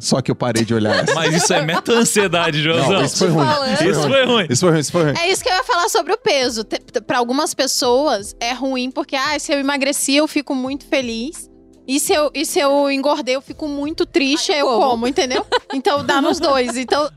Só 0.00 0.20
que 0.22 0.30
eu 0.30 0.34
parei 0.34 0.64
de 0.64 0.74
olhar 0.74 1.04
essa. 1.04 1.14
Mas 1.14 1.34
isso 1.34 1.52
é 1.52 1.62
meta-ansiedade, 1.62 2.62
Joãozão. 2.62 2.90
Não, 2.90 3.04
isso 3.04 3.18
foi 3.18 3.28
ruim. 3.28 3.46
Isso 3.72 4.02
foi 4.08 4.24
ruim. 4.24 4.46
Isso 4.48 4.60
foi 4.60 4.70
ruim, 4.70 4.80
isso 4.80 4.92
foi 4.92 5.02
ruim. 5.04 5.14
É 5.18 5.30
isso 5.30 5.42
que 5.44 5.50
eu 5.50 5.54
ia 5.54 5.64
falar 5.64 5.88
sobre 5.88 6.12
o 6.12 6.18
peso. 6.18 6.64
Pra 7.06 7.18
algumas 7.18 7.54
pessoas 7.54 8.34
é 8.40 8.52
ruim 8.52 8.90
porque, 8.90 9.14
ah, 9.14 9.38
se 9.38 9.52
eu 9.52 9.58
emagreci, 9.60 10.16
eu 10.16 10.26
fico 10.26 10.54
muito 10.54 10.86
feliz. 10.86 11.50
E 11.86 11.98
se 11.98 12.12
eu, 12.12 12.30
e 12.34 12.46
se 12.46 12.58
eu 12.60 12.90
engordei, 12.90 13.36
eu 13.36 13.40
fico 13.40 13.66
muito 13.66 14.06
triste, 14.06 14.52
eu 14.52 14.66
como. 14.66 14.90
como, 14.90 15.08
entendeu? 15.08 15.44
Então 15.74 16.04
dá 16.04 16.20
nos 16.20 16.38
dois. 16.38 16.76
Então, 16.76 17.10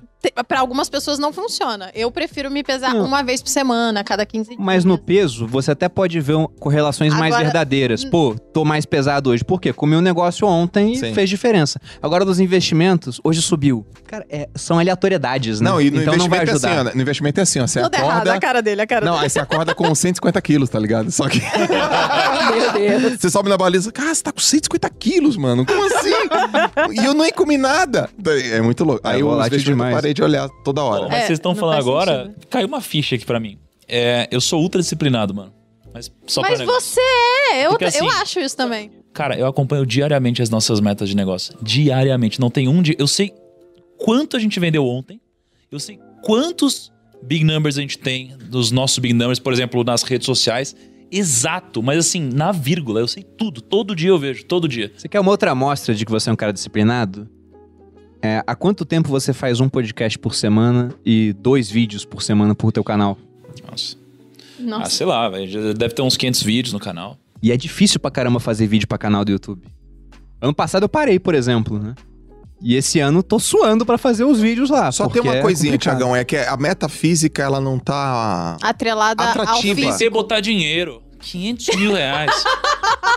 pra 0.48 0.60
algumas 0.60 0.90
pessoas 0.90 1.20
não 1.20 1.34
funciona. 1.34 1.92
Eu 1.94 2.12
prefiro 2.12 2.50
me 2.50 2.64
pesar 2.64 2.94
Não. 2.94 3.06
uma 3.06 3.24
vez 3.24 3.42
por 3.42 3.50
semana, 3.50 4.00
a 4.00 4.04
cada 4.04 4.26
15 4.26 4.50
dias. 4.52 4.60
Mas 4.62 4.86
no 4.86 4.98
peso, 4.98 5.46
você 5.48 5.72
até 5.72 5.90
pode 5.90 6.20
ver 6.20 6.36
um- 6.36 6.48
correlações 6.60 7.14
mais 7.14 7.34
Agora- 7.34 7.44
verdadeiras. 7.44 8.06
Pô, 8.06 8.36
tô 8.54 8.64
mais 8.64 8.86
pesado 8.86 9.30
hoje. 9.32 9.44
Por 9.44 9.60
quê? 9.60 9.74
Comi 9.74 9.96
um 9.96 10.02
negócio 10.02 10.48
ontem 10.48 10.94
e 10.94 10.98
Sim. 10.98 11.14
fez 11.14 11.30
diferença. 11.30 11.80
Agora, 12.02 12.24
dos 12.24 12.40
investimentos, 12.40 13.20
hoje 13.24 13.42
subiu. 13.42 13.86
Cara, 14.08 14.26
é- 14.30 14.48
são 14.56 14.80
aleatoriedades, 14.80 15.60
né? 15.60 15.70
Não, 15.70 15.82
e 15.82 15.90
no 15.92 16.02
então 16.02 16.16
não 16.16 16.28
vai 16.30 16.40
investimento 16.44 16.50
é 16.50 16.70
ajudar. 16.70 16.82
assim, 16.82 16.90
ó. 16.92 16.96
No 16.96 17.02
investimento 17.02 17.40
é 17.40 17.44
assim, 17.44 17.60
ó. 17.60 17.68
Você 17.68 17.82
Tudo 17.82 17.96
errado, 17.96 18.10
acorda. 18.12 18.34
a 18.34 18.40
cara 18.40 18.62
dele, 18.62 18.82
a 18.82 18.88
cara 18.88 19.06
Não, 19.06 19.14
dele. 19.14 19.24
aí 19.26 19.30
você 19.30 19.40
acorda 19.40 19.74
com 19.76 19.94
150 19.94 20.42
quilos, 20.42 20.70
tá 20.70 20.80
ligado? 20.80 21.12
Só 21.12 21.28
que 21.28 21.40
Meu 22.54 22.72
Deus. 23.00 23.20
você 23.22 23.30
sobe 23.30 23.50
na 23.50 23.58
baliza, 23.58 23.92
cara, 23.92 24.14
você 24.14 24.24
tá 24.24 24.32
com 24.32 24.40
150 24.40 24.90
quilos, 24.90 25.38
mano. 25.38 25.66
Como 25.66 25.84
assim? 25.86 26.12
e 27.02 27.06
eu 27.06 27.14
nem 27.14 27.32
comi 27.32 27.58
nada. 27.58 28.10
É 28.52 28.62
muito 28.62 28.84
louco. 28.84 29.08
É 29.08 29.14
Aí 29.14 29.20
eu 29.22 29.28
volátil 29.28 29.58
demais. 29.60 29.94
parei 29.96 30.13
de 30.14 30.22
olhar 30.24 30.48
toda 30.64 30.84
hora. 30.84 31.08
mas 31.08 31.14
É, 31.24 31.28
vocês 31.28 31.40
estão 31.40 31.56
falando 31.56 31.80
agora, 31.80 32.26
sentido. 32.26 32.48
caiu 32.48 32.68
uma 32.68 32.82
ficha 32.82 33.16
aqui 33.16 33.26
pra 33.26 33.40
mim. 33.40 33.58
É, 33.88 34.28
eu 34.32 34.40
sou 34.42 34.62
ultra 34.62 34.82
disciplinado, 34.82 35.34
mano. 35.34 35.54
Mas 35.94 36.12
só 36.26 36.42
Mas 36.42 36.60
você 36.62 37.00
é, 37.52 37.66
eu, 37.66 37.70
Porque 37.72 37.86
assim- 37.86 38.00
eu 38.00 38.10
acho 38.10 38.40
isso 38.40 38.58
também. 38.58 38.92
Cara, 39.14 39.38
eu 39.38 39.46
acompanho 39.46 39.86
diariamente 39.86 40.42
as 40.42 40.50
nossas 40.50 40.80
metas 40.80 41.08
de 41.08 41.16
negócio. 41.16 41.56
Diariamente. 41.62 42.40
Não 42.40 42.50
tem 42.50 42.68
um 42.68 42.82
dia. 42.82 42.96
Eu 42.98 43.08
sei 43.08 43.32
quanto 44.00 44.36
a 44.36 44.40
gente 44.40 44.60
vendeu 44.60 44.86
ontem. 44.88 45.22
Eu 45.72 45.80
sei 45.80 46.00
quantos 46.24 46.92
big 47.22 47.44
numbers 47.44 47.78
a 47.78 47.82
gente 47.82 47.98
tem 48.00 48.36
dos 48.50 48.72
nossos 48.72 48.98
big 48.98 49.14
numbers, 49.14 49.38
por 49.40 49.54
exemplo, 49.54 49.84
nas 49.84 50.02
redes 50.02 50.26
sociais. 50.26 50.76
Exato, 51.12 51.84
mas 51.84 52.00
assim, 52.00 52.22
na 52.34 52.52
vírgula, 52.52 53.00
eu 53.00 53.08
sei 53.08 53.22
tudo. 53.22 53.62
Todo 53.62 53.96
dia 53.96 54.10
eu 54.10 54.18
vejo, 54.18 54.44
todo 54.46 54.68
dia. 54.68 54.92
Você 54.98 55.08
quer 55.08 55.20
uma 55.20 55.30
outra 55.30 55.52
amostra 55.52 55.94
de 55.94 56.04
que 56.06 56.12
você 56.12 56.28
é 56.32 56.34
um 56.34 56.36
cara 56.36 56.52
disciplinado? 56.52 57.30
É, 58.26 58.42
há 58.48 58.56
quanto 58.56 58.86
tempo 58.86 59.10
você 59.10 59.34
faz 59.34 59.60
um 59.60 59.68
podcast 59.68 60.18
por 60.18 60.34
semana 60.34 60.96
e 61.06 61.34
dois 61.34 61.70
vídeos 61.70 62.06
por 62.06 62.24
semana 62.24 62.56
por 62.56 62.72
teu 62.72 62.82
canal? 62.82 63.18
Nossa. 63.70 63.98
Ah, 64.58 64.64
Nossa. 64.64 64.92
sei 64.92 65.06
lá, 65.06 65.28
velho. 65.28 65.46
já 65.52 65.74
Deve 65.74 65.94
ter 65.94 66.02
uns 66.02 66.16
500 66.16 66.42
vídeos 66.42 66.72
no 66.74 66.80
canal. 66.80 67.18
E 67.42 67.52
é 67.52 67.58
difícil 67.58 68.00
pra 68.00 68.10
caramba 68.10 68.40
fazer 68.40 68.66
vídeo 68.66 68.88
pra 68.88 68.98
canal 68.98 69.26
do 69.26 69.32
YouTube. 69.34 69.68
Ano 70.42 70.54
passado 70.54 70.84
eu 70.84 70.90
parei, 70.90 71.20
por 71.20 71.36
exemplo, 71.36 71.78
né? 71.78 71.96
E 72.62 72.76
esse 72.76 73.02
ano 73.02 73.22
tô 73.22 73.40
suando 73.40 73.86
pra 73.86 73.98
fazer 73.98 74.24
os 74.24 74.40
vídeos 74.40 74.70
lá. 74.70 74.90
Só 74.90 75.10
tem 75.10 75.22
uma 75.22 75.36
é 75.36 75.42
coisinha, 75.42 75.74
complicado. 75.74 75.98
Tiagão, 75.98 76.16
é 76.16 76.24
que 76.24 76.38
a 76.38 76.56
meta 76.56 76.88
física, 76.88 77.44
ela 77.44 77.60
não 77.60 77.78
tá... 77.78 78.56
Atrelada 78.62 79.22
ao 79.22 79.30
Atrativa. 79.32 79.76
físico. 79.76 79.92
Pensei 79.92 80.10
botar 80.10 80.40
dinheiro. 80.40 81.04
500 81.20 81.76
mil 81.76 81.94
reais. 81.94 82.32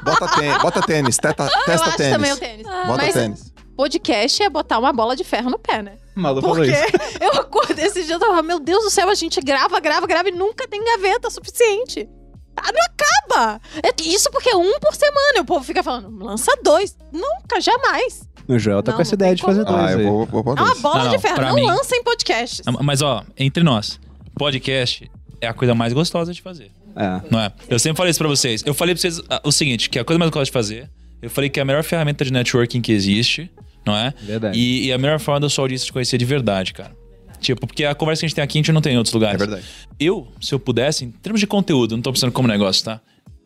Bota 0.02 0.28
tênis, 0.36 0.62
bota 0.62 0.82
tênis, 0.82 1.16
teta, 1.16 1.44
Eu 1.44 1.64
testa 1.64 1.86
acho 1.86 1.96
tênis. 1.96 2.12
também 2.12 2.32
o 2.32 2.36
tênis. 2.36 2.66
Bota 2.66 3.02
Mas 3.04 3.14
tênis. 3.14 3.52
Podcast 3.76 4.42
é 4.42 4.48
botar 4.48 4.78
uma 4.78 4.92
bola 4.92 5.14
de 5.14 5.22
ferro 5.22 5.50
no 5.50 5.58
pé, 5.58 5.82
né? 5.82 5.92
Malu 6.14 6.40
falou 6.40 6.56
Porque 6.56 6.70
isso. 6.72 6.84
eu 7.20 7.32
acordo 7.32 7.78
esse 7.78 8.04
dia 8.04 8.16
e 8.16 8.18
tava, 8.18 8.42
meu 8.42 8.58
Deus 8.58 8.84
do 8.84 8.90
céu, 8.90 9.08
a 9.08 9.14
gente 9.14 9.40
grava, 9.40 9.78
grava, 9.80 10.06
grava 10.06 10.28
e 10.28 10.32
nunca 10.32 10.66
tem 10.66 10.82
gaveta 10.82 11.28
suficiente. 11.30 12.08
Ah, 12.56 12.72
não 12.72 12.80
acaba! 12.82 13.60
É 13.82 13.90
isso 14.02 14.30
porque 14.30 14.48
é 14.48 14.56
um 14.56 14.80
por 14.80 14.94
semana. 14.94 15.36
E 15.36 15.40
o 15.40 15.44
povo 15.44 15.62
fica 15.62 15.82
falando, 15.82 16.24
lança 16.24 16.50
dois. 16.62 16.96
Nunca, 17.12 17.60
jamais. 17.60 18.26
O 18.48 18.58
Joel 18.58 18.82
tá 18.82 18.92
Não, 18.92 18.96
com 18.96 19.02
essa 19.02 19.14
ideia 19.14 19.34
de 19.34 19.42
fazer 19.42 19.64
como. 19.64 19.76
dois 19.76 19.90
Ah, 19.90 19.92
eu 20.00 20.08
vou, 20.10 20.24
vou, 20.26 20.42
vou 20.42 20.54
É 20.56 20.62
uma 20.62 20.74
bola 20.76 21.04
Não, 21.04 21.10
de 21.10 21.18
ferro. 21.18 21.42
Não 21.42 21.54
mim- 21.54 21.66
lança 21.66 21.94
em 21.94 22.02
podcasts. 22.02 22.62
Mas 22.82 23.02
ó, 23.02 23.22
entre 23.36 23.62
nós, 23.62 24.00
podcast 24.38 25.10
é 25.40 25.48
a 25.48 25.52
coisa 25.52 25.74
mais 25.74 25.92
gostosa 25.92 26.32
de 26.32 26.40
fazer. 26.40 26.70
É. 26.96 27.20
Não 27.30 27.40
é? 27.40 27.52
Eu 27.68 27.78
sempre 27.78 27.98
falei 27.98 28.10
isso 28.10 28.18
pra 28.18 28.28
vocês. 28.28 28.62
Eu 28.64 28.72
falei 28.72 28.94
pra 28.94 29.02
vocês 29.02 29.20
ah, 29.28 29.40
o 29.44 29.52
seguinte, 29.52 29.90
que 29.90 29.98
a 29.98 30.04
coisa 30.04 30.18
mais 30.18 30.30
que 30.30 30.36
eu 30.38 30.40
gosto 30.40 30.50
de 30.50 30.52
fazer, 30.54 30.90
eu 31.20 31.28
falei 31.28 31.50
que 31.50 31.60
é 31.60 31.62
a 31.62 31.64
melhor 31.66 31.82
ferramenta 31.84 32.24
de 32.24 32.32
networking 32.32 32.80
que 32.80 32.92
existe, 32.92 33.50
não 33.87 33.97
é? 33.97 34.12
Verdade. 34.22 34.59
E, 34.59 34.87
e 34.87 34.93
a 34.93 34.99
melhor 34.99 35.18
forma 35.20 35.41
da 35.41 35.49
sua 35.49 35.64
audiência 35.64 35.87
te 35.87 35.93
conhecer 35.93 36.18
de 36.18 36.24
verdade, 36.24 36.72
cara. 36.74 36.97
Tipo, 37.41 37.66
porque 37.66 37.84
a 37.84 37.95
conversa 37.95 38.20
que 38.20 38.26
a 38.26 38.28
gente 38.28 38.34
tem 38.37 38.43
aqui, 38.45 38.59
a 38.59 38.61
gente 38.61 38.72
não 38.72 38.80
tem 38.80 38.95
em 38.95 38.97
outros 38.97 39.12
lugares. 39.14 39.37
É 39.41 39.47
verdade. 39.47 39.64
Eu, 40.01 40.26
se 40.41 40.53
eu 40.55 40.59
pudesse, 40.59 41.05
em 41.05 41.11
termos 41.11 41.39
de 41.41 41.47
conteúdo, 41.47 41.95
não 41.95 42.03
tô 42.03 42.12
pensando 42.12 42.32
como 42.32 42.49
negócio, 42.49 42.84
tá? 42.84 43.01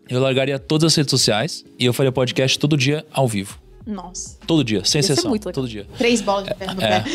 Eu 0.08 0.20
largaria 0.20 0.58
todas 0.58 0.92
as 0.92 0.96
redes 0.96 1.10
sociais 1.10 1.64
e 1.78 1.84
eu 1.84 1.92
faria 1.92 2.10
podcast 2.10 2.58
todo 2.58 2.76
dia 2.76 3.04
ao 3.12 3.28
vivo. 3.28 3.58
Nossa. 3.86 4.38
Todo 4.46 4.62
dia, 4.62 4.84
sem 4.84 5.02
ser 5.02 5.12
exceção. 5.12 5.30
muito 5.30 5.44
legal. 5.46 5.54
Todo 5.62 5.68
dia. 5.68 5.86
Três 5.98 6.20
bolas 6.20 6.46
de 6.48 6.54
ferro 6.54 6.74
no 6.74 6.82
É. 6.82 7.00
pé. 7.00 7.10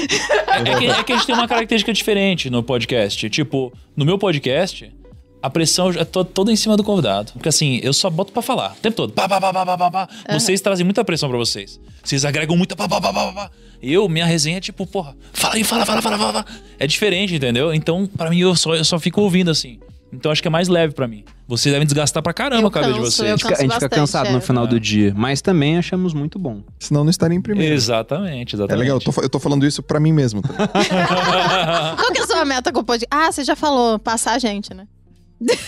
É 0.49 0.77
que, 0.79 0.85
é 0.87 1.03
que 1.03 1.13
a 1.13 1.15
gente 1.15 1.25
tem 1.25 1.35
uma 1.35 1.47
característica 1.47 1.93
diferente 1.93 2.49
no 2.49 2.61
podcast. 2.63 3.29
Tipo, 3.29 3.71
no 3.95 4.03
meu 4.05 4.17
podcast, 4.17 4.91
a 5.41 5.49
pressão 5.49 5.89
é 5.91 6.03
to- 6.03 6.23
toda 6.25 6.51
em 6.51 6.55
cima 6.55 6.75
do 6.75 6.83
convidado. 6.83 7.31
Porque 7.33 7.49
assim, 7.49 7.79
eu 7.83 7.93
só 7.93 8.09
boto 8.09 8.31
pra 8.31 8.41
falar 8.41 8.73
o 8.73 8.81
tempo 8.81 8.95
todo. 8.95 9.13
Pá, 9.13 9.27
pá, 9.29 9.39
pá, 9.39 9.53
pá, 9.53 9.65
pá, 9.65 9.77
pá, 9.77 9.91
pá. 9.91 10.09
Vocês 10.31 10.59
trazem 10.61 10.83
muita 10.83 11.03
pressão 11.05 11.29
pra 11.29 11.37
vocês. 11.37 11.79
Vocês 12.03 12.25
agregam 12.25 12.57
muita 12.57 12.75
pá, 12.75 12.87
pá, 12.87 12.99
pá, 12.99 13.13
pá, 13.13 13.31
pá. 13.33 13.51
Eu, 13.81 14.09
minha 14.09 14.25
resenha 14.25 14.57
é 14.57 14.61
tipo, 14.61 14.87
porra, 14.87 15.15
fala 15.33 15.55
aí, 15.55 15.63
fala, 15.63 15.85
fala, 15.85 16.01
fala, 16.01 16.17
fala. 16.17 16.33
fala. 16.43 16.45
É 16.79 16.87
diferente, 16.87 17.35
entendeu? 17.35 17.73
Então, 17.73 18.07
pra 18.07 18.29
mim, 18.29 18.39
eu 18.39 18.55
só, 18.55 18.73
eu 18.73 18.83
só 18.85 18.97
fico 18.97 19.21
ouvindo 19.21 19.51
assim. 19.51 19.79
Então, 20.13 20.31
acho 20.31 20.41
que 20.41 20.47
é 20.47 20.51
mais 20.51 20.69
leve 20.69 20.93
pra 20.93 21.07
mim. 21.07 21.25
Vocês 21.47 21.73
devem 21.73 21.85
desgastar 21.85 22.23
pra 22.23 22.31
caramba 22.33 22.61
Eu 22.63 22.67
a 22.67 22.71
cabeça 22.71 22.93
de 22.93 22.99
canso, 22.99 23.11
vocês. 23.11 23.27
eu 23.27 23.33
A 23.33 23.37
gente 23.37 23.41
fica- 23.43 23.55
a 23.57 23.61
gente 23.61 23.73
fica 23.73 23.89
cansado 23.89 24.31
no 24.31 24.37
é. 24.37 24.41
final 24.41 24.65
do 24.65 24.79
dia, 24.79 25.13
mas 25.15 25.41
também 25.41 25.77
achamos 25.77 26.13
muito 26.13 26.39
bom. 26.39 26.61
Senão 26.79 27.03
não 27.03 27.09
estaria 27.11 27.37
em 27.37 27.41
primeiro. 27.41 27.73
Exatamente, 27.75 28.55
É 28.55 28.57
exatamente. 28.57 28.79
legal, 28.81 28.97
eu 28.97 29.01
tô, 29.13 29.21
eu 29.21 29.29
tô 29.29 29.39
falando 29.39 29.65
isso 29.65 29.83
pra 29.83 29.99
mim 29.99 30.13
mesmo. 30.13 30.41
tá? 30.41 30.53
Qual 31.97 32.11
que 32.13 32.19
é 32.19 32.23
a 32.23 32.27
sua 32.27 32.45
meta 32.45 32.71
com 32.71 32.79
o 32.79 32.83
podcast? 32.83 33.07
Ah, 33.11 33.31
você 33.31 33.43
já 33.43 33.55
falou, 33.55 33.99
passar 33.99 34.33
a 34.35 34.39
gente, 34.39 34.73
né? 34.73 34.87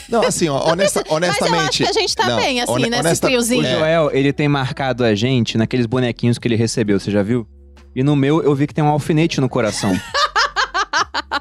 Não, 0.10 0.22
assim, 0.24 0.48
ó, 0.48 0.72
honesta, 0.72 1.02
Mas 1.02 1.10
eu 1.12 1.18
acho 1.18 1.26
honestamente. 1.44 1.84
que 1.84 1.90
a 1.90 1.94
gente 1.94 2.16
tá 2.16 2.28
não, 2.28 2.38
bem, 2.38 2.62
assim, 2.62 2.72
hone- 2.72 2.90
nesse 2.90 3.00
honesta- 3.02 3.28
triozinho. 3.28 3.64
O 3.64 3.66
É. 3.66 3.78
Joel, 3.80 4.10
ele 4.14 4.32
tem 4.32 4.48
marcado 4.48 5.04
a 5.04 5.14
gente 5.14 5.58
naqueles 5.58 5.86
bonequinhos 5.86 6.38
que 6.40 6.48
ele 6.48 6.56
recebeu, 6.56 7.00
você 7.00 7.12
já 7.12 7.22
viu? 7.22 7.46
E 7.96 8.02
no 8.04 8.16
meu, 8.16 8.42
eu 8.42 8.56
vi 8.56 8.66
que 8.68 8.74
tem 8.74 8.84
um 8.84 8.88
alfinete 8.88 9.42
no 9.42 9.50
coração. 9.50 9.92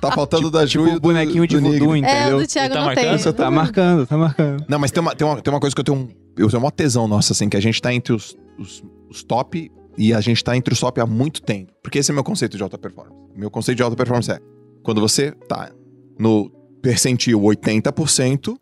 Tá 0.00 0.12
faltando 0.12 0.50
da 0.50 0.66
Ju 0.66 0.80
e 0.80 0.84
tipo 0.84 0.90
do- 0.92 0.96
o 0.96 1.00
bonequinho 1.00 1.46
de 1.46 1.58
do 1.58 1.62
voodoo, 1.62 1.94
É, 1.94 1.98
entendeu? 1.98 2.36
o 2.36 2.40
do 2.40 2.46
Thiago 2.46 2.74
tá 2.74 2.80
não 2.80 2.86
marcando? 2.86 3.22
tem. 3.22 3.32
Tá 3.32 3.50
marcando, 3.50 4.06
tá 4.06 4.16
marcando. 4.18 4.64
Não, 4.68 4.78
mas 4.78 4.90
tem 4.90 5.00
uma, 5.00 5.14
tem, 5.14 5.26
uma, 5.26 5.40
tem 5.40 5.52
uma 5.54 5.60
coisa 5.60 5.74
que 5.74 5.80
eu 5.80 5.84
tenho 5.84 5.96
um. 5.98 6.08
Eu 6.36 6.50
tenho 6.50 6.62
uma 6.62 6.70
tesão 6.70 7.08
nossa, 7.08 7.32
assim, 7.32 7.48
que 7.48 7.56
a 7.56 7.60
gente 7.60 7.80
tá 7.80 7.94
entre 7.94 8.12
os, 8.12 8.36
os, 8.58 8.82
os 9.08 9.22
top 9.22 9.70
e 9.96 10.12
a 10.12 10.20
gente 10.20 10.44
tá 10.44 10.54
entre 10.56 10.74
os 10.74 10.80
top 10.80 11.00
há 11.00 11.06
muito 11.06 11.40
tempo. 11.40 11.72
Porque 11.82 11.98
esse 11.98 12.10
é 12.10 12.12
o 12.12 12.14
meu 12.14 12.24
conceito 12.24 12.56
de 12.58 12.62
alta 12.62 12.76
performance. 12.76 13.16
Meu 13.34 13.50
conceito 13.50 13.76
de 13.76 13.82
alta 13.82 13.96
performance 13.96 14.30
é 14.30 14.38
quando 14.82 15.00
você 15.00 15.32
tá 15.48 15.70
no 16.18 16.50
percentil 16.82 17.40
80% 17.40 18.56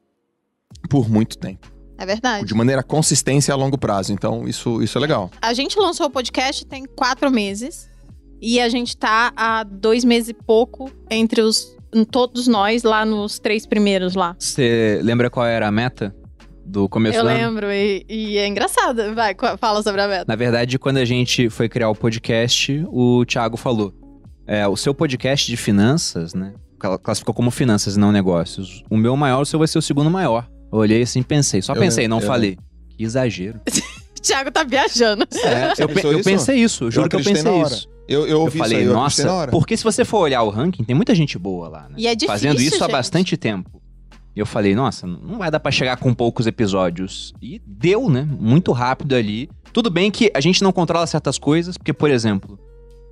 por 0.89 1.09
muito 1.09 1.39
tempo. 1.39 1.73
É 1.97 2.05
verdade. 2.05 2.47
De 2.47 2.55
maneira 2.55 2.83
consistência 2.83 3.55
a 3.55 3.57
longo 3.57 3.79
prazo. 3.79 4.13
Então, 4.13 4.47
isso, 4.49 4.83
isso 4.83 4.99
é 4.99 5.01
legal. 5.01 5.31
A 5.41 5.55
gente 5.55 5.79
lançou 5.79 6.07
o 6.07 6.11
podcast 6.11 6.65
tem 6.67 6.85
quatro 6.85 7.31
meses. 7.31 7.89
E 8.41 8.61
a 8.61 8.69
gente 8.69 8.97
tá 8.97 9.33
há 9.37 9.63
dois 9.63 10.05
meses 10.05 10.29
e 10.29 10.35
pouco 10.35 10.91
entre 11.11 11.41
os 11.41 11.75
todos 12.11 12.49
nós 12.49 12.83
lá 12.83 13.07
nos 13.07 13.39
três 13.39 13.65
primeiros 13.65 14.15
lá. 14.15 14.35
Você 14.39 15.01
lembra 15.03 15.31
qual 15.31 15.47
era 15.47 15.69
a 15.69 15.71
meta 15.71 16.15
do 16.67 16.89
começo 16.89 17.19
Eu 17.19 17.23
do 17.23 17.29
ano? 17.29 17.39
lembro, 17.39 17.73
e, 17.73 18.05
e 18.09 18.37
é 18.37 18.47
engraçado. 18.47 19.15
Vai, 19.15 19.35
fala 19.59 19.83
sobre 19.83 20.01
a 20.01 20.09
meta. 20.09 20.25
Na 20.27 20.37
verdade, 20.37 20.79
quando 20.79 20.97
a 20.97 21.05
gente 21.05 21.49
foi 21.49 21.69
criar 21.69 21.89
o 21.89 21.95
podcast, 21.95 22.85
o 22.89 23.25
Thiago 23.25 23.57
falou: 23.57 23.95
é, 24.47 24.67
o 24.67 24.77
seu 24.77 24.93
podcast 24.95 25.47
de 25.47 25.57
finanças, 25.57 26.35
né? 26.35 26.53
Cla- 26.89 26.99
Classificou 26.99 27.35
como 27.35 27.51
finanças 27.51 27.97
e 27.97 27.99
não 27.99 28.13
negócios. 28.13 28.83
O 28.91 28.97
meu 28.97 29.17
maior, 29.17 29.41
o 29.43 29.47
seu 29.47 29.59
vai 29.59 29.69
ser 29.69 29.79
o 29.79 29.83
segundo 29.83 30.11
maior. 30.11 30.49
Eu 30.73 30.79
olhei 30.79 31.03
assim 31.03 31.21
e 31.21 31.25
pensei. 31.25 31.63
Só 31.63 31.75
Eu 31.75 31.81
pensei, 31.81 32.07
não 32.09 32.19
eu 32.21 32.27
falei. 32.27 32.59
Que 32.97 33.05
exagero. 33.05 33.61
O 33.67 34.21
Thiago 34.21 34.51
tá 34.51 34.65
viajando. 34.65 35.27
É, 35.45 35.83
eu, 35.83 35.89
pe- 35.89 36.05
eu 36.05 36.13
isso? 36.21 36.25
pensei 36.29 36.57
isso, 36.59 36.91
juro 36.91 37.09
que 37.09 37.17
eu 37.17 37.23
pensei 37.23 37.43
na 37.43 37.51
hora. 37.53 37.69
isso. 37.75 37.89
Eu, 38.07 38.21
eu 38.23 38.29
Eu 38.29 38.41
ouvi 38.43 38.59
falei, 38.59 38.79
isso 38.79 38.83
aí, 38.89 38.91
eu 38.91 38.95
nossa, 38.95 39.33
hora. 39.33 39.51
porque 39.51 39.77
se 39.77 39.83
você 39.85 40.05
for 40.05 40.19
olhar 40.19 40.43
o 40.43 40.51
ranking, 40.51 40.85
tem 40.85 40.95
muita 40.95 41.15
gente 41.15 41.39
boa 41.39 41.69
lá, 41.69 41.83
né? 41.89 41.95
E 41.97 42.07
é 42.07 42.15
difícil, 42.15 42.29
Fazendo 42.35 42.61
isso 42.61 42.77
há 42.77 42.87
gente. 42.87 42.93
bastante 42.93 43.37
tempo. 43.37 43.81
E 44.37 44.41
eu 44.41 44.45
falei, 44.47 44.75
nossa, 44.75 45.07
não 45.07 45.39
vai 45.39 45.51
dar 45.51 45.61
pra 45.61 45.71
chegar 45.71 45.97
com 45.97 46.13
poucos 46.13 46.47
episódios. 46.47 47.33
E 47.41 47.61
deu, 47.67 48.11
né? 48.11 48.27
Muito 48.39 48.73
rápido 48.73 49.15
ali. 49.15 49.49
Tudo 49.73 49.89
bem 49.91 50.11
que 50.11 50.31
a 50.35 50.41
gente 50.41 50.63
não 50.63 50.73
controla 50.73 51.07
certas 51.07 51.39
coisas, 51.39 51.79
porque, 51.79 51.93
por 51.93 52.11
exemplo, 52.11 52.59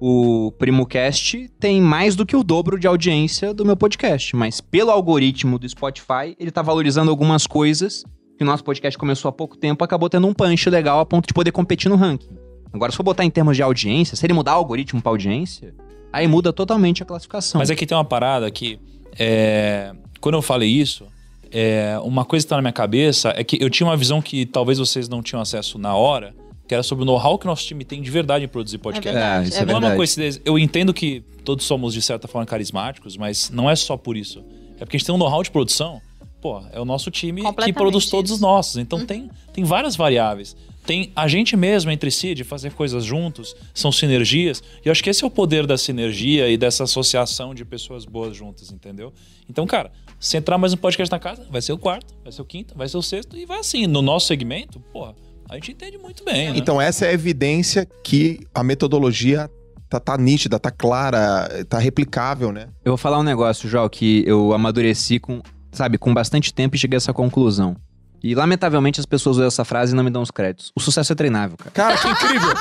O 0.04 0.50
PrimoCast 0.58 1.48
tem 1.60 1.80
mais 1.80 2.16
do 2.16 2.26
que 2.26 2.34
o 2.34 2.42
dobro 2.42 2.76
de 2.76 2.88
audiência 2.88 3.54
do 3.54 3.64
meu 3.64 3.76
podcast, 3.76 4.34
mas 4.34 4.60
pelo 4.60 4.90
algoritmo 4.90 5.60
do 5.60 5.68
Spotify, 5.68 6.34
ele 6.40 6.50
tá 6.50 6.60
valorizando 6.60 7.08
algumas 7.08 7.46
coisas 7.46 8.02
que 8.36 8.42
o 8.42 8.44
nosso 8.44 8.64
podcast 8.64 8.98
começou 8.98 9.28
há 9.28 9.32
pouco 9.32 9.56
tempo, 9.56 9.84
acabou 9.84 10.10
tendo 10.10 10.26
um 10.26 10.34
punch 10.34 10.68
legal 10.68 10.98
a 10.98 11.06
ponto 11.06 11.28
de 11.28 11.32
poder 11.32 11.52
competir 11.52 11.88
no 11.88 11.94
ranking. 11.94 12.36
Agora, 12.72 12.90
se 12.90 12.96
for 12.96 13.04
botar 13.04 13.24
em 13.24 13.30
termos 13.30 13.56
de 13.56 13.62
audiência, 13.62 14.16
se 14.16 14.26
ele 14.26 14.32
mudar 14.32 14.56
o 14.56 14.58
algoritmo 14.58 15.00
pra 15.00 15.12
audiência, 15.12 15.72
aí 16.12 16.26
muda 16.26 16.52
totalmente 16.52 17.00
a 17.04 17.06
classificação. 17.06 17.60
Mas 17.60 17.70
aqui 17.70 17.86
tem 17.86 17.96
uma 17.96 18.04
parada 18.04 18.50
que, 18.50 18.80
é, 19.16 19.94
quando 20.20 20.34
eu 20.34 20.42
falei 20.42 20.68
isso, 20.68 21.06
é, 21.48 21.96
uma 22.02 22.24
coisa 22.24 22.44
que 22.44 22.50
tá 22.50 22.56
na 22.56 22.62
minha 22.62 22.72
cabeça 22.72 23.32
é 23.36 23.44
que 23.44 23.56
eu 23.62 23.70
tinha 23.70 23.86
uma 23.86 23.96
visão 23.96 24.20
que 24.20 24.46
talvez 24.46 24.80
vocês 24.80 25.08
não 25.08 25.22
tinham 25.22 25.40
acesso 25.40 25.78
na 25.78 25.94
hora, 25.94 26.34
que 26.66 26.74
era 26.74 26.82
sobre 26.82 27.02
o 27.02 27.04
know-how 27.04 27.38
que 27.38 27.46
nosso 27.46 27.66
time 27.66 27.84
tem 27.84 28.00
de 28.00 28.10
verdade 28.10 28.44
em 28.44 28.48
produzir 28.48 28.78
podcast. 28.78 29.10
verdade, 29.10 29.46
É, 29.46 29.48
isso 29.48 29.58
é 29.58 29.62
é 29.62 29.66
não 29.66 29.74
é 29.74 29.78
uma 29.78 29.96
coincidência. 29.96 30.40
Eu 30.44 30.58
entendo 30.58 30.94
que 30.94 31.22
todos 31.44 31.66
somos, 31.66 31.92
de 31.92 32.02
certa 32.02 32.28
forma, 32.28 32.46
carismáticos, 32.46 33.16
mas 33.16 33.50
não 33.50 33.68
é 33.68 33.76
só 33.76 33.96
por 33.96 34.16
isso. 34.16 34.44
É 34.76 34.84
porque 34.84 34.96
a 34.96 34.98
gente 34.98 35.06
tem 35.06 35.14
um 35.14 35.18
know-how 35.18 35.42
de 35.42 35.50
produção. 35.50 36.00
Pô, 36.40 36.60
é 36.72 36.80
o 36.80 36.84
nosso 36.84 37.10
time 37.10 37.42
que 37.64 37.72
produz 37.72 38.06
todos 38.06 38.30
isso. 38.30 38.36
os 38.36 38.40
nossos. 38.40 38.76
Então 38.76 39.06
tem, 39.06 39.30
tem 39.52 39.64
várias 39.64 39.94
variáveis. 39.94 40.56
Tem 40.84 41.12
a 41.14 41.28
gente 41.28 41.56
mesmo 41.56 41.92
entre 41.92 42.10
si, 42.10 42.34
de 42.34 42.42
fazer 42.42 42.72
coisas 42.72 43.04
juntos, 43.04 43.54
são 43.72 43.92
sinergias. 43.92 44.60
E 44.84 44.88
eu 44.88 44.92
acho 44.92 45.02
que 45.02 45.10
esse 45.10 45.22
é 45.22 45.26
o 45.26 45.30
poder 45.30 45.64
da 45.64 45.78
sinergia 45.78 46.48
e 46.48 46.56
dessa 46.56 46.82
associação 46.82 47.54
de 47.54 47.64
pessoas 47.64 48.04
boas 48.04 48.36
juntas, 48.36 48.72
entendeu? 48.72 49.12
Então, 49.48 49.64
cara, 49.64 49.92
se 50.18 50.36
entrar 50.36 50.58
mais 50.58 50.72
um 50.72 50.76
podcast 50.76 51.10
na 51.12 51.20
casa, 51.20 51.46
vai 51.48 51.62
ser 51.62 51.72
o 51.72 51.78
quarto, 51.78 52.12
vai 52.24 52.32
ser 52.32 52.42
o 52.42 52.44
quinto, 52.44 52.74
vai 52.76 52.88
ser 52.88 52.96
o 52.96 53.02
sexto, 53.02 53.36
e 53.36 53.46
vai 53.46 53.60
assim. 53.60 53.86
No 53.86 54.02
nosso 54.02 54.26
segmento, 54.26 54.80
porra, 54.92 55.14
a 55.52 55.54
gente 55.56 55.72
entende 55.72 55.98
muito 55.98 56.24
bem. 56.24 56.50
né? 56.50 56.56
Então, 56.56 56.80
essa 56.80 57.04
é 57.06 57.10
a 57.10 57.12
evidência 57.12 57.86
que 58.02 58.40
a 58.54 58.62
metodologia 58.64 59.50
tá, 59.88 60.00
tá 60.00 60.16
nítida, 60.16 60.58
tá 60.58 60.70
clara, 60.70 61.64
tá 61.68 61.78
replicável, 61.78 62.50
né? 62.50 62.66
Eu 62.84 62.92
vou 62.92 62.96
falar 62.96 63.18
um 63.18 63.22
negócio, 63.22 63.68
João, 63.68 63.88
que 63.88 64.24
eu 64.26 64.52
amadureci 64.54 65.18
com, 65.18 65.42
sabe, 65.70 65.98
com 65.98 66.12
bastante 66.14 66.52
tempo 66.54 66.74
e 66.74 66.78
cheguei 66.78 66.96
a 66.96 66.98
essa 66.98 67.12
conclusão. 67.12 67.76
E, 68.22 68.34
lamentavelmente, 68.34 69.00
as 69.00 69.06
pessoas 69.06 69.36
usam 69.36 69.48
essa 69.48 69.64
frase 69.64 69.92
e 69.92 69.96
não 69.96 70.04
me 70.04 70.10
dão 70.10 70.22
os 70.22 70.30
créditos. 70.30 70.70
O 70.76 70.80
sucesso 70.80 71.12
é 71.12 71.16
treinável, 71.16 71.56
cara. 71.56 71.70
Cara, 71.72 71.98
que 71.98 72.08
incrível! 72.08 72.54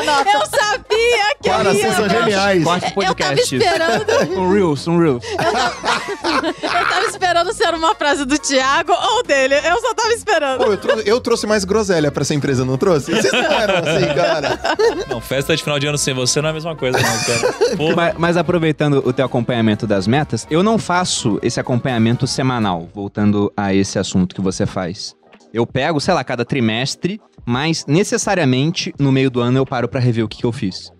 Anota. 0.00 0.30
Eu 0.30 0.40
sabia 0.46 1.34
que 1.42 1.48
Cara, 1.48 1.70
eu 1.70 1.74
ia. 1.74 1.80
vocês 1.80 1.94
são 1.96 2.08
geniais. 2.08 2.64
Corte 2.64 2.84
Eu 2.86 2.90
tava 2.90 3.06
podcast. 3.06 3.56
esperando, 3.56 4.04
Um 4.40 4.52
Reels, 4.52 4.88
um 4.88 4.98
Reels. 4.98 5.24
eu 5.34 6.88
tava 6.88 7.06
esperando 7.06 7.52
ser 7.52 7.74
uma 7.74 7.94
frase 7.94 8.24
do 8.24 8.38
Thiago 8.38 8.92
ou 8.92 9.22
dele. 9.22 9.54
Eu 9.56 9.80
só 9.80 9.94
tava 9.94 10.12
esperando. 10.12 10.58
Pô, 10.64 10.72
eu, 10.72 10.76
trouxe, 10.76 11.08
eu 11.08 11.20
trouxe 11.20 11.46
mais 11.46 11.64
groselha 11.64 12.10
pra 12.10 12.22
essa 12.22 12.34
empresa, 12.34 12.64
não 12.64 12.76
trouxe? 12.76 13.12
Vocês 13.12 13.32
não 13.32 13.40
eram 13.52 13.74
assim, 13.76 14.14
cara. 14.14 14.60
Não, 15.08 15.20
festa 15.20 15.56
de 15.56 15.62
final 15.62 15.78
de 15.78 15.86
ano 15.86 15.98
sem 15.98 16.14
você 16.14 16.40
não 16.40 16.48
é 16.48 16.50
a 16.50 16.54
mesma 16.54 16.76
coisa, 16.76 16.98
não, 16.98 17.04
cara. 17.24 17.54
Mas, 17.96 18.14
mas 18.16 18.36
aproveitando 18.36 19.02
o 19.04 19.12
teu 19.12 19.24
acompanhamento 19.24 19.86
das 19.86 20.06
metas, 20.06 20.46
eu 20.50 20.62
não 20.62 20.78
faço 20.78 21.38
esse 21.42 21.58
acompanhamento 21.58 22.26
semanal, 22.26 22.88
voltando 22.94 23.52
a 23.56 23.72
esse 23.74 23.98
assunto 23.98 24.34
que 24.34 24.40
você 24.40 24.66
faz. 24.66 25.14
Eu 25.52 25.66
pego, 25.66 26.00
sei 26.00 26.14
lá, 26.14 26.22
cada 26.22 26.44
trimestre, 26.44 27.20
mas 27.44 27.84
necessariamente 27.86 28.94
no 28.98 29.10
meio 29.10 29.30
do 29.30 29.40
ano 29.40 29.58
eu 29.58 29.66
paro 29.66 29.88
pra 29.88 30.00
rever 30.00 30.24
o 30.24 30.28
que, 30.28 30.38
que 30.38 30.46
eu 30.46 30.52
fiz. 30.52 30.92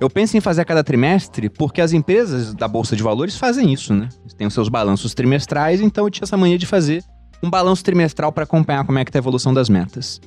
Eu 0.00 0.08
penso 0.08 0.36
em 0.36 0.40
fazer 0.40 0.62
a 0.62 0.64
cada 0.64 0.82
trimestre 0.82 1.50
porque 1.50 1.80
as 1.80 1.92
empresas 1.92 2.54
da 2.54 2.68
Bolsa 2.68 2.96
de 2.96 3.02
Valores 3.02 3.36
fazem 3.36 3.72
isso, 3.72 3.92
né? 3.92 4.08
Têm 4.36 4.46
os 4.46 4.54
seus 4.54 4.68
balanços 4.68 5.12
trimestrais, 5.12 5.80
então 5.80 6.06
eu 6.06 6.10
tinha 6.10 6.24
essa 6.24 6.36
mania 6.36 6.56
de 6.56 6.66
fazer 6.66 7.04
um 7.42 7.50
balanço 7.50 7.84
trimestral 7.84 8.32
pra 8.32 8.44
acompanhar 8.44 8.84
como 8.84 8.98
é 8.98 9.04
que 9.04 9.12
tá 9.12 9.18
a 9.18 9.20
evolução 9.20 9.52
das 9.52 9.68
metas. 9.68 10.20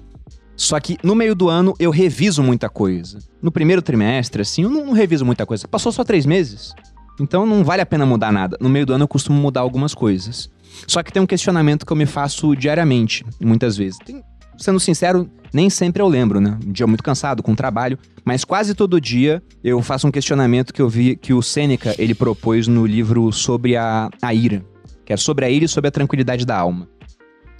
Só 0.55 0.79
que 0.79 0.97
no 1.01 1.15
meio 1.15 1.34
do 1.34 1.49
ano 1.49 1.73
eu 1.79 1.89
reviso 1.89 2.43
muita 2.43 2.69
coisa. 2.69 3.17
No 3.41 3.51
primeiro 3.51 3.82
trimestre, 3.82 4.43
assim, 4.43 4.63
eu 4.63 4.69
não, 4.69 4.86
não 4.86 4.93
reviso 4.93 5.25
muita 5.25 5.45
coisa. 5.45 5.67
Passou 5.67 5.91
só 5.91 6.03
três 6.03 6.25
meses. 6.25 6.73
Então 7.19 7.45
não 7.45 7.63
vale 7.63 7.82
a 7.82 7.86
pena 7.86 8.05
mudar 8.05 8.32
nada. 8.32 8.57
No 8.59 8.69
meio 8.69 8.86
do 8.86 8.93
ano 8.93 9.05
eu 9.05 9.07
costumo 9.07 9.39
mudar 9.39 9.61
algumas 9.61 9.95
coisas. 9.95 10.49
Só 10.88 11.01
que 11.03 11.11
tem 11.11 11.22
um 11.22 11.26
questionamento 11.28 11.86
que 11.86 11.91
eu 11.91 11.97
me 11.97 12.05
faço 12.05 12.55
diariamente, 12.55 13.24
muitas 13.39 13.78
vezes. 13.78 13.97
Tem- 13.99 14.22
sendo 14.57 14.80
sincero, 14.80 15.30
nem 15.53 15.69
sempre 15.69 16.01
eu 16.03 16.07
lembro, 16.07 16.39
né? 16.39 16.57
Um 16.65 16.72
dia 16.72 16.86
muito 16.86 17.03
cansado, 17.03 17.41
com 17.41 17.55
trabalho. 17.55 17.97
Mas 18.24 18.45
quase 18.45 18.76
todo 18.76 19.01
dia 19.01 19.41
eu 19.63 19.82
faço 19.82 20.07
um 20.07 20.11
questionamento 20.11 20.74
que 20.74 20.82
eu 20.82 20.88
vi 20.89 21.15
que 21.15 21.34
o 21.34 21.41
Sêneca 21.41 21.95
ele 21.97 22.13
propôs 22.13 22.67
no 22.67 22.86
livro 22.86 23.32
sobre 23.32 23.76
a, 23.76 24.09
a 24.22 24.34
ira. 24.34 24.63
Que 25.03 25.13
é 25.13 25.17
sobre 25.17 25.45
a 25.45 25.49
ira 25.49 25.65
e 25.65 25.67
sobre 25.67 25.88
a 25.88 25.91
tranquilidade 25.91 26.45
da 26.45 26.55
alma. 26.57 26.88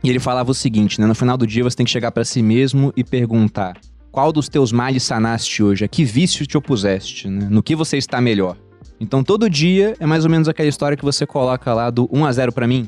E 0.04 0.10
ele 0.10 0.20
falava 0.20 0.52
o 0.52 0.54
seguinte, 0.54 1.00
né? 1.02 1.08
No 1.08 1.16
final 1.16 1.38
do 1.38 1.46
dia 1.48 1.64
você 1.64 1.76
tem 1.78 1.86
que 1.86 1.92
chegar 1.92 2.12
pra 2.12 2.24
si 2.24 2.42
mesmo 2.42 2.94
e 2.96 3.04
perguntar: 3.04 3.78
qual 4.12 4.32
dos 4.32 4.48
teus 4.48 4.72
males 4.72 5.04
sanaste 5.04 5.62
hoje? 5.64 5.84
A 5.86 5.88
que 5.88 6.04
vício 6.04 6.46
te 6.46 6.58
opuseste? 6.58 7.28
né? 7.28 7.48
No 7.50 7.64
que 7.64 7.76
você 7.76 7.98
está 7.98 8.22
melhor? 8.22 8.58
Então 9.00 9.24
todo 9.24 9.50
dia 9.50 9.96
é 10.00 10.06
mais 10.06 10.24
ou 10.24 10.30
menos 10.30 10.48
aquela 10.48 10.70
história 10.70 10.96
que 10.96 11.04
você 11.04 11.26
coloca 11.26 11.74
lá 11.74 11.90
do 11.90 12.08
1 12.12 12.26
a 12.26 12.32
0 12.32 12.52
pra 12.52 12.68
mim. 12.68 12.88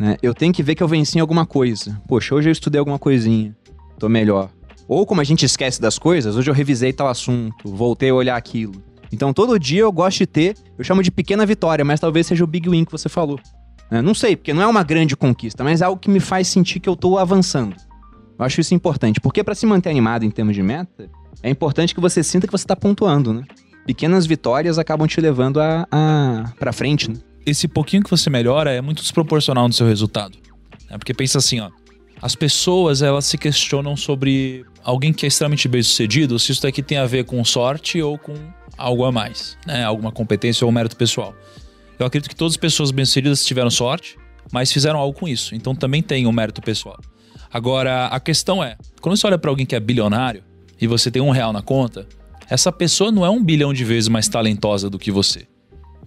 Né? 0.00 0.16
Eu 0.22 0.32
tenho 0.32 0.50
que 0.50 0.62
ver 0.62 0.74
que 0.74 0.82
eu 0.82 0.88
venci 0.88 1.18
em 1.18 1.20
alguma 1.20 1.44
coisa. 1.44 2.00
Poxa, 2.08 2.34
hoje 2.34 2.48
eu 2.48 2.52
estudei 2.52 2.78
alguma 2.78 2.98
coisinha. 2.98 3.54
Tô 3.98 4.08
melhor. 4.08 4.48
Ou 4.88 5.04
como 5.04 5.20
a 5.20 5.24
gente 5.24 5.44
esquece 5.44 5.78
das 5.78 5.98
coisas, 5.98 6.34
hoje 6.36 6.50
eu 6.50 6.54
revisei 6.54 6.90
tal 6.90 7.06
assunto, 7.06 7.68
voltei 7.68 8.08
a 8.08 8.14
olhar 8.14 8.36
aquilo. 8.36 8.82
Então 9.12 9.32
todo 9.32 9.58
dia 9.58 9.82
eu 9.82 9.92
gosto 9.92 10.18
de 10.18 10.26
ter, 10.26 10.56
eu 10.78 10.82
chamo 10.82 11.02
de 11.02 11.10
pequena 11.10 11.44
vitória, 11.44 11.84
mas 11.84 12.00
talvez 12.00 12.26
seja 12.26 12.42
o 12.42 12.46
big 12.46 12.68
win 12.68 12.84
que 12.84 12.90
você 12.90 13.08
falou. 13.10 13.38
né? 13.90 14.00
Não 14.00 14.14
sei, 14.14 14.34
porque 14.36 14.54
não 14.54 14.62
é 14.62 14.66
uma 14.66 14.82
grande 14.82 15.14
conquista, 15.14 15.62
mas 15.62 15.82
é 15.82 15.84
algo 15.84 16.00
que 16.00 16.08
me 16.08 16.18
faz 16.18 16.48
sentir 16.48 16.80
que 16.80 16.88
eu 16.88 16.96
tô 16.96 17.18
avançando. 17.18 17.76
Eu 18.38 18.44
acho 18.44 18.60
isso 18.60 18.74
importante, 18.74 19.20
porque 19.20 19.44
para 19.44 19.54
se 19.54 19.66
manter 19.66 19.90
animado 19.90 20.24
em 20.24 20.30
termos 20.30 20.54
de 20.54 20.62
meta, 20.62 21.10
é 21.42 21.50
importante 21.50 21.94
que 21.94 22.00
você 22.00 22.22
sinta 22.22 22.46
que 22.46 22.52
você 22.52 22.66
tá 22.66 22.74
pontuando, 22.74 23.34
né? 23.34 23.44
Pequenas 23.86 24.24
vitórias 24.24 24.78
acabam 24.78 25.06
te 25.06 25.20
levando 25.20 25.60
a, 25.60 25.86
a 25.90 26.52
para 26.58 26.72
frente, 26.72 27.10
né? 27.10 27.16
Esse 27.44 27.66
pouquinho 27.68 28.02
que 28.02 28.10
você 28.10 28.28
melhora 28.30 28.72
é 28.72 28.80
muito 28.80 29.02
desproporcional 29.02 29.66
no 29.66 29.74
seu 29.74 29.86
resultado. 29.86 30.38
né? 30.88 30.98
Porque 30.98 31.14
pensa 31.14 31.38
assim, 31.38 31.60
ó. 31.60 31.70
As 32.22 32.34
pessoas, 32.34 33.00
elas 33.00 33.24
se 33.24 33.38
questionam 33.38 33.96
sobre 33.96 34.64
alguém 34.84 35.12
que 35.12 35.24
é 35.24 35.28
extremamente 35.28 35.66
bem 35.68 35.82
sucedido, 35.82 36.38
se 36.38 36.52
isso 36.52 36.62
daqui 36.62 36.82
tem 36.82 36.98
a 36.98 37.06
ver 37.06 37.24
com 37.24 37.42
sorte 37.44 38.00
ou 38.02 38.18
com 38.18 38.34
algo 38.76 39.04
a 39.04 39.12
mais, 39.12 39.56
né? 39.66 39.84
Alguma 39.84 40.12
competência 40.12 40.66
ou 40.66 40.72
mérito 40.72 40.96
pessoal. 40.96 41.34
Eu 41.98 42.06
acredito 42.06 42.28
que 42.28 42.36
todas 42.36 42.54
as 42.54 42.56
pessoas 42.58 42.90
bem-sucedidas 42.90 43.44
tiveram 43.44 43.70
sorte, 43.70 44.16
mas 44.52 44.72
fizeram 44.72 44.98
algo 44.98 45.18
com 45.18 45.28
isso. 45.28 45.54
Então 45.54 45.74
também 45.74 46.02
tem 46.02 46.26
um 46.26 46.32
mérito 46.32 46.60
pessoal. 46.60 46.98
Agora, 47.52 48.06
a 48.06 48.20
questão 48.20 48.62
é, 48.62 48.76
quando 49.00 49.16
você 49.16 49.26
olha 49.26 49.38
para 49.38 49.50
alguém 49.50 49.66
que 49.66 49.74
é 49.74 49.80
bilionário 49.80 50.42
e 50.80 50.86
você 50.86 51.10
tem 51.10 51.20
um 51.20 51.30
real 51.30 51.52
na 51.52 51.62
conta, 51.62 52.06
essa 52.48 52.70
pessoa 52.70 53.10
não 53.10 53.24
é 53.24 53.30
um 53.30 53.42
bilhão 53.42 53.72
de 53.72 53.84
vezes 53.84 54.08
mais 54.08 54.28
talentosa 54.28 54.88
do 54.88 54.98
que 54.98 55.10
você. 55.10 55.46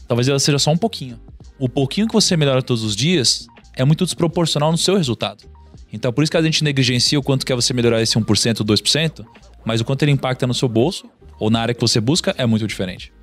Talvez 0.07 0.27
ela 0.27 0.39
seja 0.39 0.59
só 0.59 0.71
um 0.71 0.77
pouquinho. 0.77 1.19
O 1.59 1.69
pouquinho 1.69 2.07
que 2.07 2.13
você 2.13 2.35
melhora 2.35 2.61
todos 2.61 2.83
os 2.83 2.95
dias 2.95 3.47
é 3.75 3.83
muito 3.85 4.05
desproporcional 4.05 4.71
no 4.71 4.77
seu 4.77 4.95
resultado. 4.95 5.43
Então, 5.91 6.11
por 6.11 6.23
isso 6.23 6.31
que 6.31 6.37
a 6.37 6.41
gente 6.41 6.63
negligencia 6.63 7.19
o 7.19 7.23
quanto 7.23 7.45
quer 7.45 7.55
você 7.55 7.73
melhorar 7.73 8.01
esse 8.01 8.17
1%, 8.17 8.25
2%, 8.63 9.25
mas 9.63 9.79
o 9.79 9.85
quanto 9.85 10.01
ele 10.03 10.11
impacta 10.11 10.47
no 10.47 10.53
seu 10.53 10.67
bolso 10.67 11.07
ou 11.39 11.49
na 11.49 11.61
área 11.61 11.73
que 11.73 11.81
você 11.81 12.01
busca 12.01 12.33
é 12.37 12.45
muito 12.45 12.65
diferente. 12.67 13.13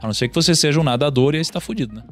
A 0.00 0.06
não 0.06 0.14
ser 0.14 0.28
que 0.28 0.34
você 0.34 0.54
seja 0.54 0.78
um 0.78 0.84
nadador 0.84 1.34
e 1.34 1.38
aí 1.38 1.44
você 1.44 1.52
tá 1.52 1.60
fudido, 1.60 1.94
né? 1.94 2.02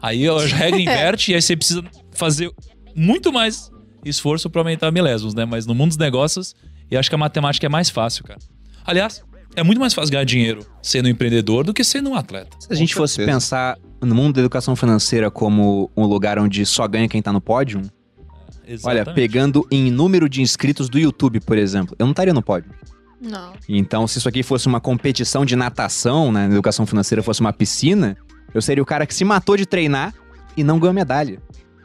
Aí 0.00 0.26
a 0.28 0.38
regra 0.46 0.80
inverte 0.80 1.32
e 1.32 1.34
aí 1.34 1.42
você 1.42 1.56
precisa 1.56 1.84
fazer 2.12 2.50
muito 2.94 3.32
mais 3.32 3.70
esforço 4.04 4.48
para 4.48 4.60
aumentar 4.60 4.90
milésimos, 4.90 5.34
né? 5.34 5.44
Mas 5.44 5.66
no 5.66 5.74
mundo 5.74 5.88
dos 5.88 5.98
negócios, 5.98 6.54
eu 6.90 6.98
acho 6.98 7.08
que 7.08 7.14
a 7.14 7.18
matemática 7.18 7.66
é 7.66 7.68
mais 7.68 7.90
fácil, 7.90 8.24
cara. 8.24 8.40
Aliás, 8.84 9.22
é 9.56 9.62
muito 9.62 9.80
mais 9.80 9.94
fácil 9.94 10.12
ganhar 10.12 10.24
dinheiro 10.24 10.64
sendo 10.82 11.06
um 11.06 11.08
empreendedor 11.08 11.64
do 11.64 11.72
que 11.72 11.82
sendo 11.82 12.10
um 12.10 12.14
atleta. 12.14 12.56
Se 12.60 12.70
a 12.70 12.76
gente 12.76 12.94
fosse 12.94 13.24
pensar 13.24 13.78
no 14.00 14.14
mundo 14.14 14.34
da 14.34 14.40
educação 14.40 14.76
financeira 14.76 15.30
como 15.30 15.90
um 15.96 16.04
lugar 16.04 16.38
onde 16.38 16.64
só 16.66 16.86
ganha 16.86 17.08
quem 17.08 17.22
tá 17.22 17.32
no 17.32 17.40
pódio, 17.40 17.80
olha, 17.80 18.72
Exatamente. 18.74 19.14
pegando 19.14 19.66
em 19.70 19.90
número 19.90 20.28
de 20.28 20.42
inscritos 20.42 20.88
do 20.88 20.98
YouTube, 20.98 21.40
por 21.40 21.56
exemplo, 21.56 21.96
eu 21.98 22.04
não 22.04 22.12
estaria 22.12 22.34
no 22.34 22.42
pódio. 22.42 22.70
Não. 23.18 23.54
Então, 23.66 24.06
se 24.06 24.18
isso 24.18 24.28
aqui 24.28 24.42
fosse 24.42 24.66
uma 24.66 24.78
competição 24.78 25.44
de 25.44 25.56
natação, 25.56 26.30
né, 26.30 26.46
na 26.46 26.52
educação 26.52 26.84
financeira 26.84 27.22
fosse 27.22 27.40
uma 27.40 27.52
piscina, 27.52 28.14
eu 28.52 28.60
seria 28.60 28.82
o 28.82 28.86
cara 28.86 29.06
que 29.06 29.14
se 29.14 29.24
matou 29.24 29.56
de 29.56 29.64
treinar 29.64 30.14
e 30.54 30.62
não 30.62 30.78
ganhou 30.78 30.92
medalha. 30.92 31.40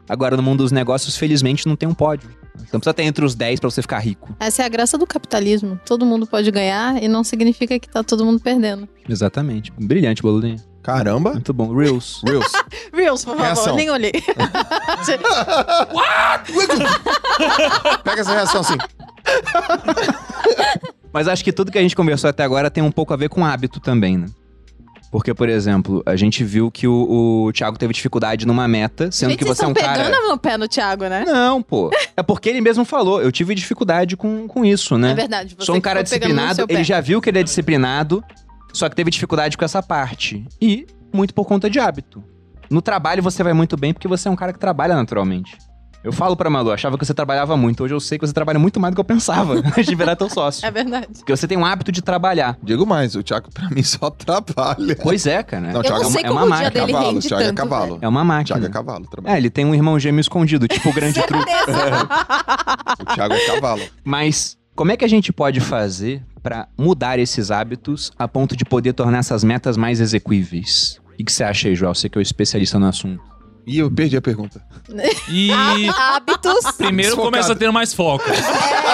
Agora, 0.06 0.36
no 0.36 0.42
mundo 0.42 0.58
dos 0.58 0.72
negócios, 0.72 1.16
felizmente, 1.16 1.66
não 1.66 1.74
tem 1.74 1.88
um 1.88 1.94
pódio. 1.94 2.28
Então 2.56 2.78
precisa 2.80 2.94
ter 2.94 3.02
entre 3.04 3.24
os 3.24 3.34
10 3.34 3.60
pra 3.60 3.70
você 3.70 3.80
ficar 3.82 3.98
rico. 3.98 4.34
Essa 4.38 4.62
é 4.62 4.66
a 4.66 4.68
graça 4.68 4.96
do 4.98 5.06
capitalismo. 5.06 5.80
Todo 5.84 6.04
mundo 6.06 6.26
pode 6.26 6.50
ganhar 6.50 7.02
e 7.02 7.08
não 7.08 7.24
significa 7.24 7.78
que 7.78 7.88
tá 7.88 8.02
todo 8.02 8.24
mundo 8.24 8.40
perdendo. 8.40 8.88
Exatamente. 9.08 9.72
Brilhante, 9.78 10.22
Boludinho. 10.22 10.56
Caramba. 10.82 11.32
Muito 11.32 11.52
bom. 11.52 11.74
Reels. 11.74 12.20
Reels. 12.26 12.52
Reels, 12.92 13.24
por 13.24 13.32
favor, 13.32 13.44
Reação. 13.44 13.76
nem 13.76 13.88
olhei. 13.90 14.12
Pega 18.04 18.20
essa 18.20 18.32
reação 18.32 18.60
assim. 18.60 18.76
Mas 21.12 21.28
acho 21.28 21.44
que 21.44 21.52
tudo 21.52 21.70
que 21.70 21.78
a 21.78 21.82
gente 21.82 21.94
conversou 21.94 22.28
até 22.30 22.42
agora 22.42 22.70
tem 22.70 22.82
um 22.82 22.90
pouco 22.90 23.12
a 23.12 23.16
ver 23.16 23.28
com 23.28 23.44
hábito 23.44 23.78
também, 23.80 24.16
né? 24.18 24.26
Porque, 25.12 25.34
por 25.34 25.46
exemplo, 25.46 26.02
a 26.06 26.16
gente 26.16 26.42
viu 26.42 26.70
que 26.70 26.88
o, 26.88 27.44
o 27.44 27.52
Thiago 27.52 27.76
teve 27.76 27.92
dificuldade 27.92 28.46
numa 28.46 28.66
meta, 28.66 29.12
sendo 29.12 29.32
Gente, 29.32 29.40
que 29.40 29.44
vocês 29.44 29.58
você 29.58 29.64
é 29.66 29.68
um 29.68 29.74
cara. 29.74 30.04
pegando 30.04 30.26
no 30.26 30.38
pé 30.38 30.56
no 30.56 30.66
Thiago, 30.66 31.04
né? 31.04 31.22
Não, 31.26 31.62
pô. 31.62 31.90
É 32.16 32.22
porque 32.22 32.48
ele 32.48 32.60
mesmo 32.60 32.84
falou, 32.84 33.22
eu 33.22 33.32
tive 33.32 33.54
dificuldade 33.54 34.16
com, 34.16 34.46
com 34.46 34.64
isso, 34.64 34.98
né? 34.98 35.12
É 35.12 35.14
verdade. 35.14 35.54
Você 35.58 35.64
Sou 35.66 35.76
um 35.76 35.80
cara 35.80 36.02
disciplinado, 36.02 36.64
ele 36.68 36.84
já 36.84 37.00
viu 37.00 37.20
que 37.20 37.28
ele 37.30 37.38
é 37.38 37.42
disciplinado, 37.42 38.22
só 38.72 38.88
que 38.88 38.96
teve 38.96 39.10
dificuldade 39.10 39.56
com 39.56 39.64
essa 39.64 39.82
parte. 39.82 40.46
E 40.60 40.86
muito 41.12 41.32
por 41.34 41.46
conta 41.46 41.68
de 41.70 41.78
hábito. 41.78 42.22
No 42.70 42.80
trabalho 42.80 43.22
você 43.22 43.42
vai 43.42 43.52
muito 43.52 43.76
bem 43.76 43.92
porque 43.92 44.08
você 44.08 44.28
é 44.28 44.30
um 44.30 44.36
cara 44.36 44.52
que 44.52 44.58
trabalha 44.58 44.94
naturalmente. 44.94 45.56
Eu 46.04 46.12
falo 46.12 46.36
pra 46.36 46.50
Malu, 46.50 46.72
achava 46.72 46.98
que 46.98 47.04
você 47.06 47.14
trabalhava 47.14 47.56
muito. 47.56 47.84
Hoje 47.84 47.94
eu 47.94 48.00
sei 48.00 48.18
que 48.18 48.26
você 48.26 48.32
trabalha 48.32 48.58
muito 48.58 48.80
mais 48.80 48.92
do 48.92 48.96
que 48.96 49.00
eu 49.00 49.04
pensava 49.04 49.54
antes 49.64 49.86
de 49.86 49.94
virar 49.94 50.16
teu 50.16 50.28
sócio. 50.28 50.66
É 50.66 50.70
verdade. 50.70 51.06
Porque 51.18 51.34
você 51.34 51.46
tem 51.46 51.56
um 51.56 51.64
hábito 51.64 51.92
de 51.92 52.02
trabalhar. 52.02 52.58
Digo 52.62 52.84
mais, 52.84 53.14
o 53.14 53.22
Thiago 53.22 53.48
pra 53.52 53.70
mim 53.70 53.82
só 53.84 54.10
trabalha. 54.10 54.96
Pois 55.00 55.26
é, 55.26 55.42
cara. 55.44 55.68
Não, 55.68 55.74
Eu 55.76 55.82
Thiago 55.82 56.02
não 56.02 56.08
é 56.08 56.12
sei 56.12 56.20
é 56.22 56.24
como 56.26 56.38
uma 56.40 56.46
o 56.46 56.48
máquina. 56.48 56.70
dele 56.70 56.92
cavalo, 56.92 57.12
rende 57.12 57.28
Thiago 57.28 57.42
é 57.42 57.46
tanto. 57.46 57.56
cavalo. 57.56 57.86
velho. 57.86 57.98
É 58.02 58.08
uma 58.08 58.24
máquina. 58.24 58.58
Thiago 58.58 58.66
é 58.66 58.68
cavalo, 58.68 59.06
trabalha. 59.08 59.34
É, 59.34 59.38
ele 59.38 59.50
tem 59.50 59.64
um 59.64 59.74
irmão 59.74 59.96
gêmeo 59.98 60.20
escondido, 60.20 60.66
tipo 60.66 60.88
o 60.88 60.92
grande 60.92 61.22
truque. 61.26 61.52
O 63.00 63.14
Thiago 63.14 63.34
é 63.34 63.46
cavalo. 63.46 63.82
Mas 64.04 64.56
como 64.74 64.90
é 64.90 64.96
que 64.96 65.04
a 65.04 65.08
gente 65.08 65.32
pode 65.32 65.60
fazer 65.60 66.22
pra 66.42 66.66
mudar 66.76 67.18
esses 67.20 67.50
hábitos 67.52 68.10
a 68.18 68.26
ponto 68.26 68.56
de 68.56 68.64
poder 68.64 68.92
tornar 68.92 69.18
essas 69.18 69.44
metas 69.44 69.76
mais 69.76 70.00
execuíveis? 70.00 71.00
O 71.12 71.16
que 71.16 71.24
que 71.24 71.32
você 71.32 71.44
acha 71.44 71.68
aí, 71.68 71.74
Joel? 71.76 71.94
Você 71.94 72.08
que 72.08 72.18
é 72.18 72.20
o 72.20 72.22
especialista 72.22 72.78
no 72.78 72.86
assunto. 72.86 73.22
Ih, 73.66 73.78
eu 73.78 73.90
perdi 73.90 74.16
a 74.16 74.20
pergunta. 74.20 74.60
E 75.30 75.50
Hábitos. 75.96 76.72
primeiro 76.76 77.10
Desfocado. 77.12 77.30
começa 77.30 77.52
a 77.52 77.56
ter 77.56 77.70
mais 77.70 77.94
foco. 77.94 78.24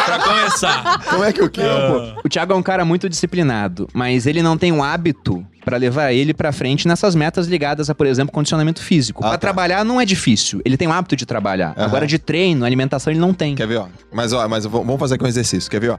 pra 0.05 0.19
começar. 0.19 1.05
Como 1.05 1.25
é 1.25 1.33
que 1.33 1.43
o 1.43 1.49
quê? 1.49 1.63
pô? 1.63 2.21
O 2.25 2.29
Thiago 2.29 2.53
é 2.53 2.57
um 2.57 2.63
cara 2.63 2.85
muito 2.85 3.09
disciplinado, 3.09 3.89
mas 3.95 4.27
ele 4.27 4.43
não 4.43 4.59
tem 4.59 4.71
um 4.71 4.83
hábito 4.83 5.45
pra 5.65 5.77
levar 5.77 6.13
ele 6.13 6.33
pra 6.35 6.53
frente 6.53 6.87
nessas 6.87 7.15
metas 7.15 7.47
ligadas 7.47 7.89
a, 7.91 7.95
por 7.95 8.07
exemplo, 8.07 8.33
condicionamento 8.33 8.83
físico. 8.83 9.21
Ah, 9.25 9.29
Pra 9.29 9.33
tá. 9.33 9.39
trabalhar 9.39 9.85
não 9.85 10.01
é 10.01 10.05
difícil. 10.05 10.61
Ele 10.65 10.77
tem 10.77 10.87
o 10.89 10.93
hábito 10.93 11.17
de 11.17 11.25
trabalhar. 11.27 11.73
Aham. 11.77 11.85
Agora 11.87 12.07
de 12.07 12.19
treino, 12.19 12.65
alimentação 12.65 13.11
ele 13.13 13.21
não 13.21 13.33
tem. 13.35 13.55
Quer 13.55 13.67
ver, 13.67 13.77
ó? 13.79 13.87
Mas, 14.13 14.33
ó, 14.33 14.47
mas 14.49 14.65
vamos 14.67 14.99
fazer 14.99 15.15
aqui 15.15 15.25
um 15.25 15.29
exercício. 15.29 15.71
Quer 15.71 15.81
ver, 15.81 15.91
ó? 15.91 15.99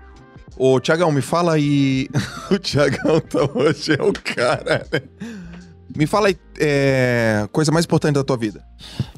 Ô, 0.58 0.80
Tiagão, 0.80 1.12
me 1.12 1.22
fala 1.22 1.54
aí. 1.54 2.08
o 2.52 2.58
Tiagão 2.60 3.20
tá 3.22 3.40
hoje 3.56 3.94
é 3.98 4.04
o 4.04 4.12
cara, 4.14 4.86
né? 4.92 5.02
Me 5.96 6.06
fala 6.06 6.28
aí, 6.28 6.38
é... 6.60 7.48
coisa 7.52 7.72
mais 7.72 7.86
importante 7.86 8.16
da 8.16 8.24
tua 8.24 8.38
vida. 8.38 8.64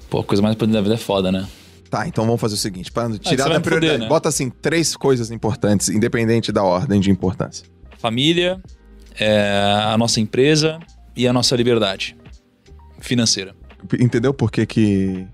Pô, 0.10 0.24
coisa 0.24 0.42
mais 0.42 0.56
importante 0.56 0.74
da 0.76 0.82
vida 0.82 0.96
é 0.96 0.98
foda, 0.98 1.32
né? 1.32 1.48
Tá, 1.90 2.08
então 2.08 2.26
vamos 2.26 2.40
fazer 2.40 2.56
o 2.56 2.58
seguinte: 2.58 2.92
para 2.92 3.10
você 3.10 3.20
tirar 3.20 3.46
vai 3.46 3.54
da 3.56 3.60
prioridade, 3.62 4.00
né? 4.00 4.08
bota 4.08 4.30
assim 4.30 4.50
três 4.50 4.96
coisas 4.96 5.30
importantes, 5.30 5.90
independente 5.90 6.52
da 6.52 6.64
ordem 6.64 7.02
de 7.02 7.12
importância. 7.12 7.66
Família, 7.98 8.62
é, 9.20 9.82
a 9.86 9.98
nossa 9.98 10.22
empresa 10.22 10.80
e 11.16 11.28
a 11.28 11.34
nossa 11.34 11.56
liberdade 11.56 12.16
financeira. 13.00 13.54
Entendeu 14.00 14.34
por 14.34 14.52
que 14.52 14.66
que. 14.66 15.28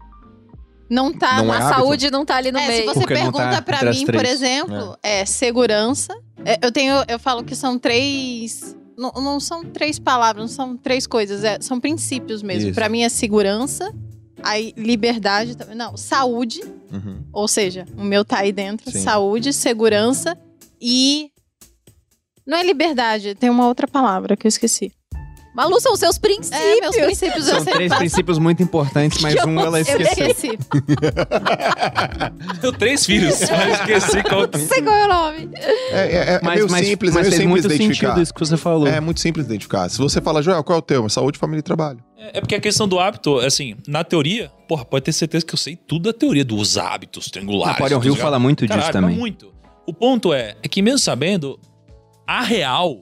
Não 0.89 1.13
tá 1.13 1.43
Não 1.43 1.53
é 1.53 1.57
A 1.57 1.59
hábito? 1.59 1.75
saúde 1.75 2.09
não 2.09 2.25
tá 2.25 2.37
ali 2.37 2.51
no 2.51 2.57
É, 2.57 2.61
se 2.61 2.67
meio. 2.69 2.85
você 2.85 2.99
Porque 3.01 3.13
pergunta 3.13 3.61
tá 3.61 3.79
as 3.81 3.97
mim, 3.97 4.05
por 4.05 4.15
três. 4.15 4.33
exemplo, 4.41 4.97
é, 5.03 5.25
segurança. 5.25 6.13
É, 6.45 6.57
eu 6.65 6.71
tenho, 6.71 7.03
eu 7.07 7.19
falo 7.19 7.43
que 7.43 7.55
são 7.55 7.77
três. 7.77 8.75
Não, 8.97 9.11
não 9.11 9.39
são 9.39 9.63
três 9.63 9.99
palavras, 9.99 10.41
não 10.43 10.47
são 10.55 10.75
três 10.75 11.05
coisas, 11.05 11.43
é, 11.43 11.59
são 11.61 11.79
princípios 11.79 12.41
mesmo. 12.41 12.73
Pra 12.73 12.89
mim 12.89 13.01
é 13.03 13.09
segurança, 13.09 13.93
aí 14.41 14.73
liberdade 14.75 15.55
também. 15.55 15.75
Não, 15.75 15.95
saúde, 15.95 16.61
Uhum. 16.91 17.21
ou 17.31 17.47
seja, 17.47 17.85
o 17.97 18.03
meu 18.03 18.25
tá 18.25 18.39
aí 18.39 18.51
dentro. 18.51 18.89
Sim. 18.91 19.01
Saúde, 19.01 19.53
segurança 19.53 20.37
e. 20.81 21.31
Não 22.45 22.57
é 22.57 22.63
liberdade, 22.63 23.35
tem 23.35 23.49
uma 23.49 23.67
outra 23.67 23.87
palavra 23.87 24.35
que 24.37 24.47
eu 24.47 24.49
esqueci. 24.49 24.91
Malu, 25.57 25.81
são 25.81 25.93
os 25.93 25.99
seus 25.99 26.19
princípios. 26.19 26.61
É, 26.61 26.79
meus 26.79 26.95
princípios 26.95 27.45
São 27.45 27.65
três 27.65 27.91
princípios 27.91 28.37
muito 28.37 28.61
importantes, 28.61 29.19
mas 29.23 29.43
um 29.43 29.59
ela 29.59 29.83
sei. 29.83 29.95
Eu 29.95 30.01
esqueceu. 30.01 30.27
esqueci. 30.27 30.57
Eu 32.61 32.71
três 32.71 33.03
filhos, 33.03 33.39
mas 33.49 33.79
esqueci 33.79 34.21
qual. 34.21 34.41
Não 34.41 34.67
sei 34.67 34.83
qual 34.83 34.95
é 34.95 35.05
o 35.05 35.07
nome. 35.07 35.49
É, 35.55 35.99
é, 35.99 36.33
é 36.35 36.39
Mas, 36.43 36.55
meio 36.57 36.69
mas, 36.69 36.85
simples, 36.85 37.11
mas 37.11 37.25
é 37.25 37.29
meio 37.31 37.41
simples 37.41 37.49
muito 37.63 37.73
identificar. 37.73 38.07
sentido 38.09 38.21
isso 38.21 38.33
que 38.35 38.39
você 38.39 38.55
falou. 38.55 38.87
É 38.87 38.99
muito 38.99 39.19
simples 39.19 39.47
identificar. 39.47 39.89
Se 39.89 39.97
você 39.97 40.21
fala, 40.21 40.43
Joel, 40.43 40.63
qual 40.63 40.75
é 40.75 40.79
o 40.79 40.81
teu? 40.83 41.09
Saúde, 41.09 41.39
família 41.39 41.61
e 41.61 41.63
trabalho. 41.63 42.03
É 42.19 42.39
porque 42.39 42.53
a 42.53 42.61
questão 42.61 42.87
do 42.87 42.99
hábito, 42.99 43.39
assim, 43.39 43.75
na 43.87 44.03
teoria, 44.03 44.51
porra, 44.67 44.85
pode 44.85 45.05
ter 45.05 45.11
certeza 45.11 45.43
que 45.43 45.55
eu 45.55 45.57
sei 45.57 45.75
tudo 45.75 46.11
da 46.11 46.13
teoria 46.13 46.45
dos 46.45 46.77
hábitos 46.77 47.31
triangulares. 47.31 47.73
Napoleon 47.79 47.97
Hill 47.97 48.01
tá 48.01 48.09
ligado? 48.09 48.21
fala 48.21 48.37
muito 48.37 48.67
disso 48.67 48.77
Caralho, 48.77 48.93
também. 48.93 49.17
muito. 49.17 49.51
O 49.87 49.93
ponto 49.93 50.31
é, 50.33 50.55
é 50.61 50.67
que 50.67 50.83
mesmo 50.83 50.99
sabendo, 50.99 51.59
a 52.27 52.43
real 52.43 52.99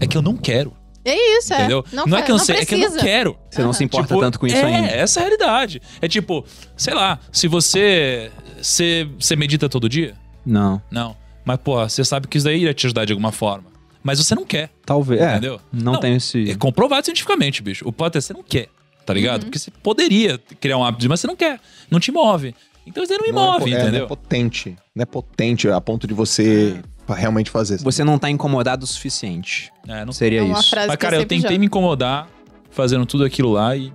é 0.00 0.06
que 0.06 0.16
eu 0.16 0.22
não 0.22 0.36
quero, 0.36 0.72
É 1.04 1.38
isso, 1.38 1.52
é. 1.52 1.58
entendeu? 1.58 1.84
Não, 1.92 2.04
é 2.04 2.22
que 2.22 2.30
eu 2.30 2.34
não 2.34 2.38
não 2.38 2.44
sei, 2.44 2.56
é 2.58 2.64
que 2.64 2.74
eu 2.74 2.90
não 2.90 2.96
quero. 2.98 3.36
Você 3.50 3.62
não 3.62 3.72
se 3.72 3.82
importa 3.84 4.06
Tipo, 4.08 4.20
tanto 4.20 4.38
com 4.38 4.46
isso 4.46 4.56
é, 4.56 4.64
ainda. 4.64 4.88
essa 4.88 5.18
é 5.18 5.22
a 5.22 5.24
realidade. 5.26 5.82
É 6.00 6.06
tipo, 6.08 6.44
sei 6.76 6.94
lá, 6.94 7.18
se 7.32 7.48
você, 7.48 8.30
você, 8.60 9.08
você 9.18 9.34
medita 9.36 9.68
todo 9.68 9.88
dia? 9.88 10.14
Não, 10.46 10.80
Não. 10.90 11.16
Mas, 11.44 11.58
pô, 11.58 11.74
você 11.82 12.04
sabe 12.04 12.28
que 12.28 12.36
isso 12.38 12.44
daí 12.46 12.58
iria 12.60 12.72
te 12.72 12.86
ajudar 12.86 13.04
de 13.04 13.12
alguma 13.12 13.32
forma. 13.32 13.64
Mas 14.00 14.18
você 14.24 14.32
não 14.32 14.44
quer, 14.44 14.70
talvez. 14.86 15.20
É, 15.20 15.32
entendeu? 15.32 15.60
não, 15.72 15.98
tem 15.98 16.14
esse. 16.14 16.50
É 16.50 16.54
comprovado 16.54 17.04
cientificamente, 17.04 17.62
bicho. 17.62 17.86
O 17.86 17.92
ponto 17.92 18.16
é 18.16 18.20
você 18.20 18.32
não 18.32 18.44
quer, 18.44 18.68
tá 19.04 19.12
ligado? 19.12 19.44
Porque 19.46 19.58
você 19.58 19.70
poderia 19.82 20.38
criar 20.60 20.78
um 20.78 20.84
hábito, 20.84 21.08
mas 21.08 21.18
você 21.18 21.26
não 21.26 21.34
quer. 21.34 21.58
Não 21.90 21.98
te 21.98 22.12
move. 22.12 22.54
Então 22.86 23.02
isso 23.02 23.12
aí 23.12 23.18
não 23.18 23.26
me 23.26 23.32
Não 23.32 23.42
é 23.42 23.46
move, 23.58 23.64
po- 23.64 23.76
é, 23.76 23.80
entendeu? 23.80 23.98
não 24.00 24.04
é 24.04 24.08
potente. 24.08 24.76
Não 24.94 25.02
é 25.02 25.06
potente 25.06 25.68
a 25.68 25.80
ponto 25.80 26.06
de 26.06 26.14
você 26.14 26.80
realmente 27.14 27.50
fazer. 27.50 27.78
Você 27.82 28.02
não 28.04 28.18
tá 28.18 28.28
incomodado 28.30 28.84
o 28.84 28.86
suficiente. 28.86 29.70
É, 29.86 30.04
não 30.04 30.12
Seria 30.12 30.40
É 30.42 30.44
isso. 30.44 30.70
frase 30.70 30.88
Mas, 30.88 30.96
cara, 30.96 31.16
eu 31.16 31.20
sempre 31.20 31.36
tentei 31.36 31.50
jogo. 31.50 31.60
me 31.60 31.66
incomodar 31.66 32.28
fazendo 32.70 33.04
tudo 33.06 33.24
aquilo 33.24 33.52
lá 33.52 33.76
e 33.76 33.92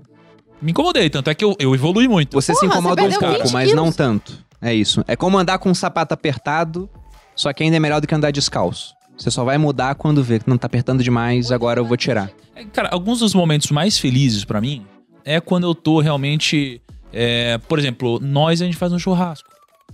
me 0.61 0.71
incomodei. 0.71 1.09
Tanto 1.09 1.29
é 1.29 1.35
que 1.35 1.43
eu, 1.43 1.55
eu 1.59 1.73
evolui 1.75 2.07
muito. 2.07 2.33
Você 2.33 2.53
se 2.53 2.59
Porra, 2.59 2.71
você 2.73 2.79
incomoda 2.79 3.03
um 3.03 3.09
pouco, 3.19 3.43
20 3.43 3.51
mas 3.51 3.73
não 3.73 3.91
tanto. 3.91 4.45
É 4.61 4.73
isso. 4.73 5.03
É 5.07 5.15
como 5.15 5.37
andar 5.37 5.59
com 5.59 5.69
um 5.69 5.75
sapato 5.75 6.13
apertado, 6.13 6.89
só 7.35 7.51
que 7.53 7.63
ainda 7.63 7.77
é 7.77 7.79
melhor 7.79 8.01
do 8.01 8.07
que 8.07 8.15
andar 8.15 8.31
descalço. 8.31 8.95
Você 9.17 9.31
só 9.31 9.43
vai 9.43 9.57
mudar 9.57 9.95
quando 9.95 10.23
vê 10.23 10.39
que 10.39 10.47
não 10.49 10.57
tá 10.57 10.67
apertando 10.67 11.03
demais, 11.03 11.51
agora 11.51 11.79
eu 11.79 11.85
vou 11.85 11.97
tirar. 11.97 12.29
É, 12.55 12.63
Cara, 12.65 12.89
alguns 12.91 13.19
dos 13.19 13.33
momentos 13.33 13.71
mais 13.71 13.97
felizes 13.97 14.45
pra 14.45 14.61
mim 14.61 14.85
é 15.25 15.39
quando 15.41 15.65
eu 15.65 15.73
tô 15.75 15.99
realmente. 15.99 16.81
é, 17.11 17.57
por 17.67 17.79
exemplo, 17.79 18.19
nós 18.21 18.61
a 18.61 18.65
gente 18.65 18.77
faz 18.77 18.91
um 18.93 18.99
churrasco. 18.99 19.47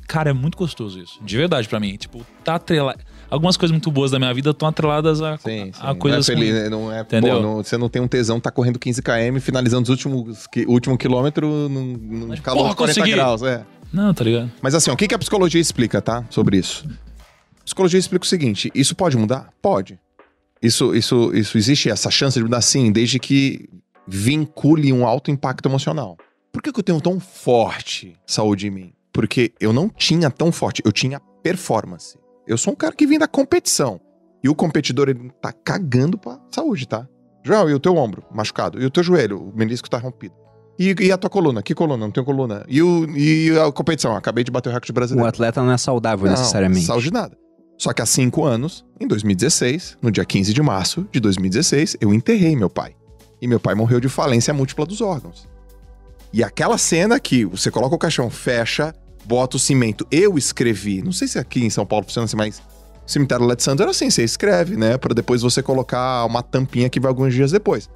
Cara, 0.07 0.31
é 0.31 0.33
muito 0.33 0.57
gostoso 0.57 0.99
isso. 0.99 1.17
De 1.23 1.37
verdade 1.37 1.67
pra 1.69 1.79
mim. 1.79 1.95
Tipo, 1.95 2.25
tá 2.43 2.55
atrelado. 2.55 2.99
Algumas 3.33 3.57
coisas 3.57 3.71
muito 3.71 3.89
boas 3.91 4.11
da 4.11 4.19
minha 4.19 4.33
vida 4.33 4.51
estão 4.51 4.67
atreladas 4.67 5.21
a, 5.21 5.37
Sim, 5.37 5.71
sim. 5.73 5.79
a 5.79 5.95
coisas. 5.95 6.27
não 6.27 6.33
é 6.35 6.37
feliz, 6.37 6.53
né? 6.53 6.69
não 6.69 6.91
é, 6.91 7.01
Entendeu? 7.01 7.35
pô, 7.37 7.41
não- 7.41 7.55
você 7.63 7.77
não 7.77 7.89
tem 7.89 8.01
um 8.01 8.07
tesão, 8.07 8.39
tá 8.39 8.51
correndo 8.51 8.77
15 8.77 9.01
km, 9.01 9.39
finalizando 9.41 9.83
os 9.83 9.89
últimos 9.89 10.45
último 10.67 10.97
quilômetro 10.97 11.47
num, 11.67 11.97
num 11.97 12.27
Mas, 12.27 12.39
calor 12.41 12.59
porra, 12.59 12.69
de 12.69 12.75
40 12.75 12.99
consegui. 12.99 13.15
graus. 13.15 13.41
É. 13.41 13.65
Não, 13.91 14.13
tá 14.13 14.23
ligado? 14.23 14.51
Mas 14.61 14.75
assim, 14.75 14.91
ó, 14.91 14.93
o 14.93 14.97
que, 14.97 15.07
que 15.07 15.15
a 15.15 15.19
psicologia 15.19 15.59
explica, 15.59 16.01
tá? 16.01 16.23
Sobre 16.29 16.57
isso. 16.57 16.87
A 17.59 17.63
psicologia 17.63 17.99
explica 17.99 18.23
o 18.25 18.27
seguinte: 18.27 18.71
isso 18.75 18.95
pode 18.95 19.17
mudar? 19.17 19.49
Pode. 19.61 19.99
Isso, 20.61 20.95
isso, 20.95 21.31
isso 21.33 21.57
existe 21.57 21.89
essa 21.89 22.09
chance 22.11 22.37
de 22.37 22.43
mudar 22.43 22.61
sim, 22.61 22.91
desde 22.91 23.19
que 23.19 23.67
vincule 24.07 24.93
um 24.93 25.05
alto 25.07 25.31
impacto 25.31 25.67
emocional. 25.67 26.17
Por 26.51 26.61
que, 26.61 26.71
que 26.71 26.79
eu 26.79 26.83
tenho 26.83 27.01
tão 27.01 27.19
forte 27.19 28.15
saúde 28.27 28.67
em 28.67 28.69
mim? 28.69 28.93
Porque 29.11 29.51
eu 29.59 29.73
não 29.73 29.89
tinha 29.89 30.29
tão 30.29 30.51
forte, 30.51 30.81
eu 30.85 30.91
tinha 30.91 31.19
performance. 31.41 32.17
Eu 32.47 32.57
sou 32.57 32.73
um 32.73 32.75
cara 32.75 32.93
que 32.95 33.07
vem 33.07 33.17
da 33.19 33.27
competição. 33.27 33.99
E 34.43 34.49
o 34.49 34.55
competidor, 34.55 35.07
ele 35.09 35.31
tá 35.41 35.53
cagando 35.53 36.17
pra 36.17 36.37
saúde, 36.51 36.87
tá? 36.87 37.07
Joel, 37.45 37.69
e 37.69 37.73
o 37.73 37.79
teu 37.79 37.95
ombro 37.95 38.23
machucado? 38.33 38.81
E 38.81 38.85
o 38.85 38.89
teu 38.89 39.03
joelho? 39.03 39.39
O 39.41 39.55
menisco 39.55 39.89
tá 39.89 39.97
rompido. 39.97 40.35
E, 40.77 40.93
e 40.99 41.11
a 41.11 41.17
tua 41.17 41.29
coluna? 41.29 41.61
Que 41.61 41.73
coluna? 41.73 42.05
Não 42.05 42.11
tenho 42.11 42.25
coluna. 42.25 42.65
E, 42.67 42.81
o, 42.81 43.05
e 43.17 43.57
a 43.59 43.71
competição? 43.71 44.15
Acabei 44.15 44.43
de 44.43 44.51
bater 44.51 44.69
o 44.69 44.71
recorde 44.71 44.91
O 44.91 44.93
brasileiro. 44.93 45.29
atleta 45.29 45.61
não 45.61 45.71
é 45.71 45.77
saudável 45.77 46.29
necessariamente. 46.29 46.85
Saúde 46.85 47.11
nada. 47.11 47.37
Só 47.77 47.93
que 47.93 48.01
há 48.01 48.05
cinco 48.05 48.43
anos, 48.43 48.85
em 48.99 49.07
2016, 49.07 49.97
no 50.01 50.11
dia 50.11 50.25
15 50.25 50.53
de 50.53 50.61
março 50.61 51.07
de 51.11 51.19
2016, 51.19 51.97
eu 52.01 52.13
enterrei 52.13 52.55
meu 52.55 52.69
pai. 52.69 52.95
E 53.41 53.47
meu 53.47 53.59
pai 53.59 53.75
morreu 53.75 53.99
de 53.99 54.09
falência 54.09 54.53
múltipla 54.53 54.85
dos 54.85 55.01
órgãos. 55.01 55.47
E 56.31 56.43
aquela 56.43 56.77
cena 56.77 57.19
que 57.19 57.45
você 57.45 57.69
coloca 57.69 57.95
o 57.95 57.99
caixão, 57.99 58.29
fecha, 58.29 58.93
bota 59.25 59.57
o 59.57 59.59
cimento. 59.59 60.05
Eu 60.11 60.37
escrevi, 60.37 61.01
não 61.01 61.11
sei 61.11 61.27
se 61.27 61.39
aqui 61.39 61.63
em 61.63 61.69
São 61.69 61.85
Paulo 61.85 62.05
funciona 62.05 62.25
assim, 62.25 62.37
mas 62.37 62.59
o 62.59 62.63
cemitério 63.05 63.45
lá 63.45 63.55
de 63.55 63.63
Santos 63.63 63.81
era 63.81 63.91
assim, 63.91 64.09
você 64.09 64.23
escreve, 64.23 64.77
né? 64.77 64.97
Pra 64.97 65.13
depois 65.13 65.41
você 65.41 65.61
colocar 65.61 66.25
uma 66.25 66.41
tampinha 66.41 66.89
que 66.89 66.99
vai 66.99 67.09
alguns 67.09 67.33
dias 67.33 67.51
depois. 67.51 67.89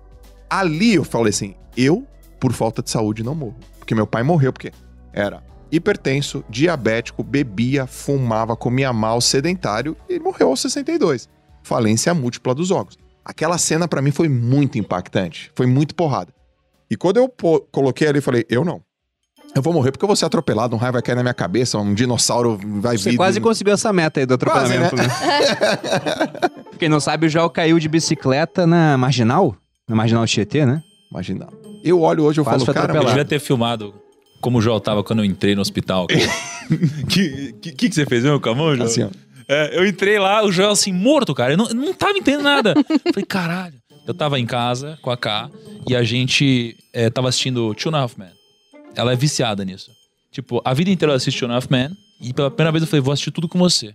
Ali 0.50 0.96
eu 0.96 1.04
falei 1.04 1.30
assim, 1.30 1.56
eu, 1.76 2.06
por 2.40 2.54
falta 2.54 2.82
de 2.82 2.90
saúde, 2.90 3.24
não 3.24 3.36
morro. 3.36 3.56
Porque 3.80 3.96
meu 3.96 4.08
pai 4.08 4.24
morreu, 4.24 4.52
porque 4.52 4.72
era 5.14 5.44
hipertenso, 5.72 6.44
diabético, 6.50 7.24
bebia, 7.24 7.86
fumava, 7.86 8.56
comia 8.56 8.94
mal, 8.94 9.20
sedentário 9.20 9.96
e 10.10 10.20
morreu 10.20 10.50
aos 10.50 10.62
62. 10.62 11.30
Falência 11.64 12.14
múltipla 12.14 12.56
dos 12.56 12.72
órgãos. 12.72 12.98
Aquela 13.24 13.58
cena 13.58 13.88
pra 13.88 14.02
mim 14.02 14.12
foi 14.12 14.30
muito 14.30 14.78
impactante, 14.78 15.52
foi 15.54 15.66
muito 15.66 15.94
porrada. 15.94 16.34
E 16.90 16.96
quando 16.96 17.18
eu 17.18 17.30
coloquei 17.72 18.08
ali, 18.08 18.20
eu 18.20 18.24
falei, 18.24 18.46
eu 18.50 18.64
não. 18.64 18.82
Eu 19.58 19.62
vou 19.64 19.74
morrer 19.74 19.92
porque 19.92 20.06
eu 20.06 20.08
vou 20.08 20.16
ser 20.16 20.26
atropelado, 20.26 20.76
um 20.76 20.78
raio 20.78 20.94
vai 20.94 21.02
cair 21.02 21.16
na 21.16 21.24
minha 21.24 21.34
cabeça, 21.34 21.80
um 21.80 21.92
dinossauro 21.92 22.60
vai 22.80 22.96
Você 22.96 23.10
vir. 23.10 23.18
quase 23.18 23.42
conseguiu 23.42 23.74
essa 23.74 23.92
meta 23.92 24.20
aí 24.20 24.26
do 24.26 24.36
atropelamento, 24.36 24.96
né? 24.96 25.04
Quem 26.78 26.88
não 26.88 27.00
sabe, 27.00 27.26
o 27.26 27.30
Joel 27.30 27.50
caiu 27.50 27.80
de 27.80 27.90
bicicleta 27.90 28.68
na 28.68 28.96
Marginal. 29.00 29.56
Na 29.90 29.96
Marginal 29.96 30.28
Tietê, 30.28 30.64
né? 30.64 30.84
Imagina. 31.10 31.48
Eu 31.84 32.02
olho 32.02 32.26
hoje 32.26 32.40
e 32.40 32.44
Quase 32.44 32.64
falo, 32.66 32.76
cara, 32.76 32.96
Eu 32.96 33.04
devia 33.04 33.26
ter 33.26 33.40
filmado 33.40 33.96
como 34.40 34.60
o 34.60 34.62
Joel 34.62 34.80
tava 34.80 35.04
quando 35.04 35.20
eu 35.20 35.26
entrei 35.26 35.56
no 35.56 35.62
hospital. 35.62 36.06
que, 37.10 37.54
que, 37.54 37.72
que 37.72 37.90
que 37.90 37.96
você 37.96 38.06
fez 38.06 38.24
mesmo 38.24 38.40
com 38.40 38.50
a 38.50 38.54
mão, 38.54 38.76
Joel? 38.76 38.88
assim, 38.88 39.04
ó. 39.06 39.10
É, 39.48 39.76
eu 39.76 39.88
entrei 39.88 40.20
lá, 40.20 40.46
o 40.46 40.52
Joel 40.52 40.70
assim, 40.70 40.94
morto, 40.94 41.34
cara. 41.34 41.54
Eu 41.54 41.58
não, 41.58 41.68
eu 41.68 41.74
não 41.74 41.94
tava 41.96 42.16
entendendo 42.16 42.44
nada. 42.44 42.76
Falei, 43.12 43.26
caralho. 43.26 43.74
Eu 44.06 44.14
tava 44.14 44.40
em 44.40 44.46
casa 44.46 45.00
com 45.02 45.10
a 45.10 45.18
K 45.18 45.50
e 45.88 45.96
a 45.96 46.04
gente 46.04 46.78
é, 46.94 47.10
tava 47.10 47.30
assistindo 47.30 47.74
Two 47.74 47.92
and 47.92 47.98
a 47.98 48.02
Half 48.02 48.18
Men. 48.20 48.37
Ela 48.98 49.14
é 49.14 49.16
viciada 49.16 49.64
nisso. 49.64 49.92
Tipo, 50.32 50.62
a 50.66 50.74
vida 50.74 50.90
inteira 50.90 51.12
ela 51.12 51.18
assiste 51.18 51.40
Two 51.40 51.48
and 51.50 51.54
a 51.54 51.56
Half 51.56 51.68
Men 51.70 51.90
e 52.20 52.34
pela 52.34 52.50
primeira 52.52 52.72
vez 52.72 52.82
eu 52.84 52.88
falei, 52.88 53.02
vou 53.02 53.14
assistir 53.14 53.32
tudo 53.32 53.48
com 53.48 53.58
você. 53.58 53.94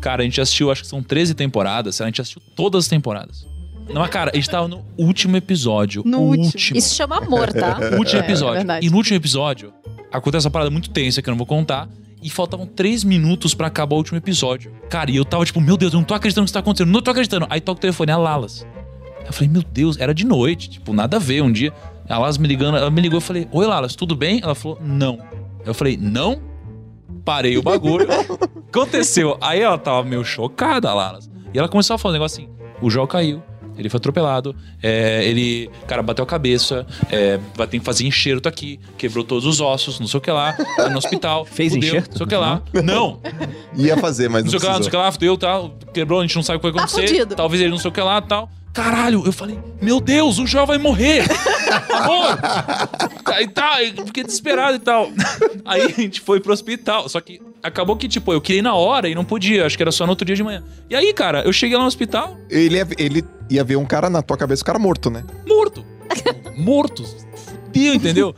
Cara, 0.00 0.22
a 0.22 0.24
gente 0.24 0.40
assistiu, 0.40 0.70
acho 0.70 0.82
que 0.82 0.88
são 0.88 1.02
13 1.02 1.34
temporadas. 1.34 2.00
A 2.00 2.06
gente 2.06 2.20
assistiu 2.20 2.42
todas 2.56 2.84
as 2.84 2.88
temporadas. 2.88 3.46
Não, 3.88 4.02
mas, 4.02 4.10
cara, 4.10 4.30
a 4.32 4.36
gente 4.36 4.50
tava 4.50 4.68
no 4.68 4.84
último 4.98 5.36
episódio. 5.36 6.02
No 6.04 6.18
o 6.18 6.22
último. 6.28 6.44
último. 6.46 6.78
Isso 6.78 6.94
chama 6.94 7.16
amor, 7.18 7.50
tá? 7.52 7.78
Último 7.96 8.20
É, 8.20 8.24
episódio. 8.24 8.56
verdade. 8.56 8.86
e 8.86 8.90
no 8.90 8.96
último 8.96 9.16
episódio, 9.16 9.72
acontece 10.12 10.46
uma 10.46 10.50
parada 10.50 10.70
muito 10.70 10.90
tensa 10.90 11.22
que 11.22 11.28
eu 11.28 11.32
não 11.32 11.38
vou 11.38 11.46
contar. 11.46 11.88
E 12.22 12.28
faltavam 12.28 12.66
três 12.66 13.02
minutos 13.04 13.54
pra 13.54 13.68
acabar 13.68 13.94
o 13.94 13.98
último 13.98 14.18
episódio. 14.18 14.72
Cara, 14.90 15.10
e 15.10 15.16
eu 15.16 15.24
tava 15.24 15.44
tipo, 15.46 15.60
meu 15.60 15.76
Deus, 15.76 15.92
eu 15.94 16.00
não 16.00 16.04
tô 16.04 16.12
acreditando 16.14 16.42
no 16.42 16.46
que 16.48 16.52
tá 16.52 16.58
acontecendo, 16.58 16.90
não 16.92 17.00
tô 17.00 17.10
acreditando. 17.12 17.46
Aí 17.48 17.60
toca 17.60 17.78
o 17.78 17.80
telefone, 17.80 18.10
é 18.10 18.14
a 18.14 18.18
Lalas. 18.18 18.66
Eu 19.24 19.32
falei, 19.32 19.48
meu 19.48 19.62
Deus, 19.62 19.96
era 19.98 20.12
de 20.12 20.24
noite, 20.26 20.68
tipo, 20.68 20.92
nada 20.92 21.16
a 21.16 21.20
ver. 21.20 21.42
Um 21.42 21.50
dia, 21.52 21.72
a 22.08 22.18
Lalas 22.18 22.38
me 22.38 22.48
ligando, 22.48 22.76
ela 22.76 22.90
me 22.90 23.00
ligou, 23.00 23.16
eu 23.18 23.20
falei, 23.20 23.46
oi 23.52 23.66
Lalas, 23.66 23.94
tudo 23.94 24.14
bem? 24.16 24.40
Ela 24.42 24.54
falou, 24.54 24.78
não. 24.80 25.18
Eu 25.64 25.74
falei, 25.74 25.96
não? 26.00 26.40
Parei 27.24 27.58
o 27.58 27.62
bagulho. 27.62 28.06
Aconteceu. 28.68 29.36
Aí 29.40 29.60
ela 29.60 29.78
tava 29.78 30.02
meio 30.02 30.24
chocada, 30.24 30.88
a 30.90 30.94
Lalas. 30.94 31.28
E 31.52 31.58
ela 31.58 31.68
começou 31.68 31.94
a 31.94 31.98
falar 31.98 32.12
um 32.12 32.14
negócio 32.14 32.42
assim: 32.42 32.50
o 32.80 32.90
João 32.90 33.06
caiu. 33.06 33.42
Ele 33.76 33.88
foi 33.88 33.98
atropelado, 33.98 34.56
é, 34.82 35.24
ele, 35.24 35.70
cara, 35.86 36.02
bateu 36.02 36.24
a 36.24 36.26
cabeça, 36.26 36.84
é, 37.12 37.38
vai 37.54 37.64
ter 37.64 37.78
que 37.78 37.84
fazer 37.84 38.04
enxerto 38.08 38.48
aqui, 38.48 38.80
quebrou 38.96 39.22
todos 39.22 39.44
os 39.46 39.60
ossos, 39.60 40.00
não 40.00 40.08
sei 40.08 40.18
o 40.18 40.20
que 40.20 40.32
lá, 40.32 40.52
tá 40.52 40.90
no 40.90 40.98
hospital. 40.98 41.44
Fez 41.46 41.72
fudeu, 41.72 41.88
enxerto? 41.88 42.10
Não 42.10 42.16
sei 42.16 42.26
o 42.26 42.28
que 42.28 42.34
lá. 42.34 42.60
Não, 42.82 43.20
Ia 43.78 43.96
fazer, 43.96 44.28
mas 44.28 44.42
não 44.44 44.50
não, 44.50 44.50
sei 44.50 44.58
o 44.58 44.60
que 44.60 44.66
lá, 44.66 44.72
não 44.72 44.82
sei 44.82 44.88
o 44.88 44.90
que 44.90 44.96
lá, 44.96 45.12
fudeu, 45.12 45.38
tal, 45.38 45.76
quebrou, 45.94 46.18
a 46.18 46.22
gente 46.22 46.34
não 46.34 46.42
sabe 46.42 46.56
o 46.56 46.60
que 46.60 46.72
vai 46.72 46.72
Tá 46.72 46.84
acontecer. 46.88 47.06
fudido. 47.06 47.36
Talvez 47.36 47.62
ele 47.62 47.70
não 47.70 47.78
sei 47.78 47.88
o 47.88 47.94
que 47.94 48.00
lá, 48.00 48.20
tal. 48.20 48.50
Caralho, 48.72 49.22
eu 49.24 49.32
falei, 49.32 49.56
meu 49.80 50.00
Deus, 50.00 50.40
o 50.40 50.46
João 50.46 50.66
vai 50.66 50.76
morrer. 50.78 51.22
Pô, 52.06 53.30
aí 53.32 53.48
tá, 53.48 53.82
eu 53.82 54.06
fiquei 54.06 54.24
desesperado 54.24 54.76
e 54.76 54.80
tal. 54.80 55.10
Aí 55.64 55.82
a 55.82 55.88
gente 55.88 56.20
foi 56.20 56.40
pro 56.40 56.52
hospital, 56.52 57.08
só 57.08 57.20
que 57.20 57.40
acabou 57.62 57.96
que, 57.96 58.08
tipo, 58.08 58.32
eu 58.32 58.40
queria 58.40 58.60
ir 58.60 58.62
na 58.62 58.74
hora 58.74 59.08
e 59.08 59.14
não 59.14 59.24
podia, 59.24 59.66
acho 59.66 59.76
que 59.76 59.82
era 59.82 59.92
só 59.92 60.04
no 60.04 60.10
outro 60.10 60.24
dia 60.24 60.36
de 60.36 60.42
manhã. 60.42 60.62
E 60.88 60.96
aí, 60.96 61.12
cara, 61.12 61.42
eu 61.42 61.52
cheguei 61.52 61.76
lá 61.76 61.82
no 61.82 61.88
hospital, 61.88 62.36
Ele 62.50 62.76
ia, 62.76 62.86
ele 62.98 63.24
ia 63.50 63.64
ver 63.64 63.76
um 63.76 63.86
cara 63.86 64.08
na 64.08 64.22
tua 64.22 64.36
cabeça, 64.36 64.62
o 64.62 64.64
cara 64.66 64.78
morto, 64.78 65.10
né? 65.10 65.24
morto. 65.46 65.84
morto. 66.56 67.04
Fudido, 67.78 67.96
entendeu? 67.96 68.34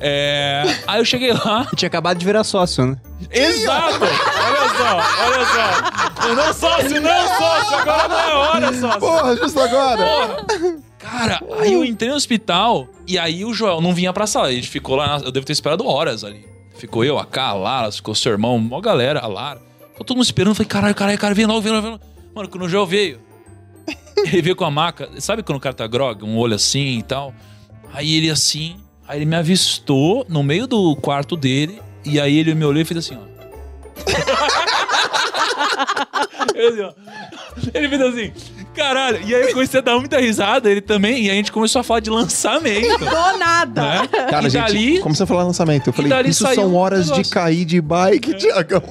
É... 0.00 0.62
Aí 0.86 1.00
eu 1.00 1.04
cheguei 1.04 1.32
lá. 1.32 1.66
Eu 1.70 1.76
tinha 1.76 1.86
acabado 1.86 2.18
de 2.18 2.26
virar 2.26 2.44
sócio, 2.44 2.84
né? 2.84 2.96
Exato! 3.30 4.04
Olha 4.04 4.68
só, 4.76 4.96
olha 5.24 5.46
só. 5.46 6.28
Eu 6.28 6.36
não 6.36 6.52
sócio, 6.52 7.00
não 7.00 7.28
sócio, 7.28 7.76
agora 7.76 8.08
não 8.08 8.18
é 8.18 8.34
hora, 8.34 8.72
sócio. 8.74 9.00
Porra, 9.00 9.36
justo 9.36 9.60
agora! 9.60 10.04
Porra. 10.04 10.83
Cara, 11.04 11.38
aí 11.60 11.74
eu 11.74 11.84
entrei 11.84 12.08
no 12.08 12.16
hospital 12.16 12.88
e 13.06 13.18
aí 13.18 13.44
o 13.44 13.52
Joel 13.52 13.82
não 13.82 13.94
vinha 13.94 14.10
pra 14.10 14.26
sala. 14.26 14.48
A 14.48 14.52
gente 14.52 14.68
ficou 14.68 14.96
lá, 14.96 15.20
eu 15.22 15.30
devo 15.30 15.44
ter 15.44 15.52
esperado 15.52 15.86
horas 15.86 16.24
ali. 16.24 16.46
Ficou 16.78 17.04
eu, 17.04 17.18
a 17.18 17.26
K, 17.26 17.42
a 17.42 17.52
Lara, 17.52 17.92
ficou 17.92 18.14
seu 18.14 18.32
irmão, 18.32 18.56
uma 18.56 18.80
galera, 18.80 19.20
a 19.20 19.26
Lara. 19.26 19.60
Ficou 19.92 20.04
todo 20.06 20.16
mundo 20.16 20.24
esperando. 20.24 20.52
Eu 20.52 20.54
falei, 20.54 20.68
caralho, 20.68 20.94
caralho, 20.94 21.18
cara, 21.18 21.34
vem 21.34 21.44
logo, 21.44 21.60
vem 21.60 21.72
logo, 21.72 21.82
vem 21.82 21.90
logo. 21.92 22.04
Mano, 22.34 22.48
quando 22.48 22.64
o 22.64 22.68
Joel 22.68 22.86
veio, 22.86 23.20
ele 24.16 24.40
veio 24.40 24.56
com 24.56 24.64
a 24.64 24.70
maca. 24.70 25.10
Sabe 25.20 25.42
quando 25.42 25.58
o 25.58 25.60
cara 25.60 25.74
tá 25.74 25.86
grog, 25.86 26.24
um 26.24 26.38
olho 26.38 26.54
assim 26.54 26.98
e 26.98 27.02
tal? 27.02 27.34
Aí 27.92 28.14
ele 28.16 28.30
assim, 28.30 28.76
aí 29.06 29.18
ele 29.18 29.26
me 29.26 29.36
avistou 29.36 30.24
no 30.26 30.42
meio 30.42 30.66
do 30.66 30.96
quarto 30.96 31.36
dele. 31.36 31.82
E 32.02 32.18
aí 32.18 32.38
ele 32.38 32.54
me 32.54 32.64
olhou 32.64 32.80
e 32.80 32.84
fez 32.84 32.98
assim, 32.98 33.16
ó. 33.16 33.34
Ele, 36.54 36.66
assim, 36.66 36.80
ó. 36.82 36.92
Ele 37.74 37.88
fez 37.88 38.00
assim, 38.00 38.32
caralho. 38.74 39.20
E 39.26 39.34
aí 39.34 39.42
eu 39.42 39.52
comecei 39.52 39.80
a 39.80 39.82
dar 39.82 39.98
muita 39.98 40.20
risada, 40.20 40.70
ele 40.70 40.80
também. 40.80 41.24
E 41.24 41.30
a 41.30 41.34
gente 41.34 41.50
começou 41.52 41.80
a 41.80 41.82
falar 41.82 42.00
de 42.00 42.10
lançamento. 42.10 42.98
Do 42.98 43.38
nada. 43.38 43.82
né? 43.82 44.08
Cara, 44.30 44.46
e 44.46 44.50
gente, 44.50 44.62
dali, 44.62 44.98
como 45.00 45.14
você 45.14 45.24
falou 45.24 45.44
lançamento, 45.46 45.88
eu 45.88 45.92
falei, 45.92 46.28
isso 46.28 46.46
são 46.54 46.72
um 46.72 46.76
horas 46.76 47.10
de 47.10 47.24
cair 47.30 47.64
de 47.64 47.80
bike, 47.80 48.34
Tiagão. 48.34 48.82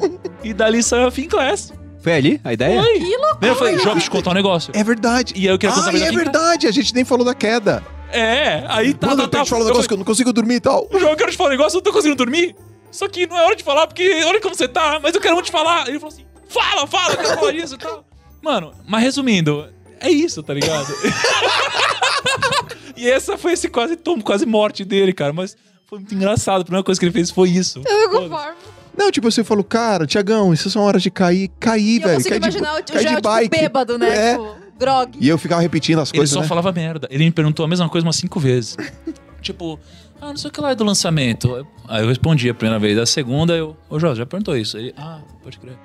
e 0.43 0.53
dali 0.53 0.81
saiu 0.81 1.07
a 1.07 1.11
Finclass. 1.11 1.73
Foi 2.01 2.13
ali 2.13 2.41
a 2.43 2.51
ideia? 2.51 2.81
Foi. 2.81 2.99
Que 2.99 3.17
loucura. 3.17 3.47
Eu 3.47 3.55
falei, 3.55 3.77
te 3.77 4.09
contar 4.09 4.31
um 4.31 4.33
negócio. 4.33 4.73
É 4.75 4.83
verdade. 4.83 5.33
E 5.37 5.47
aí 5.47 5.53
eu 5.53 5.57
queria 5.57 5.73
contar 5.73 5.89
Ah, 5.89 5.97
é 5.97 6.11
verdade, 6.11 6.67
a 6.67 6.71
gente 6.71 6.93
nem 6.93 7.05
falou 7.05 7.25
da 7.25 7.33
queda. 7.33 7.81
É, 8.11 8.63
aí 8.67 8.93
tá, 8.93 9.07
Mano, 9.07 9.19
tá, 9.19 9.23
eu 9.23 9.27
tenho 9.27 9.29
tá. 9.29 9.37
que 9.39 9.45
te 9.45 9.49
falar 9.49 9.61
um 9.61 9.63
Eu 9.63 9.67
negócio 9.69 9.87
que 9.87 9.93
eu 9.93 9.97
não 9.97 10.05
consigo 10.05 10.33
dormir 10.33 10.55
e 10.55 10.59
tal. 10.59 10.87
João, 10.91 11.11
eu 11.11 11.15
quero 11.15 11.31
te 11.31 11.37
falar 11.37 11.49
um 11.49 11.51
negócio, 11.53 11.77
eu 11.77 11.79
não 11.79 11.83
tô 11.83 11.91
conseguindo 11.93 12.17
dormir. 12.17 12.55
Só 12.91 13.07
que 13.07 13.25
não 13.25 13.37
é 13.37 13.45
hora 13.45 13.55
de 13.55 13.63
falar, 13.63 13.87
porque 13.87 14.21
olha 14.25 14.39
como 14.39 14.53
você 14.53 14.67
tá, 14.67 14.99
mas 15.01 15.15
eu 15.15 15.21
quero 15.21 15.33
muito 15.33 15.47
te 15.47 15.51
falar. 15.51 15.87
Ele 15.87 15.97
falou 15.97 16.13
assim, 16.13 16.25
fala, 16.47 16.85
fala, 16.85 17.13
eu 17.13 17.17
quero 17.17 17.35
falar 17.39 17.53
isso 17.55 17.73
e 17.75 17.77
tal. 17.77 18.05
Mano, 18.43 18.73
mas 18.85 19.01
resumindo, 19.03 19.67
é 19.99 20.09
isso, 20.09 20.43
tá 20.43 20.53
ligado? 20.53 20.93
e 22.95 23.09
essa 23.09 23.37
foi 23.37 23.53
esse 23.53 23.69
quase 23.69 23.95
tombo, 23.95 24.23
quase 24.23 24.45
morte 24.45 24.83
dele, 24.83 25.13
cara. 25.13 25.31
Mas 25.33 25.55
foi 25.85 25.99
muito 25.99 26.13
engraçado. 26.13 26.61
A 26.61 26.65
primeira 26.65 26.83
coisa 26.83 26.99
que 26.99 27.05
ele 27.05 27.13
fez 27.13 27.31
foi 27.31 27.49
isso. 27.49 27.81
Eu 27.85 28.09
conformo. 28.09 28.55
Não, 28.95 29.09
tipo, 29.11 29.31
você 29.31 29.43
falou, 29.43 29.63
cara, 29.63 30.05
Tiagão, 30.05 30.53
isso 30.53 30.69
são 30.69 30.83
horas 30.83 31.01
de 31.01 31.09
cair. 31.09 31.49
Cair, 31.59 31.83
E 31.83 31.95
eu 32.01 32.01
velho. 32.03 32.15
consigo 32.15 32.29
Cai 32.29 32.39
de, 32.39 32.45
imaginar 32.57 32.73
o 32.73 32.93
Joel, 33.01 33.15
tipo, 33.15 33.21
bike. 33.21 33.49
bêbado, 33.49 33.97
né? 33.97 34.09
É. 34.31 34.31
Tipo, 34.33 34.55
grog. 34.77 35.17
E 35.19 35.27
eu 35.29 35.37
ficava 35.37 35.61
repetindo 35.61 35.99
as 35.99 36.09
Ele 36.09 36.17
coisas, 36.19 36.33
só 36.33 36.41
né? 36.41 36.47
falava 36.47 36.71
merda. 36.71 37.07
Ele 37.09 37.23
me 37.23 37.31
perguntou 37.31 37.65
a 37.65 37.67
mesma 37.67 37.89
coisa 37.89 38.05
umas 38.05 38.17
cinco 38.17 38.39
vezes. 38.39 38.77
tipo, 39.41 39.79
ah, 40.21 40.27
não 40.27 40.37
sei 40.37 40.49
o 40.49 40.53
que 40.53 40.61
lá 40.61 40.71
é 40.71 40.75
do 40.75 40.83
lançamento. 40.83 41.67
Aí 41.87 42.01
eu 42.01 42.07
respondi 42.07 42.49
a 42.49 42.53
primeira 42.53 42.79
vez. 42.79 42.97
A 42.97 43.05
segunda, 43.05 43.53
eu, 43.53 43.75
ô 43.89 43.99
Jorge, 43.99 44.19
já 44.19 44.25
perguntou 44.25 44.55
isso. 44.55 44.77
Ele, 44.77 44.93
ah, 44.97 45.19
pode 45.43 45.59
crer. 45.59 45.77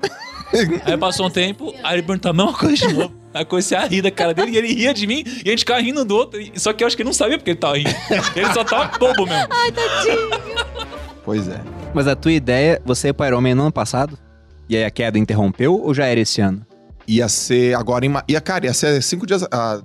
aí 0.85 0.97
passou 0.97 1.26
um 1.26 1.31
tempo, 1.31 1.74
aí 1.83 1.97
ele 1.97 2.03
perguntou 2.03 2.31
a 2.31 2.35
mesma 2.35 2.53
coisa 2.53 2.76
de 2.76 2.93
novo. 2.95 3.14
Aí 3.35 3.45
comecei 3.45 3.76
a 3.76 3.85
rir 3.87 4.01
da 4.01 4.11
cara 4.11 4.33
dele 4.33 4.53
e 4.53 4.57
ele 4.57 4.74
ria 4.74 4.95
de 4.95 5.07
mim 5.07 5.22
e 5.45 5.49
a 5.49 5.51
gente 5.51 5.61
ficava 5.61 5.81
rindo 5.81 6.05
do 6.05 6.16
outro. 6.16 6.41
Só 6.55 6.72
que 6.72 6.83
eu 6.83 6.87
acho 6.87 6.97
que 6.97 7.03
ele 7.03 7.09
não 7.09 7.14
sabia 7.14 7.37
porque 7.37 7.51
ele 7.51 7.59
tava 7.59 7.76
rindo. 7.76 7.91
Ele 8.35 8.53
só 8.55 8.64
tava 8.64 8.97
bobo 8.99 9.26
mesmo. 9.26 9.49
Pois 11.24 11.47
é. 11.47 11.61
Mas 11.93 12.09
a 12.09 12.16
tua 12.16 12.33
ideia, 12.33 12.81
você 12.87 13.09
ia 13.09 13.14
pro 13.14 13.26
Iron 13.26 13.43
Man 13.43 13.55
no 13.55 13.62
ano 13.64 13.72
passado? 13.72 14.18
E 14.66 14.74
aí 14.74 14.83
a 14.83 14.91
queda 14.91 15.18
interrompeu 15.18 15.74
ou 15.74 15.93
já 15.93 16.07
era 16.07 16.18
esse 16.18 16.41
ano? 16.41 16.64
Ia 17.07 17.29
ser 17.29 17.76
agora 17.76 18.07
em. 18.07 18.14
Ia, 18.29 18.41
cara, 18.41 18.64
ia 18.64 18.72
ser 18.72 19.03
cinco 19.03 19.26
dias. 19.26 19.43
ah, 19.53 19.83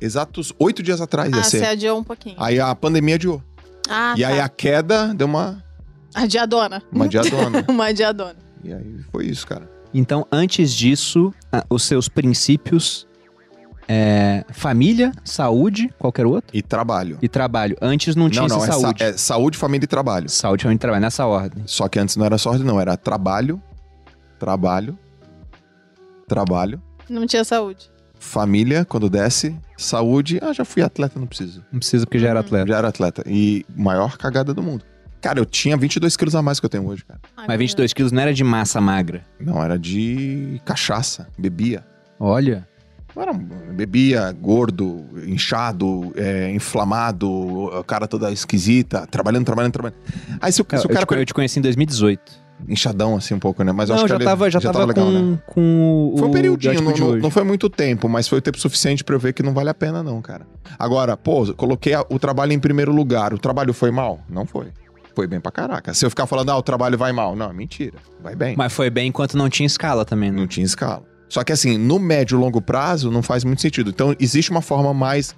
exatos 0.00 0.52
oito 0.58 0.82
dias 0.82 1.00
atrás 1.00 1.30
ia 1.32 1.40
Ah, 1.40 1.44
você 1.44 1.64
adiou 1.64 1.98
um 1.98 2.04
pouquinho. 2.04 2.36
Aí 2.38 2.58
a 2.60 2.74
pandemia 2.74 3.14
adiou. 3.16 3.42
Ah, 3.88 4.14
e 4.16 4.22
tá. 4.22 4.28
aí 4.28 4.40
a 4.40 4.48
queda 4.48 5.12
deu 5.14 5.26
uma, 5.26 5.62
Adiadona. 6.14 6.82
uma 6.92 7.08
diadona. 7.08 7.64
Uma 7.68 7.86
adiadona. 7.86 8.36
e 8.62 8.72
aí 8.72 8.96
foi 9.12 9.26
isso, 9.26 9.46
cara. 9.46 9.68
Então, 9.92 10.26
antes 10.32 10.72
disso, 10.72 11.32
ah, 11.52 11.64
os 11.70 11.82
seus 11.84 12.08
princípios 12.08 13.06
é 13.86 14.44
família, 14.50 15.12
saúde, 15.24 15.92
qualquer 15.98 16.24
outro, 16.24 16.56
E 16.56 16.62
trabalho. 16.62 17.18
e 17.20 17.28
trabalho. 17.28 17.76
Antes 17.82 18.16
não 18.16 18.30
tinha 18.30 18.48
não, 18.48 18.56
não, 18.56 18.64
é, 18.64 18.66
sa- 18.66 18.72
saúde. 18.80 19.02
é 19.02 19.12
saúde, 19.16 19.58
família 19.58 19.84
e 19.84 19.88
trabalho. 19.88 20.28
Saúde, 20.30 20.62
família 20.62 20.76
e 20.76 20.80
trabalho, 20.80 21.02
nessa 21.02 21.26
ordem. 21.26 21.62
Só 21.66 21.86
que 21.88 21.98
antes 21.98 22.16
não 22.16 22.24
era 22.24 22.38
sorte, 22.38 22.64
não. 22.64 22.80
Era 22.80 22.96
trabalho, 22.96 23.60
trabalho, 24.38 24.98
trabalho, 26.26 26.80
Não 27.08 27.26
tinha 27.26 27.44
saúde. 27.44 27.90
família, 28.18 28.84
quando 28.84 29.10
desce, 29.10 29.54
saúde. 29.76 30.38
Ah, 30.42 30.52
já 30.52 30.64
fui 30.64 30.82
atleta, 30.82 31.18
não 31.18 31.26
preciso. 31.26 31.64
Não 31.72 31.78
precisa 31.78 32.06
porque 32.06 32.18
já 32.18 32.28
era 32.28 32.40
atleta. 32.40 32.66
Já 32.66 32.78
era 32.78 32.88
atleta. 32.88 33.22
E 33.26 33.64
maior 33.76 34.16
cagada 34.16 34.52
do 34.54 34.62
mundo. 34.62 34.84
Cara, 35.20 35.38
eu 35.38 35.46
tinha 35.46 35.74
22 35.74 36.16
quilos 36.18 36.34
a 36.34 36.42
mais 36.42 36.60
que 36.60 36.66
eu 36.66 36.70
tenho 36.70 36.86
hoje, 36.86 37.02
cara. 37.04 37.18
Ai, 37.36 37.46
Mas 37.48 37.56
meu 37.56 37.58
22 37.60 37.92
quilos 37.94 38.12
não 38.12 38.20
era 38.20 38.34
de 38.34 38.44
massa 38.44 38.78
magra. 38.80 39.24
Não, 39.40 39.62
era 39.62 39.78
de 39.78 40.60
cachaça, 40.66 41.28
bebia. 41.38 41.82
Olha. 42.20 42.68
Era, 43.16 43.32
bebia, 43.32 44.32
gordo, 44.32 45.04
inchado, 45.26 46.12
é, 46.16 46.50
inflamado, 46.50 47.70
a 47.72 47.84
cara 47.84 48.08
toda 48.08 48.30
esquisita, 48.32 49.06
trabalhando, 49.06 49.46
trabalhando, 49.46 49.72
trabalhando. 49.72 50.00
Aí 50.40 50.52
se 50.52 50.60
o, 50.60 50.66
Eu, 50.70 50.78
se 50.78 50.86
o 50.86 50.90
eu 50.90 50.94
cara 50.94 51.06
te, 51.06 51.14
eu 51.14 51.24
te 51.24 51.32
conheci 51.32 51.58
em 51.58 51.62
2018. 51.62 52.43
Inchadão 52.68 53.16
assim 53.16 53.34
um 53.34 53.38
pouco, 53.38 53.62
né? 53.62 53.72
Mas 53.72 53.88
eu 53.90 53.96
não, 53.96 54.04
acho 54.04 54.12
já 54.12 54.18
que 54.18 54.24
tava, 54.24 54.50
já, 54.50 54.60
tava, 54.60 54.84
legal, 54.84 55.04
com, 55.06 55.10
né? 55.12 55.38
com 55.46 56.12
o 56.14 56.18
Foi 56.18 56.28
um 56.28 56.30
periodinho, 56.30 56.72
biótipo 56.82 56.98
não, 57.00 57.10
não- 57.12 57.16
não 57.22 57.30
foi 57.30 57.44
muito 57.44 57.68
tempo, 57.68 58.08
mas 58.08 58.26
foi 58.28 58.38
o 58.38 58.42
tempo 58.42 58.58
suficiente 58.58 59.02
pra 59.04 59.14
eu 59.14 59.18
ver 59.18 59.32
que 59.32 59.42
não 59.42 59.52
vale 59.52 59.68
a 59.70 59.74
pena 59.74 60.02
não, 60.02 60.20
cara. 60.22 60.46
Agora, 60.78 61.16
pô, 61.16 61.52
coloquei 61.54 61.94
a- 61.94 62.04
o 62.08 62.18
trabalho 62.18 62.52
em 62.52 62.58
primeiro 62.58 62.92
lugar. 62.92 63.34
O 63.34 63.38
trabalho 63.38 63.72
foi 63.74 63.90
mal? 63.90 64.20
Não 64.28 64.46
foi. 64.46 64.68
Foi 65.14 65.26
bem 65.26 65.40
pra 65.40 65.52
caraca. 65.52 65.94
Se 65.94 66.04
eu 66.04 66.10
ficar 66.10 66.26
falando, 66.26 66.50
ah, 66.50 66.56
o 66.56 66.62
trabalho 66.62 66.98
vai 66.98 67.12
mal. 67.12 67.36
Não, 67.36 67.48
é 67.50 67.52
mentira. 67.52 67.98
Vai 68.22 68.34
bem. 68.34 68.56
Mas 68.56 68.72
foi 68.72 68.90
bem 68.90 69.08
enquanto 69.08 69.36
não 69.36 69.48
tinha 69.48 69.66
escala 69.66 70.04
também, 70.04 70.30
né? 70.30 70.38
Não 70.40 70.46
tinha 70.46 70.64
escala. 70.66 71.04
Só 71.28 71.44
que 71.44 71.52
assim, 71.52 71.78
no 71.78 71.98
médio 71.98 72.36
e 72.36 72.40
longo 72.40 72.60
prazo 72.60 73.10
não 73.10 73.22
faz 73.22 73.44
muito 73.44 73.62
sentido. 73.62 73.90
Então 73.90 74.14
existe 74.18 74.50
uma 74.50 74.60
forma 74.62 74.92
mais. 74.94 75.34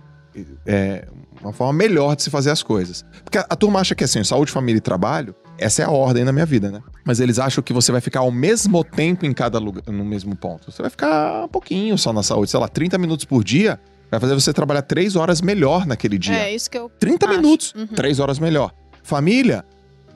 é, 0.66 1.06
uma 1.42 1.52
forma 1.52 1.72
melhor 1.72 2.16
de 2.16 2.22
se 2.22 2.30
fazer 2.30 2.50
as 2.50 2.62
coisas. 2.62 3.04
Porque 3.24 3.38
a, 3.38 3.46
a 3.50 3.56
turma 3.56 3.80
acha 3.80 3.94
que 3.94 4.04
assim, 4.04 4.22
saúde, 4.24 4.50
família 4.50 4.78
e 4.78 4.80
trabalho, 4.82 5.34
essa 5.58 5.82
é 5.82 5.84
a 5.84 5.90
ordem 5.90 6.24
na 6.24 6.32
minha 6.32 6.46
vida, 6.46 6.70
né? 6.70 6.82
Mas 7.04 7.20
eles 7.20 7.38
acham 7.38 7.62
que 7.62 7.72
você 7.72 7.90
vai 7.92 8.00
ficar 8.00 8.20
ao 8.20 8.30
mesmo 8.30 8.82
tempo 8.84 9.24
em 9.26 9.32
cada 9.32 9.58
lugar, 9.58 9.82
no 9.86 10.04
mesmo 10.04 10.34
ponto. 10.36 10.70
Você 10.70 10.82
vai 10.82 10.90
ficar 10.90 11.44
um 11.44 11.48
pouquinho 11.48 11.96
só 11.96 12.12
na 12.12 12.22
saúde, 12.22 12.50
sei 12.50 12.60
lá, 12.60 12.68
30 12.68 12.98
minutos 12.98 13.24
por 13.24 13.42
dia. 13.42 13.78
Vai 14.10 14.20
fazer 14.20 14.34
você 14.34 14.52
trabalhar 14.52 14.82
três 14.82 15.16
horas 15.16 15.40
melhor 15.40 15.86
naquele 15.86 16.18
dia. 16.18 16.36
É 16.36 16.54
isso 16.54 16.70
que 16.70 16.78
eu 16.78 16.90
30 16.98 17.26
acho. 17.26 17.36
minutos, 17.36 17.74
Uhum. 17.76 17.86
três 17.88 18.20
horas 18.20 18.38
melhor. 18.38 18.72
Família, 19.02 19.64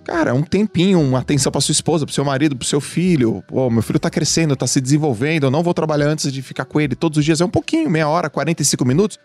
cara, 0.04 0.32
um 0.34 0.42
tempinho, 0.42 1.00
uma 1.00 1.18
atenção 1.18 1.50
pra 1.50 1.60
sua 1.60 1.72
esposa, 1.72 2.04
pro 2.06 2.14
seu 2.14 2.24
marido, 2.24 2.54
pro 2.56 2.66
seu 2.66 2.80
filho. 2.80 3.42
Pô, 3.48 3.68
meu 3.70 3.82
filho 3.82 3.98
tá 3.98 4.08
crescendo, 4.10 4.54
tá 4.54 4.66
se 4.66 4.80
desenvolvendo, 4.80 5.44
eu 5.44 5.50
não 5.50 5.62
vou 5.62 5.74
trabalhar 5.74 6.06
antes 6.06 6.32
de 6.32 6.40
ficar 6.42 6.64
com 6.64 6.80
ele 6.80 6.94
todos 6.94 7.18
os 7.18 7.24
dias. 7.24 7.40
É 7.40 7.44
um 7.44 7.50
pouquinho, 7.50 7.90
meia 7.90 8.08
hora, 8.08 8.30
45 8.30 8.84
minutos. 8.84 9.18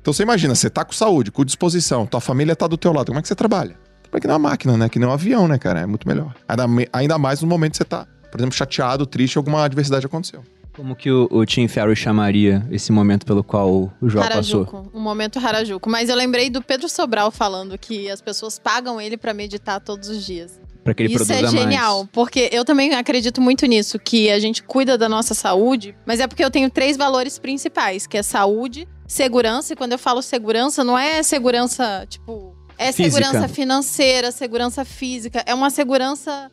Então 0.00 0.12
você 0.12 0.22
imagina, 0.22 0.54
você 0.54 0.68
tá 0.70 0.84
com 0.84 0.92
saúde, 0.92 1.30
com 1.30 1.44
disposição, 1.44 2.06
tua 2.06 2.20
família 2.20 2.56
tá 2.56 2.66
do 2.66 2.76
teu 2.76 2.92
lado. 2.92 3.06
Como 3.06 3.18
é 3.18 3.22
que 3.22 3.28
você 3.28 3.34
trabalha? 3.34 3.76
Trabalha 4.12 4.20
que 4.20 4.26
nem 4.26 4.36
uma 4.36 4.38
máquina, 4.38 4.76
né? 4.76 4.88
Que 4.88 4.98
nem 4.98 5.08
um 5.08 5.12
avião, 5.12 5.48
né, 5.48 5.58
cara? 5.58 5.80
É 5.80 5.86
muito 5.86 6.06
melhor. 6.06 6.34
Ainda, 6.46 6.66
ainda 6.92 7.18
mais 7.18 7.40
no 7.40 7.48
momento 7.48 7.72
que 7.72 7.78
você 7.78 7.84
tá, 7.84 8.06
por 8.30 8.38
exemplo, 8.38 8.54
chateado, 8.54 9.06
triste, 9.06 9.38
alguma 9.38 9.64
adversidade 9.64 10.04
aconteceu. 10.04 10.42
Como 10.74 10.96
que 10.96 11.10
o, 11.10 11.28
o 11.30 11.44
Tim 11.44 11.68
Ferriss 11.68 11.98
chamaria 11.98 12.66
esse 12.70 12.92
momento 12.92 13.26
pelo 13.26 13.44
qual 13.44 13.70
o, 13.70 14.08
João 14.08 14.26
passou? 14.26 14.90
Um 14.94 15.00
momento 15.00 15.38
Harajuku. 15.38 15.88
Mas 15.88 16.08
eu 16.08 16.16
lembrei 16.16 16.48
do 16.48 16.62
Pedro 16.62 16.88
Sobral 16.88 17.30
falando 17.30 17.76
que 17.78 18.10
as 18.10 18.22
pessoas 18.22 18.58
pagam 18.58 19.00
ele 19.00 19.16
pra 19.16 19.34
meditar 19.34 19.80
todos 19.80 20.08
os 20.08 20.24
dias. 20.24 20.60
Pra 20.82 20.94
que 20.94 21.02
ele 21.02 21.14
Isso 21.14 21.32
é 21.32 21.46
genial, 21.46 21.98
mais. 21.98 22.08
porque 22.10 22.50
eu 22.52 22.64
também 22.64 22.92
acredito 22.94 23.40
muito 23.40 23.66
nisso, 23.66 23.98
que 23.98 24.30
a 24.30 24.38
gente 24.40 24.62
cuida 24.62 24.98
da 24.98 25.08
nossa 25.08 25.32
saúde, 25.32 25.94
mas 26.04 26.18
é 26.18 26.26
porque 26.26 26.44
eu 26.44 26.50
tenho 26.50 26.68
três 26.68 26.96
valores 26.96 27.38
principais, 27.38 28.06
que 28.06 28.16
é 28.16 28.22
saúde, 28.22 28.88
segurança, 29.06 29.74
e 29.74 29.76
quando 29.76 29.92
eu 29.92 29.98
falo 29.98 30.20
segurança, 30.20 30.82
não 30.82 30.98
é 30.98 31.22
segurança, 31.22 32.04
tipo, 32.08 32.56
é 32.82 32.92
Física. 32.92 33.24
segurança 33.24 33.48
financeira, 33.48 34.32
segurança 34.32 34.84
física, 34.84 35.42
é 35.46 35.54
uma 35.54 35.70
segurança 35.70 36.50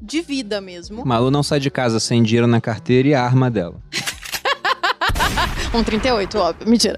de 0.00 0.20
vida 0.20 0.60
mesmo. 0.60 1.04
Malu 1.04 1.30
não 1.30 1.42
sai 1.42 1.60
de 1.60 1.70
casa 1.70 2.00
sem 2.00 2.22
dinheiro 2.22 2.46
na 2.46 2.60
carteira 2.60 3.08
e 3.08 3.14
a 3.14 3.22
arma 3.22 3.50
dela. 3.50 3.76
Um 5.74 5.82
38, 5.82 6.38
óbvio. 6.38 6.68
Mentira. 6.68 6.96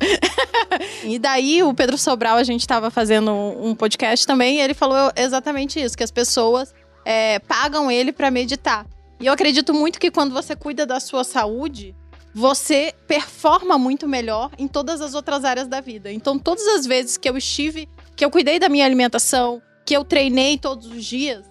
e 1.05 1.17
daí, 1.17 1.63
o 1.63 1.73
Pedro 1.73 1.97
Sobral, 1.97 2.37
a 2.37 2.43
gente 2.43 2.67
tava 2.67 2.91
fazendo 2.91 3.31
um 3.33 3.73
podcast 3.73 4.27
também, 4.27 4.57
e 4.57 4.61
ele 4.61 4.75
falou 4.75 5.13
exatamente 5.15 5.81
isso: 5.81 5.97
que 5.97 6.03
as 6.03 6.11
pessoas 6.11 6.75
é, 7.05 7.39
pagam 7.39 7.89
ele 7.89 8.13
pra 8.13 8.33
meditar. 8.33 8.85
E 9.21 9.27
eu 9.27 9.33
acredito 9.33 9.73
muito 9.73 10.01
que 10.01 10.11
quando 10.11 10.33
você 10.33 10.57
cuida 10.57 10.85
da 10.85 10.99
sua 10.99 11.23
saúde, 11.23 11.95
você 12.35 12.93
performa 13.07 13.79
muito 13.79 14.09
melhor 14.09 14.51
em 14.59 14.67
todas 14.67 15.01
as 15.01 15.15
outras 15.15 15.45
áreas 15.45 15.69
da 15.69 15.81
vida. 15.81 16.11
Então, 16.11 16.37
todas 16.37 16.67
as 16.67 16.85
vezes 16.85 17.17
que 17.17 17.29
eu 17.29 17.37
estive, 17.37 17.89
que 18.17 18.25
eu 18.25 18.31
cuidei 18.31 18.59
da 18.59 18.69
minha 18.69 18.85
alimentação, 18.85 19.63
que 19.85 19.95
eu 19.95 20.05
treinei 20.05 20.59
todos 20.59 20.87
os 20.87 21.05
dias, 21.05 21.45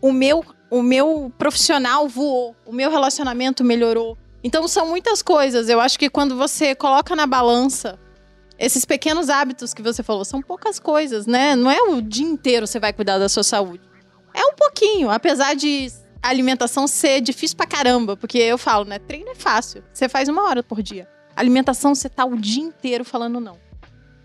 o 0.00 0.12
meu, 0.12 0.44
o 0.70 0.82
meu 0.82 1.32
profissional 1.38 2.08
voou, 2.08 2.54
o 2.66 2.72
meu 2.72 2.90
relacionamento 2.90 3.64
melhorou. 3.64 4.16
Então 4.42 4.66
são 4.68 4.86
muitas 4.86 5.22
coisas. 5.22 5.68
Eu 5.68 5.80
acho 5.80 5.98
que 5.98 6.08
quando 6.08 6.36
você 6.36 6.74
coloca 6.74 7.14
na 7.16 7.26
balança 7.26 7.98
esses 8.58 8.84
pequenos 8.84 9.28
hábitos 9.28 9.72
que 9.72 9.82
você 9.82 10.02
falou, 10.02 10.24
são 10.24 10.42
poucas 10.42 10.78
coisas, 10.78 11.26
né? 11.26 11.54
Não 11.54 11.70
é 11.70 11.80
o 11.80 12.02
dia 12.02 12.26
inteiro 12.26 12.66
você 12.66 12.80
vai 12.80 12.92
cuidar 12.92 13.18
da 13.18 13.28
sua 13.28 13.42
saúde. 13.42 13.82
É 14.34 14.44
um 14.44 14.54
pouquinho, 14.54 15.10
apesar 15.10 15.54
de 15.54 15.88
a 16.22 16.28
alimentação 16.28 16.86
ser 16.86 17.20
difícil 17.20 17.56
pra 17.56 17.66
caramba, 17.66 18.16
porque 18.16 18.38
eu 18.38 18.58
falo, 18.58 18.84
né? 18.84 18.98
Treino 18.98 19.30
é 19.30 19.34
fácil. 19.34 19.82
Você 19.92 20.08
faz 20.08 20.28
uma 20.28 20.42
hora 20.42 20.62
por 20.62 20.82
dia. 20.82 21.08
Alimentação, 21.36 21.94
você 21.94 22.08
tá 22.08 22.24
o 22.24 22.36
dia 22.36 22.62
inteiro 22.62 23.04
falando 23.04 23.40
não. 23.40 23.56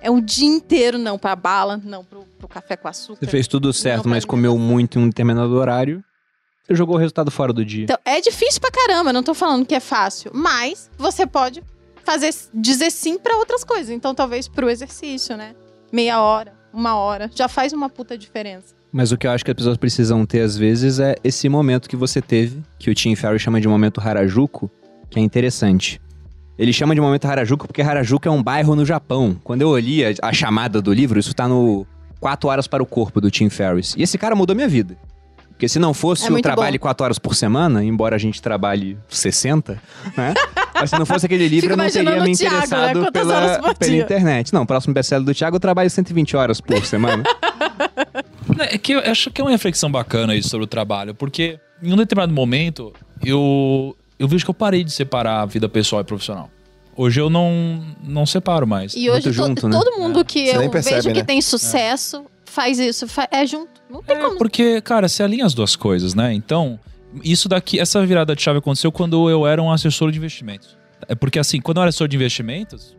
É 0.04 0.12
o 0.12 0.20
dia 0.20 0.46
inteiro 0.46 0.98
não 0.98 1.18
pra 1.18 1.34
bala, 1.34 1.82
não 1.82 2.04
pro, 2.04 2.26
pro 2.38 2.48
café 2.50 2.76
com 2.76 2.90
açúcar. 2.90 3.26
Você 3.26 3.32
fez 3.32 3.48
tudo 3.48 3.72
certo, 3.72 4.10
mas 4.10 4.26
comeu 4.26 4.58
muito 4.58 5.00
em 5.00 5.04
um 5.04 5.08
determinado 5.08 5.56
horário. 5.56 6.04
Você 6.68 6.76
jogou 6.76 6.96
o 6.96 7.00
resultado 7.00 7.32
fora 7.32 7.54
do 7.54 7.64
dia. 7.64 7.86
Então, 7.86 7.98
é 8.04 8.20
difícil 8.20 8.60
pra 8.60 8.70
caramba, 8.70 9.14
não 9.14 9.24
tô 9.24 9.34
falando 9.34 9.66
que 9.66 9.74
é 9.74 9.80
fácil, 9.80 10.30
mas 10.34 10.92
você 10.98 11.26
pode 11.26 11.64
fazer 12.04 12.36
dizer 12.54 12.92
sim 12.92 13.18
pra 13.18 13.38
outras 13.38 13.64
coisas. 13.64 13.90
Então, 13.90 14.14
talvez 14.14 14.50
pro 14.50 14.70
exercício, 14.70 15.38
né? 15.38 15.56
Meia 15.90 16.22
hora, 16.22 16.54
uma 16.74 16.98
hora, 16.98 17.32
já 17.34 17.48
faz 17.48 17.72
uma 17.72 17.90
puta 17.90 18.18
diferença. 18.18 18.76
Mas 18.92 19.14
o 19.14 19.18
que 19.18 19.26
eu 19.26 19.32
acho 19.32 19.46
que 19.46 19.52
as 19.52 19.56
pessoas 19.56 19.78
precisam 19.78 20.26
ter 20.26 20.42
às 20.42 20.58
vezes 20.58 21.00
é 21.00 21.16
esse 21.24 21.48
momento 21.48 21.88
que 21.88 21.96
você 21.96 22.22
teve, 22.22 22.62
que 22.78 22.92
o 22.92 22.94
Tim 22.94 23.16
Ferriss 23.16 23.42
chama 23.42 23.62
de 23.62 23.70
momento 23.70 24.02
Harajuku, 24.02 24.70
que 25.10 25.18
é 25.18 25.22
interessante. 25.24 26.02
Ele 26.58 26.72
chama 26.72 26.94
de 26.94 27.02
momento 27.02 27.26
Harajuku 27.26 27.68
porque 27.68 27.82
Harajuku 27.82 28.28
é 28.28 28.32
um 28.32 28.42
bairro 28.42 28.76
no 28.76 28.86
Japão. 28.86 29.36
Quando 29.44 29.62
eu 29.62 29.70
olhei 29.70 30.06
a, 30.06 30.14
a 30.22 30.34
chamada 30.34 30.82
do 30.82 30.94
livro, 30.94 31.20
isso 31.20 31.34
tá 31.34 31.48
no 31.48 31.86
4 32.20 32.50
horas 32.50 32.68
para 32.68 32.82
o 32.82 32.86
corpo 32.86 33.20
do 33.20 33.32
Tim 33.32 33.50
Ferriss. 33.50 33.96
E 33.98 34.04
esse 34.04 34.18
cara 34.18 34.36
mudou 34.36 34.56
minha 34.56 34.68
vida. 34.68 34.96
Porque 35.50 35.68
se 35.68 35.80
não 35.80 35.94
fosse 35.94 36.28
É 36.28 36.32
o 36.32 36.42
trabalho 36.42 36.78
bom. 36.78 36.84
4 36.84 37.04
horas 37.04 37.20
por 37.20 37.36
semana, 37.36 37.84
embora 37.84 38.16
a 38.16 38.20
gente 38.20 38.42
trabalhe 38.42 38.98
60, 39.10 39.82
né? 40.18 40.34
Mas 40.76 40.90
se 40.90 41.00
não 41.00 41.06
fosse 41.06 41.26
aquele 41.26 41.48
livro, 41.48 41.70
Fico 41.70 41.74
eu 41.74 41.78
não 41.78 41.90
teria 41.90 42.24
me 42.24 42.34
o 42.34 42.36
Thiago, 42.36 42.56
né? 42.56 42.64
interessado 42.66 43.00
Quantas 43.00 43.28
horas 43.28 43.58
pela, 43.58 43.76
pela 43.76 43.96
internet. 43.96 44.54
Não, 44.54 44.64
o 44.64 44.66
próximo 44.66 44.94
best-seller 44.94 45.26
do 45.26 45.34
Thiago 45.34 45.56
eu 45.56 45.60
trabalho 45.60 45.90
120 45.90 46.36
horas 46.36 46.60
por 46.60 46.84
semana. 46.86 47.24
É 48.60 48.78
que 48.78 48.94
eu 48.94 49.00
acho 49.00 49.32
que 49.32 49.40
é 49.42 49.44
uma 49.44 49.52
reflexão 49.52 49.92
bacana 49.92 50.36
isso 50.36 50.50
sobre 50.50 50.66
o 50.66 50.68
trabalho, 50.68 51.16
porque 51.16 51.60
em 51.82 51.94
um 51.94 51.96
determinado 51.96 52.34
momento 52.34 52.92
eu, 53.24 53.96
eu 54.20 54.28
vejo 54.28 54.44
que 54.46 54.50
eu 54.50 54.54
parei 54.56 54.84
de 54.84 54.92
separar 54.92 55.42
a 55.42 55.46
vida 55.46 55.68
pessoal 55.70 56.02
e 56.02 56.06
profissional. 56.06 56.50
Hoje 56.96 57.20
eu 57.20 57.30
não, 57.30 57.84
não 58.04 58.26
separo 58.26 58.68
mais. 58.68 58.94
E 58.96 59.10
hoje 59.10 59.24
to- 59.24 59.34
junto, 59.34 59.68
né? 59.68 59.78
todo 59.78 59.98
mundo 60.00 60.24
que 60.24 60.46
Você 60.48 60.58
eu 60.66 60.70
percebe, 60.70 60.96
vejo 60.98 61.10
que 61.10 61.20
né? 61.22 61.26
tem 61.26 61.42
sucesso 61.42 62.26
faz 62.46 62.78
isso, 62.78 63.08
fa- 63.08 63.28
é 63.32 63.46
junto. 63.48 63.82
Não 63.90 64.04
tem 64.04 64.16
É, 64.16 64.20
como. 64.22 64.38
porque, 64.38 64.80
cara, 64.82 65.08
você 65.10 65.24
alinha 65.24 65.44
as 65.46 65.56
duas 65.56 65.76
coisas, 65.76 66.14
né? 66.14 66.32
Então, 66.34 66.80
isso 67.24 67.50
daqui, 67.50 67.80
essa 67.80 68.06
virada 68.06 68.36
de 68.36 68.42
chave 68.44 68.60
aconteceu 68.60 68.92
quando 68.92 69.28
eu 69.28 69.48
era 69.48 69.60
um 69.62 69.72
assessor 69.72 70.12
de 70.12 70.20
investimentos. 70.20 70.78
É 71.08 71.16
porque, 71.16 71.40
assim, 71.40 71.60
quando 71.60 71.78
eu 71.78 71.82
era 71.82 71.90
assessor 71.90 72.08
de 72.08 72.16
investimentos, 72.16 72.96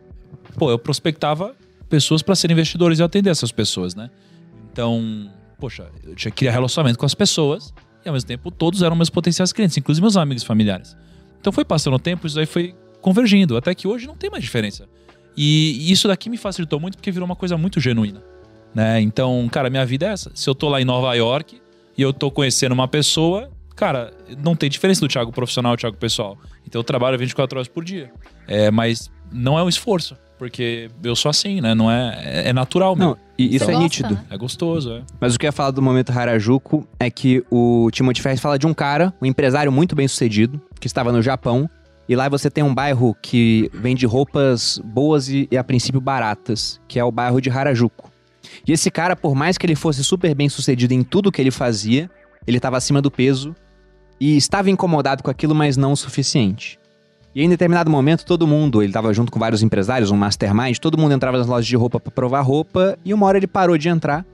pô, 0.57 0.69
eu 0.69 0.77
prospectava 0.77 1.55
pessoas 1.89 2.21
para 2.21 2.35
serem 2.35 2.53
investidores 2.53 2.99
e 2.99 3.01
eu 3.01 3.05
atender 3.05 3.29
essas 3.29 3.51
pessoas, 3.51 3.95
né? 3.95 4.09
Então, 4.73 5.29
poxa, 5.57 5.85
eu 6.03 6.15
tinha 6.15 6.31
que 6.31 6.37
criar 6.39 6.51
relacionamento 6.51 6.99
com 6.99 7.05
as 7.05 7.15
pessoas 7.15 7.73
e, 8.05 8.09
ao 8.09 8.13
mesmo 8.13 8.27
tempo, 8.27 8.51
todos 8.51 8.81
eram 8.81 8.95
meus 8.95 9.09
potenciais 9.09 9.51
clientes, 9.51 9.77
inclusive 9.77 10.01
meus 10.01 10.15
amigos 10.15 10.43
familiares. 10.43 10.95
Então, 11.39 11.51
foi 11.51 11.65
passando 11.65 11.95
o 11.95 11.99
tempo, 11.99 12.25
isso 12.27 12.39
aí 12.39 12.45
foi 12.45 12.75
convergindo, 13.01 13.57
até 13.57 13.73
que 13.75 13.87
hoje 13.87 14.07
não 14.07 14.15
tem 14.15 14.29
mais 14.29 14.43
diferença. 14.43 14.87
E 15.35 15.91
isso 15.91 16.07
daqui 16.07 16.29
me 16.29 16.37
facilitou 16.37 16.79
muito 16.79 16.97
porque 16.97 17.11
virou 17.11 17.25
uma 17.25 17.35
coisa 17.35 17.57
muito 17.57 17.79
genuína 17.79 18.21
né? 18.75 18.99
Então, 18.99 19.47
cara, 19.49 19.69
minha 19.69 19.85
vida 19.85 20.05
é 20.05 20.09
essa. 20.09 20.29
Se 20.35 20.49
eu 20.49 20.53
tô 20.53 20.67
lá 20.67 20.81
em 20.81 20.85
Nova 20.85 21.15
York 21.15 21.61
e 21.97 22.01
eu 22.01 22.11
tô 22.11 22.29
conhecendo 22.29 22.73
uma 22.73 22.89
pessoa, 22.89 23.49
cara, 23.73 24.11
não 24.43 24.53
tem 24.53 24.69
diferença 24.69 24.99
do 24.99 25.07
Thiago 25.07 25.31
profissional 25.31 25.77
do 25.77 25.79
Thiago 25.79 25.95
pessoal. 25.95 26.37
Então 26.67 26.81
eu 26.81 26.83
trabalho 26.83 27.17
24 27.17 27.57
horas 27.57 27.69
por 27.69 27.85
dia. 27.85 28.11
É, 28.45 28.69
mas 28.69 29.09
não 29.31 29.57
é 29.57 29.63
um 29.63 29.69
esforço, 29.69 30.17
porque 30.37 30.89
eu 31.03 31.15
sou 31.15 31.29
assim, 31.29 31.61
né? 31.61 31.73
Não 31.73 31.89
é, 31.89 32.21
é, 32.23 32.49
é 32.49 32.53
natural 32.53 32.95
Não, 32.95 33.07
meu. 33.07 33.17
e 33.37 33.55
isso 33.55 33.65
Você 33.65 33.71
é 33.71 33.73
gosta, 33.73 33.83
nítido. 33.83 34.13
né? 34.15 34.25
É 34.29 34.37
gostoso, 34.37 34.91
é. 34.93 35.01
Mas 35.19 35.35
o 35.35 35.39
que 35.39 35.45
eu 35.45 35.47
ia 35.47 35.51
falar 35.51 35.71
do 35.71 35.81
momento 35.81 36.11
Harajuku 36.11 36.87
é 36.99 37.09
que 37.09 37.43
o 37.49 37.89
Timothy 37.91 38.21
Ferris 38.21 38.39
fala 38.39 38.59
de 38.59 38.67
um 38.67 38.73
cara, 38.73 39.13
um 39.21 39.25
empresário 39.25 39.71
muito 39.71 39.95
bem 39.95 40.07
sucedido, 40.07 40.61
que 40.79 40.87
estava 40.87 41.11
no 41.11 41.21
Japão. 41.21 41.69
E 42.07 42.15
lá 42.15 42.29
você 42.29 42.51
tem 42.51 42.63
um 42.63 42.73
bairro 42.73 43.15
que 43.21 43.69
vende 43.73 44.05
roupas 44.05 44.79
boas 44.83 45.27
e, 45.27 45.47
e, 45.51 45.57
a 45.57 45.63
princípio 45.63 45.99
baratas, 45.99 46.79
que 46.87 46.99
é 46.99 47.03
o 47.03 47.11
bairro 47.11 47.41
de 47.41 47.49
Harajuku. 47.49 48.11
E 48.67 48.71
esse 48.71 48.91
cara, 48.91 49.15
por 49.15 49.33
mais 49.33 49.57
que 49.57 49.65
ele 49.65 49.75
fosse 49.75 50.03
super 50.03 50.35
bem 50.35 50.47
sucedido 50.47 50.93
em 50.93 51.01
tudo 51.03 51.31
que 51.31 51.41
ele 51.41 51.49
fazia, 51.49 52.09
ele 52.45 52.57
estava 52.57 52.77
acima 52.77 53.01
do 53.01 53.09
peso 53.09 53.55
e 54.19 54.37
estava 54.37 54.69
incomodado 54.69 55.23
com 55.23 55.31
aquilo, 55.31 55.55
mas 55.55 55.77
não 55.77 55.93
o 55.93 55.97
suficiente. 55.97 56.77
E 57.35 57.43
em 57.43 57.49
determinado 57.49 57.91
momento, 57.91 58.25
todo 58.25 58.47
mundo, 58.47 58.81
ele 58.81 58.91
estava 58.91 59.13
junto 59.13 59.29
com 59.29 59.37
vários 59.37 59.61
empresários, 59.61 60.09
um 60.09 60.15
mastermind, 60.15 60.77
todo 60.77 60.97
mundo 60.97 61.13
entrava 61.13 61.37
nas 61.37 61.47
lojas 61.47 61.67
de 61.67 61.75
roupa 61.75 61.99
para 61.99 62.09
provar 62.09 62.39
roupa, 62.39 62.97
e 63.03 63.13
uma 63.13 63.25
hora 63.25 63.37
ele 63.37 63.45
parou 63.45 63.77
de 63.77 63.89
entrar. 63.89 64.25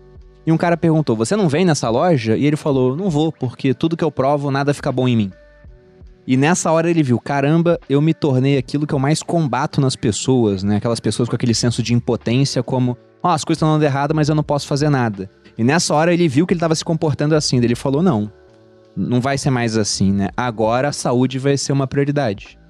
E 0.45 0.51
um 0.51 0.57
cara 0.57 0.77
perguntou: 0.77 1.15
Você 1.15 1.35
não 1.35 1.49
vem 1.49 1.65
nessa 1.65 1.89
loja? 1.89 2.37
E 2.37 2.45
ele 2.45 2.55
falou: 2.55 2.95
Não 2.95 3.09
vou, 3.09 3.31
porque 3.31 3.73
tudo 3.73 3.97
que 3.97 4.03
eu 4.03 4.11
provo, 4.11 4.51
nada 4.51 4.71
fica 4.71 4.91
bom 4.91 5.07
em 5.07 5.17
mim. 5.17 5.31
E 6.27 6.37
nessa 6.37 6.71
hora 6.71 6.89
ele 6.89 7.01
viu: 7.01 7.19
Caramba, 7.19 7.79
eu 7.89 7.99
me 8.01 8.13
tornei 8.13 8.55
aquilo 8.57 8.85
que 8.85 8.93
eu 8.93 8.99
mais 8.99 9.23
combato 9.23 9.81
nas 9.81 9.95
pessoas, 9.95 10.61
né? 10.61 10.77
Aquelas 10.77 10.99
pessoas 10.99 11.27
com 11.27 11.35
aquele 11.35 11.55
senso 11.55 11.81
de 11.81 11.95
impotência, 11.95 12.61
como: 12.61 12.95
Ó, 13.23 13.29
as 13.29 13.43
coisas 13.43 13.57
estão 13.57 13.71
dando 13.73 13.83
errado, 13.83 14.13
mas 14.13 14.29
eu 14.29 14.35
não 14.35 14.43
posso 14.43 14.67
fazer 14.67 14.89
nada. 14.89 15.27
E 15.57 15.63
nessa 15.63 15.93
hora 15.95 16.13
ele 16.13 16.27
viu 16.27 16.45
que 16.45 16.53
ele 16.53 16.59
estava 16.59 16.75
se 16.75 16.85
comportando 16.85 17.33
assim. 17.33 17.57
Ele 17.57 17.75
falou: 17.75 18.03
Não, 18.03 18.31
não 18.95 19.19
vai 19.19 19.39
ser 19.39 19.49
mais 19.49 19.75
assim, 19.75 20.11
né? 20.11 20.29
Agora 20.37 20.89
a 20.89 20.93
saúde 20.93 21.39
vai 21.39 21.57
ser 21.57 21.73
uma 21.73 21.87
prioridade. 21.87 22.60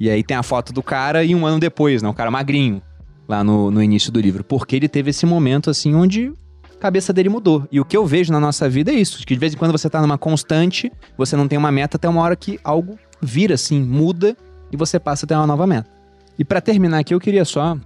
E 0.00 0.08
aí 0.08 0.22
tem 0.22 0.36
a 0.36 0.42
foto 0.42 0.72
do 0.72 0.82
cara 0.82 1.24
e 1.24 1.34
um 1.34 1.46
ano 1.46 1.58
depois, 1.58 2.02
né? 2.02 2.08
Um 2.08 2.14
cara 2.14 2.30
magrinho, 2.30 2.80
lá 3.28 3.42
no, 3.42 3.70
no 3.70 3.82
início 3.82 4.12
do 4.12 4.20
livro. 4.20 4.44
Porque 4.44 4.76
ele 4.76 4.88
teve 4.88 5.10
esse 5.10 5.26
momento, 5.26 5.70
assim, 5.70 5.94
onde 5.94 6.32
a 6.76 6.80
cabeça 6.80 7.12
dele 7.12 7.28
mudou. 7.28 7.66
E 7.72 7.80
o 7.80 7.84
que 7.84 7.96
eu 7.96 8.06
vejo 8.06 8.32
na 8.32 8.38
nossa 8.38 8.68
vida 8.68 8.92
é 8.92 8.94
isso: 8.94 9.18
que 9.26 9.34
de 9.34 9.40
vez 9.40 9.54
em 9.54 9.56
quando 9.56 9.72
você 9.72 9.90
tá 9.90 10.00
numa 10.00 10.16
constante, 10.16 10.92
você 11.16 11.36
não 11.36 11.48
tem 11.48 11.58
uma 11.58 11.72
meta 11.72 11.96
até 11.96 12.08
uma 12.08 12.22
hora 12.22 12.36
que 12.36 12.60
algo 12.62 12.98
vira 13.20 13.54
assim, 13.54 13.80
muda 13.80 14.36
e 14.70 14.76
você 14.76 14.98
passa 15.00 15.26
a 15.26 15.28
ter 15.28 15.34
uma 15.34 15.46
nova 15.46 15.66
meta. 15.66 15.90
E 16.38 16.44
para 16.44 16.60
terminar 16.60 17.00
aqui, 17.00 17.12
eu 17.12 17.20
queria 17.20 17.44
só 17.44 17.76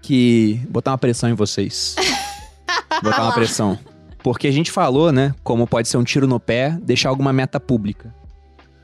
que 0.00 0.60
botar 0.70 0.92
uma 0.92 0.98
pressão 0.98 1.28
em 1.28 1.34
vocês. 1.34 1.96
botar 3.02 3.22
uma 3.22 3.34
pressão. 3.34 3.78
Porque 4.22 4.48
a 4.48 4.50
gente 4.50 4.70
falou, 4.70 5.12
né, 5.12 5.34
como 5.42 5.66
pode 5.66 5.86
ser 5.86 5.98
um 5.98 6.04
tiro 6.04 6.26
no 6.26 6.40
pé, 6.40 6.78
deixar 6.82 7.10
alguma 7.10 7.30
meta 7.30 7.60
pública. 7.60 8.14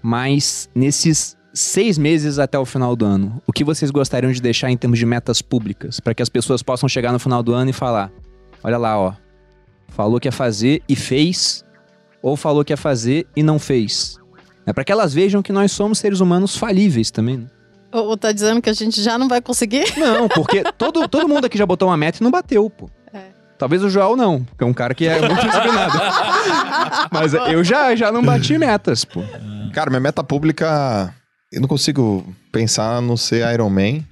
Mas 0.02 0.68
nesses 0.74 1.36
seis 1.52 1.98
meses 1.98 2.38
até 2.38 2.58
o 2.58 2.64
final 2.64 2.94
do 2.94 3.04
ano, 3.04 3.42
o 3.46 3.52
que 3.52 3.64
vocês 3.64 3.90
gostariam 3.90 4.32
de 4.32 4.40
deixar 4.40 4.70
em 4.70 4.76
termos 4.76 4.98
de 4.98 5.06
metas 5.06 5.42
públicas? 5.42 6.00
Para 6.00 6.14
que 6.14 6.22
as 6.22 6.28
pessoas 6.28 6.62
possam 6.62 6.88
chegar 6.88 7.12
no 7.12 7.18
final 7.18 7.42
do 7.42 7.52
ano 7.52 7.70
e 7.70 7.72
falar: 7.72 8.10
olha 8.62 8.78
lá, 8.78 8.98
ó, 8.98 9.14
falou 9.88 10.20
que 10.20 10.28
ia 10.28 10.32
fazer 10.32 10.82
e 10.88 10.96
fez, 10.96 11.64
ou 12.22 12.36
falou 12.36 12.64
que 12.64 12.72
ia 12.72 12.76
fazer 12.76 13.26
e 13.34 13.42
não 13.42 13.58
fez. 13.58 14.18
É 14.66 14.72
para 14.72 14.84
que 14.84 14.92
elas 14.92 15.12
vejam 15.12 15.42
que 15.42 15.52
nós 15.52 15.72
somos 15.72 15.98
seres 15.98 16.20
humanos 16.20 16.56
falíveis 16.56 17.10
também. 17.10 17.38
Né? 17.38 17.46
Ou 17.92 18.10
ou 18.10 18.16
tá 18.16 18.30
dizendo 18.30 18.62
que 18.62 18.70
a 18.70 18.72
gente 18.72 19.02
já 19.02 19.18
não 19.18 19.28
vai 19.28 19.40
conseguir? 19.40 19.84
Não, 19.98 20.28
porque 20.28 20.62
todo, 20.78 21.08
todo 21.08 21.28
mundo 21.28 21.46
aqui 21.46 21.58
já 21.58 21.66
botou 21.66 21.88
uma 21.88 21.96
meta 21.96 22.18
e 22.20 22.22
não 22.22 22.30
bateu, 22.30 22.70
pô. 22.70 22.88
É. 23.12 23.30
Talvez 23.58 23.82
o 23.82 23.90
Joel 23.90 24.16
não, 24.16 24.46
que 24.56 24.62
é 24.62 24.66
um 24.66 24.72
cara 24.72 24.94
que 24.94 25.06
é 25.06 25.18
muito 25.20 25.44
disciplinado. 25.44 25.98
Mas 27.10 27.34
eu 27.34 27.64
já, 27.64 27.94
já 27.96 28.12
não 28.12 28.22
bati 28.22 28.56
metas, 28.56 29.04
pô. 29.04 29.22
Cara, 29.72 29.90
minha 29.90 30.00
meta 30.00 30.22
pública. 30.22 31.12
Eu 31.52 31.60
não 31.60 31.68
consigo 31.68 32.24
pensar 32.52 32.96
a 32.96 33.00
não 33.00 33.16
ser 33.16 33.44
Iron 33.52 33.70
Man. 33.70 34.04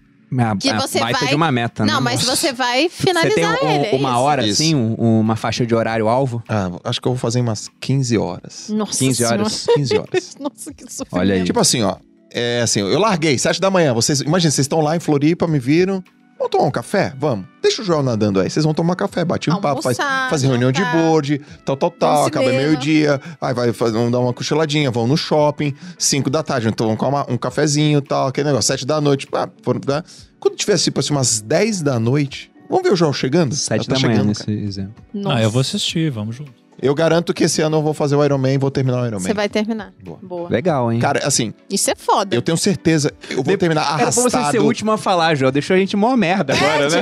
Que 0.60 0.68
a 0.68 0.78
você 0.80 0.98
vai- 0.98 1.14
de 1.28 1.34
uma 1.34 1.50
meta, 1.52 1.86
né? 1.86 1.92
Não, 1.92 2.00
mas 2.02 2.22
você 2.22 2.52
vai 2.52 2.88
Você 2.88 3.06
tem 3.06 3.14
finalizar 3.14 3.64
um- 3.64 3.68
ele. 3.70 3.86
é 3.86 3.94
uma 3.94 4.10
isso. 4.10 4.18
hora, 4.18 4.42
Isso. 4.46 4.62
assim, 4.62 4.74
um- 4.74 5.20
uma 5.20 5.36
faixa 5.36 5.64
de 5.64 5.74
horário 5.74 6.06
alvo? 6.08 6.42
Ah, 6.48 6.68
acho 6.84 7.00
que 7.00 7.08
eu 7.08 7.12
vou 7.12 7.18
fazer 7.18 7.40
umas 7.40 7.70
15 7.80 8.18
horas. 8.18 8.68
Nossa 8.68 8.98
15 8.98 9.18
senhora. 9.18 9.36
horas. 9.42 9.66
15 9.74 9.96
horas. 9.96 10.36
Nossa, 10.38 10.74
que 10.74 10.82
sofrimento. 10.92 11.14
Olha 11.16 11.34
aí. 11.36 11.44
Tipo 11.44 11.60
assim, 11.60 11.82
ó. 11.82 11.96
É 12.30 12.60
assim, 12.60 12.80
eu 12.80 12.98
larguei, 12.98 13.38
7 13.38 13.58
da 13.58 13.70
manhã. 13.70 13.94
Vocês, 13.94 14.20
imagina, 14.20 14.50
vocês 14.50 14.64
estão 14.64 14.80
lá 14.82 14.94
em 14.96 15.00
Floripa, 15.00 15.46
me 15.46 15.58
viram. 15.58 16.04
Vamos 16.38 16.50
tomar 16.52 16.64
um 16.64 16.70
café? 16.70 17.12
Vamos. 17.18 17.46
Deixa 17.60 17.82
o 17.82 17.84
Joel 17.84 18.02
nadando 18.02 18.40
aí. 18.40 18.48
Vocês 18.48 18.64
vão 18.64 18.72
tomar 18.72 18.94
café, 18.94 19.24
bate 19.24 19.50
um 19.50 19.60
papo, 19.60 19.82
faz, 19.82 19.96
fazer 20.30 20.46
reunião 20.46 20.70
de 20.70 20.84
board, 20.84 21.40
tal, 21.64 21.76
tal, 21.76 21.90
tal. 21.90 22.26
Acaba 22.26 22.48
meio-dia. 22.48 23.20
Aí 23.40 23.52
vai 23.52 23.72
fazer, 23.72 23.92
vamos 23.94 24.12
dar 24.12 24.20
uma 24.20 24.32
cochiladinha, 24.32 24.90
vão 24.90 25.06
no 25.08 25.16
shopping. 25.16 25.74
5 25.98 26.30
da 26.30 26.42
tarde, 26.42 26.68
então 26.68 26.86
vamos 26.86 27.00
tomar 27.00 27.26
um 27.28 27.36
cafezinho 27.36 28.00
tal, 28.00 28.28
aquele 28.28 28.46
negócio. 28.48 28.68
7 28.68 28.86
da 28.86 29.00
noite. 29.00 29.26
Ah, 29.32 29.48
foram, 29.62 29.80
né? 29.86 30.02
Quando 30.38 30.54
tiver, 30.56 30.78
tipo 30.78 31.00
assim, 31.00 31.12
umas 31.12 31.40
10 31.40 31.82
da 31.82 31.98
noite, 31.98 32.50
vamos 32.70 32.84
ver 32.84 32.92
o 32.92 32.96
Joel 32.96 33.12
chegando? 33.12 33.54
Sete 33.56 33.88
Tá 33.88 33.94
da 33.94 34.00
manhã 34.00 34.12
chegando, 34.14 34.28
nesse 34.28 34.44
cara. 34.44 34.58
exemplo. 34.58 34.94
Nossa. 35.12 35.36
Ah, 35.36 35.42
eu 35.42 35.50
vou 35.50 35.60
assistir, 35.60 36.08
vamos 36.10 36.36
junto. 36.36 36.52
Eu 36.80 36.94
garanto 36.94 37.34
que 37.34 37.44
esse 37.44 37.60
ano 37.60 37.78
eu 37.78 37.82
vou 37.82 37.92
fazer 37.92 38.14
o 38.14 38.24
Iron 38.24 38.38
Man 38.38 38.52
e 38.52 38.58
vou 38.58 38.70
terminar 38.70 39.02
o 39.02 39.06
Iron 39.06 39.16
Man. 39.18 39.22
Você 39.26 39.34
vai 39.34 39.48
terminar. 39.48 39.92
Boa. 40.02 40.18
Boa. 40.22 40.48
Legal, 40.48 40.92
hein? 40.92 41.00
Cara, 41.00 41.26
assim, 41.26 41.52
Isso 41.68 41.90
é 41.90 41.94
foda. 41.96 42.36
eu 42.36 42.40
tenho 42.42 42.56
certeza. 42.56 43.12
Eu 43.30 43.42
vou 43.42 43.56
terminar 43.56 43.80
Era 43.82 43.94
pra 43.94 44.02
arrastado. 44.04 44.30
você 44.30 44.50
ser 44.52 44.58
o 44.60 44.64
último 44.64 44.92
a 44.92 44.98
falar, 44.98 45.34
Joel. 45.34 45.50
Deixou 45.50 45.74
a 45.74 45.78
gente 45.78 45.96
mó 45.96 46.16
merda 46.16 46.54
agora, 46.54 46.88
né? 46.88 47.00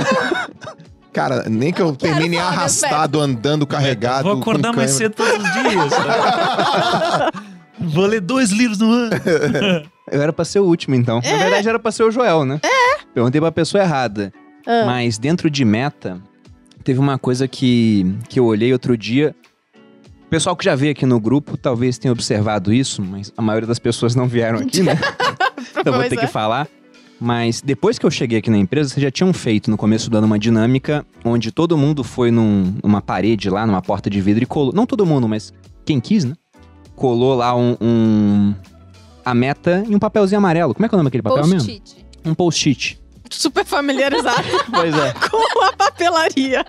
Cara, 1.13 1.45
nem 1.49 1.73
que 1.73 1.81
eu 1.81 1.95
termine 1.97 2.37
falar 2.37 2.49
arrastado, 2.49 3.21
andando, 3.21 3.67
carregado. 3.67 4.25
Vou 4.29 4.39
acordar 4.39 4.71
com 4.71 4.77
mais 4.77 4.91
cedo 4.91 5.15
todos 5.15 5.33
os 5.33 5.53
dias. 5.53 5.93
Vou 7.79 8.07
ler 8.07 8.21
dois 8.21 8.51
livros 8.51 8.79
no 8.79 8.91
ano. 8.91 9.11
Eu 10.11 10.23
era 10.23 10.33
pra 10.33 10.45
ser 10.45 10.61
o 10.61 10.65
último, 10.65 10.95
então. 10.95 11.21
Na 11.25 11.37
verdade, 11.37 11.69
era 11.69 11.79
pra 11.79 11.91
ser 11.91 12.05
o 12.05 12.11
Joel, 12.11 12.45
né? 12.45 12.61
É. 12.63 12.99
Perguntei 13.13 13.41
pra 13.41 13.51
pessoa 13.51 13.83
errada. 13.83 14.33
Ah. 14.67 14.85
Mas 14.87 15.19
dentro 15.19 15.51
de 15.51 15.65
meta, 15.65 16.21
teve 16.85 17.01
uma 17.01 17.19
coisa 17.19 17.49
que, 17.49 18.07
que 18.29 18.39
eu 18.39 18.45
olhei 18.45 18.73
outro 18.73 18.97
dia. 18.97 19.35
O 20.27 20.29
pessoal 20.29 20.57
que 20.57 20.65
já 20.65 20.75
veio 20.75 20.91
aqui 20.91 21.07
no 21.07 21.21
grupo 21.21 21.57
talvez 21.57 21.99
tenha 21.99 22.11
observado 22.11 22.73
isso, 22.73 23.01
mas 23.01 23.33
a 23.37 23.43
maioria 23.43 23.67
das 23.67 23.79
pessoas 23.79 24.17
não 24.17 24.27
vieram 24.27 24.59
aqui, 24.59 24.83
né? 24.83 24.99
então 25.79 25.93
vou 25.93 26.03
ter 26.09 26.17
é. 26.17 26.21
que 26.21 26.27
falar. 26.27 26.67
Mas 27.19 27.63
depois 27.63 27.99
que 27.99 28.05
eu 28.05 28.11
cheguei 28.11 28.41
aqui 28.41 28.51
na 28.51 28.59
empresa, 28.59 28.91
vocês 28.91 29.03
já 29.03 29.11
tinham 29.11 29.33
feito 29.33 29.71
no 29.71 29.77
começo 29.77 30.11
do 30.11 30.19
ano 30.19 30.27
uma 30.27 30.39
dinâmica 30.39 31.07
onde 31.25 31.51
todo 31.53 31.79
mundo 31.79 32.03
foi 32.05 32.31
num- 32.31 32.75
numa 32.83 33.01
parede 33.01 33.49
lá, 33.49 33.65
numa 33.67 33.81
porta 33.81 34.11
de 34.11 34.21
vidro 34.21 34.43
e 34.43 34.47
colou. 34.47 34.73
Não 34.75 34.85
todo 34.85 35.07
mundo, 35.07 35.29
mas 35.29 35.55
quem 35.85 36.01
quis, 36.01 36.25
né? 36.25 36.35
Colou 36.97 37.35
lá 37.37 37.57
um, 37.57 37.77
um- 37.81 38.55
a 39.25 39.33
meta 39.33 39.85
em 39.89 39.95
um 39.95 39.99
papelzinho 39.99 40.39
amarelo. 40.39 40.75
Como 40.75 40.85
é 40.85 40.89
que 40.89 40.95
é 40.95 40.97
o 40.97 40.99
nome 40.99 41.07
daquele 41.09 41.23
papel 41.23 41.47
mesmo? 41.47 41.59
Post-it. 41.71 42.07
Um 42.25 42.35
post-it. 42.35 43.01
Super 43.31 43.65
familiarizado 43.65 44.43
Pois 44.71 44.95
é. 44.95 45.13
com 45.31 45.65
a 45.65 45.73
papelaria. 45.73 46.65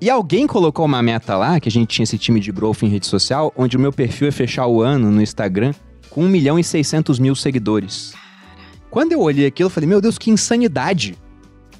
E 0.00 0.10
alguém 0.10 0.46
colocou 0.46 0.84
uma 0.84 1.02
meta 1.02 1.36
lá, 1.36 1.58
que 1.58 1.68
a 1.68 1.72
gente 1.72 1.88
tinha 1.88 2.04
esse 2.04 2.18
time 2.18 2.40
de 2.40 2.52
growth 2.52 2.82
em 2.82 2.88
rede 2.88 3.06
social, 3.06 3.52
onde 3.56 3.76
o 3.76 3.80
meu 3.80 3.92
perfil 3.92 4.28
é 4.28 4.30
fechar 4.30 4.66
o 4.66 4.82
ano 4.82 5.10
no 5.10 5.22
Instagram 5.22 5.72
com 6.10 6.24
1 6.24 6.28
milhão 6.28 6.58
e 6.58 6.64
600 6.64 7.18
mil 7.18 7.34
seguidores. 7.34 8.14
Quando 8.90 9.12
eu 9.12 9.20
olhei 9.20 9.46
aquilo, 9.46 9.66
eu 9.66 9.70
falei, 9.70 9.88
meu 9.88 10.00
Deus, 10.00 10.18
que 10.18 10.30
insanidade! 10.30 11.16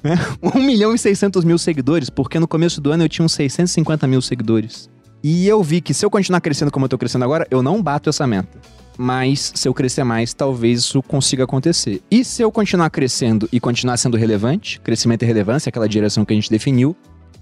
Né? 0.03 0.17
1 0.41 0.59
milhão 0.61 0.93
e 0.93 0.97
600 0.97 1.43
mil 1.45 1.57
seguidores, 1.57 2.09
porque 2.09 2.39
no 2.39 2.47
começo 2.47 2.81
do 2.81 2.91
ano 2.91 3.03
eu 3.03 3.09
tinha 3.09 3.25
uns 3.25 3.33
650 3.33 4.07
mil 4.07 4.21
seguidores. 4.21 4.89
E 5.23 5.47
eu 5.47 5.63
vi 5.63 5.81
que 5.81 5.93
se 5.93 6.05
eu 6.05 6.09
continuar 6.09 6.41
crescendo 6.41 6.71
como 6.71 6.85
eu 6.85 6.89
tô 6.89 6.97
crescendo 6.97 7.25
agora, 7.25 7.47
eu 7.49 7.63
não 7.63 7.81
bato 7.81 8.09
essa 8.09 8.27
meta. 8.27 8.59
Mas 8.97 9.51
se 9.55 9.67
eu 9.67 9.73
crescer 9.73 10.03
mais, 10.03 10.33
talvez 10.33 10.79
isso 10.79 11.01
consiga 11.01 11.43
acontecer. 11.43 12.01
E 12.11 12.23
se 12.23 12.41
eu 12.41 12.51
continuar 12.51 12.89
crescendo 12.89 13.49
e 13.51 13.59
continuar 13.59 13.97
sendo 13.97 14.17
relevante, 14.17 14.79
crescimento 14.81 15.23
e 15.23 15.25
relevância, 15.25 15.69
aquela 15.69 15.89
direção 15.89 16.23
que 16.23 16.33
a 16.33 16.35
gente 16.35 16.49
definiu, 16.49 16.95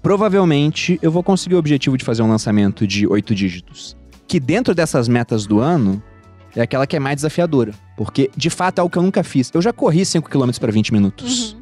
provavelmente 0.04 0.98
eu 1.00 1.10
vou 1.10 1.22
conseguir 1.22 1.54
o 1.54 1.58
objetivo 1.58 1.96
de 1.96 2.04
fazer 2.04 2.22
um 2.22 2.28
lançamento 2.28 2.86
de 2.86 3.06
oito 3.06 3.34
dígitos. 3.34 3.96
Que 4.28 4.38
dentro 4.38 4.74
dessas 4.74 5.08
metas 5.08 5.46
do 5.46 5.60
ano 5.60 6.02
é 6.54 6.60
aquela 6.60 6.86
que 6.86 6.94
é 6.94 7.00
mais 7.00 7.16
desafiadora. 7.16 7.72
Porque, 7.96 8.30
de 8.36 8.50
fato, 8.50 8.78
é 8.78 8.80
algo 8.82 8.92
que 8.92 8.98
eu 8.98 9.02
nunca 9.02 9.24
fiz. 9.24 9.50
Eu 9.54 9.62
já 9.62 9.72
corri 9.72 10.04
5 10.04 10.28
km 10.28 10.50
para 10.60 10.70
20 10.70 10.92
minutos. 10.92 11.56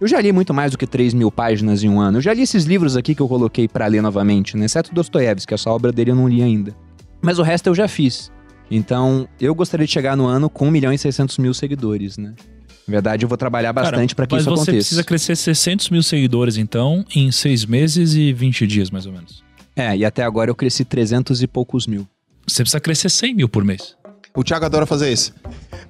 Eu 0.00 0.06
já 0.06 0.20
li 0.20 0.30
muito 0.30 0.54
mais 0.54 0.70
do 0.70 0.78
que 0.78 0.86
3 0.86 1.14
mil 1.14 1.32
páginas 1.32 1.82
em 1.82 1.88
um 1.88 2.00
ano. 2.00 2.18
Eu 2.18 2.22
já 2.22 2.32
li 2.32 2.42
esses 2.42 2.64
livros 2.64 2.96
aqui 2.96 3.12
que 3.12 3.20
eu 3.20 3.28
coloquei 3.28 3.66
pra 3.66 3.88
ler 3.88 4.00
novamente, 4.00 4.56
né? 4.56 4.66
Exceto 4.66 4.94
Dostoiévski, 4.94 5.52
essa 5.52 5.68
obra 5.68 5.90
dele 5.90 6.12
eu 6.12 6.16
não 6.16 6.28
li 6.28 6.42
ainda. 6.42 6.76
Mas 7.20 7.40
o 7.40 7.42
resto 7.42 7.66
eu 7.66 7.74
já 7.74 7.88
fiz. 7.88 8.30
Então, 8.70 9.28
eu 9.40 9.52
gostaria 9.52 9.84
de 9.84 9.92
chegar 9.92 10.16
no 10.16 10.26
ano 10.26 10.48
com 10.48 10.68
1 10.68 10.70
milhão 10.70 10.92
e 10.92 10.96
600 10.96 11.38
mil 11.38 11.52
seguidores, 11.52 12.16
né? 12.16 12.34
Na 12.90 12.96
verdade, 12.96 13.24
eu 13.24 13.28
vou 13.28 13.38
trabalhar 13.38 13.72
bastante 13.72 14.16
pra 14.16 14.26
que 14.26 14.34
Mas 14.34 14.42
isso 14.42 14.50
você 14.50 14.62
aconteça. 14.62 14.76
precisa 14.76 15.04
crescer 15.04 15.36
600 15.36 15.90
mil 15.90 16.02
seguidores, 16.02 16.56
então, 16.56 17.04
em 17.14 17.30
seis 17.30 17.64
meses 17.64 18.14
e 18.14 18.32
20 18.32 18.66
dias, 18.66 18.90
mais 18.90 19.06
ou 19.06 19.12
menos. 19.12 19.44
É, 19.76 19.96
e 19.96 20.04
até 20.04 20.24
agora 20.24 20.50
eu 20.50 20.54
cresci 20.56 20.84
300 20.84 21.40
e 21.40 21.46
poucos 21.46 21.86
mil. 21.86 22.04
Você 22.48 22.64
precisa 22.64 22.80
crescer 22.80 23.08
100 23.08 23.34
mil 23.34 23.48
por 23.48 23.62
mês. 23.64 23.94
O 24.34 24.42
Thiago 24.42 24.64
adora 24.64 24.86
fazer 24.86 25.12
isso. 25.12 25.32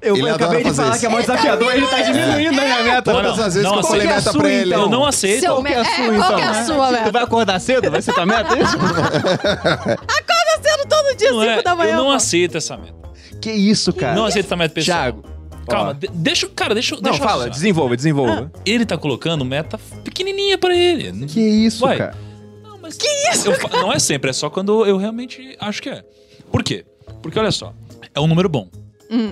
Eu, 0.02 0.14
Ele 0.16 0.28
eu 0.28 0.35
acabei 0.35 0.62
de 0.62 0.72
falar 0.74 0.90
isso. 0.90 1.01
que 1.01 1.06
é 1.06 1.09
mais 1.09 1.27
desafiador, 1.27 1.74
ele 1.74 1.86
tá 1.86 2.01
diminuindo 2.02 2.60
a 2.60 2.64
minha 2.64 2.82
meta. 2.85 3.12
Todas 3.12 3.39
as 3.39 3.55
vezes 3.55 3.62
não, 3.62 3.72
que 3.72 3.78
eu 3.78 3.82
falei 3.85 4.06
é 4.06 4.14
meta 4.14 4.32
pra 4.32 4.51
ele. 4.51 4.70
então? 4.70 4.82
Eu 4.82 4.89
não 4.90 5.05
aceito. 5.06 5.40
Seu 5.40 5.51
Qual 5.55 5.64
que 5.64 5.72
é 5.72 5.77
a 5.77 5.82
me- 5.82 5.85
sua, 5.97 6.05
é, 6.05 6.16
qual 6.18 6.35
que 6.36 6.40
é 6.43 6.44
então? 6.44 6.51
a 6.60 6.64
sua, 6.64 6.86
Tu 6.89 6.93
velho? 6.98 7.12
vai 7.12 7.22
acordar 7.22 7.59
cedo? 7.60 7.90
Vai 7.90 8.02
ser 8.02 8.12
tua 8.12 8.27
meta, 8.27 8.55
é 8.59 8.62
isso? 8.62 8.77
Sendo 10.62 10.86
todo 10.89 11.16
dia, 11.16 11.32
Não 11.32 11.40
5 11.40 11.51
é, 11.52 11.62
da 11.62 11.74
manhã. 11.74 11.93
eu 11.93 11.97
não 11.97 12.10
aceito 12.10 12.59
essa 12.59 12.77
meta. 12.77 12.94
que 13.40 13.51
isso, 13.51 13.93
cara? 13.94 14.14
Não 14.14 14.27
aceito 14.27 14.44
essa 14.47 14.56
meta 14.56 14.74
pessoal. 14.74 14.98
Thiago. 14.98 15.24
Calma, 15.70 15.94
de- 15.94 16.09
deixa, 16.09 16.48
cara, 16.48 16.74
deixa, 16.74 16.94
Não, 16.97 17.02
deixa 17.02 17.18
eu 17.22 17.26
fala, 17.26 17.48
desenvolva, 17.51 17.97
desenvolva. 17.97 18.52
Ele 18.64 18.84
tá 18.84 18.97
colocando 18.97 19.44
meta 19.44 19.78
pequenininha 20.05 20.59
pra 20.59 20.74
ele. 20.76 21.26
Que 21.26 21.40
isso, 21.40 21.84
cara? 21.84 22.16
Não, 22.62 22.78
mas 22.78 22.97
que 22.97 23.06
isso? 23.32 23.48
não 23.72 23.92
é 23.92 23.98
sempre, 23.98 24.30
é 24.30 24.32
só 24.32 24.51
quando 24.51 24.84
eu 24.84 24.97
realmente 24.97 25.56
acho 25.60 25.82
que 25.82 25.88
é. 25.88 26.05
Por 26.51 26.62
quê? 26.62 26.84
Porque 27.22 27.38
olha 27.38 27.51
só, 27.52 27.72
é 28.14 28.20
um 28.20 28.26
número 28.26 28.48
bom. 28.48 28.68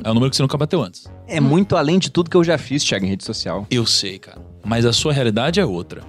É 0.02 0.10
um 0.10 0.14
número 0.14 0.28
que 0.30 0.36
você 0.36 0.42
nunca 0.42 0.56
bateu 0.58 0.82
antes. 0.82 1.04
É 1.28 1.38
muito 1.40 1.76
além 1.76 2.00
de 2.00 2.10
tudo 2.10 2.28
que 2.28 2.36
eu 2.36 2.42
já 2.42 2.58
fiz, 2.58 2.82
Thiago, 2.82 3.04
em 3.06 3.10
rede 3.10 3.22
social. 3.24 3.64
Eu 3.70 3.86
sei, 3.86 4.18
cara. 4.18 4.40
Mas 4.64 4.84
a 4.84 4.92
sua 4.92 5.12
realidade 5.12 5.60
é 5.60 5.64
outra. 5.64 6.02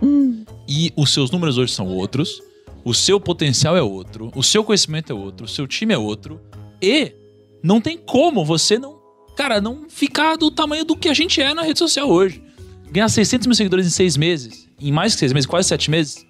E 0.67 0.91
os 0.95 1.13
seus 1.13 1.29
números 1.29 1.57
hoje 1.59 1.71
são 1.73 1.85
outros. 1.87 2.41
O 2.83 2.95
seu 2.95 3.19
potencial 3.19 3.77
é 3.77 3.81
outro. 3.81 4.31
O 4.35 4.41
seu 4.41 4.63
conhecimento 4.63 5.11
é 5.11 5.15
outro. 5.15 5.45
O 5.45 5.47
seu 5.47 5.67
time 5.67 5.93
é 5.93 5.97
outro. 5.99 6.39
E 6.81 7.13
não 7.61 7.79
tem 7.79 7.95
como 7.95 8.43
você 8.43 8.79
não. 8.79 8.98
Cara, 9.39 9.61
não 9.61 9.85
ficar 9.87 10.35
do 10.35 10.51
tamanho 10.51 10.83
do 10.83 10.97
que 10.97 11.07
a 11.07 11.13
gente 11.13 11.41
é 11.41 11.53
na 11.53 11.61
rede 11.61 11.79
social 11.79 12.09
hoje. 12.09 12.43
Ganhar 12.91 13.07
600 13.07 13.47
mil 13.47 13.55
seguidores 13.55 13.87
em 13.87 13.89
seis 13.89 14.17
meses, 14.17 14.67
em 14.77 14.91
mais 14.91 15.13
que 15.13 15.19
seis 15.19 15.31
meses, 15.31 15.45
quase 15.47 15.69
sete 15.69 15.89
meses, 15.89 16.25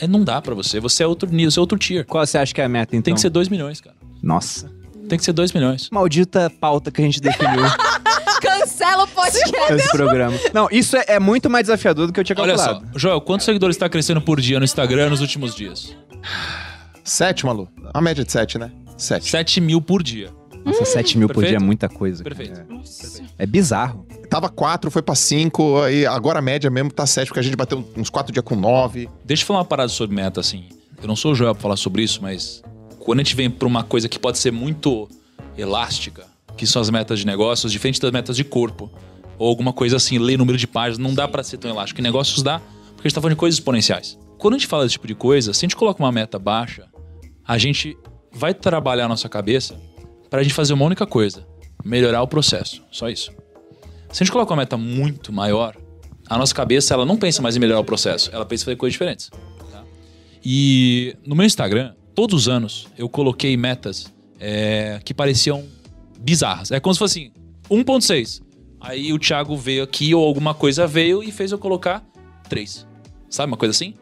é, 0.00 0.06
não 0.08 0.24
dá 0.24 0.40
pra 0.40 0.54
você. 0.54 0.80
Você 0.80 1.02
é 1.02 1.06
outro 1.06 1.30
nível, 1.30 1.50
você 1.50 1.58
é 1.58 1.60
outro 1.60 1.76
tier. 1.76 2.06
Qual 2.06 2.26
você 2.26 2.38
acha 2.38 2.54
que 2.54 2.60
é 2.62 2.64
a 2.64 2.68
meta, 2.68 2.96
então? 2.96 3.02
Tem 3.02 3.14
que 3.14 3.20
ser 3.20 3.28
2 3.28 3.50
milhões, 3.50 3.82
cara. 3.82 3.94
Nossa. 4.22 4.72
Tem 5.06 5.18
que 5.18 5.24
ser 5.26 5.34
2 5.34 5.52
milhões. 5.52 5.90
Maldita 5.92 6.50
pauta 6.58 6.90
que 6.90 7.02
a 7.02 7.04
gente 7.04 7.20
definiu 7.20 7.60
Cancela 8.40 9.04
o 9.04 9.08
podcast. 9.08 9.72
nesse 9.74 9.90
programa. 9.90 10.38
Não, 10.54 10.66
isso 10.72 10.96
é, 10.96 11.04
é 11.08 11.20
muito 11.20 11.50
mais 11.50 11.64
desafiador 11.64 12.06
do 12.06 12.12
que 12.14 12.20
eu 12.20 12.24
tinha 12.24 12.36
Olha 12.40 12.56
calculado. 12.56 12.86
só, 12.90 12.98
Joel, 12.98 13.20
quantos 13.20 13.44
seguidores 13.44 13.76
está 13.76 13.86
crescendo 13.86 14.22
por 14.22 14.40
dia 14.40 14.58
no 14.58 14.64
Instagram 14.64 15.10
nos 15.10 15.20
últimos 15.20 15.54
dias? 15.54 15.94
Sete, 17.04 17.44
Malu. 17.44 17.68
A 17.92 18.00
média 18.00 18.24
de 18.24 18.32
sete, 18.32 18.56
né? 18.58 18.72
Sete. 18.96 19.28
7 19.28 19.60
mil 19.60 19.82
por 19.82 20.02
dia. 20.02 20.32
Nossa, 20.66 20.84
7 20.84 21.16
mil 21.16 21.28
por 21.28 21.36
Perfeito. 21.36 21.58
dia 21.58 21.64
é 21.64 21.66
muita 21.66 21.88
coisa. 21.88 22.24
Perfeito. 22.24 22.60
É, 23.38 23.44
é 23.44 23.46
bizarro. 23.46 24.04
Tava 24.28 24.48
quatro, 24.48 24.90
foi 24.90 25.00
pra 25.00 25.14
cinco, 25.14 25.80
aí 25.80 26.04
agora 26.04 26.40
a 26.40 26.42
média 26.42 26.68
mesmo 26.68 26.90
tá 26.90 27.06
sete, 27.06 27.28
porque 27.28 27.38
a 27.38 27.42
gente 27.42 27.56
bateu 27.56 27.88
uns 27.96 28.10
quatro 28.10 28.32
dias 28.32 28.44
com 28.44 28.56
nove. 28.56 29.08
Deixa 29.24 29.44
eu 29.44 29.46
falar 29.46 29.60
uma 29.60 29.64
parada 29.64 29.88
sobre 29.88 30.16
meta, 30.16 30.40
assim. 30.40 30.64
Eu 31.00 31.06
não 31.06 31.14
sou 31.14 31.32
o 31.32 31.34
Joel 31.34 31.54
pra 31.54 31.62
falar 31.62 31.76
sobre 31.76 32.02
isso, 32.02 32.20
mas 32.20 32.62
quando 32.98 33.20
a 33.20 33.22
gente 33.22 33.36
vem 33.36 33.48
pra 33.48 33.68
uma 33.68 33.84
coisa 33.84 34.08
que 34.08 34.18
pode 34.18 34.38
ser 34.38 34.50
muito 34.50 35.08
elástica, 35.56 36.26
que 36.56 36.66
são 36.66 36.82
as 36.82 36.90
metas 36.90 37.20
de 37.20 37.26
negócios, 37.26 37.70
diferente 37.70 38.00
das 38.00 38.10
metas 38.10 38.36
de 38.36 38.42
corpo, 38.42 38.90
ou 39.38 39.48
alguma 39.48 39.72
coisa 39.72 39.96
assim, 39.96 40.18
ler 40.18 40.36
número 40.36 40.58
de 40.58 40.66
páginas, 40.66 40.98
não 40.98 41.14
dá 41.14 41.28
pra 41.28 41.44
ser 41.44 41.58
tão 41.58 41.70
elástico. 41.70 42.00
Em 42.00 42.02
negócios 42.02 42.42
dá, 42.42 42.58
porque 42.94 43.06
a 43.06 43.08
gente 43.08 43.14
tá 43.14 43.20
falando 43.20 43.34
de 43.34 43.38
coisas 43.38 43.58
exponenciais. 43.58 44.18
Quando 44.38 44.54
a 44.54 44.58
gente 44.58 44.66
fala 44.66 44.82
desse 44.82 44.94
tipo 44.94 45.06
de 45.06 45.14
coisa, 45.14 45.54
se 45.54 45.64
a 45.64 45.66
gente 45.66 45.76
coloca 45.76 46.02
uma 46.02 46.10
meta 46.10 46.38
baixa, 46.38 46.88
a 47.46 47.56
gente 47.56 47.96
vai 48.32 48.52
trabalhar 48.52 49.04
a 49.04 49.08
nossa 49.08 49.28
cabeça 49.28 49.76
pra 50.30 50.42
gente 50.42 50.54
fazer 50.54 50.72
uma 50.72 50.84
única 50.84 51.06
coisa: 51.06 51.46
melhorar 51.84 52.22
o 52.22 52.28
processo. 52.28 52.82
Só 52.90 53.08
isso. 53.08 53.30
Se 54.12 54.22
a 54.22 54.24
gente 54.24 54.32
coloca 54.32 54.52
uma 54.52 54.62
meta 54.62 54.76
muito 54.76 55.32
maior, 55.32 55.76
a 56.28 56.38
nossa 56.38 56.54
cabeça 56.54 56.94
ela 56.94 57.04
não 57.04 57.16
pensa 57.16 57.42
mais 57.42 57.56
em 57.56 57.60
melhorar 57.60 57.80
o 57.80 57.84
processo, 57.84 58.30
ela 58.32 58.44
pensa 58.44 58.62
em 58.62 58.66
fazer 58.66 58.76
coisas 58.76 58.92
diferentes. 58.92 59.30
tá? 59.70 59.84
E 60.44 61.16
no 61.24 61.34
meu 61.34 61.44
Instagram, 61.44 61.94
todos 62.14 62.42
os 62.42 62.48
anos, 62.48 62.88
eu 62.96 63.08
coloquei 63.08 63.56
metas 63.56 64.12
é, 64.40 65.00
que 65.04 65.12
pareciam 65.12 65.64
bizarras. 66.18 66.70
É 66.70 66.80
como 66.80 66.94
se 66.94 66.98
fosse 66.98 67.32
assim, 67.68 67.84
1.6. 67.84 68.42
Aí 68.80 69.12
o 69.12 69.18
Thiago 69.18 69.56
veio 69.56 69.82
aqui, 69.82 70.14
ou 70.14 70.24
alguma 70.24 70.54
coisa 70.54 70.86
veio 70.86 71.22
e 71.22 71.32
fez 71.32 71.52
eu 71.52 71.58
colocar 71.58 72.04
3. 72.48 72.86
Sabe 73.28 73.50
uma 73.50 73.56
coisa 73.56 73.72
assim? 73.72 73.94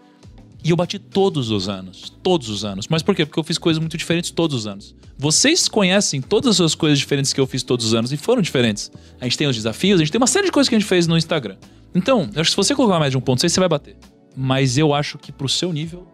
E 0.64 0.70
eu 0.70 0.76
bati 0.76 0.98
todos 0.98 1.50
os 1.50 1.68
anos. 1.68 2.10
Todos 2.22 2.48
os 2.48 2.64
anos. 2.64 2.88
Mas 2.88 3.02
por 3.02 3.14
quê? 3.14 3.26
Porque 3.26 3.38
eu 3.38 3.44
fiz 3.44 3.58
coisas 3.58 3.78
muito 3.78 3.98
diferentes 3.98 4.30
todos 4.30 4.56
os 4.56 4.66
anos. 4.66 4.96
Vocês 5.18 5.68
conhecem 5.68 6.22
todas 6.22 6.58
as 6.58 6.74
coisas 6.74 6.98
diferentes 6.98 7.34
que 7.34 7.40
eu 7.40 7.46
fiz 7.46 7.62
todos 7.62 7.84
os 7.84 7.92
anos 7.92 8.12
e 8.12 8.16
foram 8.16 8.40
diferentes. 8.40 8.90
A 9.20 9.24
gente 9.24 9.36
tem 9.36 9.46
os 9.46 9.54
desafios, 9.54 10.00
a 10.00 10.04
gente 10.04 10.10
tem 10.10 10.18
uma 10.18 10.26
série 10.26 10.46
de 10.46 10.52
coisas 10.52 10.70
que 10.70 10.74
a 10.74 10.78
gente 10.78 10.88
fez 10.88 11.06
no 11.06 11.18
Instagram. 11.18 11.56
Então, 11.94 12.30
eu 12.34 12.40
acho 12.40 12.48
que 12.48 12.50
se 12.50 12.56
você 12.56 12.74
colocar 12.74 12.94
uma 12.94 13.00
média 13.00 13.20
de 13.20 13.24
1.6, 13.24 13.48
você 13.48 13.60
vai 13.60 13.68
bater. 13.68 13.94
Mas 14.34 14.78
eu 14.78 14.94
acho 14.94 15.18
que 15.18 15.30
pro 15.30 15.48
seu 15.50 15.70
nível, 15.70 16.08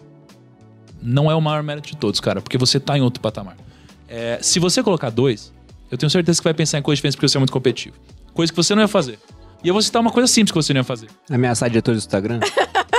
não 1.01 1.31
é 1.31 1.35
o 1.35 1.40
maior 1.40 1.62
mérito 1.62 1.89
de 1.89 1.97
todos, 1.97 2.18
cara. 2.18 2.40
Porque 2.43 2.59
você 2.59 2.81
tá 2.81 2.98
em 2.98 3.01
outro 3.01 3.20
patamar. 3.20 3.56
É, 4.09 4.40
se 4.43 4.59
você 4.59 4.82
colocar 4.82 5.10
2, 5.10 5.52
eu 5.93 5.97
tenho 5.97 6.10
certeza 6.10 6.40
que 6.40 6.44
vai 6.44 6.55
pensar 6.55 6.78
em 6.78 6.82
coisas 6.82 6.98
diferentes 6.98 7.14
porque 7.14 7.28
você 7.28 7.39
é 7.39 7.40
muito 7.40 7.52
competitivo. 7.52 7.97
Coisa 8.35 8.52
que 8.52 8.56
você 8.56 8.74
não 8.74 8.82
ia 8.82 8.89
fazer. 8.89 9.20
E 9.62 9.68
eu 9.68 9.74
vou 9.74 9.81
citar 9.81 10.02
uma 10.02 10.10
coisa 10.10 10.27
simples 10.27 10.51
que 10.51 10.56
você 10.56 10.72
não 10.72 10.81
ia 10.81 10.85
fazer. 10.85 11.09
Ameaçar 11.31 11.68
diretores 11.68 12.02
do 12.02 12.06
Instagram? 12.06 12.40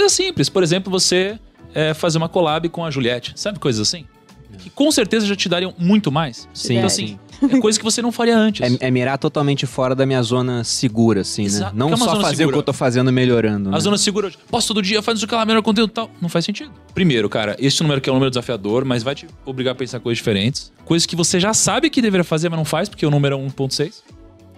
Não, 0.00 0.08
coisa 0.08 0.08
simples. 0.08 0.48
Por 0.48 0.62
exemplo, 0.62 0.90
você 0.90 1.38
é, 1.74 1.94
fazer 1.94 2.18
uma 2.18 2.28
collab 2.28 2.68
com 2.68 2.84
a 2.84 2.90
Juliette. 2.90 3.32
Sabe 3.36 3.58
coisas 3.58 3.80
assim? 3.86 4.04
Que 4.58 4.68
com 4.68 4.90
certeza 4.90 5.26
já 5.26 5.36
te 5.36 5.48
dariam 5.48 5.72
muito 5.78 6.10
mais. 6.10 6.48
Sim, 6.52 6.76
Então, 6.78 6.88
sim. 6.88 7.18
assim, 7.40 7.56
é 7.56 7.60
coisa 7.60 7.78
que 7.78 7.84
você 7.84 8.02
não 8.02 8.12
faria 8.12 8.36
antes. 8.36 8.60
É, 8.80 8.88
é 8.88 8.90
mirar 8.90 9.16
totalmente 9.16 9.64
fora 9.64 9.94
da 9.94 10.04
minha 10.04 10.22
zona 10.22 10.64
segura, 10.64 11.20
assim, 11.22 11.42
né? 11.42 11.46
Exato. 11.48 11.76
Não 11.76 11.86
O 11.86 11.88
que 11.90 11.94
é 11.94 11.98
só 11.98 12.20
fazer 12.20 12.34
o 12.34 12.36
segura? 12.36 12.54
que 12.54 12.58
eu 12.58 12.62
tô 12.64 12.72
fazendo 12.72 13.10
melhorando. 13.12 13.70
A 13.70 13.72
né? 13.72 13.80
zona 13.80 13.96
segura, 13.96 14.30
posso 14.50 14.68
todo 14.68 14.82
dia, 14.82 15.00
faz 15.02 15.22
o 15.22 15.26
que 15.26 15.34
lá, 15.34 15.46
melhor 15.46 15.62
conteúdo 15.62 15.90
e 15.90 15.94
tal. 15.94 16.10
Não 16.20 16.28
faz 16.28 16.44
sentido. 16.44 16.72
Primeiro, 16.92 17.28
cara, 17.28 17.56
esse 17.58 17.80
número 17.82 17.98
aqui 17.98 18.10
é 18.10 18.12
um 18.12 18.16
número 18.16 18.30
desafiador, 18.30 18.84
mas 18.84 19.02
vai 19.02 19.14
te 19.14 19.26
obrigar 19.46 19.72
a 19.72 19.74
pensar 19.74 20.00
coisas 20.00 20.18
diferentes. 20.18 20.72
Coisas 20.84 21.06
que 21.06 21.16
você 21.16 21.40
já 21.40 21.54
sabe 21.54 21.88
que 21.88 22.02
deveria 22.02 22.24
fazer, 22.24 22.48
mas 22.50 22.58
não 22.58 22.64
faz, 22.64 22.88
porque 22.88 23.06
o 23.06 23.10
número 23.10 23.36
é 23.36 23.38
1.6. 23.38 24.02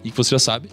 E 0.02 0.10
que 0.10 0.16
você 0.16 0.30
já 0.30 0.38
sabe. 0.40 0.68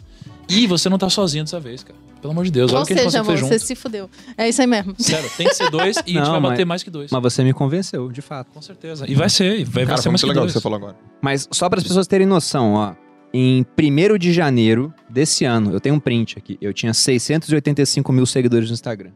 E 0.47 0.65
você 0.65 0.89
não 0.89 0.97
tá 0.97 1.09
sozinho 1.09 1.43
dessa 1.43 1.59
vez, 1.59 1.83
cara. 1.83 1.99
Pelo 2.21 2.31
amor 2.31 2.43
de 2.45 2.51
Deus, 2.51 2.71
olha 2.71 2.79
Ou 2.79 2.83
o 2.83 2.87
que 2.87 2.93
a 2.93 2.95
gente 2.97 3.05
seja, 3.05 3.19
consegue 3.19 3.39
fazer 3.39 3.47
você 3.53 3.59
junto. 3.59 3.67
se 3.67 3.75
fudeu. 3.75 4.09
É 4.37 4.49
isso 4.49 4.59
aí 4.61 4.67
mesmo. 4.67 4.93
Sério, 4.99 5.29
tem 5.37 5.47
que 5.47 5.53
ser 5.55 5.69
dois 5.71 5.95
e 5.97 5.99
a 5.99 6.03
gente 6.03 6.15
Não, 6.15 6.31
vai 6.31 6.39
mas- 6.41 6.51
bater 6.51 6.65
mais 6.65 6.83
que 6.83 6.89
dois. 6.89 7.11
Mas 7.11 7.21
você 7.21 7.43
me 7.43 7.53
convenceu, 7.53 8.11
de 8.11 8.21
fato. 8.21 8.51
Com 8.53 8.61
certeza. 8.61 9.05
E 9.09 9.15
vai 9.15 9.29
ser, 9.29 9.59
e 9.59 9.63
vai, 9.63 9.85
vai 9.85 9.85
Cara, 9.85 9.97
ser 9.97 10.03
foi 10.03 10.11
mais 10.11 10.21
muito 10.21 10.21
que 10.21 10.25
legal 10.27 10.43
o 10.43 10.45
dois. 10.45 10.53
que 10.53 10.59
você 10.59 10.63
falou 10.63 10.77
agora. 10.77 10.95
Mas 11.21 11.47
só 11.51 11.69
para 11.69 11.79
as 11.79 11.83
pessoas 11.87 12.07
terem 12.07 12.27
noção, 12.27 12.73
ó. 12.73 12.93
Em 13.33 13.63
1 13.77 14.17
de 14.17 14.33
janeiro 14.33 14.91
desse 15.09 15.45
ano, 15.45 15.71
eu 15.71 15.79
tenho 15.79 15.95
um 15.95 15.99
print 15.99 16.37
aqui. 16.37 16.57
Eu 16.59 16.73
tinha 16.73 16.93
685 16.93 18.11
mil 18.11 18.25
seguidores 18.25 18.69
no 18.69 18.73
Instagram. 18.73 19.11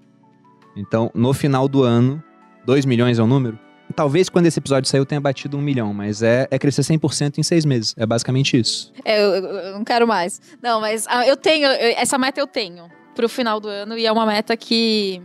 Então, 0.75 1.11
no 1.13 1.33
final 1.33 1.67
do 1.67 1.83
ano, 1.83 2.21
2 2.65 2.85
milhões 2.85 3.19
é 3.19 3.23
o 3.23 3.27
número? 3.27 3.57
Talvez 3.95 4.27
quando 4.29 4.45
esse 4.47 4.57
episódio 4.59 4.89
sair 4.89 4.99
eu 4.99 5.05
tenha 5.05 5.21
batido 5.21 5.57
um 5.57 5.61
milhão, 5.61 5.93
mas 5.93 6.23
é, 6.23 6.47
é 6.49 6.57
crescer 6.57 6.81
100% 6.81 7.37
em 7.37 7.43
seis 7.43 7.63
meses. 7.65 7.93
É 7.97 8.05
basicamente 8.05 8.59
isso. 8.59 8.91
É, 9.05 9.21
eu, 9.23 9.35
eu- 9.35 9.43
eu 9.45 9.73
não 9.73 9.83
quero 9.83 10.07
mais. 10.07 10.41
Não, 10.61 10.81
mas 10.81 11.05
ah, 11.07 11.27
eu 11.27 11.37
tenho, 11.37 11.67
eu- 11.67 11.95
essa 11.97 12.17
meta 12.17 12.39
eu 12.39 12.47
tenho 12.47 12.87
pro 13.13 13.29
final 13.29 13.59
do 13.59 13.67
ano 13.67 13.97
e 13.97 14.05
é 14.05 14.11
uma 14.11 14.25
meta 14.25 14.57
que 14.57 15.21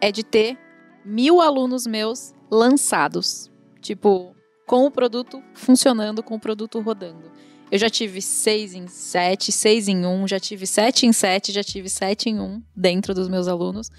é 0.00 0.10
de 0.10 0.24
ter 0.24 0.58
mil 1.04 1.40
alunos 1.40 1.86
meus 1.86 2.32
lançados. 2.50 3.50
Tipo, 3.80 4.34
com 4.66 4.84
o 4.86 4.90
produto 4.90 5.42
funcionando, 5.54 6.22
com 6.22 6.34
o 6.34 6.40
produto 6.40 6.80
rodando. 6.80 7.30
Eu 7.70 7.78
já 7.78 7.88
tive 7.90 8.20
seis 8.22 8.74
em 8.74 8.86
sete, 8.86 9.52
seis 9.52 9.88
em 9.88 10.04
um, 10.06 10.26
já 10.26 10.40
tive 10.40 10.66
sete 10.66 11.06
em 11.06 11.12
sete, 11.12 11.52
já 11.52 11.62
tive 11.62 11.88
sete 11.88 12.30
em 12.30 12.40
um 12.40 12.62
dentro 12.74 13.12
dos 13.14 13.28
meus 13.28 13.46
alunos. 13.46 13.90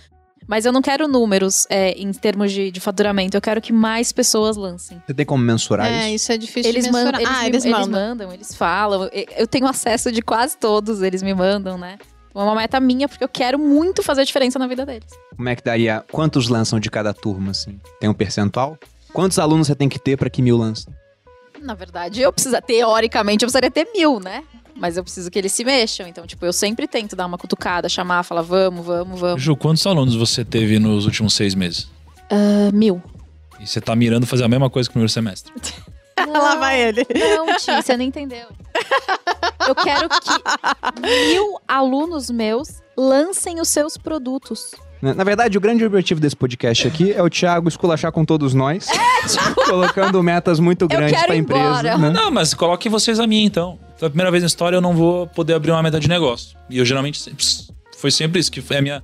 Mas 0.50 0.66
eu 0.66 0.72
não 0.72 0.82
quero 0.82 1.08
números 1.08 1.68
é, 1.70 1.92
em 1.92 2.12
termos 2.12 2.52
de, 2.52 2.72
de 2.72 2.80
faturamento, 2.80 3.38
eu 3.38 3.42
quero 3.42 3.62
que 3.62 3.72
mais 3.72 4.12
pessoas 4.12 4.58
lancem. 4.58 5.00
Você 5.06 5.14
tem 5.14 5.24
como 5.24 5.44
mensurar 5.44 5.86
É, 5.88 6.08
isso? 6.08 6.16
isso 6.16 6.32
é 6.32 6.38
difícil 6.38 6.72
Eles 6.72 6.86
de 6.86 6.92
mandam, 6.92 7.12
mensurar. 7.12 7.22
eles, 7.22 7.38
ah, 7.38 7.42
me- 7.44 7.48
eles 7.50 7.66
eles 7.66 7.78
mandam. 7.78 8.02
mandam, 8.10 8.34
eles 8.34 8.56
falam. 8.56 9.10
Eu- 9.38 9.46
tenho 9.46 9.68
acesso 9.68 10.12
de 10.12 10.24
quase 10.24 10.58
todos, 10.58 11.04
eles 11.04 11.22
me 11.22 11.36
mandam, 11.36 11.78
né? 11.78 12.00
É 12.34 12.40
uma 12.40 12.56
meta 12.56 12.80
minha, 12.80 13.08
porque 13.08 13.24
eu 13.24 13.30
quero 13.30 13.60
muito 13.60 14.02
fazer 14.02 14.26
diferença 14.26 14.58
na 14.58 14.66
vida 14.66 14.86
deles. 14.88 15.12
Como 15.36 15.48
é 15.50 15.56
que 15.56 15.64
daria? 15.64 16.04
Quantos 16.12 16.50
lançam 16.50 16.80
de 16.80 16.90
cada 16.90 17.14
turma, 17.14 17.52
assim? 17.52 17.80
Tem 18.00 18.10
um 18.10 18.14
percentual? 18.14 18.76
Quantos 19.14 19.38
alunos 19.38 19.68
você 19.68 19.76
tem 19.76 19.88
que 19.88 20.00
ter 20.00 20.18
para 20.18 20.32
que 20.32 20.42
mil 20.42 20.58
lancem? 20.58 20.92
Na 21.62 21.76
verdade, 21.76 22.22
eu 22.22 22.32
preciso, 22.34 22.56
teoricamente, 22.62 23.44
eu 23.44 23.48
precisaria 23.48 23.70
ter 23.70 23.88
mil, 23.94 24.20
né? 24.20 24.44
Mas 24.76 24.98
eu 24.98 25.04
preciso 25.04 25.30
que 25.30 25.38
eles 25.38 25.52
se 25.52 25.64
mexam. 25.64 26.08
Então, 26.08 26.26
tipo, 26.26 26.46
eu 26.46 26.54
sempre 26.54 26.88
tento 26.88 27.16
dar 27.16 27.26
uma 27.26 27.38
cutucada, 27.38 27.90
chamar, 27.90 28.24
falar, 28.24 28.42
vamos, 28.42 28.86
vamos, 28.86 29.20
vamos. 29.20 29.42
Ju, 29.42 29.56
quantos 29.56 29.86
alunos 29.86 30.16
você 30.16 30.46
teve 30.46 30.80
nos 30.80 31.06
últimos 31.06 31.34
seis 31.34 31.56
meses? 31.56 31.90
Ah, 32.30 32.72
mil. 32.74 33.02
E 33.60 33.68
você 33.68 33.82
tá 33.82 33.96
mirando 33.96 34.26
fazer 34.26 34.44
a 34.44 34.48
mesma 34.48 34.70
coisa 34.70 34.88
que 34.88 34.92
no 34.92 34.94
primeiro 34.94 35.12
semestre. 35.12 35.52
Lá 36.28 36.56
vai 36.56 36.82
ele. 36.82 37.06
Não, 37.14 37.48
Ti, 37.58 37.82
você 37.82 37.96
não 37.96 38.04
entendeu. 38.04 38.48
Eu 39.68 39.76
quero 39.76 40.10
que 40.10 41.02
mil 41.02 41.60
alunos 41.68 42.30
meus 42.30 42.82
lancem 42.98 43.60
os 43.60 43.70
seus 43.70 43.98
produtos. 43.98 44.72
Na 45.02 45.14
na 45.14 45.24
verdade, 45.24 45.58
o 45.58 45.62
grande 45.62 45.84
objetivo 45.86 46.20
desse 46.20 46.36
podcast 46.36 46.88
aqui 46.88 47.12
é 47.14 47.24
o 47.24 47.30
Thiago 47.30 47.68
esculachar 47.70 48.12
com 48.12 48.26
todos 48.26 48.54
nós, 48.54 48.88
colocando 49.68 50.22
metas 50.22 50.60
muito 50.60 50.88
grandes 50.88 51.22
ir 51.22 51.36
empresa. 51.36 51.98
né? 51.98 52.10
Não, 52.10 52.30
mas 52.32 52.54
coloque 52.54 52.90
vocês 52.90 53.20
a 53.20 53.26
mim, 53.28 53.44
então. 53.46 53.80
Pela 53.98 54.10
primeira 54.10 54.32
vez 54.32 54.44
na 54.44 54.48
história, 54.48 54.76
eu 54.78 54.82
não 54.82 54.94
vou 54.94 55.28
poder 55.28 55.54
abrir 55.54 55.72
uma 55.72 55.82
meta 55.84 56.00
de 56.00 56.08
negócio. 56.10 56.58
E 56.70 56.78
eu 56.78 56.86
geralmente 56.86 57.20
sempre, 57.20 57.46
foi 57.98 58.12
sempre 58.12 58.40
isso, 58.40 58.52
que 58.52 58.62
é 58.74 58.78
a 58.78 58.82
minha 58.82 59.04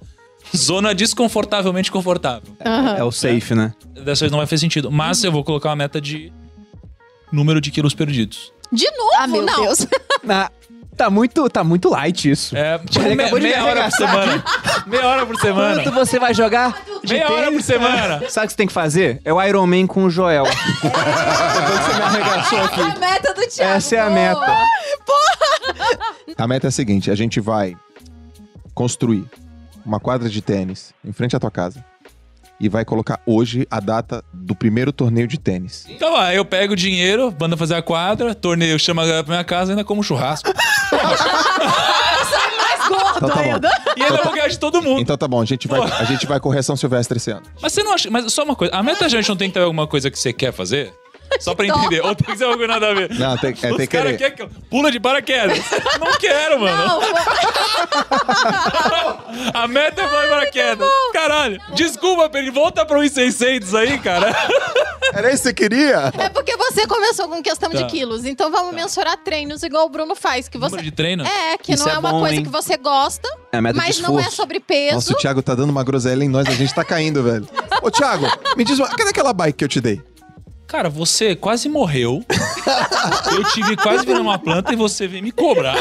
zona 0.55 0.93
desconfortavelmente 0.93 1.91
confortável. 1.91 2.55
É 2.97 3.03
o 3.03 3.11
safe, 3.11 3.55
né? 3.55 3.73
Dessa 4.03 4.21
vez 4.21 4.31
não 4.31 4.37
vai 4.39 4.47
fazer 4.47 4.59
sentido. 4.61 4.91
Mas 4.91 5.23
eu 5.23 5.31
vou 5.31 5.43
colocar 5.43 5.69
uma 5.69 5.75
meta 5.75 5.99
de 6.01 6.31
número 7.31 7.59
de 7.61 7.71
quilos 7.71 7.93
perdidos. 7.93 8.53
De 8.71 8.85
novo, 8.91 9.11
Ah, 9.19 9.27
meu 9.27 9.41
não. 9.41 9.61
Deus. 9.63 9.87
Ah, 10.27 10.51
tá, 10.97 11.09
muito, 11.09 11.49
tá 11.49 11.63
muito 11.63 11.89
light 11.89 12.29
isso. 12.29 12.55
É, 12.55 12.77
tipo, 12.89 13.05
me- 13.05 13.13
acabou 13.13 13.39
de 13.39 13.45
me 13.45 13.51
meia 13.51 13.65
hora 13.65 13.83
por 13.83 13.91
semana. 13.91 14.43
meia 14.87 15.07
hora 15.07 15.25
por 15.25 15.39
semana. 15.39 15.83
Quanto 15.83 15.91
você 15.93 16.19
vai 16.19 16.33
jogar 16.33 16.81
de 17.03 17.13
Meia 17.13 17.31
hora 17.31 17.51
por 17.51 17.61
semana. 17.61 18.29
Sabe 18.29 18.45
o 18.45 18.47
que 18.47 18.53
você 18.53 18.57
tem 18.57 18.67
que 18.67 18.73
fazer? 18.73 19.21
É 19.23 19.31
o 19.33 19.41
Iron 19.43 19.67
Man 19.67 19.87
com 19.87 20.05
o 20.05 20.09
Joel. 20.09 20.45
Arregaçou 22.03 22.61
aqui. 22.63 22.81
a 22.81 22.95
meta 22.99 23.33
do 23.33 23.41
Thiago. 23.47 23.73
Essa 23.73 23.95
é 23.95 23.99
a 23.99 24.09
meta. 24.09 24.57
A 26.37 26.47
meta 26.47 26.67
é 26.67 26.69
a 26.69 26.71
seguinte: 26.71 27.11
a 27.11 27.15
gente 27.15 27.39
vai 27.39 27.75
construir 28.73 29.25
uma 29.85 29.99
quadra 29.99 30.29
de 30.29 30.41
tênis 30.41 30.93
em 31.03 31.13
frente 31.13 31.35
à 31.35 31.39
tua 31.39 31.51
casa 31.51 31.83
e 32.59 32.69
vai 32.69 32.85
colocar 32.85 33.19
hoje 33.25 33.67
a 33.69 33.79
data 33.79 34.23
do 34.33 34.55
primeiro 34.55 34.91
torneio 34.91 35.27
de 35.27 35.39
tênis. 35.39 35.85
Então, 35.89 36.13
ó, 36.13 36.31
eu 36.31 36.45
pego 36.45 36.73
o 36.73 36.75
dinheiro, 36.75 37.33
mando 37.39 37.57
fazer 37.57 37.75
a 37.75 37.81
quadra, 37.81 38.33
torneio, 38.33 38.79
chama 38.79 39.03
a 39.03 39.05
galera 39.05 39.23
pra 39.23 39.33
minha 39.33 39.43
casa 39.43 39.71
e 39.71 39.73
ainda 39.73 39.83
como 39.83 40.03
churrasco. 40.03 40.51
Então 43.15 43.29
tá 43.29 43.41
bom. 43.41 43.59
E 43.97 44.03
ainda 44.03 44.23
vou 44.23 44.33
ganhar 44.33 44.47
de 44.47 44.59
todo 44.59 44.81
mundo. 44.81 45.01
Então 45.01 45.17
tá 45.17 45.27
bom, 45.27 45.41
a 45.41 45.45
gente 45.45 45.67
vai, 45.67 45.81
a 45.81 46.03
gente 46.03 46.25
vai 46.25 46.39
correr 46.39 46.61
São 46.61 46.75
Silvestre 46.75 47.17
esse 47.17 47.31
ano. 47.31 47.43
Mas 47.61 47.73
você 47.73 47.83
não 47.83 47.93
acha. 47.93 48.09
Mas 48.11 48.31
só 48.31 48.43
uma 48.43 48.55
coisa. 48.55 48.75
A 48.75 48.83
meta 48.83 49.07
gente 49.09 49.27
não 49.27 49.35
tem 49.35 49.49
que 49.49 49.53
ter 49.55 49.61
alguma 49.61 49.87
coisa 49.87 50.11
que 50.11 50.19
você 50.19 50.31
quer 50.31 50.51
fazer? 50.51 50.93
Só 51.39 51.53
pra 51.55 51.65
entender. 51.67 52.01
Ou 52.01 52.15
tem 52.15 52.27
que 52.27 52.37
ser 52.37 52.45
coisa 52.45 52.67
nada 52.67 52.89
a 52.89 52.93
ver. 52.93 53.09
Não, 53.13 53.37
tem, 53.37 53.49
é, 53.49 53.53
Os 53.71 53.77
tem 53.77 53.87
que 53.87 53.87
caras 53.87 53.87
querer. 53.87 54.17
querem 54.17 54.35
que 54.35 54.41
eu 54.43 54.49
pula 54.69 54.91
de 54.91 54.99
paraquedas. 54.99 55.57
Não 55.99 56.11
quero, 56.17 56.59
mano. 56.59 56.85
Não, 56.87 57.01
A 59.53 59.67
meta 59.67 60.01
é 60.01 60.07
pular 60.07 60.23
de 60.23 60.29
paraquedas. 60.29 60.87
Caralho. 61.13 61.61
Desculpa, 61.73 62.29
Pedro. 62.29 62.53
Volta 62.53 62.85
pra 62.85 62.99
1,600 62.99 63.73
aí, 63.75 63.97
cara. 63.99 64.33
Era 65.13 65.29
isso 65.31 65.43
que 65.43 65.49
você 65.49 65.53
queria? 65.53 66.11
É 66.17 66.29
porque 66.29 66.55
você 66.57 66.87
começou 66.87 67.27
com 67.27 67.41
questão 67.41 67.69
Tá. 67.69 67.77
de 67.81 67.85
quilos. 67.85 68.25
Então 68.25 68.51
vamos 68.51 68.73
mensurar 68.73 69.17
treinos 69.17 69.63
igual 69.63 69.85
o 69.85 69.89
Bruno 69.89 70.15
faz. 70.15 70.47
Que 70.47 70.57
você... 70.57 70.71
Número 70.71 70.83
de 70.83 70.91
treino? 70.91 71.25
É, 71.25 71.57
que 71.57 71.73
Isso 71.73 71.83
não 71.83 71.91
é 71.91 71.95
é, 71.95 71.99
uma 71.99 72.11
bom, 72.11 72.19
coisa 72.21 72.35
hein? 72.35 72.43
que 72.43 72.49
você 72.49 72.77
gosta, 72.77 73.27
É 73.51 73.57
a 73.57 73.61
meta 73.61 73.77
mas 73.77 73.95
de 73.97 74.01
não 74.03 74.17
é 74.17 74.21
esforço. 74.21 74.37
sobre 74.37 74.59
peso. 74.59 74.95
Nossa, 74.95 75.13
o 75.13 75.15
Thiago 75.17 75.41
tá 75.41 75.55
dando 75.55 75.69
uma 75.69 75.83
groselha 75.83 76.23
em 76.23 76.29
nós, 76.29 76.47
a 76.47 76.51
gente 76.51 76.73
tá 76.73 76.83
caindo, 76.83 77.23
velho. 77.23 77.47
Ô, 77.81 77.89
Thiago, 77.91 78.25
me 78.55 78.63
diz 78.63 78.77
uma. 78.79 78.87
Cadê 78.89 79.09
aquela 79.09 79.33
bike 79.33 79.57
que 79.57 79.63
eu 79.63 79.67
te 79.69 79.81
dei? 79.81 80.01
Cara, 80.75 80.89
você 80.89 81.37
quase 81.37 81.69
morreu. 81.69 82.21
Eu 83.31 83.43
tive 83.53 83.77
quase 83.77 84.05
virando 84.05 84.23
uma 84.23 84.37
planta 84.37 84.73
e 84.73 84.75
você 84.75 85.07
veio 85.07 85.23
me 85.23 85.31
cobrar. 85.31 85.73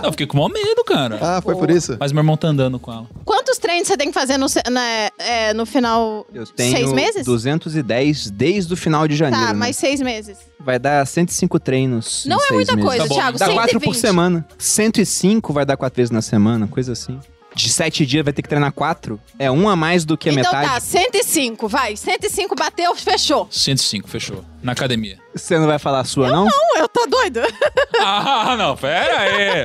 Não, 0.00 0.06
eu 0.06 0.10
fiquei 0.10 0.26
com 0.26 0.36
o 0.36 0.40
maior 0.40 0.52
medo, 0.52 0.82
cara. 0.84 1.16
Ah, 1.22 1.40
foi 1.40 1.54
por 1.54 1.70
isso? 1.70 1.96
Mas 2.00 2.10
meu 2.10 2.20
irmão 2.20 2.36
tá 2.36 2.48
andando 2.48 2.76
com 2.80 2.92
ela. 2.92 3.06
Quantos 3.24 3.56
treinos 3.56 3.86
você 3.86 3.96
tem 3.96 4.08
que 4.08 4.12
fazer 4.14 4.36
no, 4.36 4.46
na- 4.68 5.10
é, 5.16 5.54
no 5.54 5.64
final? 5.64 6.26
Eu 6.34 6.44
tenho 6.44 6.76
Seis 6.76 6.92
meses? 6.92 7.24
210 7.24 8.30
desde 8.32 8.74
o 8.74 8.76
final 8.76 9.06
de 9.06 9.14
janeiro. 9.14 9.46
Tá, 9.46 9.52
né? 9.52 9.58
mais 9.60 9.76
seis 9.76 10.00
meses. 10.00 10.38
Vai 10.58 10.78
dar 10.80 11.06
105 11.06 11.60
treinos. 11.60 12.26
em 12.26 12.30
Não 12.30 12.38
é 12.38 12.40
seis 12.40 12.52
muita 12.52 12.74
meses. 12.74 12.88
coisa, 12.88 13.02
Tá 13.04 13.08
bom. 13.08 13.14
Thiago. 13.14 13.38
Dá 13.38 13.46
4 13.46 13.80
por 13.80 13.94
120. 13.94 14.00
semana. 14.00 14.46
105 14.58 15.52
vai 15.52 15.64
dar 15.64 15.76
4 15.76 15.96
vezes 15.96 16.10
na 16.10 16.22
semana, 16.22 16.66
coisa 16.66 16.92
assim. 16.92 17.20
De 17.54 17.68
sete 17.68 18.04
dias 18.04 18.24
vai 18.24 18.32
ter 18.32 18.42
que 18.42 18.48
treinar 18.48 18.72
quatro, 18.72 19.20
é 19.38 19.50
um 19.50 19.68
a 19.68 19.76
mais 19.76 20.04
do 20.04 20.16
que 20.18 20.28
a 20.28 20.32
então 20.32 20.44
metade. 20.44 20.68
tá, 20.68 20.80
105, 20.80 21.68
vai. 21.68 21.96
105 21.96 22.54
bateu, 22.54 22.94
fechou. 22.96 23.46
105, 23.50 24.08
fechou. 24.08 24.44
Na 24.62 24.72
academia. 24.72 25.18
Você 25.34 25.58
não 25.58 25.66
vai 25.66 25.78
falar 25.78 26.00
a 26.00 26.04
sua, 26.04 26.30
não? 26.30 26.46
Não, 26.46 26.76
eu 26.76 26.88
tô 26.88 27.06
doido. 27.06 27.40
ah, 28.00 28.56
não, 28.56 28.76
pera 28.76 29.20
aí. 29.20 29.64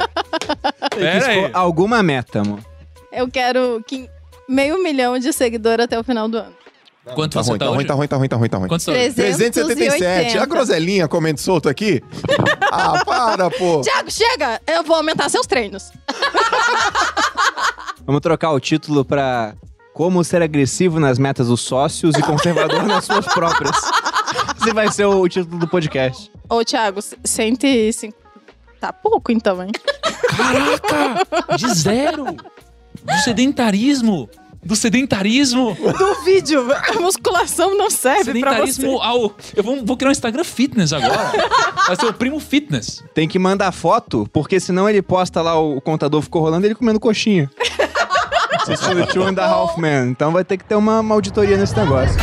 Pera 0.96 1.28
aí. 1.28 1.50
alguma 1.54 2.04
meta, 2.04 2.42
amor. 2.42 2.60
Eu 3.12 3.30
quero 3.30 3.84
que 3.88 4.10
meio 4.48 4.82
milhão 4.84 5.18
de 5.18 5.32
seguidores 5.34 5.86
até 5.86 5.98
o 6.00 6.04
final 6.04 6.28
do 6.28 6.38
ano. 6.38 6.60
Quanto 7.16 7.34
Tá 7.34 7.42
você 7.44 7.50
ruim, 7.50 7.58
tá 7.60 7.66
tá 7.66 7.72
ruim, 7.72 7.86
tá 7.86 7.94
ruim, 7.96 8.08
tá 8.08 8.16
ruim, 8.18 8.28
tá 8.28 8.38
ruim, 8.38 8.50
tá 8.50 8.58
ruim. 8.58 8.68
Quanto 8.68 8.84
você 8.84 8.92
tá 8.92 8.98
hoje? 9.00 9.14
377. 9.14 9.98
380. 9.98 10.44
A 10.44 10.46
groselinha 10.46 11.08
comendo 11.08 11.40
solto 11.40 11.68
aqui? 11.68 12.04
ah, 12.72 13.04
para, 13.04 13.50
pô. 13.50 13.82
Tiago, 13.82 14.12
chega! 14.12 14.62
Eu 14.68 14.84
vou 14.84 14.96
aumentar 14.96 15.28
seus 15.30 15.48
treinos. 15.48 15.92
Vamos 18.10 18.22
trocar 18.22 18.50
o 18.54 18.60
título 18.60 19.06
pra 19.06 19.54
Como 19.94 20.24
ser 20.24 20.42
agressivo 20.42 21.00
nas 21.00 21.20
metas 21.20 21.46
dos 21.46 21.62
sócios 21.62 22.16
e 22.16 22.24
conservador 22.24 22.82
nas 22.82 23.06
suas 23.06 23.24
próprias. 23.28 23.76
Esse 24.60 24.74
vai 24.74 24.92
ser 24.92 25.06
o 25.06 25.30
título 25.30 25.60
do 25.60 25.68
podcast. 25.68 26.32
Ô, 26.50 26.66
Thiago, 26.66 27.02
105. 27.24 28.18
Tá 28.82 28.92
pouco 28.92 29.32
então, 29.32 29.62
hein? 29.62 29.70
Caraca! 30.36 31.56
De 31.56 31.72
zero! 31.72 32.26
Do 32.34 33.14
sedentarismo! 33.24 34.28
Do 34.64 34.76
sedentarismo! 34.76 35.78
Do 35.96 36.24
vídeo, 36.24 36.66
a 36.74 37.00
musculação 37.00 37.78
não 37.78 37.92
serve 37.92 38.40
pra 38.40 38.54
você. 38.54 38.74
Sedentarismo 38.74 39.02
ao. 39.04 39.36
Eu 39.56 39.64
vou, 39.64 39.86
vou 39.86 39.96
criar 39.96 40.10
um 40.10 40.12
Instagram 40.12 40.44
fitness 40.44 40.94
agora. 40.94 41.32
Vai 41.86 41.96
ser 41.96 42.08
o 42.08 42.14
primo 42.14 42.40
fitness. 42.40 43.04
Tem 43.14 43.28
que 43.28 43.38
mandar 43.38 43.72
foto, 43.72 44.28
porque 44.34 44.60
senão 44.60 44.90
ele 44.90 45.04
posta 45.04 45.44
lá, 45.44 45.60
o 45.60 45.80
contador 45.80 46.24
ficou 46.24 46.42
rolando 46.42 46.66
ele 46.66 46.74
comendo 46.74 47.00
coxinha. 47.00 47.48
Assistindo 48.74 49.06
Two 49.08 49.24
and 49.24 49.36
a 49.38 49.46
Half 49.46 49.78
Man. 49.78 50.08
Então 50.08 50.32
vai 50.32 50.44
ter 50.44 50.58
que 50.58 50.64
ter 50.64 50.76
uma, 50.76 51.00
uma 51.00 51.16
auditoria 51.16 51.58
nesse 51.58 51.76
negócio. 51.76 52.16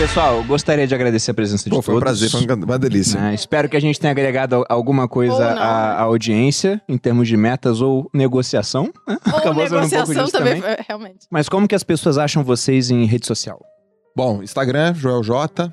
Pessoal, 0.00 0.36
eu 0.36 0.44
gostaria 0.44 0.86
de 0.86 0.94
agradecer 0.94 1.30
a 1.30 1.34
presença 1.34 1.64
de 1.64 1.70
Pô, 1.70 1.82
foi 1.82 1.94
um 1.94 1.98
todos. 2.00 2.18
prazer, 2.18 2.30
foi 2.30 2.54
uma 2.56 2.78
delícia. 2.78 3.20
né? 3.20 3.34
Espero 3.34 3.68
que 3.68 3.76
a 3.76 3.80
gente 3.80 4.00
tenha 4.00 4.10
agregado 4.10 4.56
al- 4.56 4.64
alguma 4.68 5.06
coisa 5.06 5.50
à, 5.52 5.92
à 5.98 6.00
audiência, 6.02 6.80
em 6.88 6.96
termos 6.96 7.28
de 7.28 7.36
metas 7.36 7.82
ou 7.82 8.08
negociação. 8.14 8.84
né? 9.06 9.18
Ou 9.30 9.38
Acabou 9.38 9.62
um 9.62 9.64
negociação 9.64 10.24
disso 10.24 10.32
também, 10.32 10.60
também. 10.62 10.76
realmente. 10.88 11.26
Mas 11.30 11.48
como 11.50 11.68
que 11.68 11.74
as 11.74 11.82
pessoas 11.82 12.16
acham 12.16 12.42
vocês 12.42 12.90
em 12.90 13.04
rede 13.04 13.26
social? 13.26 13.60
Bom, 14.16 14.42
Instagram, 14.42 14.94
Joel 14.94 15.22
J. 15.22 15.70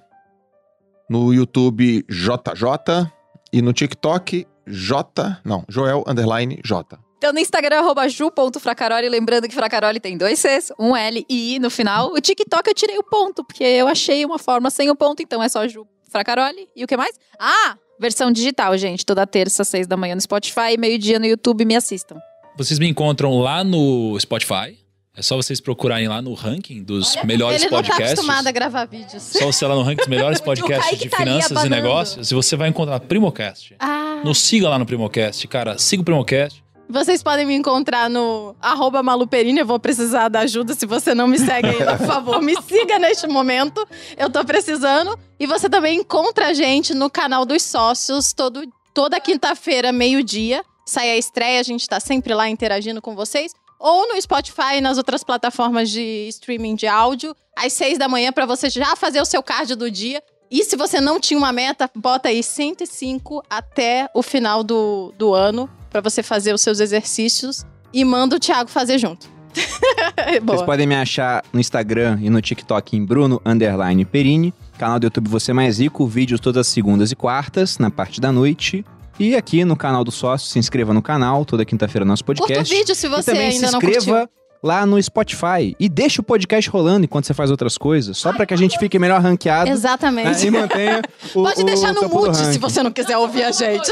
No 1.09 1.33
YouTube, 1.33 2.03
JJ. 2.09 3.09
E 3.53 3.61
no 3.61 3.71
TikTok, 3.71 4.45
J. 4.67 5.39
Não, 5.45 5.63
Joel 5.69 6.03
Underline 6.05 6.59
J. 6.65 6.97
Então 7.17 7.33
no 7.33 7.39
Instagram, 7.39 7.79
arroba 7.79 8.07
ju.fracaroli, 8.07 9.09
lembrando 9.09 9.47
que 9.47 9.53
Fracaroli 9.55 9.99
tem 9.99 10.17
dois 10.17 10.39
Cs, 10.39 10.71
um 10.79 10.95
L 10.95 11.25
e 11.29 11.55
I 11.55 11.59
no 11.59 11.69
final. 11.69 12.11
O 12.13 12.21
TikTok 12.21 12.67
eu 12.69 12.73
tirei 12.75 12.97
o 12.97 13.03
ponto, 13.03 13.43
porque 13.43 13.63
eu 13.63 13.87
achei 13.87 14.23
uma 14.23 14.37
forma 14.37 14.69
sem 14.69 14.89
o 14.89 14.95
ponto, 14.95 15.21
então 15.21 15.41
é 15.41 15.49
só 15.49 15.67
Ju 15.67 15.85
Fracaroli. 16.11 16.69
E 16.75 16.83
o 16.83 16.87
que 16.87 16.95
mais? 16.95 17.15
Ah, 17.39 17.75
versão 17.99 18.31
digital, 18.31 18.77
gente. 18.77 19.05
Toda 19.05 19.25
terça, 19.25 19.63
seis 19.63 19.87
da 19.87 19.97
manhã 19.97 20.15
no 20.15 20.21
Spotify, 20.21 20.77
meio-dia 20.77 21.17
no 21.19 21.25
YouTube, 21.25 21.65
me 21.65 21.75
assistam. 21.75 22.17
Vocês 22.55 22.79
me 22.79 22.87
encontram 22.87 23.39
lá 23.39 23.63
no 23.63 24.17
Spotify. 24.19 24.77
É 25.15 25.21
só 25.23 25.35
vocês 25.35 25.59
procurarem 25.59 26.07
lá 26.07 26.21
no 26.21 26.35
ranking 26.35 26.83
dos 26.83 27.15
melhores 27.25 27.63
Ele 27.63 27.71
não 27.71 27.81
tá 27.81 27.87
podcasts. 27.87 28.13
acostumado 28.19 28.45
a 28.47 28.51
gravar 28.51 28.85
vídeos. 28.85 29.23
Só 29.23 29.47
você 29.47 29.65
lá 29.65 29.73
no 29.73 29.81
ranking 29.81 29.97
dos 30.01 30.07
melhores 30.09 30.39
podcasts 30.39 30.99
de 30.99 31.09
tá 31.09 31.17
finanças 31.17 31.63
e 31.63 31.69
negócios. 31.69 32.29
E 32.31 32.35
você 32.35 32.55
vai 32.55 32.69
encontrar 32.69 32.99
Primocast. 32.99 33.75
Ah, 33.79 34.21
Nos 34.23 34.37
siga 34.37 34.69
lá 34.69 34.77
no 34.77 34.85
Primocast, 34.85 35.47
cara. 35.47 35.75
Siga 35.79 36.03
o 36.03 36.05
Primocast. 36.05 36.63
Vocês 36.89 37.21
podem 37.21 37.45
me 37.45 37.53
encontrar 37.53 38.09
no 38.09 38.55
arroba 38.61 39.03
maluperini. 39.03 39.59
Eu 39.59 39.65
vou 39.65 39.79
precisar 39.79 40.29
da 40.29 40.41
ajuda. 40.41 40.73
Se 40.73 40.85
você 40.85 41.13
não 41.13 41.27
me 41.27 41.37
segue 41.37 41.69
ainda, 41.69 41.97
por 41.97 42.07
favor, 42.07 42.41
me 42.41 42.55
siga 42.61 42.97
neste 42.97 43.27
momento. 43.27 43.85
Eu 44.17 44.29
tô 44.29 44.43
precisando. 44.45 45.17
E 45.39 45.45
você 45.45 45.69
também 45.69 45.99
encontra 45.99 46.47
a 46.47 46.53
gente 46.53 46.93
no 46.93 47.09
canal 47.09 47.45
dos 47.45 47.63
sócios 47.63 48.31
todo, 48.33 48.63
toda 48.93 49.19
quinta-feira, 49.19 49.91
meio-dia. 49.91 50.63
Sai 50.85 51.11
a 51.11 51.17
estreia, 51.17 51.59
a 51.59 51.63
gente 51.63 51.87
tá 51.87 51.99
sempre 51.99 52.33
lá 52.33 52.49
interagindo 52.49 53.01
com 53.01 53.15
vocês. 53.15 53.53
Ou 53.79 54.07
no 54.07 54.19
Spotify 54.21 54.77
e 54.77 54.81
nas 54.81 54.97
outras 54.97 55.23
plataformas 55.23 55.89
de 55.89 56.27
streaming 56.29 56.75
de 56.75 56.87
áudio, 56.87 57.35
às 57.55 57.73
seis 57.73 57.97
da 57.97 58.07
manhã, 58.07 58.31
pra 58.31 58.45
você 58.45 58.69
já 58.69 58.95
fazer 58.95 59.21
o 59.21 59.25
seu 59.25 59.43
card 59.43 59.75
do 59.75 59.91
dia. 59.91 60.23
E 60.49 60.63
se 60.63 60.77
você 60.77 61.01
não 61.01 61.19
tinha 61.19 61.37
uma 61.37 61.51
meta, 61.51 61.91
bota 61.93 62.29
aí 62.29 62.41
105 62.41 63.43
até 63.49 64.09
o 64.13 64.23
final 64.23 64.63
do, 64.63 65.13
do 65.17 65.33
ano 65.33 65.69
pra 66.01 66.09
você 66.09 66.21
fazer 66.21 66.53
os 66.53 66.61
seus 66.61 66.79
exercícios 66.79 67.65
e 67.91 68.05
manda 68.05 68.35
o 68.35 68.39
Thiago 68.39 68.69
fazer 68.69 68.99
junto. 68.99 69.27
Vocês 70.43 70.61
podem 70.61 70.85
me 70.85 70.95
achar 70.95 71.43
no 71.51 71.59
Instagram 71.59 72.19
e 72.21 72.29
no 72.29 72.39
TikTok 72.39 72.95
em 72.95 73.03
Bruno 73.03 73.41
Underline 73.43 74.05
Perini. 74.05 74.53
Canal 74.77 74.99
do 74.99 75.05
YouTube 75.05 75.27
Você 75.29 75.51
Mais 75.53 75.79
Rico, 75.79 76.05
vídeos 76.05 76.39
todas 76.39 76.61
as 76.61 76.67
segundas 76.67 77.11
e 77.11 77.15
quartas, 77.15 77.79
na 77.79 77.89
parte 77.89 78.21
da 78.21 78.31
noite. 78.31 78.85
E 79.19 79.35
aqui 79.35 79.65
no 79.65 79.75
canal 79.75 80.03
do 80.03 80.11
sócio, 80.11 80.47
se 80.47 80.59
inscreva 80.59 80.93
no 80.93 81.01
canal, 81.01 81.43
toda 81.43 81.65
quinta-feira 81.65 82.05
nosso 82.05 82.23
Curta 82.23 82.43
o 82.43 82.45
podcast. 82.45 82.75
vídeo 82.75 82.93
se 82.93 83.07
e 83.07 83.09
você 83.09 83.31
também 83.31 83.47
ainda 83.49 83.67
se 83.67 83.73
não 83.73 83.79
inscreva. 83.81 84.29
Lá 84.63 84.85
no 84.85 85.01
Spotify. 85.01 85.75
E 85.79 85.89
deixa 85.89 86.21
o 86.21 86.23
podcast 86.23 86.69
rolando 86.69 87.05
enquanto 87.05 87.25
você 87.25 87.33
faz 87.33 87.51
outras 87.51 87.77
coisas, 87.77 88.17
só 88.17 88.33
pra 88.33 88.45
que 88.45 88.53
a 88.53 88.57
gente 88.57 88.77
fique 88.77 88.97
melhor 88.99 89.21
ranqueado. 89.21 89.65
né, 89.65 89.71
Exatamente. 89.71 90.45
E 90.45 90.51
mantenha 90.51 91.01
o, 91.35 91.43
Pode 91.43 91.61
o 91.61 91.65
deixar 91.65 91.93
no 91.93 92.01
topo 92.01 92.21
do 92.21 92.25
mute 92.27 92.37
se 92.37 92.57
você 92.59 92.83
não 92.83 92.91
quiser 92.91 93.17
ouvir 93.17 93.43
a 93.43 93.51
gente. 93.51 93.91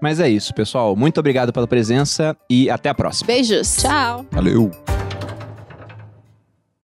Mas 0.00 0.20
é 0.20 0.28
isso, 0.28 0.54
pessoal. 0.54 0.94
Muito 0.96 1.18
obrigado 1.18 1.52
pela 1.52 1.66
presença 1.66 2.36
e 2.48 2.70
até 2.70 2.88
a 2.88 2.94
próxima. 2.94 3.26
Beijos. 3.26 3.76
Tchau! 3.76 4.24
Valeu. 4.30 4.93